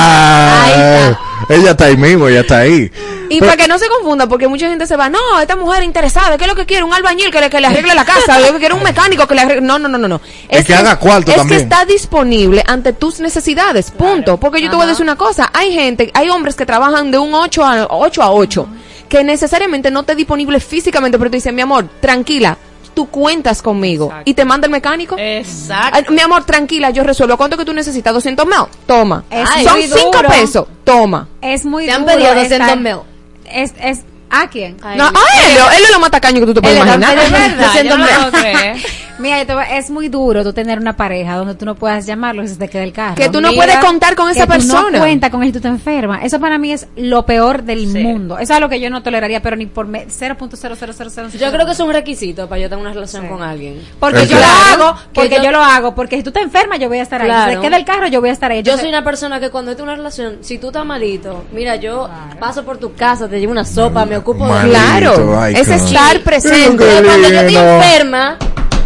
Ah, 0.00 1.18
ella 1.48 1.72
está 1.72 1.86
ahí 1.86 1.96
mismo, 1.96 2.28
ella 2.28 2.40
está 2.40 2.58
ahí. 2.58 2.90
Y 3.28 3.40
Pero- 3.40 3.50
para 3.50 3.56
que 3.56 3.68
no 3.68 3.78
se 3.78 3.88
confunda, 3.88 4.26
porque 4.26 4.46
mucha 4.48 4.68
gente 4.68 4.86
se 4.86 4.96
va, 4.96 5.08
no, 5.08 5.18
esta 5.40 5.56
mujer 5.56 5.82
interesada, 5.82 6.36
¿qué 6.38 6.44
es 6.44 6.48
lo 6.48 6.54
que 6.54 6.64
quiere? 6.66 6.84
Un 6.84 6.94
albañil 6.94 7.30
que 7.30 7.40
le, 7.40 7.50
que 7.50 7.60
le 7.60 7.66
arregle 7.66 7.94
la 7.94 8.04
casa, 8.04 8.38
lo 8.38 8.52
que 8.52 8.58
quiere 8.58 8.74
un 8.74 8.82
mecánico 8.82 9.26
que 9.26 9.34
le 9.34 9.40
arregle. 9.42 9.62
No, 9.62 9.78
no, 9.78 9.88
no, 9.88 9.98
no. 9.98 10.08
no. 10.08 10.20
Es 10.48 10.64
que 10.64 10.74
haga 10.74 10.96
cuarto 10.98 11.30
es 11.30 11.36
también. 11.36 11.58
que 11.58 11.62
está 11.64 11.84
disponible 11.84 12.62
ante 12.66 12.92
tus 12.92 13.20
necesidades, 13.20 13.90
punto. 13.90 14.38
Porque 14.38 14.60
yo 14.62 14.70
te 14.70 14.76
voy 14.76 14.84
a 14.84 14.88
decir 14.88 15.02
una 15.02 15.16
cosa, 15.16 15.50
hay 15.52 15.72
gente, 15.72 16.10
hay 16.14 16.30
hombres 16.30 16.54
que 16.54 16.66
trabajan 16.66 17.10
de 17.10 17.18
un 17.18 17.34
8 17.34 17.64
a 17.64 17.86
8 17.90 18.22
a 18.22 18.30
8. 18.30 18.68
que 19.08 19.24
necesariamente 19.24 19.90
no 19.90 20.00
esté 20.00 20.14
disponible 20.14 20.60
físicamente, 20.60 21.18
pero 21.18 21.30
te 21.30 21.38
dice, 21.38 21.50
mi 21.50 21.62
amor, 21.62 21.88
tranquila, 22.00 22.58
tú 22.98 23.06
cuentas 23.10 23.62
conmigo. 23.62 24.12
Y 24.24 24.34
te 24.34 24.44
manda 24.44 24.66
el 24.66 24.72
mecánico. 24.72 25.14
Exacto. 25.16 25.98
Ah, 26.08 26.10
Mi 26.12 26.20
amor, 26.20 26.42
tranquila, 26.42 26.90
yo 26.90 27.04
resuelvo. 27.04 27.36
¿Cuánto 27.36 27.56
que 27.56 27.64
tú 27.64 27.72
necesitas? 27.72 28.12
¿200 28.12 28.44
mil? 28.44 28.56
Toma. 28.86 29.22
Es 29.30 29.48
Son 29.62 29.72
muy 29.74 29.82
5 29.84 30.10
duro. 30.16 30.28
pesos. 30.28 30.66
Toma. 30.82 31.28
Es 31.40 31.64
muy 31.64 31.86
Te 31.86 31.92
han 31.92 32.02
duro 32.02 32.14
pedido 32.16 32.32
estar- 32.32 32.58
200 32.58 32.76
mil. 32.80 32.96
Es, 33.44 33.72
es, 33.80 34.00
¿A 34.30 34.48
quién? 34.48 34.76
No, 34.96 35.04
a 35.06 35.08
él, 35.08 35.56
él 35.78 35.84
es 35.84 35.90
lo 35.90 36.00
más 36.00 36.10
tacaño 36.10 36.40
que 36.40 36.46
tú 36.46 36.54
te 36.54 36.60
puedes 36.60 36.76
es 36.78 36.84
imaginar. 36.84 37.16
es 37.18 37.30
verdad, 37.32 37.82
yo 37.82 37.96
no 37.98 38.06
lo 38.06 38.30
creer. 38.38 38.76
Mira, 39.18 39.38
yo 39.40 39.46
te 39.46 39.54
voy- 39.54 39.64
es 39.72 39.90
muy 39.90 40.08
duro 40.08 40.44
tú 40.44 40.52
tener 40.52 40.78
una 40.78 40.96
pareja 40.96 41.34
donde 41.36 41.56
tú 41.56 41.64
no 41.64 41.74
puedas 41.74 42.06
llamarlo 42.06 42.42
si 42.42 42.50
se 42.50 42.56
te 42.56 42.68
queda 42.68 42.84
el 42.84 42.92
carro. 42.92 43.16
Que 43.16 43.28
tú 43.28 43.40
no 43.40 43.48
Mira, 43.50 43.64
puedes 43.64 43.78
contar 43.84 44.14
con 44.14 44.30
esa 44.30 44.42
que 44.42 44.46
tú 44.46 44.52
persona. 44.52 44.90
no 44.92 44.98
cuenta 45.00 45.28
con 45.30 45.42
él 45.42 45.48
y 45.48 45.52
tú 45.52 45.60
te 45.60 45.66
enfermas. 45.66 46.20
Eso 46.22 46.38
para 46.38 46.56
mí 46.56 46.72
es 46.72 46.86
lo 46.94 47.26
peor 47.26 47.64
del 47.64 47.88
mundo. 47.88 48.34
Eso 48.38 48.52
es 48.52 48.56
algo 48.56 48.68
que 48.68 48.78
yo 48.78 48.90
no 48.90 49.02
toleraría, 49.02 49.42
pero 49.42 49.56
ni 49.56 49.66
por 49.66 49.88
me- 49.88 50.06
0.0000. 50.06 51.38
Yo 51.38 51.50
creo 51.52 51.66
que 51.66 51.72
es 51.72 51.80
un 51.80 51.92
requisito 51.92 52.48
para 52.48 52.60
yo 52.60 52.68
tener 52.68 52.84
una 52.84 52.92
relación 52.94 53.26
con 53.28 53.42
alguien. 53.42 53.82
Porque 53.98 54.26
yo 54.26 54.38
lo 54.38 54.44
hago, 54.84 54.98
porque 55.12 55.40
yo 55.42 55.50
lo 55.50 55.62
hago, 55.62 55.94
porque 55.94 56.16
si 56.18 56.22
tú 56.22 56.30
te 56.30 56.40
enfermas 56.40 56.78
yo 56.78 56.88
voy 56.88 56.98
a 56.98 57.02
estar 57.02 57.20
ahí. 57.20 57.30
Si 57.50 57.56
te 57.56 57.60
queda 57.62 57.76
el 57.76 57.84
carro 57.84 58.06
yo 58.08 58.20
voy 58.20 58.30
a 58.30 58.32
estar 58.32 58.50
ahí. 58.52 58.62
Yo 58.62 58.76
soy 58.78 58.88
una 58.88 59.02
persona 59.02 59.40
que 59.40 59.50
cuando 59.50 59.72
tengo 59.72 59.84
una 59.84 59.96
relación, 59.96 60.38
si 60.42 60.58
tú 60.58 60.68
estás 60.68 60.84
malito, 60.86 61.44
mira, 61.52 61.76
yo 61.76 62.08
paso 62.38 62.64
por 62.64 62.78
tu 62.78 62.94
casa, 62.94 63.28
te 63.28 63.40
llevo 63.40 63.52
una 63.52 63.64
sopa, 63.64 64.04
me 64.04 64.16
ocupo 64.18 64.46
de 64.46 64.68
Claro, 64.70 65.40
ay, 65.40 65.54
es 65.54 65.68
estar 65.68 66.20
presente. 66.22 66.84
Pero 66.84 67.06
cuando 67.06 67.28
yo 67.28 67.40
te 67.40 67.44
lindo. 67.46 67.60
enferma, 67.76 68.36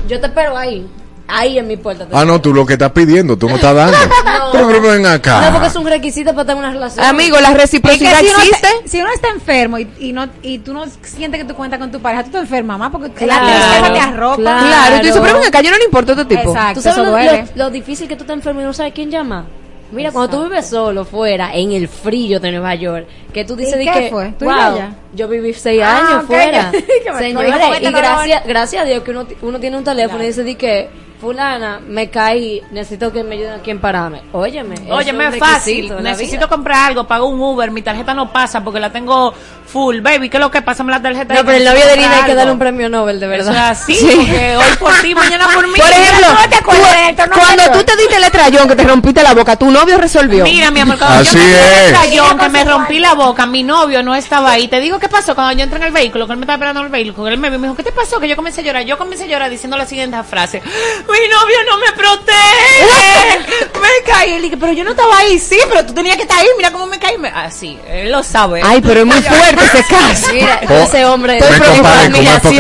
yo 0.09 0.21
te 0.21 0.27
espero 0.27 0.57
ahí, 0.57 0.87
ahí 1.29 1.59
en 1.59 1.67
mi 1.67 1.77
puerta. 1.77 2.07
Ah, 2.13 2.25
no, 2.25 2.41
tú 2.41 2.53
lo 2.55 2.65
que 2.67 2.75
estás 2.75 2.93
pidiendo, 2.93 3.37
tú 3.37 3.49
no 3.49 3.57
estás 3.57 3.75
dando. 3.75 3.97
Pero, 4.53 4.67
pero 4.69 4.83
ven 4.83 5.07
acá. 5.07 5.41
No, 5.47 5.53
porque 5.53 5.69
es 5.69 5.77
un 5.77 5.87
requisito 5.87 6.33
para 6.35 6.45
tener 6.45 6.59
una 6.63 6.73
relación. 6.73 7.07
Amigo, 7.07 7.41
la 7.41 7.55
reciprocidad 7.55 8.13
Es 8.13 8.19
que 8.21 8.27
si 8.27 8.33
uno 8.35 8.43
existe. 8.43 8.69
te- 8.83 8.89
si 8.89 9.01
uno 9.01 9.11
está 9.15 9.29
enfermo 9.29 9.79
y, 9.79 9.89
y 9.99 10.13
no 10.13 10.27
y 10.43 10.59
tú 10.59 10.75
no 10.75 10.85
sientes 11.03 11.41
que 11.41 11.47
tú 11.47 11.55
cuentas 11.55 11.79
con 11.79 11.91
tu 11.91 12.01
pareja, 12.01 12.25
tú 12.25 12.31
te 12.33 12.39
enfermas 12.39 12.79
más 12.79 12.91
porque 12.91 13.11
Claro, 13.13 13.47
la 13.47 13.53
tristeza 13.53 13.93
te 13.95 14.01
arropa. 14.01 14.37
claro. 14.37 14.97
y 14.97 14.99
tú 15.01 15.07
dices, 15.07 15.21
pero 15.23 15.39
ven 15.39 15.49
acá, 15.49 15.61
yo 15.63 15.71
no 15.71 15.79
le 15.79 15.85
importa 15.85 16.13
a 16.13 16.15
este 16.21 16.37
tipo. 16.37 16.51
Exacto, 16.51 16.75
¿Tú 16.75 16.83
sabes 16.83 16.97
eso 16.99 17.05
lo, 17.05 17.11
duele. 17.13 17.45
lo- 17.55 17.65
lo 17.65 17.71
difícil 17.71 18.09
que 18.09 18.17
tú 18.17 18.25
te 18.25 18.33
enfermas 18.35 18.63
y 18.63 18.67
no 18.67 18.73
sabes 18.75 18.93
quién 18.95 19.11
llama? 19.11 19.47
Mira, 19.93 20.11
cuando 20.11 20.37
tú 20.39 20.45
vives 20.45 20.67
solo 20.67 21.05
fuera, 21.05 21.55
en 21.55 21.73
el 21.73 21.87
frío 21.87 22.41
de 22.41 22.51
Nueva 22.51 22.75
York, 22.75 23.07
que 23.33 23.45
tú 23.45 23.55
dices 23.57 23.77
¿Y 23.81 23.85
qué 23.85 24.01
que, 24.05 24.11
fue? 24.11 24.33
¿Tú 24.39 24.47
wow, 24.47 24.55
allá? 24.55 24.95
yo 25.15 25.29
viví 25.29 25.53
seis 25.53 25.83
Ah, 25.85 25.99
años 25.99 26.21
ok, 26.23 26.27
fuera. 26.27 26.73
Señores, 27.19 27.53
¿cómo 27.53 27.73
que 27.75 27.85
y 27.89 27.93
gracias, 27.93 28.47
gracias 28.47 28.83
a 28.83 28.87
Dios 28.87 29.03
que 29.03 29.11
uno, 29.11 29.27
uno 29.43 29.61
tiene 29.61 29.77
un 29.77 29.85
teléfono 29.85 30.23
y 30.23 30.27
dice 30.29 30.43
de 30.45 30.55
que, 30.57 30.89
fulana, 31.23 31.81
me 31.87 32.11
caí, 32.11 32.61
necesito 32.73 33.13
que 33.13 33.23
me 33.23 33.37
ayuden 33.37 33.53
aquí 33.61 33.71
en 33.71 33.79
pararme. 33.79 34.23
Óyeme, 34.33 34.75
Óyeme, 34.91 35.29
es 35.29 35.39
fácil. 35.39 35.95
Necesito 36.03 36.49
comprar 36.49 36.89
algo, 36.89 37.07
pago 37.07 37.29
un 37.29 37.41
Uber, 37.41 37.71
mi 37.71 37.81
tarjeta 37.81 38.13
no 38.13 38.33
pasa 38.33 38.65
porque 38.65 38.81
la 38.81 38.91
tengo 38.91 39.33
full. 39.65 40.01
Baby, 40.01 40.29
¿qué 40.29 40.39
es 40.39 40.41
lo 40.41 40.51
que 40.51 40.63
pasa? 40.63 40.83
Me 40.83 40.91
la 40.91 41.01
tarjeta. 41.01 41.33
No, 41.35 41.45
pero 41.45 41.59
el 41.59 41.65
novio 41.65 41.87
de 41.87 41.97
Lina 41.97 42.17
hay 42.17 42.25
que 42.25 42.35
darle 42.35 42.51
un 42.53 42.59
premio 42.59 42.89
Nobel, 42.89 43.21
de 43.21 43.27
verdad. 43.29 43.53
Eso 43.53 43.53
es 43.53 43.59
así, 43.59 43.99
porque 44.17 44.57
hoy 44.57 44.77
por 44.81 44.93
ti, 45.01 45.15
mañana 45.15 45.47
por 45.55 45.65
mí. 45.69 45.75
Por 45.79 45.89
ejemplo, 45.91 46.27
Mira, 46.29 46.29
¿tú 46.37 46.43
no 46.43 46.49
te 46.51 46.57
acuerdas 46.57 46.89
tú- 46.91 46.97
de 46.99 47.09
esto? 47.11 47.27
No 47.29 47.37
cuando 47.37 47.63
tú 47.79 47.85
te 47.85 47.97
diste 47.97 48.17
el 48.17 48.25
estrellón 48.25 48.69
que 48.69 48.75
te 48.77 48.85
rompiste 48.85 49.23
la 49.23 49.33
boca, 49.35 49.55
tu 49.57 49.71
novio 49.71 49.99
resolvió. 49.99 50.43
Mira, 50.43 50.73
mi 50.73 50.81
amor, 50.81 50.99
cuando 50.99 51.21
Así 51.21 51.37
yo 51.39 51.43
me 51.45 51.87
el 51.89 51.95
rayón, 51.95 52.39
que 52.39 52.49
me 52.49 52.65
rompí 52.65 52.99
la 52.99 53.15
boca, 53.15 53.47
mi 53.47 53.63
novio 53.63 54.03
no 54.03 54.17
estaba 54.17 54.51
ahí. 54.51 54.67
Te 54.67 54.81
digo 54.81 54.99
qué 54.99 55.09
pasó 55.09 55.37
cuando 55.37 55.53
yo 55.57 55.63
entré 55.63 55.79
en 55.79 55.85
el 55.85 55.93
vehículo, 55.93 56.27
que 56.27 56.33
él 56.33 56.39
me 56.39 56.43
estaba 56.45 56.57
esperando 56.57 56.81
en 56.81 56.87
el 56.87 56.93
vehículo, 56.93 57.27
que 57.29 57.33
él 57.35 57.39
me 57.39 57.49
vio 57.49 57.59
y 57.59 57.61
me 57.61 57.69
dijo, 57.69 57.77
¿qué 57.77 57.85
te 57.85 57.93
pasó? 57.93 58.19
Que 58.19 58.27
yo 58.29 58.35
comencé 58.35 58.61
a 58.63 58.65
llorar. 58.65 58.83
Yo 58.83 58.99
comencé 58.99 59.25
a 59.25 59.27
llorar 59.29 59.49
diciendo 59.49 59.77
la 59.77 59.87
siguiente 59.87 60.21
frase: 60.25 60.61
Mi 61.13 61.29
novio 61.29 61.57
no 61.69 61.79
me 61.79 61.93
protege. 61.93 63.39
me 63.81 64.11
caí. 64.13 64.41
Dije, 64.41 64.57
pero 64.57 64.73
yo 64.73 64.83
no 64.85 64.91
estaba 64.93 65.19
ahí. 65.19 65.39
Sí, 65.39 65.59
pero 65.69 65.85
tú 65.87 65.93
tenías 65.93 66.17
que 66.17 66.23
estar 66.23 66.39
ahí. 66.39 66.47
Mira 66.57 66.71
cómo 66.73 66.87
me 66.87 66.99
caí. 66.99 67.19
Me- 67.19 67.29
Así, 67.29 67.79
él 67.89 68.11
lo 68.11 68.23
sabe. 68.23 68.61
Ay, 68.65 68.81
pero 68.81 69.01
es 69.01 69.07
muy 69.07 69.21
fuerte 69.23 69.65
ese 69.65 69.85
caso. 69.85 70.27
Mira, 70.33 70.61
Oh, 70.69 70.75
ese 70.85 71.05
hombre. 71.05 71.35
me 71.41 71.59
compadezco, 71.59 72.51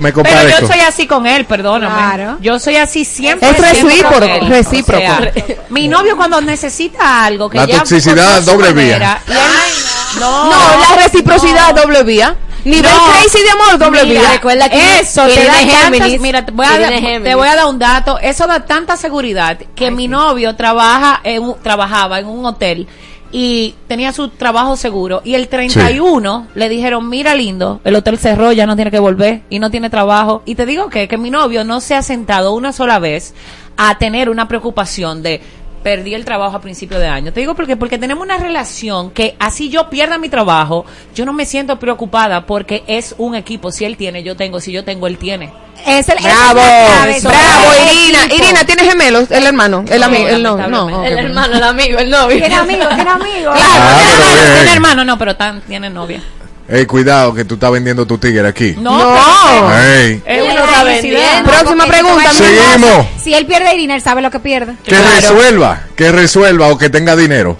me 0.00 0.12
compadezco, 0.12 0.46
Pero 0.46 0.60
yo 0.60 0.66
soy 0.66 0.80
así 0.80 1.06
con 1.06 1.26
él, 1.26 1.44
perdóname. 1.46 1.94
Claro. 1.94 2.36
Yo 2.40 2.58
soy 2.58 2.76
así 2.76 3.04
siempre. 3.04 3.48
Es 3.50 3.58
recíproco, 3.58 4.14
con 4.14 4.22
él. 4.24 4.46
recíproco. 4.48 5.02
O 5.02 5.06
sea, 5.06 5.32
mi 5.70 5.88
novio 5.96 6.16
cuando 6.16 6.40
necesita 6.40 7.24
algo 7.24 7.48
que 7.48 7.58
La 7.58 7.66
ya 7.66 7.78
toxicidad 7.78 8.42
doble 8.42 8.72
vía. 8.72 8.84
manera, 8.98 9.22
y 9.26 9.30
él- 9.32 10.20
no, 10.20 10.44
No, 10.50 10.80
la 10.80 11.02
reciprocidad 11.02 11.74
doble 11.74 12.02
vía. 12.02 12.36
Nivel 12.64 12.82
No. 12.92 13.04
crazy 13.06 13.42
de 13.42 13.50
amor 13.50 13.78
doble 13.78 14.04
Mira, 14.04 14.20
vía. 14.20 14.30
recuerda 14.32 14.68
que 14.68 15.00
eso 15.00 15.26
te 15.26 15.44
da 15.44 15.52
tantas, 15.90 16.20
mira, 16.20 16.44
te 16.46 16.52
voy, 16.52 16.66
a 16.66 17.20
te 17.22 17.34
voy 17.34 17.48
a 17.48 17.56
dar 17.56 17.66
un 17.66 17.78
dato, 17.78 18.18
eso 18.20 18.46
da 18.46 18.64
tanta 18.64 18.96
seguridad 18.96 19.58
que 19.74 19.90
mi 19.90 20.06
novio 20.06 20.54
trabaja 20.54 21.20
en 21.24 21.42
un- 21.42 21.56
trabajaba 21.62 22.20
en 22.20 22.26
un 22.26 22.46
hotel 22.46 22.86
y 23.32 23.74
tenía 23.88 24.12
su 24.12 24.28
trabajo 24.28 24.76
seguro 24.76 25.22
y 25.24 25.34
el 25.34 25.48
31 25.48 26.46
le 26.54 26.68
dijeron, 26.68 27.08
"Mira 27.08 27.34
lindo, 27.34 27.80
el 27.82 27.96
hotel 27.96 28.18
cerró, 28.18 28.52
ya 28.52 28.66
no 28.66 28.76
tiene 28.76 28.90
que 28.90 28.98
volver 28.98 29.42
y 29.50 29.58
no 29.58 29.70
tiene 29.70 29.90
trabajo." 29.90 30.42
Y 30.44 30.54
te 30.54 30.66
digo 30.66 30.88
que 30.88 31.08
que 31.08 31.16
mi 31.18 31.30
novio 31.30 31.64
no 31.64 31.80
se 31.80 31.94
ha 31.94 32.02
sentado 32.02 32.52
una 32.54 32.72
sola 32.72 32.98
vez 32.98 33.34
a 33.76 33.96
tener 33.98 34.28
una 34.28 34.48
preocupación 34.48 35.22
de 35.22 35.40
perdí 35.82 36.14
el 36.14 36.24
trabajo 36.24 36.56
a 36.56 36.60
principio 36.60 36.98
de 36.98 37.06
año. 37.06 37.32
Te 37.32 37.40
digo 37.40 37.54
porque 37.54 37.76
porque 37.76 37.98
tenemos 37.98 38.24
una 38.24 38.38
relación 38.38 39.10
que 39.10 39.36
así 39.38 39.68
yo 39.68 39.90
pierda 39.90 40.18
mi 40.18 40.28
trabajo, 40.28 40.84
yo 41.14 41.24
no 41.24 41.32
me 41.32 41.44
siento 41.46 41.78
preocupada 41.78 42.46
porque 42.46 42.82
es 42.86 43.14
un 43.18 43.34
equipo. 43.34 43.70
Si 43.72 43.84
él 43.84 43.96
tiene, 43.96 44.22
yo 44.22 44.36
tengo. 44.36 44.60
Si 44.60 44.72
yo 44.72 44.84
tengo, 44.84 45.06
él 45.06 45.18
tiene. 45.18 45.52
Es 45.86 46.08
el, 46.08 46.18
Bravo, 46.22 46.60
bravo, 46.60 47.72
Irina. 47.90 48.24
equipo. 48.26 48.44
Irina, 48.44 48.64
¿tienes 48.64 48.88
gemelos? 48.88 49.30
El 49.30 49.46
hermano, 49.46 49.84
el 49.90 50.02
amigo, 50.02 50.28
el 50.28 50.42
no, 50.42 50.56
no. 50.68 51.04
El 51.04 51.18
hermano, 51.18 51.54
el 51.56 51.62
amigo, 51.62 51.98
el 51.98 52.10
novio. 52.10 52.38
Tiene 52.38 52.54
amigo, 52.54 52.86
tiene 52.94 53.10
amigo. 53.10 53.52
Ah, 53.74 53.98
pero 54.18 54.42
bien. 54.44 54.54
Tiene 54.54 54.72
hermano, 54.74 55.04
no, 55.04 55.18
pero 55.18 55.34
tan, 55.36 55.60
tiene 55.62 55.90
novia. 55.90 56.22
Ey, 56.68 56.86
cuidado, 56.86 57.34
que 57.34 57.44
tú 57.44 57.54
estás 57.54 57.70
vendiendo 57.70 58.06
tu 58.06 58.16
tigre 58.18 58.46
aquí. 58.48 58.74
No, 58.78 58.96
No. 58.98 59.76
Ey, 59.78 60.22
una 60.42 60.54
no 60.54 60.64
está 60.64 60.84
vendiendo. 60.84 61.50
Próxima 61.50 61.86
pregunta. 61.86 62.32
Seguimos. 62.32 63.06
Si 63.22 63.34
él 63.34 63.46
pierde 63.46 63.72
dinero, 63.76 63.96
él 63.96 64.02
sabe 64.02 64.22
lo 64.22 64.30
que 64.30 64.38
pierde. 64.40 64.74
que 64.84 64.96
resuelva, 64.96 65.82
que 65.96 66.12
resuelva 66.12 66.68
o 66.68 66.78
que 66.78 66.88
tenga 66.88 67.14
dinero. 67.16 67.56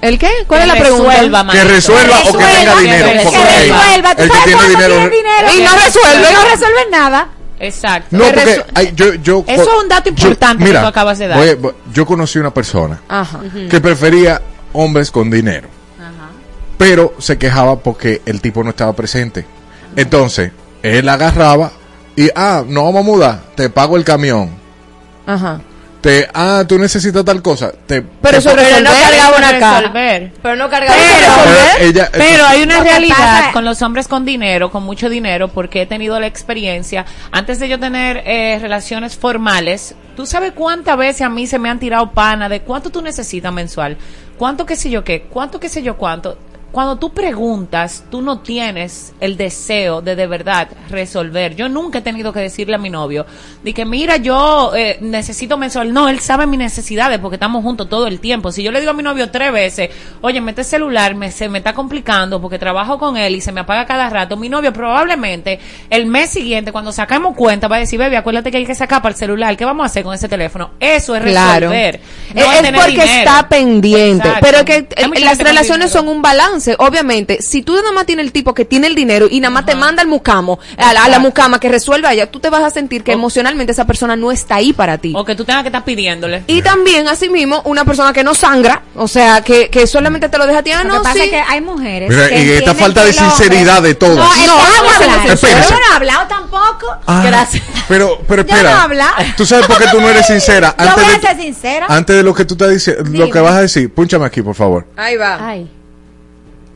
¿El 0.00 0.18
qué? 0.18 0.30
¿Cuál 0.46 0.60
Que 0.62 0.68
es 0.68 0.74
la 0.74 0.80
pregunta? 0.80 1.10
resuelva, 1.12 1.46
Que 1.52 1.64
resuelva 1.64 2.16
o 2.20 2.32
que 2.32 2.44
tenga 2.44 2.74
que 2.74 2.80
dinero. 2.80 3.06
resuelva. 3.12 3.40
Que 3.50 3.68
resuelva. 3.68 4.14
¿Tú 4.14 4.22
el 4.22 4.28
que 4.30 4.34
sabes 4.36 4.44
tiene 4.44 4.56
cuánto 4.56 4.78
dinero. 4.78 4.94
tiene 4.94 5.16
dinero? 5.16 5.48
Y 5.54 5.62
no 5.62 5.84
resuelve. 5.84 6.28
Y 6.30 6.32
no 6.34 6.42
resuelve 6.50 6.80
nada. 6.90 7.28
Exacto. 7.58 8.08
No, 8.16 8.24
Que 8.24 8.32
porque 8.32 8.64
ay, 8.74 8.92
yo, 8.96 9.14
yo, 9.16 9.44
Eso 9.46 9.62
es 9.62 9.82
un 9.82 9.88
dato 9.90 10.04
yo- 10.08 10.10
importante 10.28 10.64
que 10.64 10.68
mira, 10.70 10.80
tú 10.80 10.86
acabas 10.86 11.18
de 11.18 11.28
dar. 11.28 11.36
voy- 11.36 11.54
voy- 11.56 11.74
yo 11.92 12.06
conocí 12.06 12.38
una 12.38 12.54
persona 12.54 12.98
Ajá. 13.06 13.40
que 13.68 13.80
prefería 13.82 14.40
hombres 14.72 15.10
con 15.10 15.30
dinero, 15.30 15.68
pero 16.80 17.12
se 17.18 17.36
quejaba 17.36 17.78
porque 17.80 18.22
el 18.24 18.40
tipo 18.40 18.64
no 18.64 18.70
estaba 18.70 18.94
presente. 18.94 19.44
Entonces, 19.96 20.50
él 20.82 21.06
agarraba 21.10 21.72
y, 22.16 22.30
ah, 22.34 22.64
no 22.66 22.84
vamos 22.84 23.00
a 23.00 23.04
mudar, 23.04 23.40
te 23.54 23.68
pago 23.68 23.98
el 23.98 24.04
camión. 24.04 24.48
Ajá. 25.26 25.60
Te, 26.00 26.26
ah, 26.32 26.64
tú 26.66 26.78
necesitas 26.78 27.22
tal 27.22 27.42
cosa. 27.42 27.70
Te, 27.86 28.00
Pero 28.00 28.32
te 28.32 28.38
eso 28.38 28.50
Pero 28.56 28.62
no 28.62 28.90
resolver. 28.90 29.02
cargaba 29.10 29.36
una 29.36 29.58
caja. 29.58 29.80
Resolver. 29.80 30.32
Pero 30.42 30.56
no 30.56 30.70
cargaba 30.70 30.96
Pero- 30.98 31.18
una 31.18 31.26
caja. 31.26 31.42
Pero 31.76 31.84
ella- 31.90 32.08
Pero 32.12 32.46
hay 32.46 32.62
una 32.62 32.82
realidad 32.82 33.52
con 33.52 33.64
los 33.66 33.82
hombres 33.82 34.08
con 34.08 34.24
dinero, 34.24 34.70
con 34.70 34.82
mucho 34.82 35.10
dinero, 35.10 35.48
porque 35.48 35.82
he 35.82 35.86
tenido 35.86 36.18
la 36.18 36.26
experiencia. 36.28 37.04
Antes 37.30 37.58
de 37.58 37.68
yo 37.68 37.78
tener 37.78 38.22
eh, 38.24 38.58
relaciones 38.62 39.14
formales, 39.18 39.94
¿tú 40.16 40.24
sabes 40.24 40.52
cuántas 40.54 40.96
veces 40.96 41.20
a 41.20 41.28
mí 41.28 41.46
se 41.46 41.58
me 41.58 41.68
han 41.68 41.78
tirado 41.78 42.12
pana 42.12 42.48
de 42.48 42.62
cuánto 42.62 42.88
tú 42.88 43.02
necesitas 43.02 43.52
mensual? 43.52 43.98
¿Cuánto 44.38 44.64
qué 44.64 44.76
sé 44.76 44.88
yo 44.88 45.04
qué? 45.04 45.26
¿Cuánto 45.28 45.60
qué 45.60 45.68
sé 45.68 45.82
yo 45.82 45.98
cuánto? 45.98 46.38
Cuando 46.72 46.96
tú 46.96 47.10
preguntas, 47.10 48.04
tú 48.10 48.22
no 48.22 48.38
tienes 48.40 49.12
el 49.20 49.36
deseo 49.36 50.00
de 50.02 50.14
de 50.14 50.26
verdad 50.28 50.68
resolver. 50.88 51.56
Yo 51.56 51.68
nunca 51.68 51.98
he 51.98 52.02
tenido 52.02 52.32
que 52.32 52.38
decirle 52.40 52.76
a 52.76 52.78
mi 52.78 52.90
novio, 52.90 53.26
de 53.64 53.74
que 53.74 53.84
mira, 53.84 54.18
yo 54.18 54.72
eh, 54.76 54.98
necesito 55.00 55.56
mensual. 55.58 55.92
No, 55.92 56.08
él 56.08 56.20
sabe 56.20 56.46
mis 56.46 56.58
necesidades 56.60 57.18
porque 57.18 57.34
estamos 57.36 57.64
juntos 57.64 57.88
todo 57.88 58.06
el 58.06 58.20
tiempo. 58.20 58.52
Si 58.52 58.62
yo 58.62 58.70
le 58.70 58.78
digo 58.80 58.92
a 58.92 58.94
mi 58.94 59.02
novio 59.02 59.30
tres 59.30 59.52
veces, 59.52 59.90
oye, 60.20 60.40
mete 60.40 60.62
celular, 60.62 61.14
me, 61.16 61.32
se 61.32 61.48
me 61.48 61.58
está 61.58 61.72
complicando 61.74 62.40
porque 62.40 62.58
trabajo 62.58 62.98
con 62.98 63.16
él 63.16 63.34
y 63.34 63.40
se 63.40 63.50
me 63.50 63.60
apaga 63.62 63.86
cada 63.86 64.08
rato, 64.08 64.36
mi 64.36 64.48
novio 64.48 64.72
probablemente 64.72 65.58
el 65.90 66.06
mes 66.06 66.30
siguiente, 66.30 66.70
cuando 66.72 66.92
sacamos 66.92 67.34
cuenta, 67.36 67.66
va 67.66 67.76
a 67.76 67.80
decir, 67.80 67.98
baby, 67.98 68.14
acuérdate 68.16 68.50
que 68.52 68.58
hay 68.58 68.66
que 68.66 68.74
sacar 68.76 69.02
para 69.02 69.12
el 69.12 69.18
celular. 69.18 69.56
¿Qué 69.56 69.64
vamos 69.64 69.82
a 69.84 69.86
hacer 69.86 70.04
con 70.04 70.14
ese 70.14 70.28
teléfono? 70.28 70.70
Eso 70.78 71.16
es 71.16 71.22
Claro. 71.22 71.70
resolver. 71.70 71.96
Es- 71.96 72.34
no 72.34 72.52
es 72.52 72.72
porque 72.72 72.90
dinero. 72.92 73.04
está 73.18 73.48
pendiente. 73.48 74.28
Exacto. 74.28 74.46
Pero 74.48 74.64
que 74.64 74.86
las 75.20 75.38
relaciones 75.38 75.90
son 75.90 76.06
un 76.08 76.22
balance. 76.22 76.59
Obviamente, 76.78 77.42
si 77.42 77.62
tú 77.62 77.74
nada 77.74 77.92
más 77.92 78.06
tienes 78.06 78.24
el 78.26 78.32
tipo 78.32 78.54
que 78.54 78.64
tiene 78.64 78.86
el 78.86 78.94
dinero 78.94 79.26
y 79.30 79.40
nada 79.40 79.50
más 79.50 79.66
te 79.66 79.74
manda 79.74 80.02
al 80.02 80.08
mucamo, 80.08 80.58
a 80.76 80.92
la, 80.92 81.04
a 81.04 81.08
la 81.08 81.18
mucama 81.18 81.58
que 81.60 81.68
resuelve 81.68 82.06
allá, 82.08 82.30
tú 82.30 82.40
te 82.40 82.50
vas 82.50 82.62
a 82.62 82.70
sentir 82.70 83.02
que 83.02 83.12
emocionalmente 83.12 83.72
esa 83.72 83.86
persona 83.86 84.16
no 84.16 84.30
está 84.32 84.56
ahí 84.56 84.72
para 84.72 84.98
ti. 84.98 85.12
O 85.16 85.24
que 85.24 85.34
tú 85.34 85.44
tengas 85.44 85.62
que 85.62 85.68
estar 85.68 85.84
pidiéndole. 85.84 86.44
Y 86.46 86.62
también, 86.62 87.08
asimismo, 87.08 87.62
una 87.64 87.84
persona 87.84 88.12
que 88.12 88.22
no 88.24 88.34
sangra, 88.34 88.82
o 88.94 89.08
sea, 89.08 89.40
que, 89.42 89.68
que 89.68 89.86
solamente 89.86 90.28
te 90.28 90.38
lo 90.38 90.46
deja 90.46 90.58
a 90.60 90.62
ti, 90.62 90.70
ah, 90.72 90.82
Lo 90.84 90.94
no, 90.94 90.98
que 90.98 91.02
pasa 91.04 91.14
sí. 91.14 91.20
es 91.22 91.30
que 91.30 91.40
hay 91.40 91.60
mujeres. 91.60 92.08
Mira, 92.10 92.28
que 92.28 92.42
y 92.44 92.50
esta 92.50 92.74
falta 92.74 93.04
de 93.04 93.12
sinceridad 93.12 93.82
de 93.82 93.94
todas. 93.94 94.16
No, 94.16 94.46
No. 94.46 94.60
Yo 95.00 95.70
no 95.70 95.92
he 95.92 95.96
hablado 95.96 96.26
tampoco. 96.28 96.86
Ah, 97.06 97.22
Gracias. 97.26 97.62
Pero, 97.88 98.20
pero 98.28 98.42
Yo 98.46 98.54
espera. 98.54 98.70
no 98.74 98.80
habla. 98.80 99.14
¿Tú 99.36 99.46
sabes 99.46 99.66
por 99.66 99.78
qué 99.78 99.86
tú 99.90 100.00
no 100.00 100.08
eres 100.08 100.26
sincera? 100.26 100.74
Yo 100.78 100.84
Antes 100.88 101.04
voy 101.04 101.14
a 101.14 101.16
de, 101.18 101.26
ser 101.26 101.36
sincera. 101.40 101.86
antes 101.88 102.16
de 102.16 102.22
lo 102.22 102.34
que 102.34 102.44
tú 102.44 102.54
estás 102.54 102.70
diciendo, 102.70 103.02
lo 103.12 103.30
que 103.30 103.40
vas 103.40 103.54
a 103.54 103.60
decir, 103.62 103.92
púnchame 103.92 104.26
aquí, 104.26 104.42
por 104.42 104.54
favor. 104.54 104.86
Ahí 104.96 105.16
va. 105.16 105.38
Ay. 105.40 105.70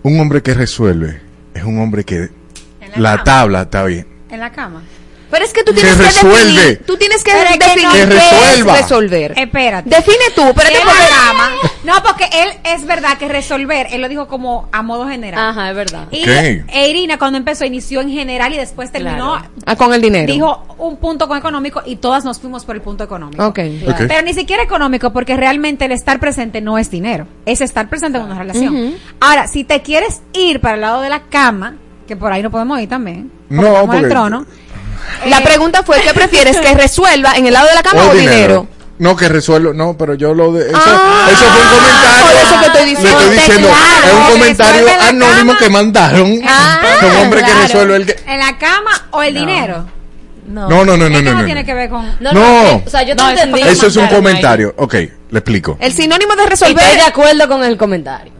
Un 0.05 0.21
hombre 0.21 0.43
que 0.43 0.53
resuelve 0.53 1.19
es 1.55 1.65
un 1.65 1.81
hombre 1.81 2.05
que 2.05 2.29
la 2.97 3.25
tabla 3.25 3.63
está 3.63 3.85
bien. 3.87 4.07
En 4.29 4.39
la 4.39 4.53
cama. 4.53 4.83
Pero 5.31 5.45
es 5.45 5.53
que 5.53 5.65
tú 5.65 5.73
tienes 5.73 5.97
que, 5.97 6.03
resuelve. 6.03 6.39
definir, 6.39 6.83
tú 6.87 6.97
tienes 6.97 7.25
que 7.25 7.33
Pero 7.33 7.51
definir 7.59 7.85
no- 7.87 7.93
qué 7.93 7.99
Que 7.99 8.07
resuelva. 8.07 8.75
es 8.75 8.83
resolver. 8.83 9.35
Espérate. 9.37 9.91
Define 9.91 10.25
tú, 10.35 10.43
espérate 10.43 10.77
En 10.77 10.83
porque. 10.85 11.69
No, 11.85 11.93
porque 12.03 12.25
él 12.33 12.49
es 12.65 12.87
verdad 12.87 13.19
que 13.19 13.29
resolver, 13.29 13.89
él 13.91 14.01
lo 14.01 14.09
dijo 14.09 14.27
como 14.29 14.69
a 14.73 14.83
modo 14.83 15.09
general. 15.09 15.51
Ajá, 15.51 15.71
es 15.71 15.77
verdad. 15.77 16.07
Y 16.11 16.23
Ok. 16.23 16.29
e 16.73 16.89
Irina 16.89 17.19
cuando 17.19 17.37
empezó 17.39 17.65
inició 17.65 18.01
en 18.01 18.11
general 18.11 18.53
y 18.53 18.57
después 18.57 18.91
terminó 18.93 19.35
Ah, 19.67 19.77
con 19.77 19.93
el 19.93 20.01
dinero. 20.01 20.33
dijo 20.33 20.63
un 20.79 20.97
punto 20.99 21.27
con 21.29 21.37
económico 21.37 21.83
y 21.85 21.97
todas 21.97 22.25
nos 22.25 22.39
fuimos 22.39 22.65
por 22.65 22.75
el 22.77 22.83
punto 22.83 23.05
económico. 23.05 23.45
Ok. 23.45 23.59
Ok. 23.89 23.97
Pero 24.09 24.23
ni 24.23 24.35
siquiera 24.35 24.63
económico 24.63 25.13
porque 25.13 25.37
realmente 25.37 25.85
el 25.85 25.93
estar 25.93 26.21
presente 26.21 26.61
no 26.61 26.79
es 26.79 26.91
dinero, 26.91 27.27
es 27.45 27.61
estar 27.61 27.89
presente 27.89 28.19
en 28.19 28.25
una 28.25 28.39
relación. 28.39 28.95
Ahora, 29.21 29.47
si 29.49 29.65
te 29.65 29.83
quieres 29.83 30.21
ir 30.33 30.61
para 30.61 30.75
el 30.77 30.81
lado 30.81 31.01
de 31.03 31.09
la 31.11 31.25
cama, 31.25 31.75
que 32.07 32.17
por 32.17 32.33
ahí 32.33 32.43
no 32.43 32.51
podemos 32.51 32.79
ir 32.81 32.89
también, 32.89 33.31
No, 33.49 33.83
porque- 33.87 33.99
el 33.99 34.09
trono. 34.09 34.47
La 35.27 35.39
eh, 35.39 35.43
pregunta 35.43 35.83
fue, 35.83 36.01
¿qué 36.03 36.13
prefieres? 36.15 36.57
¿Que 36.59 36.75
resuelva 36.75 37.35
en 37.37 37.47
el 37.47 37.53
lado 37.53 37.69
de 37.69 37.75
la 37.75 37.83
cama 37.83 38.05
o, 38.05 38.15
dinero? 38.15 38.67
No, 38.99 39.17
que 39.17 39.29
resuelvo. 39.29 39.73
No, 39.73 39.97
pero 39.97 40.15
yo 40.15 40.35
lo 40.35 40.53
de. 40.53 40.69
Eso, 40.71 40.79
Ah, 40.85 41.29
eso 41.31 41.45
fue 41.45 41.63
un 41.63 41.69
comentario. 41.69 42.23
por 42.23 42.35
eso 42.37 42.61
que 42.61 42.67
estoy 42.67 42.83
Le 42.83 42.91
diciendo. 42.91 43.21
estoy 43.21 43.37
diciendo. 43.37 43.69
Claro, 43.69 44.07
es 44.07 44.13
un 44.15 44.33
comentario 44.33 44.87
anónimo 45.09 45.53
cama. 45.53 45.59
que 45.59 45.71
mandaron. 45.71 46.41
Ah, 46.47 46.81
un 47.03 47.17
hombre 47.25 47.43
que 47.45 47.55
resuelve 47.55 47.97
el 47.97 48.07
que. 48.07 48.17
¿En 48.27 48.39
la 48.39 48.57
cama 48.59 48.91
o 49.11 49.23
el 49.23 49.35
dinero? 49.35 49.87
No. 50.47 50.69
No, 50.69 50.85
no, 50.85 50.97
no, 50.97 51.09
no, 51.09 51.17
Esto 51.17 51.23
no. 51.23 51.33
no, 51.33 51.39
no, 51.39 51.45
tiene 51.47 51.65
que 51.65 51.73
ver 51.73 51.89
con... 51.89 52.07
No, 52.21 52.33
No. 52.35 52.83
o 52.87 52.91
sea, 52.91 53.03
yo 53.03 53.17
te 53.17 53.23
No, 53.23 53.31
eso 53.31 53.43
entendí. 53.45 53.63
Eso 53.67 53.87
es 53.87 53.97
un 53.97 54.07
comentario. 54.09 54.75
Ok, 54.77 54.93
le 54.95 55.39
explico. 55.39 55.79
El 55.81 55.91
sinónimo 55.91 56.37
de 56.37 56.43
Y 56.43 56.53
estoy 56.53 56.69
resolver 56.75 56.95
de 56.97 57.01
acuerdo 57.01 57.49
con 57.49 57.65
el 57.65 57.79
comentario. 57.79 58.31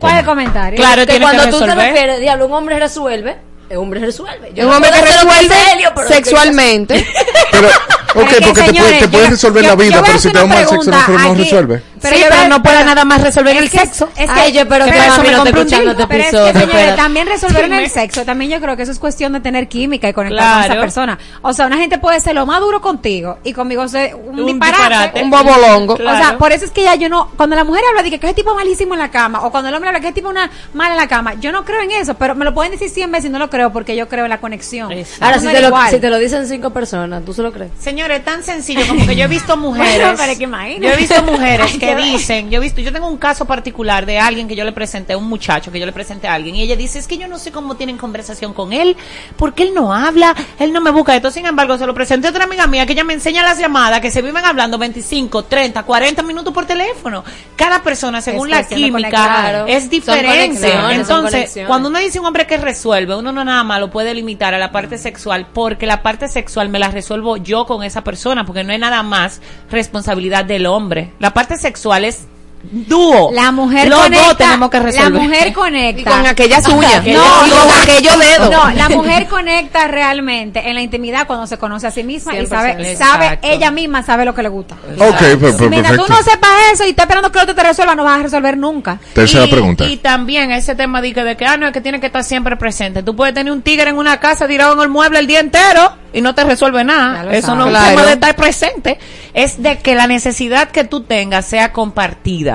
¿Cuál 0.00 0.14
es 0.14 0.18
el 0.20 0.24
comentario? 0.24 0.76
Claro, 0.78 1.02
que 1.02 1.06
tiene 1.06 1.24
cuando 1.24 1.44
que 1.44 1.50
tú 1.50 1.58
te 1.58 1.66
resolver. 1.66 1.86
refieres, 1.92 2.20
diablo, 2.20 2.46
un 2.46 2.52
hombre 2.54 2.78
resuelve, 2.78 3.36
el 3.70 3.76
hombre 3.78 4.00
resuelve. 4.00 4.52
Yo 4.54 4.64
un 4.64 4.70
no 4.70 4.76
hombre 4.76 4.90
que 4.92 5.00
resuelve 5.02 5.54
Helio, 5.72 5.90
pero 5.94 6.08
sexualmente. 6.08 7.06
Pero, 7.50 7.68
ok, 7.68 7.74
es 7.74 8.14
porque 8.14 8.34
te, 8.34 8.40
puede- 8.52 8.66
señores, 8.66 8.98
te 9.00 9.08
puedes 9.08 9.26
yo- 9.26 9.30
resolver 9.32 9.62
yo- 9.62 9.68
la 9.70 9.74
vida, 9.76 10.02
pero 10.04 10.18
si 10.18 10.28
te 10.28 10.38
da 10.38 10.44
una 10.44 10.54
mal 10.54 10.68
sexo, 10.68 10.90
no, 10.90 11.08
no 11.18 11.30
aquí. 11.32 11.42
resuelve. 11.42 11.82
Pero 12.00 12.16
sí, 12.16 12.22
pero 12.28 12.48
no 12.48 12.62
pero- 12.62 12.84
nada 12.84 13.04
más 13.04 13.20
resolver 13.22 13.56
es 13.56 13.62
el 13.62 13.70
que- 13.70 13.78
sexo. 13.78 14.08
Es 14.16 14.30
que 14.30 14.40
Ay, 14.40 14.52
yo, 14.52 14.66
pero 14.68 14.84
pero 14.86 14.96
que 14.98 15.06
eso 15.06 15.16
mami 15.16 15.28
me 15.28 15.34
no 15.36 15.44
escuchando 15.44 15.90
este 15.92 16.06
Pero 16.06 16.22
es 16.22 16.30
que, 16.30 16.36
episodio, 16.38 16.60
señores, 16.66 16.96
también 16.96 17.26
resolver 17.26 17.64
en 17.64 17.72
el 17.74 17.90
sexo, 17.90 18.24
también 18.24 18.50
yo 18.50 18.60
creo 18.60 18.76
que 18.76 18.82
eso 18.82 18.92
es 18.92 18.98
cuestión 18.98 19.32
de 19.32 19.40
tener 19.40 19.68
química 19.68 20.08
y 20.08 20.12
conectar 20.12 20.62
con 20.64 20.72
esa 20.72 20.80
persona. 20.80 21.18
O 21.42 21.52
sea, 21.52 21.66
una 21.66 21.76
gente 21.78 21.98
puede 21.98 22.20
ser 22.20 22.34
lo 22.34 22.46
más 22.46 22.60
duro 22.60 22.80
contigo 22.80 23.38
y 23.44 23.52
conmigo 23.52 23.86
ser 23.88 24.14
un, 24.14 24.40
Un 24.40 24.46
disparate. 24.46 24.78
disparate. 24.78 25.22
un 25.22 25.30
bobolongo. 25.30 25.94
O 25.94 25.96
sea, 26.16 26.36
por 26.38 26.52
eso 26.52 26.64
es 26.64 26.70
que 26.70 26.82
ya 26.82 26.94
yo 26.94 27.08
no, 27.08 27.30
cuando 27.36 27.56
la 27.56 27.64
mujer 27.64 27.82
habla 27.90 28.02
de 28.02 28.10
que, 28.10 28.26
ese 28.26 28.34
tipo 28.34 28.54
malísimo 28.54 28.94
en 28.94 29.00
la 29.00 29.10
cama, 29.10 29.44
o 29.44 29.50
cuando 29.50 29.68
el 29.68 29.74
hombre 29.74 29.88
habla 29.88 30.00
que 30.00 30.08
ese 30.08 30.14
tipo 30.14 30.28
una 30.28 30.50
mala 30.74 30.92
en 30.94 30.96
la 31.00 31.08
cama, 31.08 31.34
yo 31.34 31.52
no 31.52 31.64
creo 31.64 31.80
en 31.82 31.90
eso, 31.92 32.14
pero 32.14 32.34
me 32.34 32.44
lo 32.44 32.52
pueden 32.54 32.72
decir 32.72 32.90
100 32.90 33.10
veces 33.12 33.26
y 33.26 33.28
no 33.32 33.38
lo 33.38 33.48
creo 33.50 33.72
porque 33.72 33.96
yo 33.96 34.08
creo 34.08 34.24
en 34.24 34.30
la 34.30 34.38
conexión. 34.40 34.90
Ahora, 35.20 35.38
si 35.38 35.46
te, 35.48 35.60
lo, 35.60 35.70
si 35.90 35.98
te 35.98 36.10
lo 36.10 36.18
dicen 36.18 36.46
cinco 36.46 36.70
personas, 36.70 37.24
¿tú 37.24 37.32
se 37.32 37.42
lo 37.42 37.52
crees? 37.52 37.70
Señores, 37.80 38.24
tan 38.24 38.42
sencillo 38.42 38.86
como 38.86 39.06
que 39.06 39.16
yo 39.16 39.24
he 39.24 39.28
visto 39.28 39.56
Bueno, 39.56 39.70
mujeres. 39.78 40.08
pero 40.18 40.32
es 40.32 40.38
que 40.38 40.44
imagínate. 40.44 40.86
yo 40.86 40.92
he 40.92 40.96
visto 40.96 41.22
mujeres 41.22 41.76
que 41.78 41.87
que 41.96 42.02
dicen, 42.02 42.50
yo 42.50 42.58
he 42.58 42.60
visto, 42.60 42.80
yo 42.80 42.92
tengo 42.92 43.08
un 43.08 43.16
caso 43.16 43.44
particular 43.44 44.06
de 44.06 44.18
alguien 44.18 44.48
que 44.48 44.56
yo 44.56 44.64
le 44.64 44.72
presenté, 44.72 45.16
un 45.16 45.28
muchacho 45.28 45.72
que 45.72 45.80
yo 45.80 45.86
le 45.86 45.92
presenté 45.92 46.28
a 46.28 46.34
alguien, 46.34 46.54
y 46.56 46.62
ella 46.62 46.76
dice, 46.76 46.98
es 46.98 47.06
que 47.06 47.18
yo 47.18 47.28
no 47.28 47.38
sé 47.38 47.52
cómo 47.52 47.76
tienen 47.76 47.96
conversación 47.96 48.52
con 48.52 48.72
él, 48.72 48.96
porque 49.36 49.62
él 49.62 49.74
no 49.74 49.94
habla, 49.94 50.34
él 50.58 50.72
no 50.72 50.80
me 50.80 50.90
busca 50.90 51.16
esto. 51.16 51.30
Sin 51.30 51.46
embargo, 51.46 51.78
se 51.78 51.86
lo 51.86 51.94
presenté 51.94 52.28
a 52.28 52.30
otra 52.30 52.44
amiga 52.44 52.66
mía 52.66 52.86
que 52.86 52.92
ella 52.92 53.04
me 53.04 53.14
enseña 53.14 53.42
las 53.42 53.58
llamadas 53.58 54.00
que 54.00 54.10
se 54.10 54.22
viven 54.22 54.44
hablando 54.44 54.78
25, 54.78 55.44
30, 55.44 55.82
40 55.82 56.22
minutos 56.22 56.52
por 56.52 56.66
teléfono. 56.66 57.24
Cada 57.56 57.82
persona, 57.82 58.20
según 58.20 58.52
Es 58.52 58.70
la 58.70 58.76
química, 58.76 59.64
es 59.66 59.88
diferente. 59.88 60.72
Entonces, 60.90 61.60
cuando 61.66 61.88
uno 61.88 61.98
dice 61.98 62.20
un 62.20 62.26
hombre 62.26 62.46
que 62.46 62.56
resuelve, 62.56 63.16
uno 63.16 63.32
no 63.32 63.44
nada 63.44 63.64
más 63.64 63.80
lo 63.80 63.90
puede 63.90 64.14
limitar 64.14 64.54
a 64.54 64.58
la 64.58 64.70
parte 64.72 64.98
sexual, 64.98 65.46
porque 65.52 65.86
la 65.86 66.02
parte 66.02 66.28
sexual 66.28 66.68
me 66.68 66.78
la 66.78 66.88
resuelvo 66.88 67.36
yo 67.36 67.66
con 67.66 67.82
esa 67.82 68.04
persona, 68.04 68.44
porque 68.44 68.64
no 68.64 68.72
es 68.72 68.80
nada 68.80 69.02
más 69.02 69.40
responsabilidad 69.70 70.44
del 70.44 70.66
hombre. 70.66 71.12
La 71.18 71.32
parte 71.32 71.56
sexual 71.56 71.77
es 72.04 72.26
dúo. 72.62 73.30
La 73.32 73.52
mujer 73.52 73.88
Los 73.88 74.00
conecta, 74.00 74.26
dos 74.26 74.36
tenemos 74.36 74.70
que 74.70 74.80
resolver. 74.80 75.12
La 75.12 75.20
mujer 75.20 75.52
conecta. 75.52 76.00
Y 76.00 76.04
con 76.04 76.26
aquellas 76.26 76.68
uñas. 76.68 77.04
No, 77.06 77.46
Y 77.46 77.50
con 77.50 77.70
aquello 77.82 78.10
dedo. 78.18 78.50
No, 78.50 78.70
la 78.70 78.88
mujer 78.88 79.26
conecta 79.28 79.88
realmente 79.88 80.68
en 80.68 80.74
la 80.74 80.82
intimidad 80.82 81.26
cuando 81.26 81.46
se 81.46 81.56
conoce 81.58 81.86
a 81.86 81.90
sí 81.90 82.02
misma 82.04 82.34
y 82.34 82.38
100%. 82.40 82.48
sabe, 82.48 82.96
sabe, 82.96 83.26
Exacto. 83.26 83.48
ella 83.48 83.70
misma 83.70 84.02
sabe 84.02 84.24
lo 84.24 84.34
que 84.34 84.42
le 84.42 84.48
gusta. 84.48 84.74
Ok, 84.98 85.18
per- 85.18 85.38
per- 85.56 85.70
Mientras 85.70 85.96
tú 85.96 86.04
perfecto. 86.06 86.08
no 86.08 86.22
sepas 86.22 86.50
eso 86.72 86.84
y 86.84 86.90
estás 86.90 87.04
esperando 87.04 87.30
que 87.32 87.38
el 87.38 87.42
otro 87.44 87.54
te 87.54 87.62
resuelva, 87.62 87.94
no 87.94 88.04
vas 88.04 88.20
a 88.20 88.22
resolver 88.22 88.56
nunca. 88.56 88.98
Tercera 89.14 89.44
y, 89.44 89.50
pregunta. 89.50 89.84
Y 89.84 89.96
también 89.98 90.50
ese 90.50 90.74
tema 90.74 91.00
de 91.00 91.12
que, 91.14 91.22
de 91.24 91.36
que, 91.36 91.46
ah, 91.46 91.56
no, 91.56 91.66
es 91.66 91.72
que 91.72 91.80
tiene 91.80 92.00
que 92.00 92.06
estar 92.06 92.24
siempre 92.24 92.56
presente. 92.56 93.02
Tú 93.02 93.14
puedes 93.16 93.34
tener 93.34 93.52
un 93.52 93.62
tigre 93.62 93.90
en 93.90 93.96
una 93.98 94.18
casa 94.20 94.46
tirado 94.46 94.74
en 94.74 94.80
el 94.80 94.88
mueble 94.88 95.18
el 95.18 95.26
día 95.26 95.40
entero 95.40 95.92
y 96.12 96.20
no 96.20 96.34
te 96.34 96.44
resuelve 96.44 96.84
nada. 96.84 97.32
Eso 97.32 97.54
no 97.54 97.62
es 97.64 97.68
un 97.68 97.72
sabes. 97.74 97.88
tema 97.90 97.92
Claro. 97.94 98.06
de 98.06 98.12
estar 98.14 98.36
presente. 98.36 98.98
Es 99.34 99.62
de 99.62 99.78
que 99.78 99.94
la 99.94 100.06
necesidad 100.06 100.70
que 100.70 100.84
tú 100.84 101.02
tengas 101.02 101.46
sea 101.46 101.72
compartida. 101.72 102.47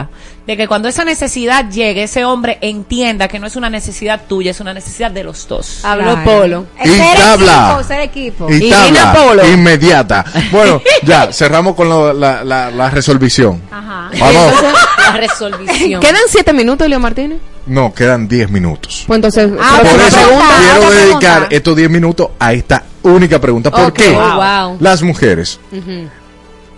De 0.46 0.58
que 0.58 0.68
cuando 0.68 0.90
esa 0.90 1.06
necesidad 1.06 1.70
llegue, 1.70 2.04
ese 2.04 2.26
hombre 2.26 2.58
entienda 2.62 3.28
que 3.30 3.40
no 3.40 3.48
es 3.48 3.56
una 3.56 3.70
necesidad 3.70 4.22
tuya, 4.28 4.52
es 4.52 4.60
una 4.60 4.74
necesidad 4.74 5.10
de 5.12 5.24
los 5.24 5.48
dos. 5.48 5.86
Habló 5.86 6.16
Claro. 6.16 6.24
Polo. 6.26 6.66
Y 6.84 6.90
ser 6.90 7.18
tabla. 7.18 7.68
equipo, 7.72 7.84
ser 7.88 8.00
equipo. 8.02 8.50
Y 8.52 8.56
Irina 8.56 8.78
tabla 8.78 9.14
Polo. 9.14 9.48
inmediata. 9.48 10.26
Bueno, 10.52 10.82
ya, 11.04 11.32
cerramos 11.32 11.76
con 11.76 11.88
lo- 11.88 12.12
la, 12.14 12.44
la, 12.44 12.70
la 12.72 12.90
resolución. 12.90 13.62
Ajá. 13.72 14.10
Vamos. 14.20 14.54
La 14.98 15.12
resolución. 15.18 16.02
¿Quedan 16.02 16.22
siete 16.28 16.52
minutos, 16.52 16.90
Leo 16.90 17.00
Martínez? 17.00 17.40
No, 17.66 17.94
quedan 17.94 18.28
10 18.28 18.50
minutos. 18.50 19.06
Pues 19.08 19.16
entonces, 19.16 19.50
Ah, 19.62 19.78
Por 19.82 20.02
eso 20.02 20.18
pregunta, 20.18 20.56
quiero 20.60 20.92
dedicar 20.92 21.20
pregunta. 21.36 21.48
estos 21.56 21.76
10 21.78 21.90
minutos 21.90 22.28
a 22.38 22.52
esta 22.52 22.84
única 23.04 23.40
pregunta. 23.40 23.72
¿Por 23.72 23.94
qué? 23.94 24.10
Wow. 24.10 24.76
Las 24.82 25.02
mujeres 25.02 25.58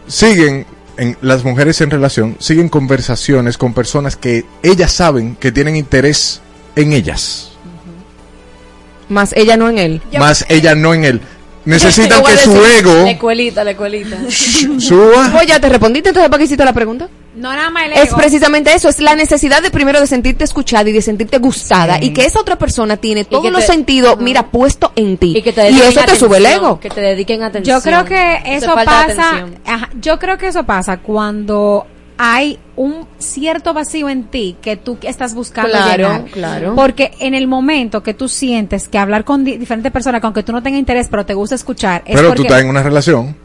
siguen, 0.07 0.65
en, 0.97 1.17
las 1.21 1.43
mujeres 1.43 1.81
en 1.81 1.91
relación, 1.91 2.37
siguen 2.39 2.69
conversaciones 2.69 3.57
con 3.57 3.73
personas 3.73 4.15
que 4.15 4.45
ellas 4.63 4.91
saben 4.91 5.35
que 5.35 5.51
tienen 5.51 5.75
interés 5.75 6.41
en 6.75 6.93
ellas, 6.93 7.51
más 9.09 9.33
ella 9.33 9.57
no 9.57 9.69
en 9.69 9.77
él. 9.77 10.01
más 10.17 10.45
ella 10.49 10.75
no 10.75 10.93
en 10.93 11.05
él. 11.05 11.21
Necesitan 11.65 12.23
que 12.25 12.37
su 12.37 12.63
ego 12.63 13.03
La 13.03 13.11
escuelita, 13.11 13.63
la 13.63 13.71
escuelita. 13.71 14.17
suba. 14.29 15.43
Ya 15.45 15.59
te 15.59 15.69
respondiste, 15.69 16.09
entonces 16.09 16.29
¿para 16.29 16.37
qué 16.37 16.45
hiciste 16.45 16.63
la 16.63 16.73
pregunta? 16.73 17.09
No 17.35 17.53
nada 17.53 17.69
más 17.69 17.85
el 17.87 17.93
Es 17.93 18.13
precisamente 18.13 18.73
eso, 18.73 18.87
es 18.87 18.99
la 19.01 19.15
necesidad 19.15 19.61
de 19.61 19.69
primero 19.69 19.99
de 19.99 20.07
sentirte 20.07 20.43
escuchada 20.45 20.89
y 20.89 20.93
de 20.93 21.01
sentirte 21.01 21.37
gustada 21.37 22.01
y 22.01 22.11
que 22.11 22.25
esa 22.25 22.39
otra 22.39 22.57
persona 22.57 22.97
tiene 22.97 23.25
todos 23.25 23.43
que 23.43 23.51
los 23.51 23.63
sentidos, 23.65 24.17
mira, 24.19 24.47
puesto 24.51 24.91
en 24.95 25.17
ti. 25.17 25.33
Y 25.37 25.41
que 25.41 25.51
te 25.51 25.69
y 25.71 25.79
eso 25.81 26.01
te 26.05 26.15
sube 26.15 26.37
el 26.37 26.45
ego. 26.45 26.79
Que 26.79 26.89
te 26.89 27.01
dediquen 27.01 27.43
atención. 27.43 27.77
Yo 27.77 27.83
creo 27.83 28.05
que 28.05 28.41
Eso 28.45 28.73
pasa. 28.73 29.45
ajá, 29.65 29.89
yo 30.01 30.17
creo 30.17 30.37
que 30.37 30.47
eso 30.47 30.63
pasa 30.63 30.97
cuando 30.97 31.85
hay 32.17 32.57
un 32.77 33.05
cierto 33.19 33.73
vacío 33.73 34.07
en 34.07 34.23
ti 34.25 34.55
que 34.61 34.77
tú 34.77 34.97
estás 35.01 35.33
buscando 35.33 35.71
Claro, 35.71 36.03
llenar. 36.07 36.23
claro. 36.31 36.73
Porque 36.75 37.11
en 37.19 37.33
el 37.33 37.47
momento 37.47 38.01
que 38.03 38.13
tú 38.13 38.29
sientes 38.29 38.87
que 38.87 38.97
hablar 38.97 39.25
con 39.25 39.43
di- 39.43 39.57
diferentes 39.57 39.91
personas, 39.91 40.21
que 40.21 40.27
aunque 40.27 40.43
tú 40.43 40.53
no 40.53 40.63
tengas 40.63 40.79
interés, 40.79 41.07
pero 41.11 41.25
te 41.25 41.33
gusta 41.33 41.55
escuchar, 41.55 42.03
es 42.05 42.15
Pero 42.15 42.29
porque 42.29 42.37
tú 42.37 42.43
estás 42.43 42.61
en 42.61 42.69
una 42.69 42.81
relación. 42.83 43.35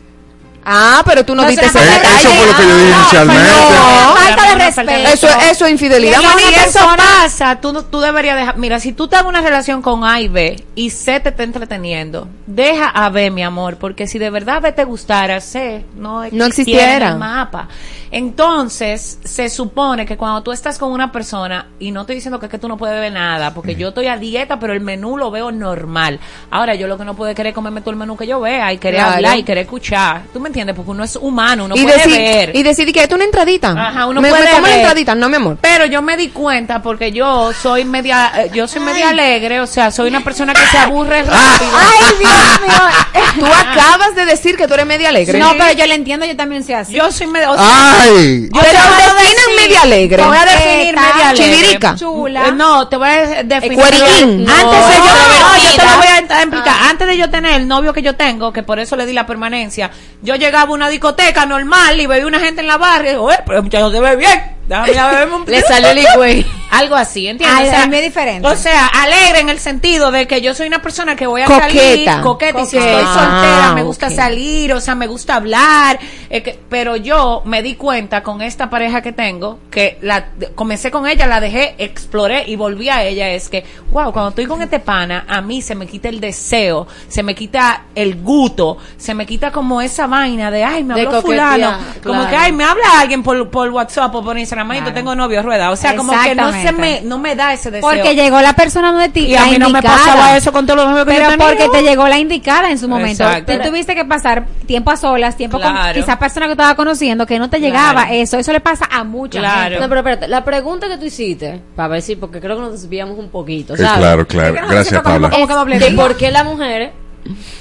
Ah, 0.64 1.02
pero 1.06 1.24
tú 1.24 1.34
no 1.34 1.42
No, 1.42 1.48
diste 1.48 1.64
eso 1.66 1.78
ese 1.78 1.88
Eh, 1.88 2.00
eso 2.18 2.28
fue 2.30 2.46
lo 2.46 2.54
que 2.56 2.62
yo 2.62 2.76
dije 2.76 2.92
Ah, 2.94 2.98
inicialmente. 3.00 3.42
no. 3.50 4.16
falta 4.16 4.48
de 4.48 4.64
respeto. 4.64 5.08
Eso, 5.12 5.28
eso 5.50 5.64
es 5.66 5.72
infidelidad. 5.72 6.18
Si 6.20 6.54
eso 6.68 6.80
pasa, 6.96 7.60
tú, 7.60 7.72
no- 7.72 7.84
tú 7.84 8.00
deberías 8.00 8.36
dejar. 8.36 8.56
Mira, 8.58 8.78
si 8.78 8.92
tú 8.92 9.04
estás 9.04 9.22
en 9.22 9.26
una 9.28 9.40
relación 9.40 9.80
con 9.82 10.04
A 10.04 10.20
y 10.20 10.28
B 10.28 10.62
y 10.74 10.90
C 10.90 11.18
te 11.20 11.30
está 11.30 11.42
entreteniendo, 11.42 12.28
deja 12.46 12.88
a 12.90 13.08
B, 13.10 13.30
mi 13.30 13.42
amor, 13.42 13.76
porque 13.76 14.06
si 14.06 14.18
de 14.18 14.30
verdad 14.30 14.60
B 14.62 14.72
te 14.72 14.84
gustara, 14.84 15.40
C 15.40 15.84
no 15.96 16.22
existiera, 16.24 16.46
existiera. 16.48 17.06
en 17.06 17.12
el 17.14 17.18
mapa. 17.18 17.68
Entonces, 18.12 19.18
se 19.24 19.48
supone 19.48 20.04
que 20.04 20.16
cuando 20.16 20.42
tú 20.42 20.52
estás 20.52 20.76
con 20.78 20.92
una 20.92 21.10
persona, 21.10 21.68
y 21.78 21.90
no 21.90 22.02
estoy 22.02 22.16
diciendo 22.16 22.38
que 22.38 22.46
es 22.46 22.50
que 22.50 22.58
tú 22.58 22.68
no 22.68 22.76
puedes 22.76 22.94
beber 22.96 23.12
nada, 23.12 23.54
porque 23.54 23.76
yo 23.76 23.88
estoy 23.88 24.08
a 24.08 24.16
dieta, 24.18 24.58
pero 24.58 24.72
el 24.74 24.80
menú 24.80 25.16
lo 25.16 25.30
veo 25.30 25.50
normal. 25.52 26.20
Ahora, 26.50 26.74
yo 26.74 26.86
lo 26.86 26.98
que 26.98 27.04
no 27.04 27.14
puedo 27.14 27.34
querer 27.34 27.50
es 27.50 27.54
comerme 27.54 27.80
todo 27.80 27.90
el 27.92 27.96
menú 27.96 28.16
que 28.16 28.26
yo 28.26 28.40
vea 28.40 28.72
y 28.72 28.78
querer 28.78 29.00
Claro. 29.00 29.14
hablar 29.16 29.38
y 29.38 29.42
querer 29.42 29.62
escuchar. 29.64 30.22
¿Tú 30.32 30.40
me 30.40 30.49
entiendes? 30.51 30.77
Porque 30.77 30.90
uno 30.90 31.05
es 31.05 31.16
humano, 31.16 31.64
uno 31.64 31.74
y 31.77 31.82
puede 31.82 31.97
decir, 31.97 32.12
ver. 32.12 32.56
y 32.56 32.62
decir 32.62 32.93
que 32.93 33.02
esto 33.02 33.14
es 33.14 33.16
una 33.16 33.24
entradita. 33.24 33.70
Ajá, 33.70 34.06
uno 34.06 34.20
me, 34.20 34.28
puede 34.28 34.44
me 34.44 34.51
como 34.51 34.62
la 34.62 34.68
ver. 34.68 34.78
entradita, 34.81 35.14
no 35.14 35.28
mi 35.28 35.36
amor. 35.36 35.56
Pero 35.60 35.86
yo 35.86 36.02
me 36.02 36.16
di 36.16 36.28
cuenta 36.28 36.82
porque 36.82 37.12
yo 37.12 37.52
soy 37.52 37.85
media, 37.85 38.32
eh, 38.36 38.51
yo 38.52 38.68
soy 38.68 38.81
media 38.82 39.10
alegre, 39.10 39.60
o 39.60 39.66
sea, 39.66 39.90
soy 39.90 40.09
una 40.09 40.20
persona 40.22 40.52
que 40.52 40.66
se 40.66 40.78
aburre 40.78 41.22
rápido. 41.22 41.70
Ay, 41.74 42.16
Dios 42.18 42.60
mío. 42.62 43.22
Tú 43.40 43.47
acabas 43.47 44.14
de 44.14 44.24
decir 44.27 44.56
que 44.56 44.66
tú 44.66 44.74
eres 44.74 44.86
media 44.86 45.09
alegre. 45.09 45.39
No, 45.39 45.52
pero 45.56 45.72
yo 45.72 45.86
le 45.86 45.94
entiendo, 45.94 46.27
yo 46.27 46.36
también 46.36 46.64
soy 46.64 46.74
así. 46.74 46.93
Yo 46.94 47.10
soy 47.12 47.27
media, 47.28 47.51
o 47.51 47.55
sea, 47.56 48.02
¡Ay! 48.02 48.48
yo 48.52 48.60
Pero 48.60 48.72
te 48.72 48.89
voy 48.89 49.02
a 49.02 49.14
definan 49.14 49.35
decir- 49.47 49.56
media 49.62 49.82
alegre. 49.82 50.16
Te 50.22 50.28
voy 50.28 50.36
a 50.36 50.44
definir 50.44 50.94
Coqueta, 50.94 51.12
media 51.14 51.28
alegre. 51.31 51.55
chivirica. 51.56 51.94
Chula. 51.94 52.47
Eh, 52.48 52.52
no, 52.52 52.89
te 52.89 52.97
voy 52.97 53.09
a 53.09 53.43
definir. 53.44 53.78
Cueriquín. 53.78 54.48
Antes 54.51 54.86
de 54.89 54.94
yo, 54.97 55.12
no, 55.14 55.56
yo 55.56 55.77
te 55.77 55.86
lo 55.86 55.97
voy 55.97 56.06
a 56.06 56.36
a 56.36 56.43
explicar. 56.43 56.77
Antes 56.90 57.06
de 57.09 57.16
yo 57.16 57.31
tener 57.31 57.55
el 57.55 57.68
novio 57.68 57.93
que 57.93 58.02
yo 58.02 58.14
tengo, 58.16 58.52
que 58.52 58.62
por 58.62 58.78
eso 58.81 58.97
le 58.97 59.06
di 59.06 59.12
la 59.12 59.27
permanencia, 59.27 59.90
yo 60.22 60.35
llegaba 60.40 60.72
una 60.72 60.88
discoteca 60.88 61.46
normal 61.46 62.00
y 62.00 62.06
veía 62.06 62.26
una 62.26 62.40
gente 62.40 62.60
en 62.62 62.66
la 62.66 62.78
barra 62.78 63.06
y 63.06 63.10
digo, 63.10 63.30
eh, 63.30 63.38
pero 63.46 63.62
muchacho 63.62 63.92
se 63.92 64.00
ve 64.00 64.16
bien. 64.16 64.59
Déjame 64.70 64.92
ir 64.92 64.98
a 65.01 65.09
beberme 65.10 65.34
un 65.36 65.44
Le 65.47 65.60
salió 65.62 65.88
el 65.90 65.98
higüey. 65.98 66.47
Algo 66.70 66.94
así, 66.94 67.26
¿entiendes? 67.26 67.59
Ay, 67.59 67.66
o, 67.66 67.70
sea, 67.70 67.84
es 67.84 68.02
diferente. 68.05 68.47
o 68.47 68.55
sea, 68.55 68.86
alegre 68.86 69.40
en 69.40 69.48
el 69.48 69.59
sentido 69.59 70.12
de 70.12 70.28
que 70.28 70.40
yo 70.40 70.55
soy 70.55 70.68
una 70.68 70.80
persona 70.80 71.16
que 71.16 71.26
voy 71.26 71.42
a 71.42 71.47
Coqueta. 71.47 71.66
salir, 71.66 72.09
coqueta, 72.22 72.60
y 72.60 72.66
si 72.66 72.76
estoy 72.78 72.92
Coqueta. 72.92 73.12
soltera, 73.14 73.66
Ah, 73.70 73.72
me 73.74 73.82
gusta 73.82 74.09
salir, 74.09 74.72
o 74.72 74.80
sea, 74.80 74.94
me 74.94 75.09
gusta 75.09 75.34
hablar, 75.34 75.98
eh, 76.30 76.44
que- 76.44 76.56
pero 76.68 76.94
yo 76.94 77.42
me 77.44 77.62
di 77.62 77.74
cuenta 77.74 78.22
con 78.22 78.40
esta 78.40 78.70
pareja 78.70 79.02
que 79.02 79.10
tengo, 79.10 79.59
que 79.68 79.98
la 80.01 80.26
comencé 80.55 80.92
con 80.92 81.09
ella, 81.09 81.26
la 81.26 81.40
dejé, 81.40 81.74
exploré 81.78 82.44
y 82.47 82.55
volví 82.55 82.88
a 82.88 83.02
ella, 83.02 83.30
es 83.30 83.48
que, 83.48 83.64
wow, 83.90 84.12
cuando 84.12 84.28
estoy 84.28 84.47
con 84.47 84.62
este 84.62 84.78
pana, 84.78 85.24
a 85.28 85.40
mí 85.40 85.62
se 85.62 85.74
me 85.74 85.88
quita 85.88 86.09
el 86.09 86.20
deseo, 86.20 86.86
se 87.09 87.24
me 87.24 87.34
quita 87.34 87.86
el 87.97 88.14
gusto, 88.22 88.78
se 88.97 89.12
me 89.14 89.26
quita 89.26 89.51
como 89.51 89.80
esa 89.80 90.06
vaina 90.06 90.52
de, 90.52 90.62
ay, 90.62 90.84
me 90.84 90.94
habló 90.94 91.20
fulano, 91.20 91.76
como 92.05 92.28
que, 92.28 92.36
ay, 92.36 92.52
me 92.52 92.62
habla 92.62 93.01
alguien 93.01 93.24
por, 93.24 93.51
por 93.51 93.68
WhatsApp 93.70 94.14
o 94.14 94.22
por 94.22 94.38
Instagram, 94.38 94.59
tengo 94.92 95.14
novio, 95.14 95.42
rueda, 95.42 95.70
o 95.70 95.76
sea, 95.76 95.96
como 95.96 96.12
que 96.22 96.34
no 96.34 96.52
se 96.52 96.72
me, 96.72 97.00
no 97.02 97.18
me 97.18 97.34
da 97.36 97.52
ese 97.52 97.70
deseo. 97.70 97.88
Porque 97.88 98.14
llegó 98.14 98.40
la 98.40 98.52
persona 98.54 98.96
de 98.98 99.08
ti. 99.08 99.20
Y 99.26 99.36
a 99.36 99.46
mí 99.46 99.58
no 99.58 99.70
me 99.70 99.82
pasaba 99.82 100.36
eso 100.36 100.52
con 100.52 100.66
todos 100.66 100.78
los 100.80 100.88
novios 100.90 101.06
que 101.06 101.12
Pero 101.12 101.24
yo 101.24 101.30
tenía. 101.30 101.46
porque 101.46 101.68
te 101.68 101.82
llegó 101.82 102.08
la 102.08 102.18
indicada 102.18 102.70
en 102.70 102.78
su 102.78 102.88
momento. 102.88 103.24
Exacto. 103.24 103.52
Tú 103.58 103.68
tuviste 103.68 103.94
que 103.94 104.04
pasar 104.04 104.46
tiempo 104.66 104.90
a 104.90 104.96
solas, 104.96 105.36
tiempo 105.36 105.60
con 105.60 105.72
Claro. 105.72 105.94
quizá 106.00 106.18
persona 106.18 106.46
que 106.46 106.52
estaba 106.52 106.74
conociendo 106.74 107.26
que 107.26 107.38
no 107.38 107.48
te 107.50 107.60
llegaba 107.60 108.10
eso. 108.12 108.38
Eso 108.38 108.52
le 108.52 108.60
pasa 108.60 108.86
a 108.90 109.04
mucha 109.04 109.40
gente. 109.40 109.80
No, 109.80 109.88
pero 109.88 110.00
espérate, 110.00 110.28
la 110.28 110.44
pregunta 110.44 110.88
que 110.88 110.98
tú 110.98 111.04
hiciste, 111.06 111.60
para 111.76 111.88
ver 111.88 112.02
si, 112.02 112.16
porque 112.16 112.40
creo 112.40 112.56
que 112.56 112.62
nos 112.62 112.72
desviamos 112.72 113.18
un 113.18 113.28
poquito, 113.30 113.74
Eh, 113.74 113.78
claro, 113.78 114.26
claro. 114.26 114.54
Gracias, 114.68 115.02
Paula. 115.02 115.28
De 115.30 115.90
por 115.92 116.16
qué 116.16 116.30
las 116.30 116.44
mujeres 116.44 116.90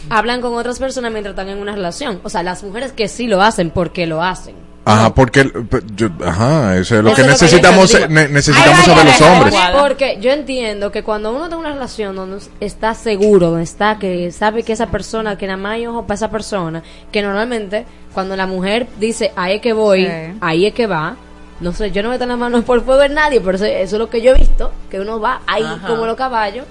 hablan 0.09 0.41
con 0.41 0.53
otras 0.55 0.79
personas 0.79 1.11
mientras 1.11 1.33
están 1.33 1.49
en 1.49 1.59
una 1.59 1.73
relación. 1.73 2.19
O 2.23 2.29
sea, 2.29 2.43
las 2.43 2.63
mujeres 2.63 2.91
que 2.93 3.07
sí 3.07 3.27
lo 3.27 3.41
hacen, 3.41 3.71
¿por 3.71 3.91
qué 3.91 4.07
lo 4.07 4.23
hacen? 4.23 4.55
Ajá, 4.89 5.13
porque 5.13 5.51
yo- 5.95 6.09
ajá, 6.25 6.77
eso 6.77 6.97
es 6.97 7.03
lo 7.03 7.09
Eso 7.11 7.15
que 7.15 7.21
es 7.21 7.27
lo 7.27 7.33
que 7.37 7.43
necesitamos 7.45 8.09
ne- 8.09 8.27
necesitamos 8.29 8.85
saber 8.85 9.05
los 9.05 9.21
hombres. 9.21 9.55
Porque 9.79 10.17
yo 10.21 10.31
entiendo 10.31 10.91
que 10.91 11.03
cuando 11.03 11.31
uno 11.31 11.47
tiene 11.47 11.57
una 11.57 11.73
relación 11.73 12.15
donde 12.15 12.43
está 12.59 12.93
seguro, 12.95 13.49
donde 13.51 13.63
está 13.63 13.97
que 13.99 14.31
sabe 14.31 14.63
que 14.63 14.73
esa 14.73 14.87
persona, 14.87 15.37
que 15.37 15.47
nada 15.47 15.57
más 15.57 15.73
hay 15.73 15.87
ojo 15.87 16.03
para 16.03 16.15
esa 16.15 16.29
persona, 16.31 16.81
que 17.11 17.21
normalmente 17.21 17.85
cuando 18.13 18.35
la 18.35 18.47
mujer 18.47 18.87
dice 18.99 19.31
ahí 19.35 19.55
es 19.57 19.61
que 19.61 19.73
voy, 19.73 20.05
Sí. 20.05 20.11
ahí 20.41 20.65
es 20.65 20.73
que 20.73 20.87
va. 20.87 21.15
No 21.59 21.73
sé, 21.73 21.91
yo 21.91 22.01
no 22.03 22.09
meto 22.09 22.25
las 22.25 22.37
manos 22.37 22.63
por 22.65 22.83
fuego 22.83 23.03
en 23.03 23.13
nadie, 23.13 23.41
pero 23.41 23.55
eso, 23.57 23.65
eso 23.65 23.95
es 23.95 23.99
lo 23.99 24.09
que 24.09 24.21
yo 24.21 24.31
he 24.31 24.35
visto, 24.39 24.71
que 24.89 24.99
uno 24.99 25.19
va 25.19 25.41
ahí 25.45 25.63
Ajá. 25.63 25.87
como 25.87 26.05
los 26.05 26.15
caballos. 26.15 26.65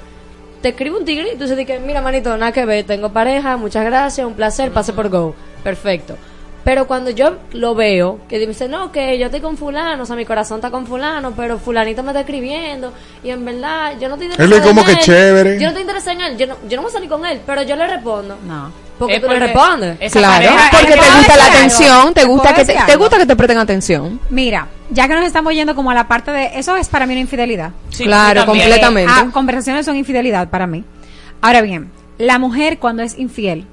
Te 0.63 0.71
escribe 0.71 0.97
un 0.99 1.05
tigre 1.05 1.29
y 1.35 1.37
tú 1.37 1.45
dices 1.47 1.65
que, 1.67 1.79
mira, 1.79 2.01
manito, 2.03 2.37
nada 2.37 2.51
que 2.51 2.65
ver, 2.67 2.85
tengo 2.85 3.11
pareja, 3.11 3.57
muchas 3.57 3.85
gracias, 3.85 4.27
un 4.27 4.35
placer, 4.35 4.73
pase 4.73 4.93
por 4.93 5.09
go. 5.09 5.35
Perfecto. 5.63 6.17
Pero 6.65 6.87
cuando 6.87 7.11
yo 7.11 7.37
lo 7.53 7.75
veo, 7.75 8.21
que 8.29 8.39
dice, 8.39 8.69
no, 8.69 8.93
que 8.93 9.19
yo 9.19 9.27
estoy 9.27 9.41
con 9.41 9.57
fulano, 9.57 10.03
o 10.03 10.07
sea, 10.07 10.17
mi 10.17 10.27
corazón 10.27 10.59
está 10.59 10.71
con 10.71 10.87
fulano, 10.87 11.33
pero 11.35 11.59
fulanito 11.59 12.03
me 12.03 12.11
está 12.11 12.21
escribiendo, 12.21 12.93
y 13.25 13.31
en 13.31 13.43
verdad, 13.45 13.93
yo 13.99 14.09
no 14.09 14.17
estoy 14.17 14.27
interesada 14.27 14.45
Él 14.45 14.53
es 14.53 14.61
como 14.69 14.81
en 14.81 14.87
que 14.87 14.93
él. 14.93 14.99
chévere. 14.99 15.55
Yo 15.55 15.61
no 15.63 15.69
estoy 15.69 15.83
interesada 15.83 16.13
en 16.13 16.21
él, 16.21 16.37
yo 16.37 16.47
no, 16.47 16.57
yo 16.69 16.77
no 16.77 16.83
voy 16.83 16.91
a 16.91 16.93
salir 16.93 17.09
con 17.09 17.25
él, 17.25 17.41
pero 17.47 17.63
yo 17.63 17.75
le 17.77 17.87
respondo. 17.87 18.37
No. 18.47 18.71
Porque 18.99 19.15
Es 19.15 19.23
tú 19.23 19.29
le 19.29 19.39
respondes. 19.39 20.13
Claro, 20.13 20.35
pareja- 20.49 20.71
porque 20.73 20.93
te 20.93 20.99
gusta 20.99 21.37
la 21.37 21.45
algo. 21.45 21.57
atención, 21.57 22.15
te 22.15 22.21
¿Te 22.23 22.27
gusta 22.27 22.53
que 22.55 22.65
te, 22.65 22.97
gusta 22.97 23.17
que 23.19 23.27
te 23.27 23.37
presten 23.37 23.59
atención. 23.59 24.21
Mira, 24.29 24.67
ya 24.91 25.07
que 25.09 25.15
nos 25.15 25.25
estamos 25.25 25.55
yendo 25.55 25.75
como 25.77 25.91
a 25.93 25.95
la 25.95 26.09
parte 26.09 26.33
de... 26.33 26.51
Eso 26.59 26.75
es 26.77 26.89
para 26.89 27.07
mí 27.07 27.13
una 27.13 27.21
infidelidad. 27.21 27.71
Sí, 27.91 28.05
Claro, 28.05 28.45
completamente. 28.45 29.11
Ah, 29.15 29.29
conversaciones 29.33 29.87
son 29.87 29.97
infidelidad 29.97 30.49
para 30.49 30.67
mí. 30.67 30.85
Ahora 31.41 31.61
bien, 31.63 31.93
la 32.19 32.41
mujer 32.41 32.79
cuando 32.81 33.05
es 33.05 33.17
infiel, 33.17 33.67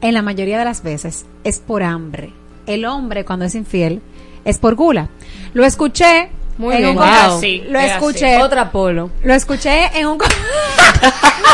en 0.00 0.14
la 0.14 0.22
mayoría 0.22 0.58
de 0.58 0.64
las 0.64 0.82
veces, 0.82 1.26
es 1.44 1.58
por 1.60 1.82
hambre. 1.82 2.32
El 2.66 2.84
hombre 2.84 3.24
cuando 3.24 3.44
es 3.44 3.54
infiel 3.54 4.00
es 4.44 4.58
por 4.58 4.74
gula. 4.74 5.08
Lo 5.54 5.64
escuché 5.64 6.30
Muy 6.58 6.74
en 6.76 6.82
bien. 6.82 6.98
un 6.98 7.04
Wow. 7.04 7.40
Sí, 7.40 7.62
lo 7.68 7.78
es 7.78 7.92
escuché, 7.92 8.38
Otra 8.42 8.70
polo. 8.70 9.10
lo 9.22 9.34
escuché 9.34 9.98
en 9.98 10.06
un 10.06 10.18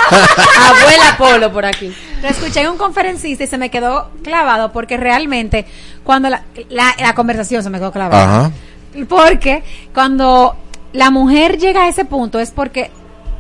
Abuela 0.09 1.15
polo 1.19 1.53
por 1.53 1.65
aquí. 1.67 1.95
lo 2.23 2.29
escuché 2.29 2.61
en 2.63 2.69
un 2.71 2.77
conferencista 2.79 3.45
y 3.45 3.47
se 3.47 3.59
me 3.59 3.71
quedó 3.71 4.11
clavado 4.23 4.73
porque 4.73 4.97
realmente 4.97 5.67
cuando 6.05 6.29
la, 6.31 6.43
la, 6.71 6.95
la 7.01 7.15
conversación 7.15 7.63
se 7.63 7.71
me 7.71 7.79
quedó 7.79 7.93
clavada. 7.93 8.47
Ajá. 8.47 8.51
Porque 9.09 9.63
cuando 9.93 10.57
la 10.93 11.11
mujer 11.11 11.59
llega 11.59 11.85
a 11.85 11.89
ese 11.89 12.05
punto 12.05 12.39
es 12.39 12.51
porque 12.51 12.91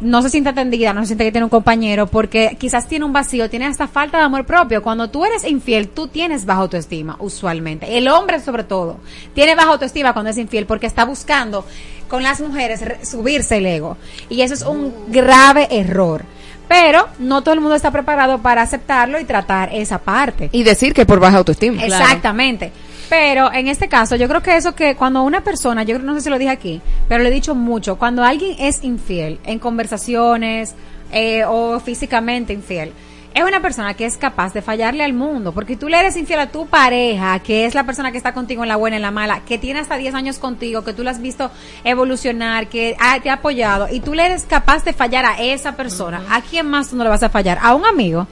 no 0.04 0.22
se 0.22 0.30
siente 0.30 0.50
atendida, 0.50 0.92
no 0.92 1.00
se 1.00 1.08
siente 1.08 1.24
que 1.24 1.32
tiene 1.32 1.44
un 1.44 1.50
compañero, 1.50 2.06
porque 2.06 2.56
quizás 2.60 2.86
tiene 2.86 3.04
un 3.04 3.12
vacío, 3.12 3.50
tiene 3.50 3.66
hasta 3.66 3.88
falta 3.88 4.18
de 4.18 4.24
amor 4.24 4.44
propio. 4.46 4.82
Cuando 4.82 5.10
tú 5.10 5.24
eres 5.24 5.44
infiel, 5.44 5.88
tú 5.88 6.06
tienes 6.08 6.44
baja 6.44 6.60
autoestima, 6.60 7.16
usualmente. 7.18 7.98
El 7.98 8.06
hombre, 8.08 8.38
sobre 8.40 8.64
todo, 8.64 8.98
tiene 9.34 9.54
baja 9.56 9.70
autoestima 9.70 10.12
cuando 10.12 10.30
es 10.30 10.38
infiel 10.38 10.66
porque 10.66 10.86
está 10.86 11.04
buscando 11.04 11.64
con 12.08 12.22
las 12.22 12.40
mujeres 12.40 12.80
re- 12.82 13.04
subirse 13.04 13.56
el 13.56 13.66
ego. 13.66 13.96
Y 14.28 14.42
eso 14.42 14.54
es 14.54 14.62
un 14.62 14.92
grave 15.08 15.66
error. 15.70 16.24
Pero 16.68 17.08
no 17.18 17.42
todo 17.42 17.52
el 17.54 17.60
mundo 17.60 17.74
está 17.74 17.90
preparado 17.90 18.38
para 18.38 18.62
aceptarlo 18.62 19.20
y 19.20 19.24
tratar 19.24 19.68
esa 19.74 19.98
parte. 19.98 20.48
Y 20.52 20.62
decir 20.62 20.94
que 20.94 21.04
por 21.04 21.20
baja 21.20 21.36
autoestima. 21.38 21.84
Exactamente. 21.84 22.72
Pero 23.08 23.52
en 23.52 23.68
este 23.68 23.88
caso, 23.88 24.16
yo 24.16 24.28
creo 24.28 24.42
que 24.42 24.56
eso 24.56 24.74
que 24.74 24.96
cuando 24.96 25.22
una 25.22 25.42
persona, 25.42 25.82
yo 25.82 25.98
no 25.98 26.14
sé 26.14 26.22
si 26.22 26.30
lo 26.30 26.38
dije 26.38 26.50
aquí, 26.50 26.80
pero 27.08 27.22
lo 27.22 27.28
he 27.28 27.32
dicho 27.32 27.54
mucho, 27.54 27.96
cuando 27.96 28.24
alguien 28.24 28.56
es 28.58 28.82
infiel 28.82 29.38
en 29.44 29.58
conversaciones 29.58 30.74
eh, 31.12 31.44
o 31.46 31.78
físicamente 31.80 32.52
infiel, 32.52 32.92
es 33.34 33.42
una 33.42 33.60
persona 33.60 33.94
que 33.94 34.06
es 34.06 34.16
capaz 34.16 34.52
de 34.54 34.62
fallarle 34.62 35.02
al 35.02 35.12
mundo, 35.12 35.50
porque 35.52 35.76
tú 35.76 35.88
le 35.88 35.98
eres 35.98 36.16
infiel 36.16 36.38
a 36.38 36.46
tu 36.52 36.66
pareja, 36.66 37.40
que 37.40 37.66
es 37.66 37.74
la 37.74 37.82
persona 37.84 38.12
que 38.12 38.16
está 38.18 38.32
contigo 38.32 38.62
en 38.62 38.68
la 38.68 38.76
buena 38.76 38.94
y 38.96 38.98
en 38.98 39.02
la 39.02 39.10
mala, 39.10 39.40
que 39.40 39.58
tiene 39.58 39.80
hasta 39.80 39.96
10 39.96 40.14
años 40.14 40.38
contigo, 40.38 40.84
que 40.84 40.92
tú 40.92 41.02
la 41.02 41.10
has 41.10 41.20
visto 41.20 41.50
evolucionar, 41.82 42.68
que 42.68 42.96
ha- 43.00 43.20
te 43.20 43.30
ha 43.30 43.34
apoyado, 43.34 43.88
y 43.90 44.00
tú 44.00 44.14
le 44.14 44.24
eres 44.26 44.44
capaz 44.44 44.84
de 44.84 44.92
fallar 44.92 45.24
a 45.24 45.42
esa 45.42 45.72
persona, 45.76 46.22
¿a 46.30 46.40
quién 46.42 46.66
más 46.68 46.90
tú 46.90 46.96
no 46.96 47.04
le 47.04 47.10
vas 47.10 47.22
a 47.24 47.28
fallar? 47.28 47.58
¿A 47.60 47.74
un 47.74 47.84
amigo? 47.84 48.26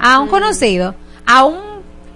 ¿A 0.00 0.18
un 0.18 0.28
conocido? 0.28 0.94
¿A 1.26 1.44
un 1.44 1.69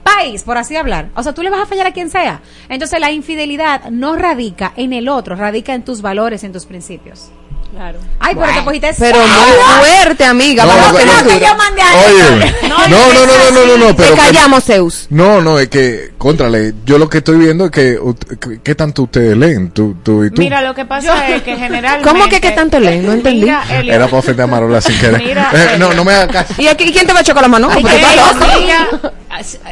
país, 0.04 0.44
por 0.44 0.58
así 0.58 0.76
hablar. 0.76 1.08
O 1.16 1.22
sea, 1.22 1.34
tú 1.34 1.42
le 1.42 1.50
vas 1.50 1.62
a 1.62 1.66
fallar 1.66 1.86
a 1.88 1.92
quien 1.92 2.10
sea. 2.10 2.40
Entonces, 2.68 3.00
la 3.00 3.10
infidelidad 3.10 3.90
no 3.90 4.14
radica 4.14 4.72
en 4.76 4.92
el 4.92 5.08
otro, 5.08 5.34
radica 5.34 5.74
en 5.74 5.84
tus 5.84 6.02
valores 6.02 6.44
en 6.44 6.52
tus 6.52 6.66
principios. 6.66 7.30
Claro. 7.74 7.98
Ay, 8.20 8.36
pero 8.36 8.52
te 8.52 8.64
cogiste 8.64 8.90
Pero 8.98 9.18
muy 9.18 9.84
fuerte, 9.88 10.24
amiga. 10.24 10.64
No, 10.64 10.68
vamos 10.70 10.92
no, 10.92 10.96
a 10.96 11.00
tener 11.00 11.14
no, 11.24 11.28
que 11.28 11.40
yo 11.44 11.54
mandé 11.56 11.82
a 11.82 11.86
Oye, 12.06 12.54
no, 12.68 12.68
no, 12.68 12.88
no, 12.88 13.26
no, 13.26 13.50
no, 13.50 13.66
no, 13.66 13.86
no, 13.88 13.96
pero 13.96 14.10
Te 14.10 14.14
que- 14.14 14.20
callamos, 14.26 14.64
Zeus. 14.64 15.06
no, 15.10 15.40
no, 15.40 15.58
es 15.58 15.68
que, 15.68 16.12
contrale, 16.16 16.72
yo 16.86 16.98
lo 16.98 17.08
que 17.08 17.18
estoy 17.18 17.36
viendo 17.36 17.64
es 17.64 17.70
que, 17.72 17.98
que- 18.40 18.60
¿qué 18.62 18.74
tanto 18.76 19.02
ustedes 19.02 19.36
leen? 19.36 19.70
Tú, 19.72 19.96
tú 20.04 20.24
y 20.24 20.30
tú. 20.30 20.40
Mira, 20.40 20.62
lo 20.62 20.72
que 20.74 20.84
pasa 20.84 21.28
es 21.28 21.42
que 21.42 21.56
generalmente... 21.58 22.08
¿Cómo 22.08 22.28
que 22.28 22.40
qué 22.40 22.52
tanto 22.52 22.78
leen? 22.78 23.04
No 23.04 23.12
entendí. 23.12 23.40
Mira, 23.42 23.64
Era 23.82 24.04
para 24.06 24.18
ofender 24.18 24.44
a 24.44 24.46
Marola 24.46 24.80
sin 24.80 24.96
querer. 24.98 25.20
Mira, 25.22 25.50
Eh, 25.52 25.74
no, 25.78 25.92
no 25.94 26.04
me 26.04 26.12
hagas 26.14 26.28
caso. 26.46 26.54
¿Y 26.62 26.68
aquí 26.68 26.92
quién 26.92 27.06
te 27.08 27.12
va 27.12 27.20
a 27.20 27.24
chocar 27.24 27.42
la 27.42 27.48
mano? 27.48 27.68
Ay, 27.70 27.82
Porque 27.82 27.96
que 27.96 29.00
tú 29.00 29.10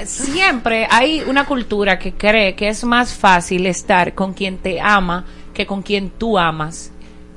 siempre 0.06 0.88
hay 0.90 1.22
una 1.26 1.44
cultura 1.46 1.98
que 1.98 2.14
cree 2.14 2.54
que 2.56 2.68
es 2.68 2.82
más 2.84 3.12
fácil 3.14 3.66
estar 3.66 4.14
con 4.14 4.34
quien 4.34 4.58
te 4.58 4.80
ama 4.80 5.24
que 5.54 5.66
con 5.66 5.82
quien 5.82 6.10
tú 6.10 6.38
amas. 6.38 6.90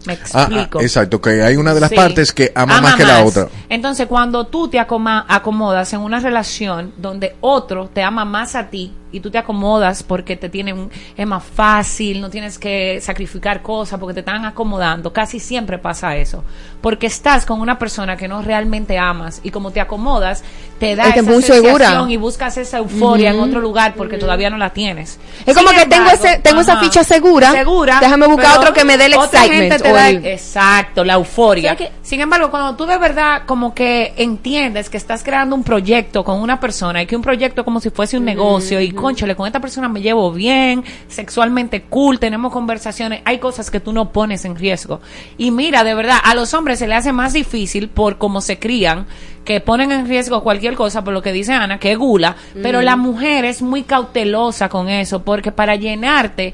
Me 0.05 0.17
Ah, 0.33 0.47
ah, 0.51 0.67
exacto, 0.81 1.19
que 1.21 1.41
hay 1.41 1.55
una 1.57 1.73
de 1.73 1.79
las 1.81 1.89
Sí. 1.89 1.95
partes 1.95 2.31
que 2.31 2.51
ama, 2.55 2.79
más 2.81 2.95
que 2.95 3.03
la 3.05 3.23
otra. 3.23 3.47
Entonces, 3.69 4.07
cuando 4.07 4.45
tú 4.47 4.67
te 4.67 4.79
acoma- 4.79 5.25
acomodas 5.27 5.91
en 5.93 6.01
una 6.01 6.19
relación 6.19 6.93
donde 6.97 7.35
otro 7.41 7.89
te 7.93 8.03
ama 8.03 8.25
más 8.25 8.55
a 8.55 8.69
ti 8.69 8.93
y 9.15 9.19
tú 9.21 9.31
te 9.31 9.37
acomodas 9.37 10.03
porque 10.03 10.35
te 10.35 10.49
tienen 10.49 10.89
es 11.15 11.27
más 11.27 11.43
fácil, 11.43 12.21
no 12.21 12.29
tienes 12.29 12.59
que 12.59 12.99
sacrificar 13.01 13.61
cosas 13.61 13.99
porque 13.99 14.13
te 14.13 14.19
están 14.19 14.45
acomodando, 14.45 15.11
casi 15.13 15.39
siempre 15.39 15.77
pasa 15.77 16.15
eso, 16.17 16.43
porque 16.81 17.07
estás 17.07 17.45
con 17.45 17.61
una 17.61 17.79
persona 17.79 18.17
que 18.17 18.27
no 18.27 18.41
realmente 18.41 18.97
amas 18.97 19.39
y 19.43 19.51
como 19.51 19.71
te 19.71 19.79
acomodas 19.81 20.43
te 20.79 20.95
da 20.95 21.05
Es 21.09 21.17
esa 21.17 21.23
muy 21.31 21.41
segura. 21.41 21.85
sensación 21.85 22.11
y 22.11 22.17
buscas 22.17 22.57
esa 22.57 22.77
euforia 22.79 23.29
en 23.31 23.39
otro 23.39 23.61
lugar 23.61 23.93
porque 23.95 24.17
todavía 24.17 24.49
no 24.49 24.57
la 24.57 24.71
tienes. 24.71 25.17
Es 25.45 25.55
como 25.55 25.69
que 25.69 25.85
tengo 25.85 26.09
ese- 26.09 26.39
tengo 26.39 26.61
esa 26.61 26.77
ficha 26.79 27.03
segura. 27.03 27.51
segura, 27.51 27.99
Déjame 28.01 28.27
buscar 28.27 28.57
otro 28.59 28.73
que 28.73 28.83
me 28.83 28.97
dé 28.97 29.05
el 29.05 29.13
excitement 29.13 29.81
te 29.81 29.91
o 29.91 29.93
da- 29.95 30.09
el- 30.09 30.25
Exacto, 30.25 31.03
la 31.03 31.13
euforia. 31.13 31.77
Sin 32.01 32.19
embargo, 32.21 32.51
cuando 32.51 32.75
tú 32.75 32.85
de 32.85 32.97
verdad 32.97 33.43
como 33.45 33.73
que 33.73 34.13
entiendes 34.17 34.89
que 34.89 34.97
estás 34.97 35.23
creando 35.23 35.55
un 35.55 35.63
proyecto 35.63 36.23
con 36.23 36.39
una 36.41 36.59
persona 36.59 37.01
y 37.01 37.05
que 37.05 37.15
un 37.15 37.21
proyecto 37.21 37.63
como 37.63 37.79
si 37.79 37.89
fuese 37.89 38.17
un 38.17 38.25
negocio 38.25 38.79
y 38.81 38.91
conchale, 39.05 39.35
con 39.35 39.47
esta 39.47 39.59
persona 39.59 39.87
me 39.89 40.01
llevo 40.01 40.31
bien, 40.31 40.83
sexualmente 41.07 41.83
cool, 41.83 42.19
tenemos 42.19 42.51
conversaciones, 42.51 43.21
hay 43.25 43.39
cosas 43.39 43.69
que 43.71 43.79
tú 43.79 43.93
no 43.93 44.11
pones 44.11 44.45
en 44.45 44.55
riesgo. 44.55 45.01
Y 45.37 45.51
mira, 45.51 45.83
de 45.83 45.95
verdad, 45.95 46.17
a 46.23 46.35
los 46.35 46.53
hombres 46.53 46.79
se 46.79 46.87
le 46.87 46.95
hace 46.95 47.11
más 47.13 47.33
difícil 47.33 47.89
por 47.89 48.17
cómo 48.17 48.41
se 48.41 48.59
crían, 48.59 49.05
que 49.43 49.59
ponen 49.61 49.91
en 49.91 50.07
riesgo 50.07 50.41
cualquier 50.43 50.75
cosa, 50.75 51.03
por 51.03 51.13
lo 51.13 51.21
que 51.21 51.31
dice 51.31 51.53
Ana, 51.53 51.79
que 51.79 51.95
gula, 51.95 52.35
pero 52.61 52.81
la 52.81 52.95
mujer 52.95 53.45
es 53.45 53.61
muy 53.61 53.83
cautelosa 53.83 54.69
con 54.69 54.89
eso, 54.89 55.23
porque 55.23 55.51
para 55.51 55.75
llenarte, 55.75 56.53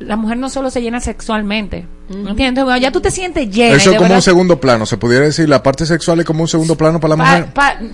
la 0.00 0.16
mujer 0.16 0.36
no 0.38 0.48
solo 0.48 0.70
se 0.70 0.80
llena 0.80 1.00
sexualmente, 1.00 1.86
¿entiendes? 2.08 2.64
Bueno, 2.64 2.78
ya 2.78 2.90
tú 2.92 3.00
te 3.00 3.10
sientes 3.10 3.50
llena. 3.50 3.76
Eso 3.76 3.90
es 3.90 3.96
como 3.96 4.02
verdad- 4.02 4.16
un 4.18 4.22
segundo 4.22 4.60
plano. 4.60 4.86
Se 4.86 4.96
pudiera 4.96 5.24
decir, 5.24 5.48
la 5.48 5.62
parte 5.62 5.86
sexual 5.86 6.20
es 6.20 6.24
como 6.26 6.42
un 6.42 6.48
segundo 6.48 6.76
plano 6.76 7.00
para 7.00 7.16
la 7.16 7.24
mujer. 7.24 7.46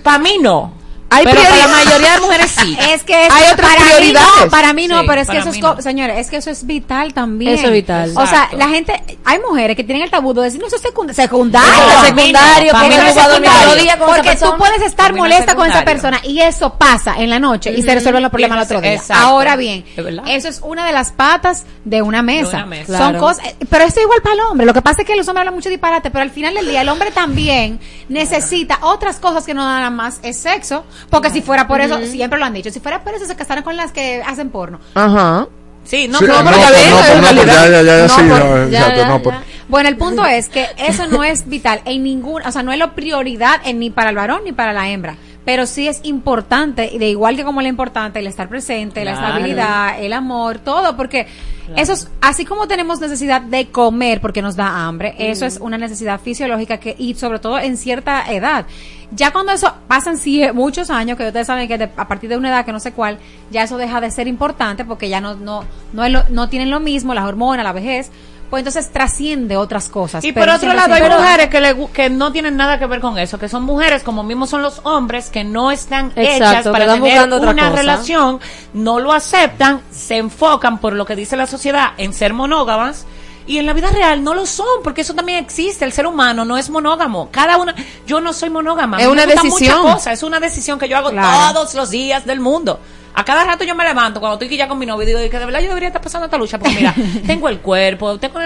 Para 0.03 0.19
mí 0.19 0.37
no. 0.41 0.84
Hay 1.15 1.25
pero 1.25 1.41
para 1.41 1.55
la 1.57 1.67
mayoría 1.67 2.13
de 2.13 2.19
mujeres 2.21 2.51
sí. 2.51 2.77
Es 2.91 3.03
que 3.03 3.15
Hay 3.15 3.51
otras 3.51 3.69
para 3.71 3.79
Mí 3.85 3.89
prioridades. 3.91 4.27
no, 4.45 4.49
para 4.49 4.73
mí 4.73 4.87
no, 4.87 5.01
Sí, 5.01 5.07
pero 5.07 5.21
es 5.21 5.29
que 5.29 5.37
eso 5.37 5.49
es, 5.49 5.59
no. 5.59 5.81
señores, 5.81 6.17
es 6.19 6.29
que 6.29 6.37
eso 6.37 6.49
es 6.49 6.65
vital 6.65 7.13
también. 7.13 7.55
Eso 7.55 7.67
es 7.67 7.73
vital. 7.73 8.13
O 8.15 8.25
sea, 8.27 8.49
la 8.57 8.67
gente, 8.69 9.01
hay 9.23 9.39
mujeres 9.39 9.75
que 9.75 9.83
tienen 9.83 10.03
el 10.03 10.11
tabú 10.11 10.33
de 10.33 10.41
decir, 10.43 10.59
no, 10.59 10.67
eso 10.67 10.75
es 10.75 10.83
secund- 10.83 11.13
secundario. 11.13 11.69
Eso 11.69 12.05
secundario, 12.05 12.71
Para 12.71 12.83
que 12.83 12.89
mí 12.89 13.01
no 13.01 13.07
es 13.07 13.13
secundario. 13.15 14.05
Porque 14.05 14.35
tú 14.35 14.57
puedes 14.57 14.81
estar 14.81 15.13
molesta 15.13 15.55
con 15.55 15.69
esa 15.69 15.83
persona 15.85 16.19
y 16.23 16.39
eso 16.41 16.73
pasa 16.75 17.15
en 17.17 17.29
la 17.29 17.39
noche 17.39 17.71
y 17.75 17.81
se 17.83 17.93
resuelven 17.93 18.21
los 18.23 18.31
problemas 18.31 18.57
al 18.57 18.63
otro 18.65 18.81
día. 18.81 18.93
Exacto. 18.93 19.23
Ahora 19.25 19.55
bien, 19.55 19.85
eso 20.27 20.47
es 20.47 20.59
una 20.63 20.85
de 20.85 20.91
las 20.91 21.11
patas 21.11 21.65
de 21.83 22.01
una 22.01 22.21
mesa. 22.21 22.57
una 22.57 22.65
mesa. 22.65 22.97
Son 22.97 23.09
Claro. 23.11 23.19
cosas, 23.19 23.45
eh, 23.45 23.55
pero 23.69 23.83
esto 23.85 23.99
es 23.99 24.03
igual 24.05 24.21
para 24.21 24.35
el 24.35 24.41
hombre. 24.41 24.65
Lo 24.65 24.73
que 24.73 24.81
pasa 24.81 25.01
es 25.01 25.07
que 25.07 25.15
los 25.15 25.27
hombres 25.27 25.41
hablan 25.41 25.53
mucho 25.55 25.69
disparate, 25.69 26.09
pero 26.11 26.23
al 26.23 26.31
final 26.31 26.53
del 26.53 26.67
día 26.67 26.81
el 26.81 26.89
hombre 26.89 27.11
también 27.11 27.79
necesita 28.09 28.79
otras 28.81 29.17
cosas 29.17 29.45
que 29.45 29.53
no 29.53 29.61
nada 29.63 29.89
más 29.89 30.19
es 30.23 30.37
sexo, 30.37 30.85
porque 31.09 31.29
si 31.29 31.41
fuera 31.41 31.67
por 31.67 31.81
eso, 31.81 31.99
siempre 32.05 32.39
lo 32.39 32.45
han 32.45 32.53
dicho, 32.53 32.69
si 32.71 32.79
fuera 32.79 33.03
por 33.03 33.13
eso 33.13 33.25
se 33.25 33.35
casaran 33.35 33.63
con 33.63 33.75
las 33.77 33.91
que 33.91 34.21
hacen 34.25 34.49
porno. 34.49 34.79
Ajá. 34.93 35.47
Sí, 35.83 36.07
no, 36.07 36.17
Sí, 36.17 36.25
pero 36.25 36.41
no, 36.41 36.49
pero 36.49 36.61
ya 36.61 36.71
ven, 36.71 36.89
no, 36.89 36.99
es 36.99 37.15
no, 37.15 37.21
realidad. 37.21 37.45
ya, 37.69 37.69
ya, 37.69 37.81
ya, 37.83 38.01
No, 38.03 38.09
sí, 38.09 38.21
por- 38.21 38.39
no, 38.39 38.69
ya, 38.69 38.79
exacto, 38.79 38.97
ya, 39.01 39.07
no, 39.07 39.21
por- 39.21 39.33
ya. 39.33 39.43
Bueno, 39.67 39.89
el 39.89 39.97
punto 39.97 40.25
es 40.25 40.49
que 40.49 40.67
eso 40.77 41.07
no 41.07 41.23
es 41.23 41.47
vital 41.47 41.81
en 41.85 42.03
ningún, 42.03 42.41
o 42.43 42.51
sea, 42.51 42.63
no 42.63 42.71
es 42.71 42.79
la 42.79 42.93
prioridad 42.95 43.61
en, 43.65 43.79
ni 43.79 43.89
para 43.91 44.09
el 44.09 44.15
varón 44.15 44.41
ni 44.45 44.51
para 44.51 44.73
la 44.73 44.89
hembra, 44.89 45.15
pero 45.45 45.65
sí 45.67 45.87
es 45.87 45.99
importante, 46.03 46.89
y 46.91 46.97
de 46.97 47.09
igual 47.09 47.35
que 47.35 47.43
como 47.43 47.61
es 47.61 47.67
importante 47.67 48.19
el 48.19 48.27
estar 48.27 48.49
presente, 48.49 49.05
la 49.05 49.11
Claro. 49.13 49.27
estabilidad, 49.27 49.99
el 50.01 50.11
amor, 50.13 50.57
todo, 50.59 50.97
porque 50.97 51.27
eso 51.75 51.93
es, 51.93 52.09
así 52.21 52.45
como 52.45 52.67
tenemos 52.67 52.99
necesidad 52.99 53.41
de 53.41 53.67
comer 53.67 54.21
porque 54.21 54.41
nos 54.41 54.55
da 54.55 54.85
hambre, 54.85 55.15
eso 55.17 55.45
es 55.45 55.57
una 55.59 55.77
necesidad 55.77 56.19
fisiológica 56.19 56.77
que, 56.79 56.95
y 56.97 57.13
sobre 57.15 57.39
todo 57.39 57.57
en 57.59 57.77
cierta 57.77 58.23
edad. 58.31 58.65
Ya 59.11 59.31
cuando 59.31 59.51
eso 59.51 59.71
pasan 59.87 60.17
sí, 60.17 60.41
muchos 60.53 60.89
años, 60.89 61.15
que 61.17 61.27
ustedes 61.27 61.45
saben 61.47 61.67
que 61.67 61.77
de- 61.77 61.89
a 61.95 62.07
partir 62.07 62.29
de 62.29 62.37
una 62.37 62.49
edad 62.49 62.65
que 62.65 62.71
no 62.71 62.79
sé 62.79 62.91
cuál, 62.91 63.19
ya 63.51 63.63
eso 63.63 63.77
deja 63.77 64.01
de 64.01 64.09
ser 64.11 64.27
importante 64.27 64.83
porque 64.83 65.09
ya 65.09 65.21
no, 65.21 65.35
no, 65.35 65.63
no, 65.93 66.03
es 66.03 66.11
lo- 66.11 66.23
no 66.29 66.49
tienen 66.49 66.69
lo 66.71 66.79
mismo, 66.79 67.13
las 67.13 67.25
hormonas, 67.25 67.63
la 67.63 67.71
vejez, 67.71 68.11
pues 68.49 68.61
entonces 68.61 68.91
trasciende 68.91 69.57
otras 69.57 69.89
cosas. 69.89 70.23
Y 70.23 70.31
pero 70.31 70.45
por 70.47 70.55
otro 70.55 70.73
lado, 70.73 70.93
hay 70.93 71.01
mujeres 71.01 71.49
que, 71.49 71.59
le 71.61 71.87
que 71.93 72.09
no 72.09 72.31
tienen 72.31 72.55
nada 72.57 72.79
que 72.79 72.85
ver 72.85 72.99
con 72.99 73.17
eso, 73.17 73.37
que 73.39 73.49
son 73.49 73.63
mujeres 73.63 74.03
como 74.03 74.23
mismos 74.23 74.49
son 74.49 74.61
los 74.61 74.81
hombres, 74.83 75.29
que 75.29 75.43
no 75.43 75.71
están 75.71 76.11
Exacto, 76.15 76.23
hechas 76.23 76.67
para 76.67 76.93
tener 76.93 77.33
otra 77.33 77.51
una 77.51 77.69
cosa. 77.69 77.75
relación, 77.75 78.39
no 78.73 78.99
lo 78.99 79.13
aceptan, 79.13 79.81
se 79.91 80.17
enfocan 80.17 80.79
por 80.79 80.93
lo 80.93 81.05
que 81.05 81.15
dice 81.15 81.35
la 81.35 81.47
sociedad 81.47 81.91
en 81.97 82.13
ser 82.13 82.33
monógamas. 82.33 83.05
Y 83.47 83.57
en 83.59 83.65
la 83.65 83.73
vida 83.73 83.89
real 83.89 84.23
no 84.23 84.33
lo 84.33 84.45
son, 84.45 84.81
porque 84.83 85.01
eso 85.01 85.13
también 85.13 85.37
existe. 85.43 85.85
El 85.85 85.91
ser 85.93 86.07
humano 86.07 86.45
no 86.45 86.57
es 86.57 86.69
monógamo. 86.69 87.29
Cada 87.31 87.57
una, 87.57 87.75
yo 88.07 88.19
no 88.19 88.33
soy 88.33 88.49
monógama. 88.49 88.97
Es 88.99 89.07
una 89.07 89.25
decisión. 89.25 89.51
muchas 89.51 89.75
cosas. 89.95 90.13
Es 90.13 90.23
una 90.23 90.39
decisión 90.39 90.79
que 90.79 90.87
yo 90.89 90.97
hago 90.97 91.11
Claro. 91.11 91.53
todos 91.53 91.73
los 91.75 91.89
días 91.91 92.25
del 92.25 92.39
mundo. 92.39 92.79
A 93.17 93.23
cada 93.23 93.45
rato 93.45 93.63
yo 93.63 93.75
me 93.75 93.85
levanto 93.85 94.19
cuando 94.19 94.33
estoy 94.33 94.47
aquí 94.47 94.57
ya 94.57 94.67
con 94.67 94.77
mi 94.77 94.85
novio 94.85 95.03
y 95.03 95.05
digo 95.05 95.19
que 95.31 95.39
de 95.39 95.45
verdad 95.45 95.61
yo 95.61 95.69
debería 95.69 95.87
estar 95.87 96.01
pasando 96.01 96.25
esta 96.25 96.37
lucha 96.37 96.59
porque 96.59 96.75
mira, 96.75 96.93
tengo 97.25 97.47
el 97.47 97.59
cuerpo, 97.59 98.17
tengo 98.19 98.39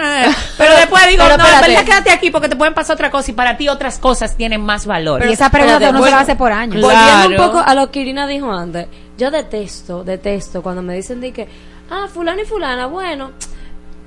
pero 0.56 0.76
después 0.76 1.08
digo, 1.08 1.24
Pero 1.24 1.36
no, 1.38 1.44
en 1.44 1.60
verdad 1.60 1.84
quédate 1.84 2.10
aquí 2.12 2.30
porque 2.30 2.48
te 2.48 2.54
pueden 2.54 2.72
pasar 2.72 2.94
otra 2.94 3.10
cosa 3.10 3.32
y 3.32 3.34
para 3.34 3.56
ti 3.56 3.68
otras 3.68 3.98
cosas 3.98 4.36
tienen 4.36 4.60
más 4.60 4.86
valor. 4.86 5.26
y 5.26 5.32
esa 5.32 5.50
pregunta 5.50 5.74
espérate, 5.74 5.92
no 5.92 5.98
se 5.98 6.04
la 6.04 6.16
bueno, 6.16 6.18
hace 6.18 6.36
por 6.36 6.52
años. 6.52 6.80
Volviendo 6.82 7.28
un 7.30 7.36
poco 7.50 7.58
a 7.66 7.74
lo 7.74 7.90
que 7.90 7.98
Irina 8.00 8.28
dijo 8.28 8.52
antes, 8.52 8.86
yo 9.18 9.32
detesto, 9.32 10.04
detesto 10.04 10.62
cuando 10.62 10.82
me 10.82 10.94
dicen 10.94 11.20
de 11.20 11.32
que, 11.32 11.48
ah, 11.90 12.06
fulano 12.14 12.40
y 12.40 12.44
fulana, 12.44 12.86
bueno, 12.86 13.32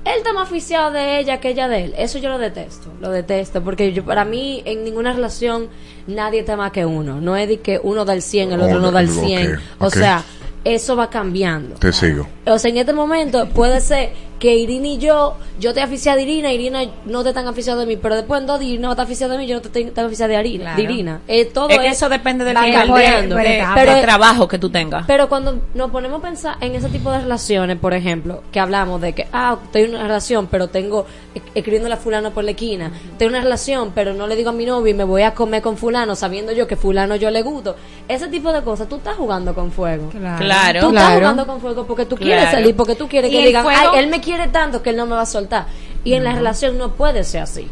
él 0.04 0.12
está 0.18 0.32
más 0.32 0.48
aficiado 0.48 0.90
de 0.92 1.18
ella 1.18 1.40
que 1.40 1.50
ella 1.50 1.68
de 1.68 1.84
él. 1.84 1.94
Eso 1.96 2.18
yo 2.18 2.28
lo 2.28 2.38
detesto, 2.38 2.88
lo 3.00 3.10
detesto, 3.10 3.62
porque 3.62 3.92
yo, 3.92 4.04
para 4.04 4.24
mí 4.24 4.62
en 4.64 4.84
ninguna 4.84 5.12
relación 5.12 5.68
nadie 6.06 6.40
está 6.40 6.56
más 6.56 6.72
que 6.72 6.84
uno. 6.84 7.20
No 7.20 7.36
es 7.36 7.48
de 7.48 7.60
que 7.60 7.80
uno 7.82 8.04
da 8.04 8.12
el 8.14 8.22
100, 8.22 8.52
el 8.52 8.60
otro 8.60 8.80
no 8.80 8.90
da 8.92 9.00
el 9.00 9.08
Ok, 9.08 9.24
100. 9.24 9.54
ok. 9.54 9.58
O 9.80 9.90
sea, 9.90 10.22
eso 10.64 10.96
va 10.96 11.10
cambiando. 11.10 11.76
Te 11.76 11.92
sigo. 11.92 12.26
O 12.46 12.58
sea, 12.58 12.70
en 12.70 12.78
este 12.78 12.92
momento 12.92 13.48
puede 13.50 13.80
ser 13.80 14.12
que 14.38 14.54
Irina 14.56 14.88
y 14.88 14.98
yo, 14.98 15.34
yo 15.58 15.72
te 15.72 15.80
aficiada 15.80 16.16
de 16.16 16.22
Irina, 16.24 16.52
Irina 16.52 16.80
no 17.06 17.22
te 17.24 17.32
tan 17.32 17.46
aficiada 17.46 17.80
de 17.80 17.86
mí, 17.86 17.96
pero 17.96 18.16
después 18.16 18.40
en 18.40 18.46
dos 18.46 18.58
días 18.60 18.72
Irina 18.72 18.90
está 18.90 19.02
aficiada 19.04 19.32
de 19.34 19.38
mí, 19.38 19.46
yo 19.46 19.54
no 19.56 19.62
te 19.62 19.68
estoy 19.68 19.84
tan 19.86 20.06
aficiada 20.06 20.34
de 20.34 20.40
Irina. 20.40 20.64
Claro. 20.64 20.76
De 20.76 20.82
Irina. 20.82 21.20
Eh, 21.28 21.44
todo 21.46 21.68
es 21.70 21.78
que 21.78 21.88
eso 21.88 22.08
depende 22.08 22.44
del 22.44 22.54
nivel 22.60 22.88
de, 23.28 23.64
Pero- 23.74 24.00
trabajo 24.00 24.46
que 24.48 24.58
tú 24.58 24.68
tengas. 24.70 25.04
pero 25.06 25.28
cuando 25.28 25.60
nos 25.74 25.90
ponemos 25.90 26.18
a 26.18 26.22
pensar 26.22 26.56
en 26.60 26.74
ese 26.74 26.88
tipo 26.88 27.10
de 27.10 27.20
relaciones, 27.20 27.78
por 27.78 27.94
ejemplo, 27.94 28.42
que 28.52 28.60
hablamos 28.60 29.00
de 29.00 29.12
que, 29.14 29.26
ah, 29.32 29.56
estoy 29.64 29.82
en 29.82 29.90
una 29.94 30.02
relación, 30.02 30.46
pero 30.48 30.68
tengo, 30.68 31.06
e- 31.34 31.40
escribiéndole 31.54 31.94
a 31.94 31.98
fulano 31.98 32.30
por 32.32 32.44
la 32.44 32.50
esquina, 32.50 32.90
tengo 33.18 33.30
una 33.30 33.40
relación, 33.40 33.92
pero 33.94 34.14
no 34.14 34.26
le 34.26 34.36
digo 34.36 34.50
a 34.50 34.52
mi 34.52 34.66
novio 34.66 34.90
y 34.90 34.94
me 34.94 35.04
voy 35.04 35.22
a 35.22 35.32
comer 35.34 35.62
con 35.62 35.76
fulano, 35.76 36.14
sabiendo 36.16 36.52
yo 36.52 36.66
que 36.66 36.76
fulano 36.76 37.16
yo 37.16 37.30
le 37.30 37.42
gusto. 37.42 37.76
Ese 38.08 38.28
tipo 38.28 38.52
de 38.52 38.62
cosas, 38.62 38.88
tú 38.88 38.96
estás 38.96 39.16
jugando 39.16 39.54
con 39.54 39.70
fuego. 39.72 40.10
Claro. 40.10 40.80
Tú 40.80 40.88
estás 40.88 40.90
Claro. 41.04 41.20
jugando 41.20 41.46
con 41.46 41.60
fuego 41.60 41.86
porque 41.86 42.04
tú 42.04 42.16
quieres 42.16 42.42
Claro. 42.44 42.58
salir, 42.58 42.76
porque 42.76 42.94
tú 42.94 43.08
quieres 43.08 43.30
que 43.30 43.46
digan, 43.46 43.64
ay, 43.68 43.88
él 43.98 44.08
me 44.08 44.20
quiere 44.24 44.48
tanto 44.48 44.82
que 44.82 44.90
él 44.90 44.96
no 44.96 45.06
me 45.06 45.14
va 45.14 45.22
a 45.22 45.26
soltar. 45.26 45.66
Y 46.02 46.14
en 46.14 46.24
la 46.24 46.32
relación 46.32 46.76
no 46.78 46.90
puede 46.92 47.22
ser 47.24 47.42
así. 47.42 47.68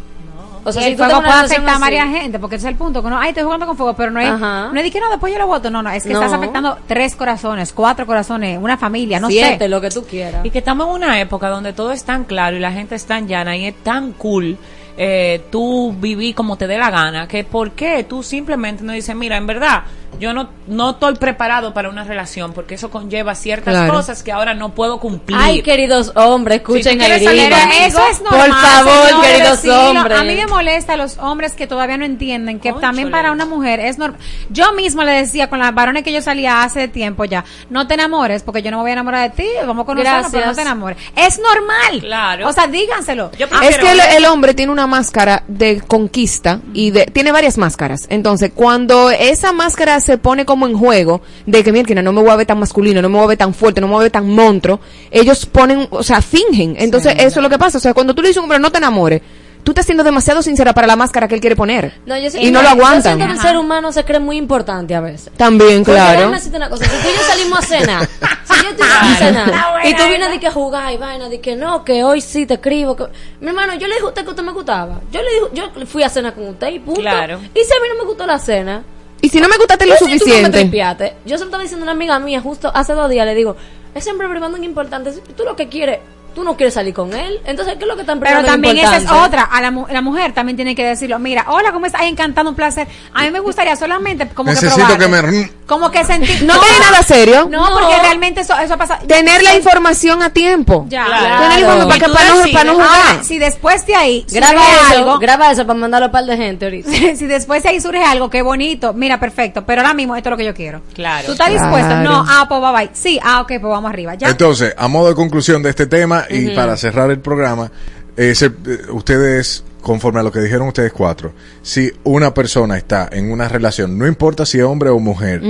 O 0.64 0.70
sea, 0.70 0.82
y 0.82 0.84
si 0.84 0.90
el 0.92 0.96
tú 0.96 1.02
fuego 1.02 1.20
puede 1.22 1.34
afectar 1.40 1.74
a 1.74 1.78
varias 1.80 2.08
gente, 2.08 2.38
porque 2.38 2.54
ese 2.54 2.66
es 2.68 2.70
el 2.72 2.78
punto, 2.78 3.02
que 3.02 3.10
no, 3.10 3.18
ay, 3.18 3.30
estoy 3.30 3.42
jugando 3.42 3.66
con 3.66 3.76
fuego, 3.76 3.94
pero 3.94 4.12
no 4.12 4.20
es, 4.20 4.28
Ajá. 4.28 4.70
no 4.72 4.78
es 4.78 4.84
de 4.84 4.90
que 4.92 5.00
no, 5.00 5.10
después 5.10 5.32
yo 5.32 5.38
lo 5.40 5.48
voto, 5.48 5.70
no, 5.72 5.82
no, 5.82 5.90
es 5.90 6.04
que 6.04 6.10
No. 6.12 6.20
estás 6.22 6.32
afectando 6.38 6.78
tres 6.86 7.16
corazones, 7.16 7.72
cuatro 7.72 8.06
corazones, 8.06 8.60
una 8.62 8.76
familia, 8.76 9.18
no 9.18 9.26
Siete, 9.28 9.58
sé. 9.58 9.68
lo 9.68 9.80
que 9.80 9.90
tú 9.90 10.04
quieras. 10.04 10.46
Y 10.46 10.50
que 10.50 10.58
estamos 10.58 10.86
en 10.86 10.92
una 10.94 11.20
época 11.20 11.48
donde 11.48 11.72
todo 11.72 11.90
es 11.90 12.04
tan 12.04 12.22
claro 12.24 12.56
y 12.56 12.60
la 12.60 12.70
gente 12.70 12.94
es 12.94 13.04
tan 13.06 13.26
llana 13.26 13.56
y 13.56 13.66
es 13.66 13.74
tan 13.82 14.12
cool 14.12 14.56
eh, 14.96 15.42
tú 15.50 15.92
vivir 15.98 16.34
como 16.36 16.56
te 16.56 16.68
dé 16.68 16.78
la 16.78 16.90
gana, 16.90 17.26
que 17.26 17.42
por 17.42 17.72
qué 17.72 18.04
tú 18.04 18.22
simplemente 18.22 18.84
no 18.84 18.92
dices, 18.92 19.16
mira, 19.16 19.36
en 19.38 19.48
verdad, 19.48 19.82
yo 20.20 20.32
no, 20.32 20.48
no 20.66 20.90
estoy 20.90 21.14
preparado 21.16 21.74
para 21.74 21.88
una 21.88 22.04
relación 22.04 22.52
porque 22.52 22.74
eso 22.74 22.90
conlleva 22.90 23.34
ciertas 23.34 23.72
Claro. 23.72 23.92
cosas 23.94 24.22
que 24.22 24.32
ahora 24.32 24.54
no 24.54 24.74
puedo 24.74 25.00
cumplir. 25.00 25.36
Ay, 25.40 25.62
queridos 25.62 26.12
hombres, 26.14 26.58
escuchen 26.58 27.00
Si 27.00 27.04
a 27.04 27.16
Irina. 27.18 27.58
Eso 27.86 28.00
es 28.10 28.18
Por 28.20 28.32
normal. 28.32 28.52
favor, 28.52 29.08
señores, 29.08 29.30
queridos 29.60 29.64
hombres. 29.96 30.18
A 30.18 30.24
mí 30.24 30.34
me 30.34 30.46
molesta 30.46 30.92
a 30.94 30.96
los 30.96 31.18
hombres 31.18 31.52
que 31.54 31.66
todavía 31.66 31.96
no 31.96 32.04
entienden 32.04 32.60
que 32.60 32.72
también 32.74 33.10
para 33.10 33.32
una 33.32 33.46
mujer 33.46 33.80
es 33.80 33.98
normal. 33.98 34.20
Yo 34.50 34.72
mismo 34.72 35.02
le 35.04 35.12
decía 35.12 35.48
con 35.48 35.58
las 35.58 35.74
varones 35.74 36.02
que 36.04 36.12
yo 36.12 36.20
salía 36.22 36.62
hace 36.62 36.88
tiempo 36.88 37.24
ya, 37.24 37.44
no 37.70 37.86
te 37.86 37.94
enamores 37.94 38.42
porque 38.42 38.62
yo 38.62 38.70
no 38.70 38.78
me 38.78 38.82
voy 38.82 38.90
a 38.90 38.94
enamorar 38.94 39.30
de 39.30 39.36
ti, 39.42 39.48
vamos 39.66 39.82
a 39.84 39.86
conocernos, 39.86 40.30
pero 40.30 40.46
no 40.46 40.54
te 40.54 40.62
enamores. 40.62 40.98
Es 41.16 41.38
normal. 41.38 42.00
Claro. 42.00 42.48
O 42.48 42.52
sea, 42.52 42.66
díganselo. 42.66 43.30
Yo 43.38 43.46
Es 43.62 43.78
que 43.78 43.90
el, 43.92 44.00
el 44.00 44.24
hombre 44.26 44.54
tiene 44.54 44.72
una 44.72 44.86
máscara 44.86 45.42
de 45.48 45.80
conquista 45.80 46.60
y 46.74 46.90
de, 46.90 47.06
tiene 47.06 47.32
varias 47.32 47.58
máscaras. 47.58 48.06
Entonces, 48.08 48.52
cuando 48.54 49.10
esa 49.10 49.52
máscara 49.52 50.00
se 50.02 50.18
pone 50.18 50.44
como 50.44 50.66
en 50.66 50.76
juego, 50.76 51.22
de 51.46 51.64
que 51.64 51.72
mira, 51.72 52.02
no 52.02 52.12
me 52.12 52.20
voy 52.20 52.30
a 52.30 52.36
ver 52.36 52.46
tan 52.46 52.58
masculino, 52.58 53.00
no 53.00 53.08
me 53.08 53.16
voy 53.16 53.24
a 53.24 53.28
ver 53.28 53.38
tan 53.38 53.54
fuerte, 53.54 53.80
no 53.80 53.86
me 53.86 53.94
voy 53.94 54.00
a 54.00 54.04
ver 54.04 54.12
tan 54.12 54.28
monstruo, 54.28 54.80
ellos 55.10 55.46
ponen, 55.46 55.86
o 55.90 56.02
sea, 56.02 56.20
fingen. 56.20 56.74
Entonces, 56.78 57.14
eso 57.18 57.40
es 57.40 57.42
lo 57.42 57.48
que 57.48 57.58
pasa. 57.58 57.78
O 57.78 57.80
sea, 57.80 57.94
cuando 57.94 58.14
tú 58.14 58.22
le 58.22 58.28
dices 58.28 58.38
a 58.38 58.40
un 58.40 58.44
hombre, 58.44 58.58
no 58.58 58.70
te 58.70 58.78
enamores, 58.78 59.22
tú 59.62 59.70
estás 59.70 59.86
siendo 59.86 60.02
demasiado 60.02 60.42
sincera 60.42 60.72
para 60.74 60.88
la 60.88 60.96
máscara 60.96 61.28
que 61.28 61.36
él 61.36 61.40
quiere 61.40 61.54
poner. 61.54 61.94
No, 62.04 62.16
yo 62.18 62.28
y 62.40 62.50
no 62.50 62.60
lo 62.62 62.68
Yo 62.68 62.70
aguantan. 62.74 63.02
siento 63.16 63.26
que 63.26 63.32
el 63.32 63.38
ser 63.38 63.56
humano 63.56 63.92
se 63.92 64.04
cree 64.04 64.18
muy 64.18 64.36
importante 64.36 64.92
a 64.94 65.00
veces. 65.00 65.32
También, 65.36 65.84
Porque 65.84 66.00
claro. 66.00 66.30
decirte 66.32 66.56
una 66.56 66.68
cosa, 66.68 66.84
si 66.84 66.90
tú 66.90 66.96
y 67.08 67.16
yo 67.16 67.22
salimos 67.28 67.58
a 67.58 67.62
cenar, 67.62 68.08
si 68.44 68.64
yo 68.64 68.70
estoy 68.70 68.88
a 68.90 69.14
cenar 69.16 69.52
y 69.84 69.94
tú 69.94 70.02
vienes 70.08 70.30
de 70.30 70.40
que 70.40 70.50
jugar 70.50 70.92
y 70.92 70.96
vaina, 70.96 71.28
de 71.28 71.40
que 71.40 71.54
no, 71.54 71.84
que 71.84 72.02
hoy 72.02 72.20
sí 72.20 72.44
te 72.44 72.54
escribo, 72.54 72.96
que... 72.96 73.04
mi 73.40 73.48
hermano, 73.48 73.74
yo 73.74 73.86
le 73.86 73.94
dije 73.94 74.04
a 74.04 74.08
usted 74.08 74.24
que 74.24 74.30
usted 74.30 74.42
me 74.42 74.52
gustaba, 74.52 75.00
yo 75.12 75.20
le 75.22 75.28
dije, 75.28 75.46
yo 75.78 75.86
fui 75.86 76.02
a 76.02 76.08
cenar 76.08 76.34
con 76.34 76.48
usted 76.48 76.68
y 76.68 76.80
punto, 76.80 77.00
Claro. 77.00 77.38
y 77.54 77.58
si 77.64 77.72
a 77.72 77.80
mí 77.80 77.88
no 77.88 78.02
me 78.02 78.04
gustó 78.08 78.26
la 78.26 78.40
cena, 78.40 78.82
Y 79.22 79.28
si 79.28 79.40
no 79.40 79.48
me 79.48 79.56
gustaste 79.56 79.86
lo 79.86 79.94
si 79.94 80.00
tú 80.00 80.04
no 80.04 80.10
me 80.10 80.18
suficiente. 80.18 80.58
tripiaste, 80.58 81.14
yo 81.24 81.38
se 81.38 81.44
lo 81.44 81.46
estaba 81.46 81.62
diciendo 81.62 81.84
a 81.84 81.86
una 81.86 81.92
amiga 81.92 82.18
mía 82.18 82.40
justo 82.40 82.70
hace 82.74 82.92
dos 82.92 83.08
días, 83.08 83.24
le 83.24 83.34
digo, 83.34 83.56
ese 83.94 84.10
hombre 84.10 84.28
privando 84.28 84.58
es 84.58 84.64
importante, 84.64 85.12
tú 85.12 85.44
lo 85.44 85.56
que 85.56 85.68
quieres, 85.68 86.00
tú 86.34 86.44
no 86.44 86.56
quieres 86.56 86.74
salir 86.74 86.94
con 86.94 87.12
él, 87.12 87.40
entonces, 87.44 87.74
¿qué 87.76 87.82
es 87.84 87.88
lo 87.88 87.94
que 87.94 88.02
están 88.02 88.20
Pero 88.20 88.44
también 88.44 88.78
esa 88.78 88.96
es 88.96 89.10
otra. 89.10 89.42
A 89.44 89.60
la, 89.60 89.70
mu- 89.70 89.86
la 89.90 90.00
mujer 90.00 90.32
también 90.32 90.56
tiene 90.56 90.74
que 90.74 90.84
decirlo. 90.84 91.18
Mira, 91.18 91.44
hola, 91.48 91.72
¿cómo 91.72 91.86
estás? 91.86 92.00
Ay, 92.02 92.08
encantado, 92.10 92.48
un 92.50 92.54
placer. 92.56 92.86
A 93.14 93.22
mí 93.22 93.30
me 93.30 93.40
gustaría 93.40 93.76
solamente 93.76 94.28
como 94.28 94.50
Necesito 94.50 94.86
que 94.86 94.98
que 94.98 95.08
probarte. 95.08 95.30
me... 95.30 95.50
Como 95.66 95.90
que 95.90 96.04
sentir... 96.04 96.42
No 96.44 96.58
tiene 96.58 96.78
nada 96.80 97.02
serio. 97.02 97.48
No, 97.50 97.70
No. 97.70 97.78
porque 97.78 97.96
realmente 98.02 98.40
eso, 98.42 98.54
eso 98.58 98.76
pasa... 98.76 98.98
Tener 99.06 99.42
la 99.42 99.54
información 99.54 100.22
a 100.22 100.30
tiempo. 100.30 100.86
Ya. 100.88 101.04
Claro. 101.06 101.42
Tener 101.44 101.48
la 101.48 101.60
información 101.60 101.88
para, 101.88 102.00
que, 102.00 102.12
para, 102.12 102.28
no, 102.46 102.52
para 102.52 102.64
no 102.64 102.72
jugar. 102.74 102.88
Ahora, 103.10 103.24
si 103.24 103.38
después 103.38 103.86
de 103.86 103.94
ahí 103.94 104.20
surge 104.28 104.40
Graba 104.40 104.62
eso, 104.62 104.98
algo, 104.98 105.18
graba 105.18 105.50
eso 105.52 105.66
para 105.66 105.78
mandarlo 105.78 106.06
a 106.06 106.08
un 106.08 106.12
par 106.12 106.24
de 106.24 106.36
gente 106.36 106.64
ahorita. 106.66 106.90
si 107.16 107.26
después 107.26 107.62
de 107.62 107.70
ahí 107.70 107.80
surge 107.80 108.02
algo, 108.04 108.28
qué 108.28 108.42
bonito, 108.42 108.92
mira, 108.92 109.18
perfecto, 109.20 109.64
pero 109.64 109.80
ahora 109.82 109.94
mismo 109.94 110.14
esto 110.16 110.28
es 110.28 110.30
lo 110.32 110.36
que 110.36 110.44
yo 110.44 110.54
quiero. 110.54 110.82
Claro. 110.94 111.26
¿Tú 111.26 111.32
estás 111.32 111.48
Claro. 111.48 111.62
dispuesto? 111.76 111.96
No, 112.02 112.24
ah, 112.28 112.46
pues 112.48 112.60
bye 112.60 112.72
bye. 112.72 112.90
Sí, 112.92 113.18
ah, 113.22 113.40
ok, 113.40 113.48
pues 113.48 113.62
vamos 113.62 113.90
arriba. 113.90 114.14
Ya. 114.14 114.28
Entonces, 114.28 114.74
a 114.76 114.88
modo 114.88 115.08
de 115.08 115.14
conclusión 115.14 115.62
de 115.62 115.70
este 115.70 115.86
tema 115.86 116.21
y 116.30 116.46
para 116.54 116.76
cerrar 116.76 117.10
el 117.10 117.20
programa, 117.20 117.70
eh, 118.16 118.34
se- 118.34 118.50
ustedes, 118.92 119.64
conforme 119.80 120.20
a 120.20 120.22
lo 120.22 120.30
que 120.32 120.40
dijeron 120.40 120.68
ustedes 120.68 120.92
cuatro, 120.92 121.32
si 121.62 121.90
una 122.04 122.32
persona 122.34 122.76
está 122.76 123.08
en 123.12 123.30
una 123.32 123.48
relación, 123.48 123.96
no 123.98 124.06
importa 124.06 124.44
si 124.46 124.58
es 124.58 124.64
hombre 124.64 124.90
o 124.90 124.98
mujer, 124.98 125.40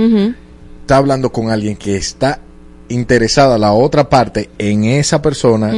está 0.81 0.97
hablando 0.97 1.31
con 1.31 1.49
alguien 1.49 1.75
que 1.75 1.95
está 1.97 2.39
interesada 2.89 3.57
la 3.57 3.71
otra 3.73 4.09
parte 4.09 4.49
en 4.57 4.83
esa 4.85 5.21
persona. 5.21 5.71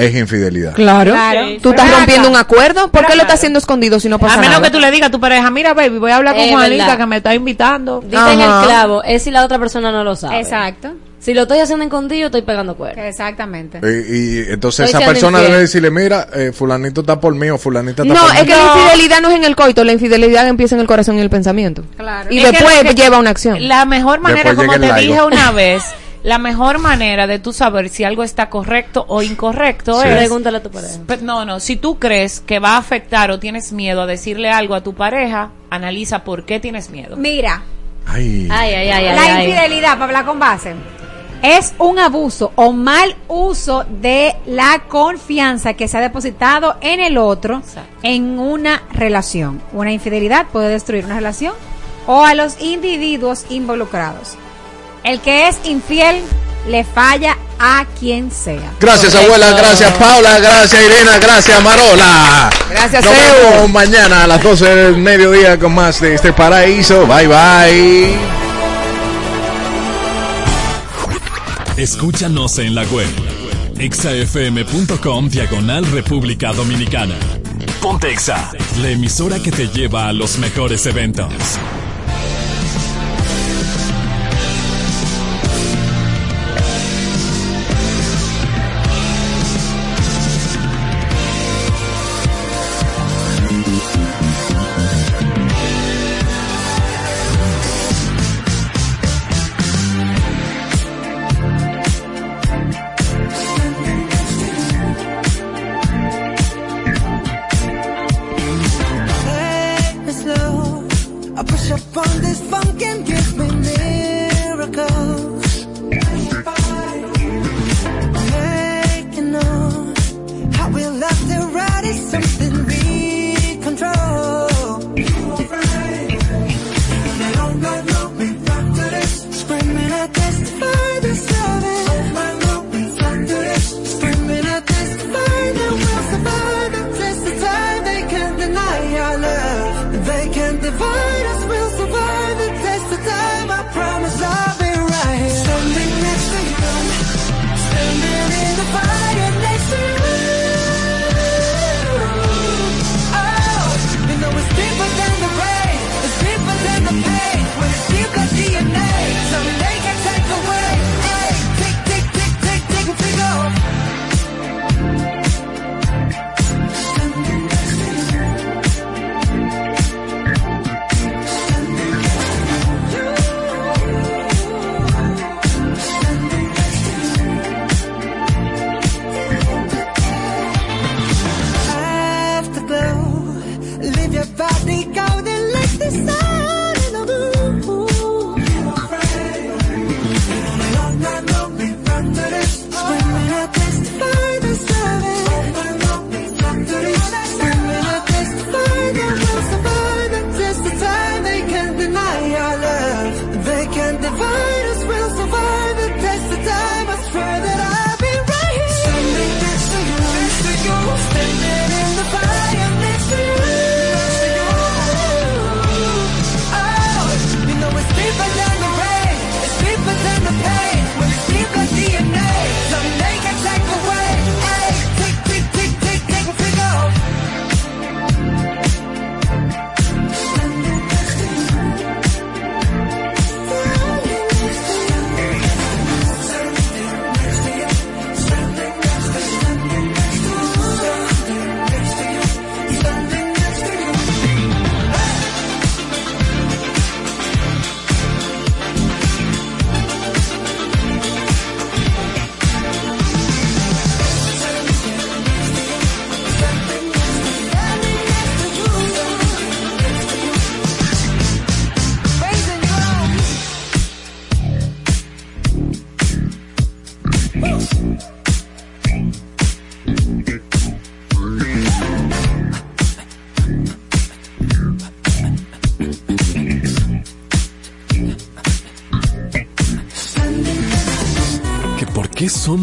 Es 0.00 0.14
infidelidad. 0.14 0.74
Claro. 0.74 1.12
Claro. 1.12 1.46
Tú 1.62 1.70
estás 1.70 1.90
rompiendo 1.90 2.28
acá- 2.28 2.30
un 2.30 2.36
acuerdo. 2.36 2.90
¿Por 2.90 3.06
qué 3.06 3.14
lo 3.16 3.22
estás 3.22 3.36
haciendo 3.36 3.58
escondido 3.58 4.00
si 4.00 4.08
no 4.08 4.18
pasa 4.18 4.34
A 4.34 4.36
menos 4.38 4.56
nada? 4.56 4.64
que 4.66 4.70
tú 4.72 4.80
le 4.80 4.90
digas 4.90 5.08
a 5.08 5.12
tu 5.12 5.20
pareja, 5.20 5.50
mira, 5.50 5.74
baby, 5.74 5.98
voy 5.98 6.10
a 6.10 6.16
hablar 6.16 6.34
con 6.34 6.44
Es 6.44 6.50
Juanita 6.52 6.84
verdad. 6.84 6.98
que 6.98 7.06
me 7.06 7.16
está 7.18 7.34
invitando. 7.34 8.00
Diste 8.00 8.32
en 8.32 8.40
el 8.40 8.46
clavo, 8.64 9.02
es 9.04 9.22
si 9.22 9.30
la 9.30 9.44
otra 9.44 9.58
persona 9.58 9.90
no 9.92 10.02
lo 10.04 10.16
sabe. 10.16 10.40
Exacto. 10.40 10.92
Si 11.20 11.34
lo 11.34 11.42
estoy 11.42 11.58
haciendo 11.58 11.84
escondido, 11.84 12.26
estoy 12.26 12.40
pegando 12.40 12.74
cuernos. 12.76 13.04
Exactamente. 13.04 13.78
Y, 13.82 14.38
y 14.40 14.52
entonces 14.52 14.86
Estoy 14.86 15.02
esa 15.02 15.10
persona 15.12 15.36
infiel. 15.38 15.50
debe 15.52 15.62
decirle, 15.64 15.90
mira, 15.90 16.26
eh, 16.34 16.50
fulanito 16.50 17.02
está 17.02 17.20
por 17.20 17.34
mí 17.34 17.50
o 17.50 17.58
fulanita 17.58 18.04
está 18.04 18.14
No, 18.14 18.20
por 18.22 18.32
mí. 18.32 18.38
es 18.40 18.44
que 18.46 18.56
la 18.56 18.64
infidelidad 18.74 19.20
no 19.20 19.28
es 19.28 19.36
en 19.36 19.44
el 19.44 19.54
coito, 19.54 19.84
la 19.84 19.92
infidelidad 19.92 20.48
empieza 20.48 20.76
en 20.76 20.80
el 20.80 20.86
corazón 20.86 21.16
y 21.18 21.20
el 21.20 21.28
pensamiento. 21.28 21.84
Claro. 21.98 22.32
Y 22.32 22.38
Es 22.38 22.50
después 22.50 22.74
que- 22.82 22.94
lleva 22.94 23.18
una 23.18 23.28
acción. 23.28 23.68
La 23.68 23.84
mejor 23.84 24.20
manera, 24.20 24.44
Después 24.50 24.66
como 24.66 24.80
te 24.80 24.94
dije 25.02 25.22
una 25.22 25.50
vez, 25.52 25.82
la 26.22 26.38
mejor 26.38 26.78
manera 26.78 27.26
de 27.26 27.38
tú 27.38 27.52
saber 27.52 27.88
si 27.88 28.04
algo 28.04 28.22
está 28.22 28.50
correcto 28.50 29.04
o 29.08 29.22
incorrecto 29.22 30.00
Sí. 30.02 30.08
es... 30.08 30.16
Pregúntale 30.16 30.58
a 30.58 30.62
tu 30.62 30.70
pareja. 30.70 30.98
No, 31.22 31.44
no, 31.44 31.60
si 31.60 31.76
tú 31.76 31.98
crees 31.98 32.40
que 32.40 32.58
va 32.58 32.74
a 32.74 32.78
afectar 32.78 33.30
o 33.30 33.38
tienes 33.38 33.72
miedo 33.72 34.02
a 34.02 34.06
decirle 34.06 34.50
algo 34.50 34.74
a 34.74 34.82
tu 34.82 34.94
pareja, 34.94 35.50
analiza 35.70 36.24
por 36.24 36.44
qué 36.44 36.60
tienes 36.60 36.90
miedo. 36.90 37.16
Mira, 37.16 37.62
Ay. 38.06 38.48
Ay, 38.50 38.74
ay, 38.74 38.90
ay, 38.90 39.04
la 39.14 39.44
infidelidad, 39.44 39.92
para 39.92 40.04
hablar 40.04 40.24
con 40.24 40.38
base, 40.38 40.74
es 41.42 41.74
un 41.78 41.98
abuso 41.98 42.52
o 42.56 42.72
mal 42.72 43.14
uso 43.28 43.84
de 43.88 44.34
la 44.46 44.82
confianza 44.88 45.74
que 45.74 45.88
se 45.88 45.96
ha 45.96 46.00
depositado 46.00 46.76
en 46.80 47.00
el 47.00 47.16
otro 47.18 47.62
en 48.02 48.38
una 48.38 48.82
relación. 48.92 49.62
Una 49.72 49.92
infidelidad 49.92 50.46
puede 50.46 50.68
destruir 50.68 51.04
una 51.04 51.16
relación 51.16 51.54
o 52.06 52.24
a 52.24 52.34
los 52.34 52.60
individuos 52.60 53.46
involucrados. 53.48 54.36
El 55.04 55.20
que 55.20 55.48
es 55.48 55.56
infiel 55.64 56.22
le 56.68 56.84
falla 56.84 57.36
a 57.58 57.84
quien 57.98 58.30
sea. 58.30 58.72
Gracias, 58.80 59.14
abuela. 59.14 59.50
Gracias, 59.52 59.92
Paula. 59.92 60.38
Gracias, 60.38 60.82
Irena. 60.82 61.18
Gracias, 61.18 61.62
Marola. 61.62 62.50
Gracias, 62.70 63.04
Nos 63.04 63.14
Evo. 63.14 63.50
vemos 63.52 63.70
mañana 63.70 64.24
a 64.24 64.26
las 64.26 64.42
12 64.42 64.64
del 64.64 64.96
mediodía 64.98 65.58
con 65.58 65.74
más 65.74 66.00
de 66.00 66.14
este 66.14 66.32
paraíso. 66.32 67.06
Bye, 67.06 67.26
bye. 67.26 68.14
Escúchanos 71.76 72.58
en 72.58 72.74
la 72.74 72.82
web 72.84 73.08
exafm.com 73.78 75.28
diagonal 75.30 75.86
República 75.86 76.52
Dominicana. 76.52 77.14
Ponte 77.80 78.12
Exa, 78.12 78.50
la 78.82 78.90
emisora 78.90 79.38
que 79.38 79.50
te 79.50 79.68
lleva 79.68 80.08
a 80.08 80.12
los 80.12 80.36
mejores 80.36 80.84
eventos. 80.84 81.32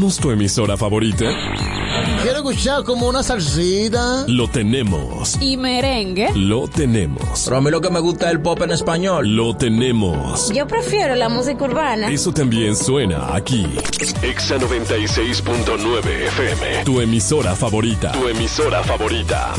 ¿Somos 0.08 0.20
tu 0.22 0.32
emisora 0.32 0.78
favorita? 0.78 1.26
Quiero 2.24 2.38
escuchar 2.38 2.86
como 2.86 3.10
una 3.10 3.24
salsita. 3.24 4.24
Lo 4.30 4.48
tenemos. 4.48 5.38
¿Y 5.42 5.58
merengue? 5.58 6.30
Lo 6.34 6.70
tenemos. 6.70 7.44
Pero 7.44 7.58
a 7.58 7.62
mí 7.62 7.70
lo 7.70 7.82
que 7.82 7.90
me 7.90 8.00
gusta 8.00 8.28
es 8.28 8.32
el 8.32 8.40
pop 8.40 8.62
en 8.62 8.72
español. 8.72 9.28
Lo 9.36 9.58
tenemos. 9.58 10.50
Yo 10.54 10.66
prefiero 10.66 11.14
la 11.16 11.28
música 11.28 11.62
urbana. 11.66 12.10
Eso 12.10 12.32
también 12.32 12.78
suena 12.78 13.36
aquí. 13.36 13.68
Exa 14.22 14.58
96.9 14.58 16.06
FM. 16.28 16.86
Tu 16.86 17.02
emisora 17.02 17.54
favorita. 17.54 18.14
Tu 18.14 18.30
emisora 18.30 18.82
favorita. 18.84 19.56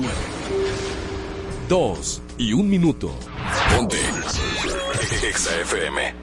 9. 0.00 0.14
2 1.68 2.22
y 2.38 2.52
un 2.52 2.68
minuto. 2.68 3.14
Ponte. 3.74 3.96
Exa 5.28 5.50
FM. 5.60 6.14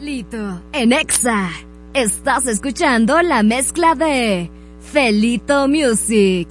Lito, 0.00 0.62
en 0.72 0.92
Exa. 0.92 1.50
Estás 1.94 2.46
escuchando 2.46 3.20
la 3.22 3.42
mezcla 3.42 3.94
de 3.94 4.50
Felito 4.92 5.66
Music. 5.68 6.48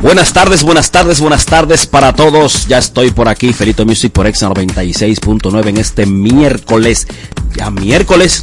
Buenas 0.00 0.32
tardes, 0.32 0.62
buenas 0.62 0.92
tardes, 0.92 1.20
buenas 1.20 1.44
tardes 1.44 1.86
para 1.86 2.14
todos. 2.14 2.68
Ya 2.68 2.78
estoy 2.78 3.10
por 3.10 3.28
aquí, 3.28 3.52
Felito 3.52 3.84
Music 3.84 4.12
por 4.12 4.26
Exa 4.26 4.48
96.9 4.48 5.68
en 5.68 5.76
este 5.76 6.06
miércoles. 6.06 7.08
Ya 7.56 7.70
miércoles 7.70 8.42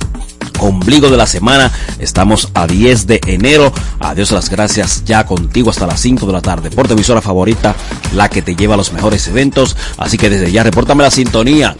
ombligo 0.60 1.10
de 1.10 1.18
la 1.18 1.28
semana. 1.28 1.72
Estamos 2.00 2.50
a 2.54 2.68
10 2.68 3.08
de 3.08 3.22
enero. 3.28 3.72
Adiós 4.00 4.32
las 4.32 4.50
gracias 4.50 5.04
ya 5.06 5.26
contigo 5.26 5.70
hasta 5.70 5.88
las 5.88 6.02
5 6.02 6.26
de 6.26 6.34
la 6.34 6.42
tarde 6.42 6.72
por 6.72 6.88
tu 6.88 6.94
emisora 6.94 7.22
favorita, 7.22 7.76
la 8.14 8.30
que 8.30 8.42
te 8.42 8.56
lleva 8.56 8.76
a 8.76 8.78
los 8.78 8.94
mejores 8.94 9.28
eventos. 9.28 9.76
Así 9.98 10.18
que 10.18 10.30
desde 10.30 10.52
ya 10.52 10.64
repórtame 10.64 11.04
la 11.04 11.12
sintonía. 11.12 11.76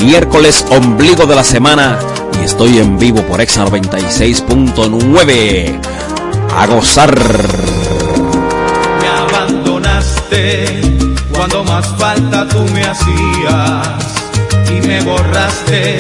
Miércoles 0.04 0.66
ombligo 0.72 1.28
de 1.28 1.36
la 1.36 1.44
semana 1.44 2.00
y 2.40 2.46
estoy 2.46 2.80
en 2.80 2.98
vivo 2.98 3.22
por 3.22 3.40
Exa 3.40 3.64
96.9 3.66 5.80
a 6.58 6.66
gozar. 6.66 7.16
Me 9.00 9.08
abandonaste 9.08 10.82
cuando 11.32 11.64
más 11.64 11.88
falta 12.00 12.48
tú 12.48 12.66
me 12.74 12.84
hacías 12.84 13.88
y 14.70 14.82
me 14.88 15.02
borraste 15.02 16.00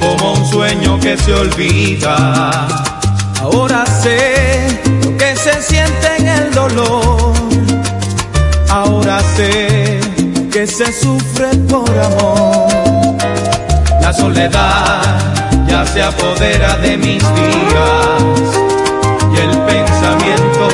como 0.00 0.32
un 0.32 0.50
sueño 0.50 0.98
que 1.00 1.18
se 1.18 1.34
olvida. 1.34 2.66
Ahora 3.42 3.84
sé 3.84 4.80
lo 5.02 5.14
que 5.18 5.36
se 5.36 5.62
siente 5.62 6.16
en 6.18 6.28
el 6.28 6.54
dolor. 6.54 7.34
Ahora 8.70 9.20
sé 9.36 10.00
que 10.50 10.66
se 10.66 10.90
sufre 10.90 11.48
por 11.68 11.90
amor. 11.90 12.85
La 14.06 14.12
soledad 14.12 15.02
ya 15.66 15.84
se 15.84 16.00
apodera 16.00 16.76
de 16.76 16.96
mis 16.96 17.18
días 17.18 18.22
y 19.34 19.36
el 19.36 19.58
pensamiento 19.62 20.68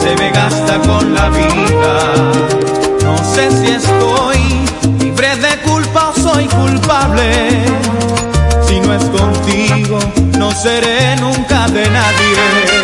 se 0.00 0.14
me 0.14 0.30
gasta 0.30 0.78
con 0.78 1.12
la 1.12 1.30
vida. 1.30 2.22
No 3.02 3.18
sé 3.34 3.50
si 3.50 3.72
estoy 3.72 4.38
libre 5.00 5.34
de 5.38 5.56
culpa 5.68 6.10
o 6.10 6.20
soy 6.20 6.46
culpable. 6.46 7.64
Si 8.68 8.78
no 8.78 8.94
es 8.94 9.04
contigo, 9.06 9.98
no 10.38 10.52
seré 10.52 11.16
nunca 11.16 11.66
de 11.66 11.90
nadie. 11.90 12.79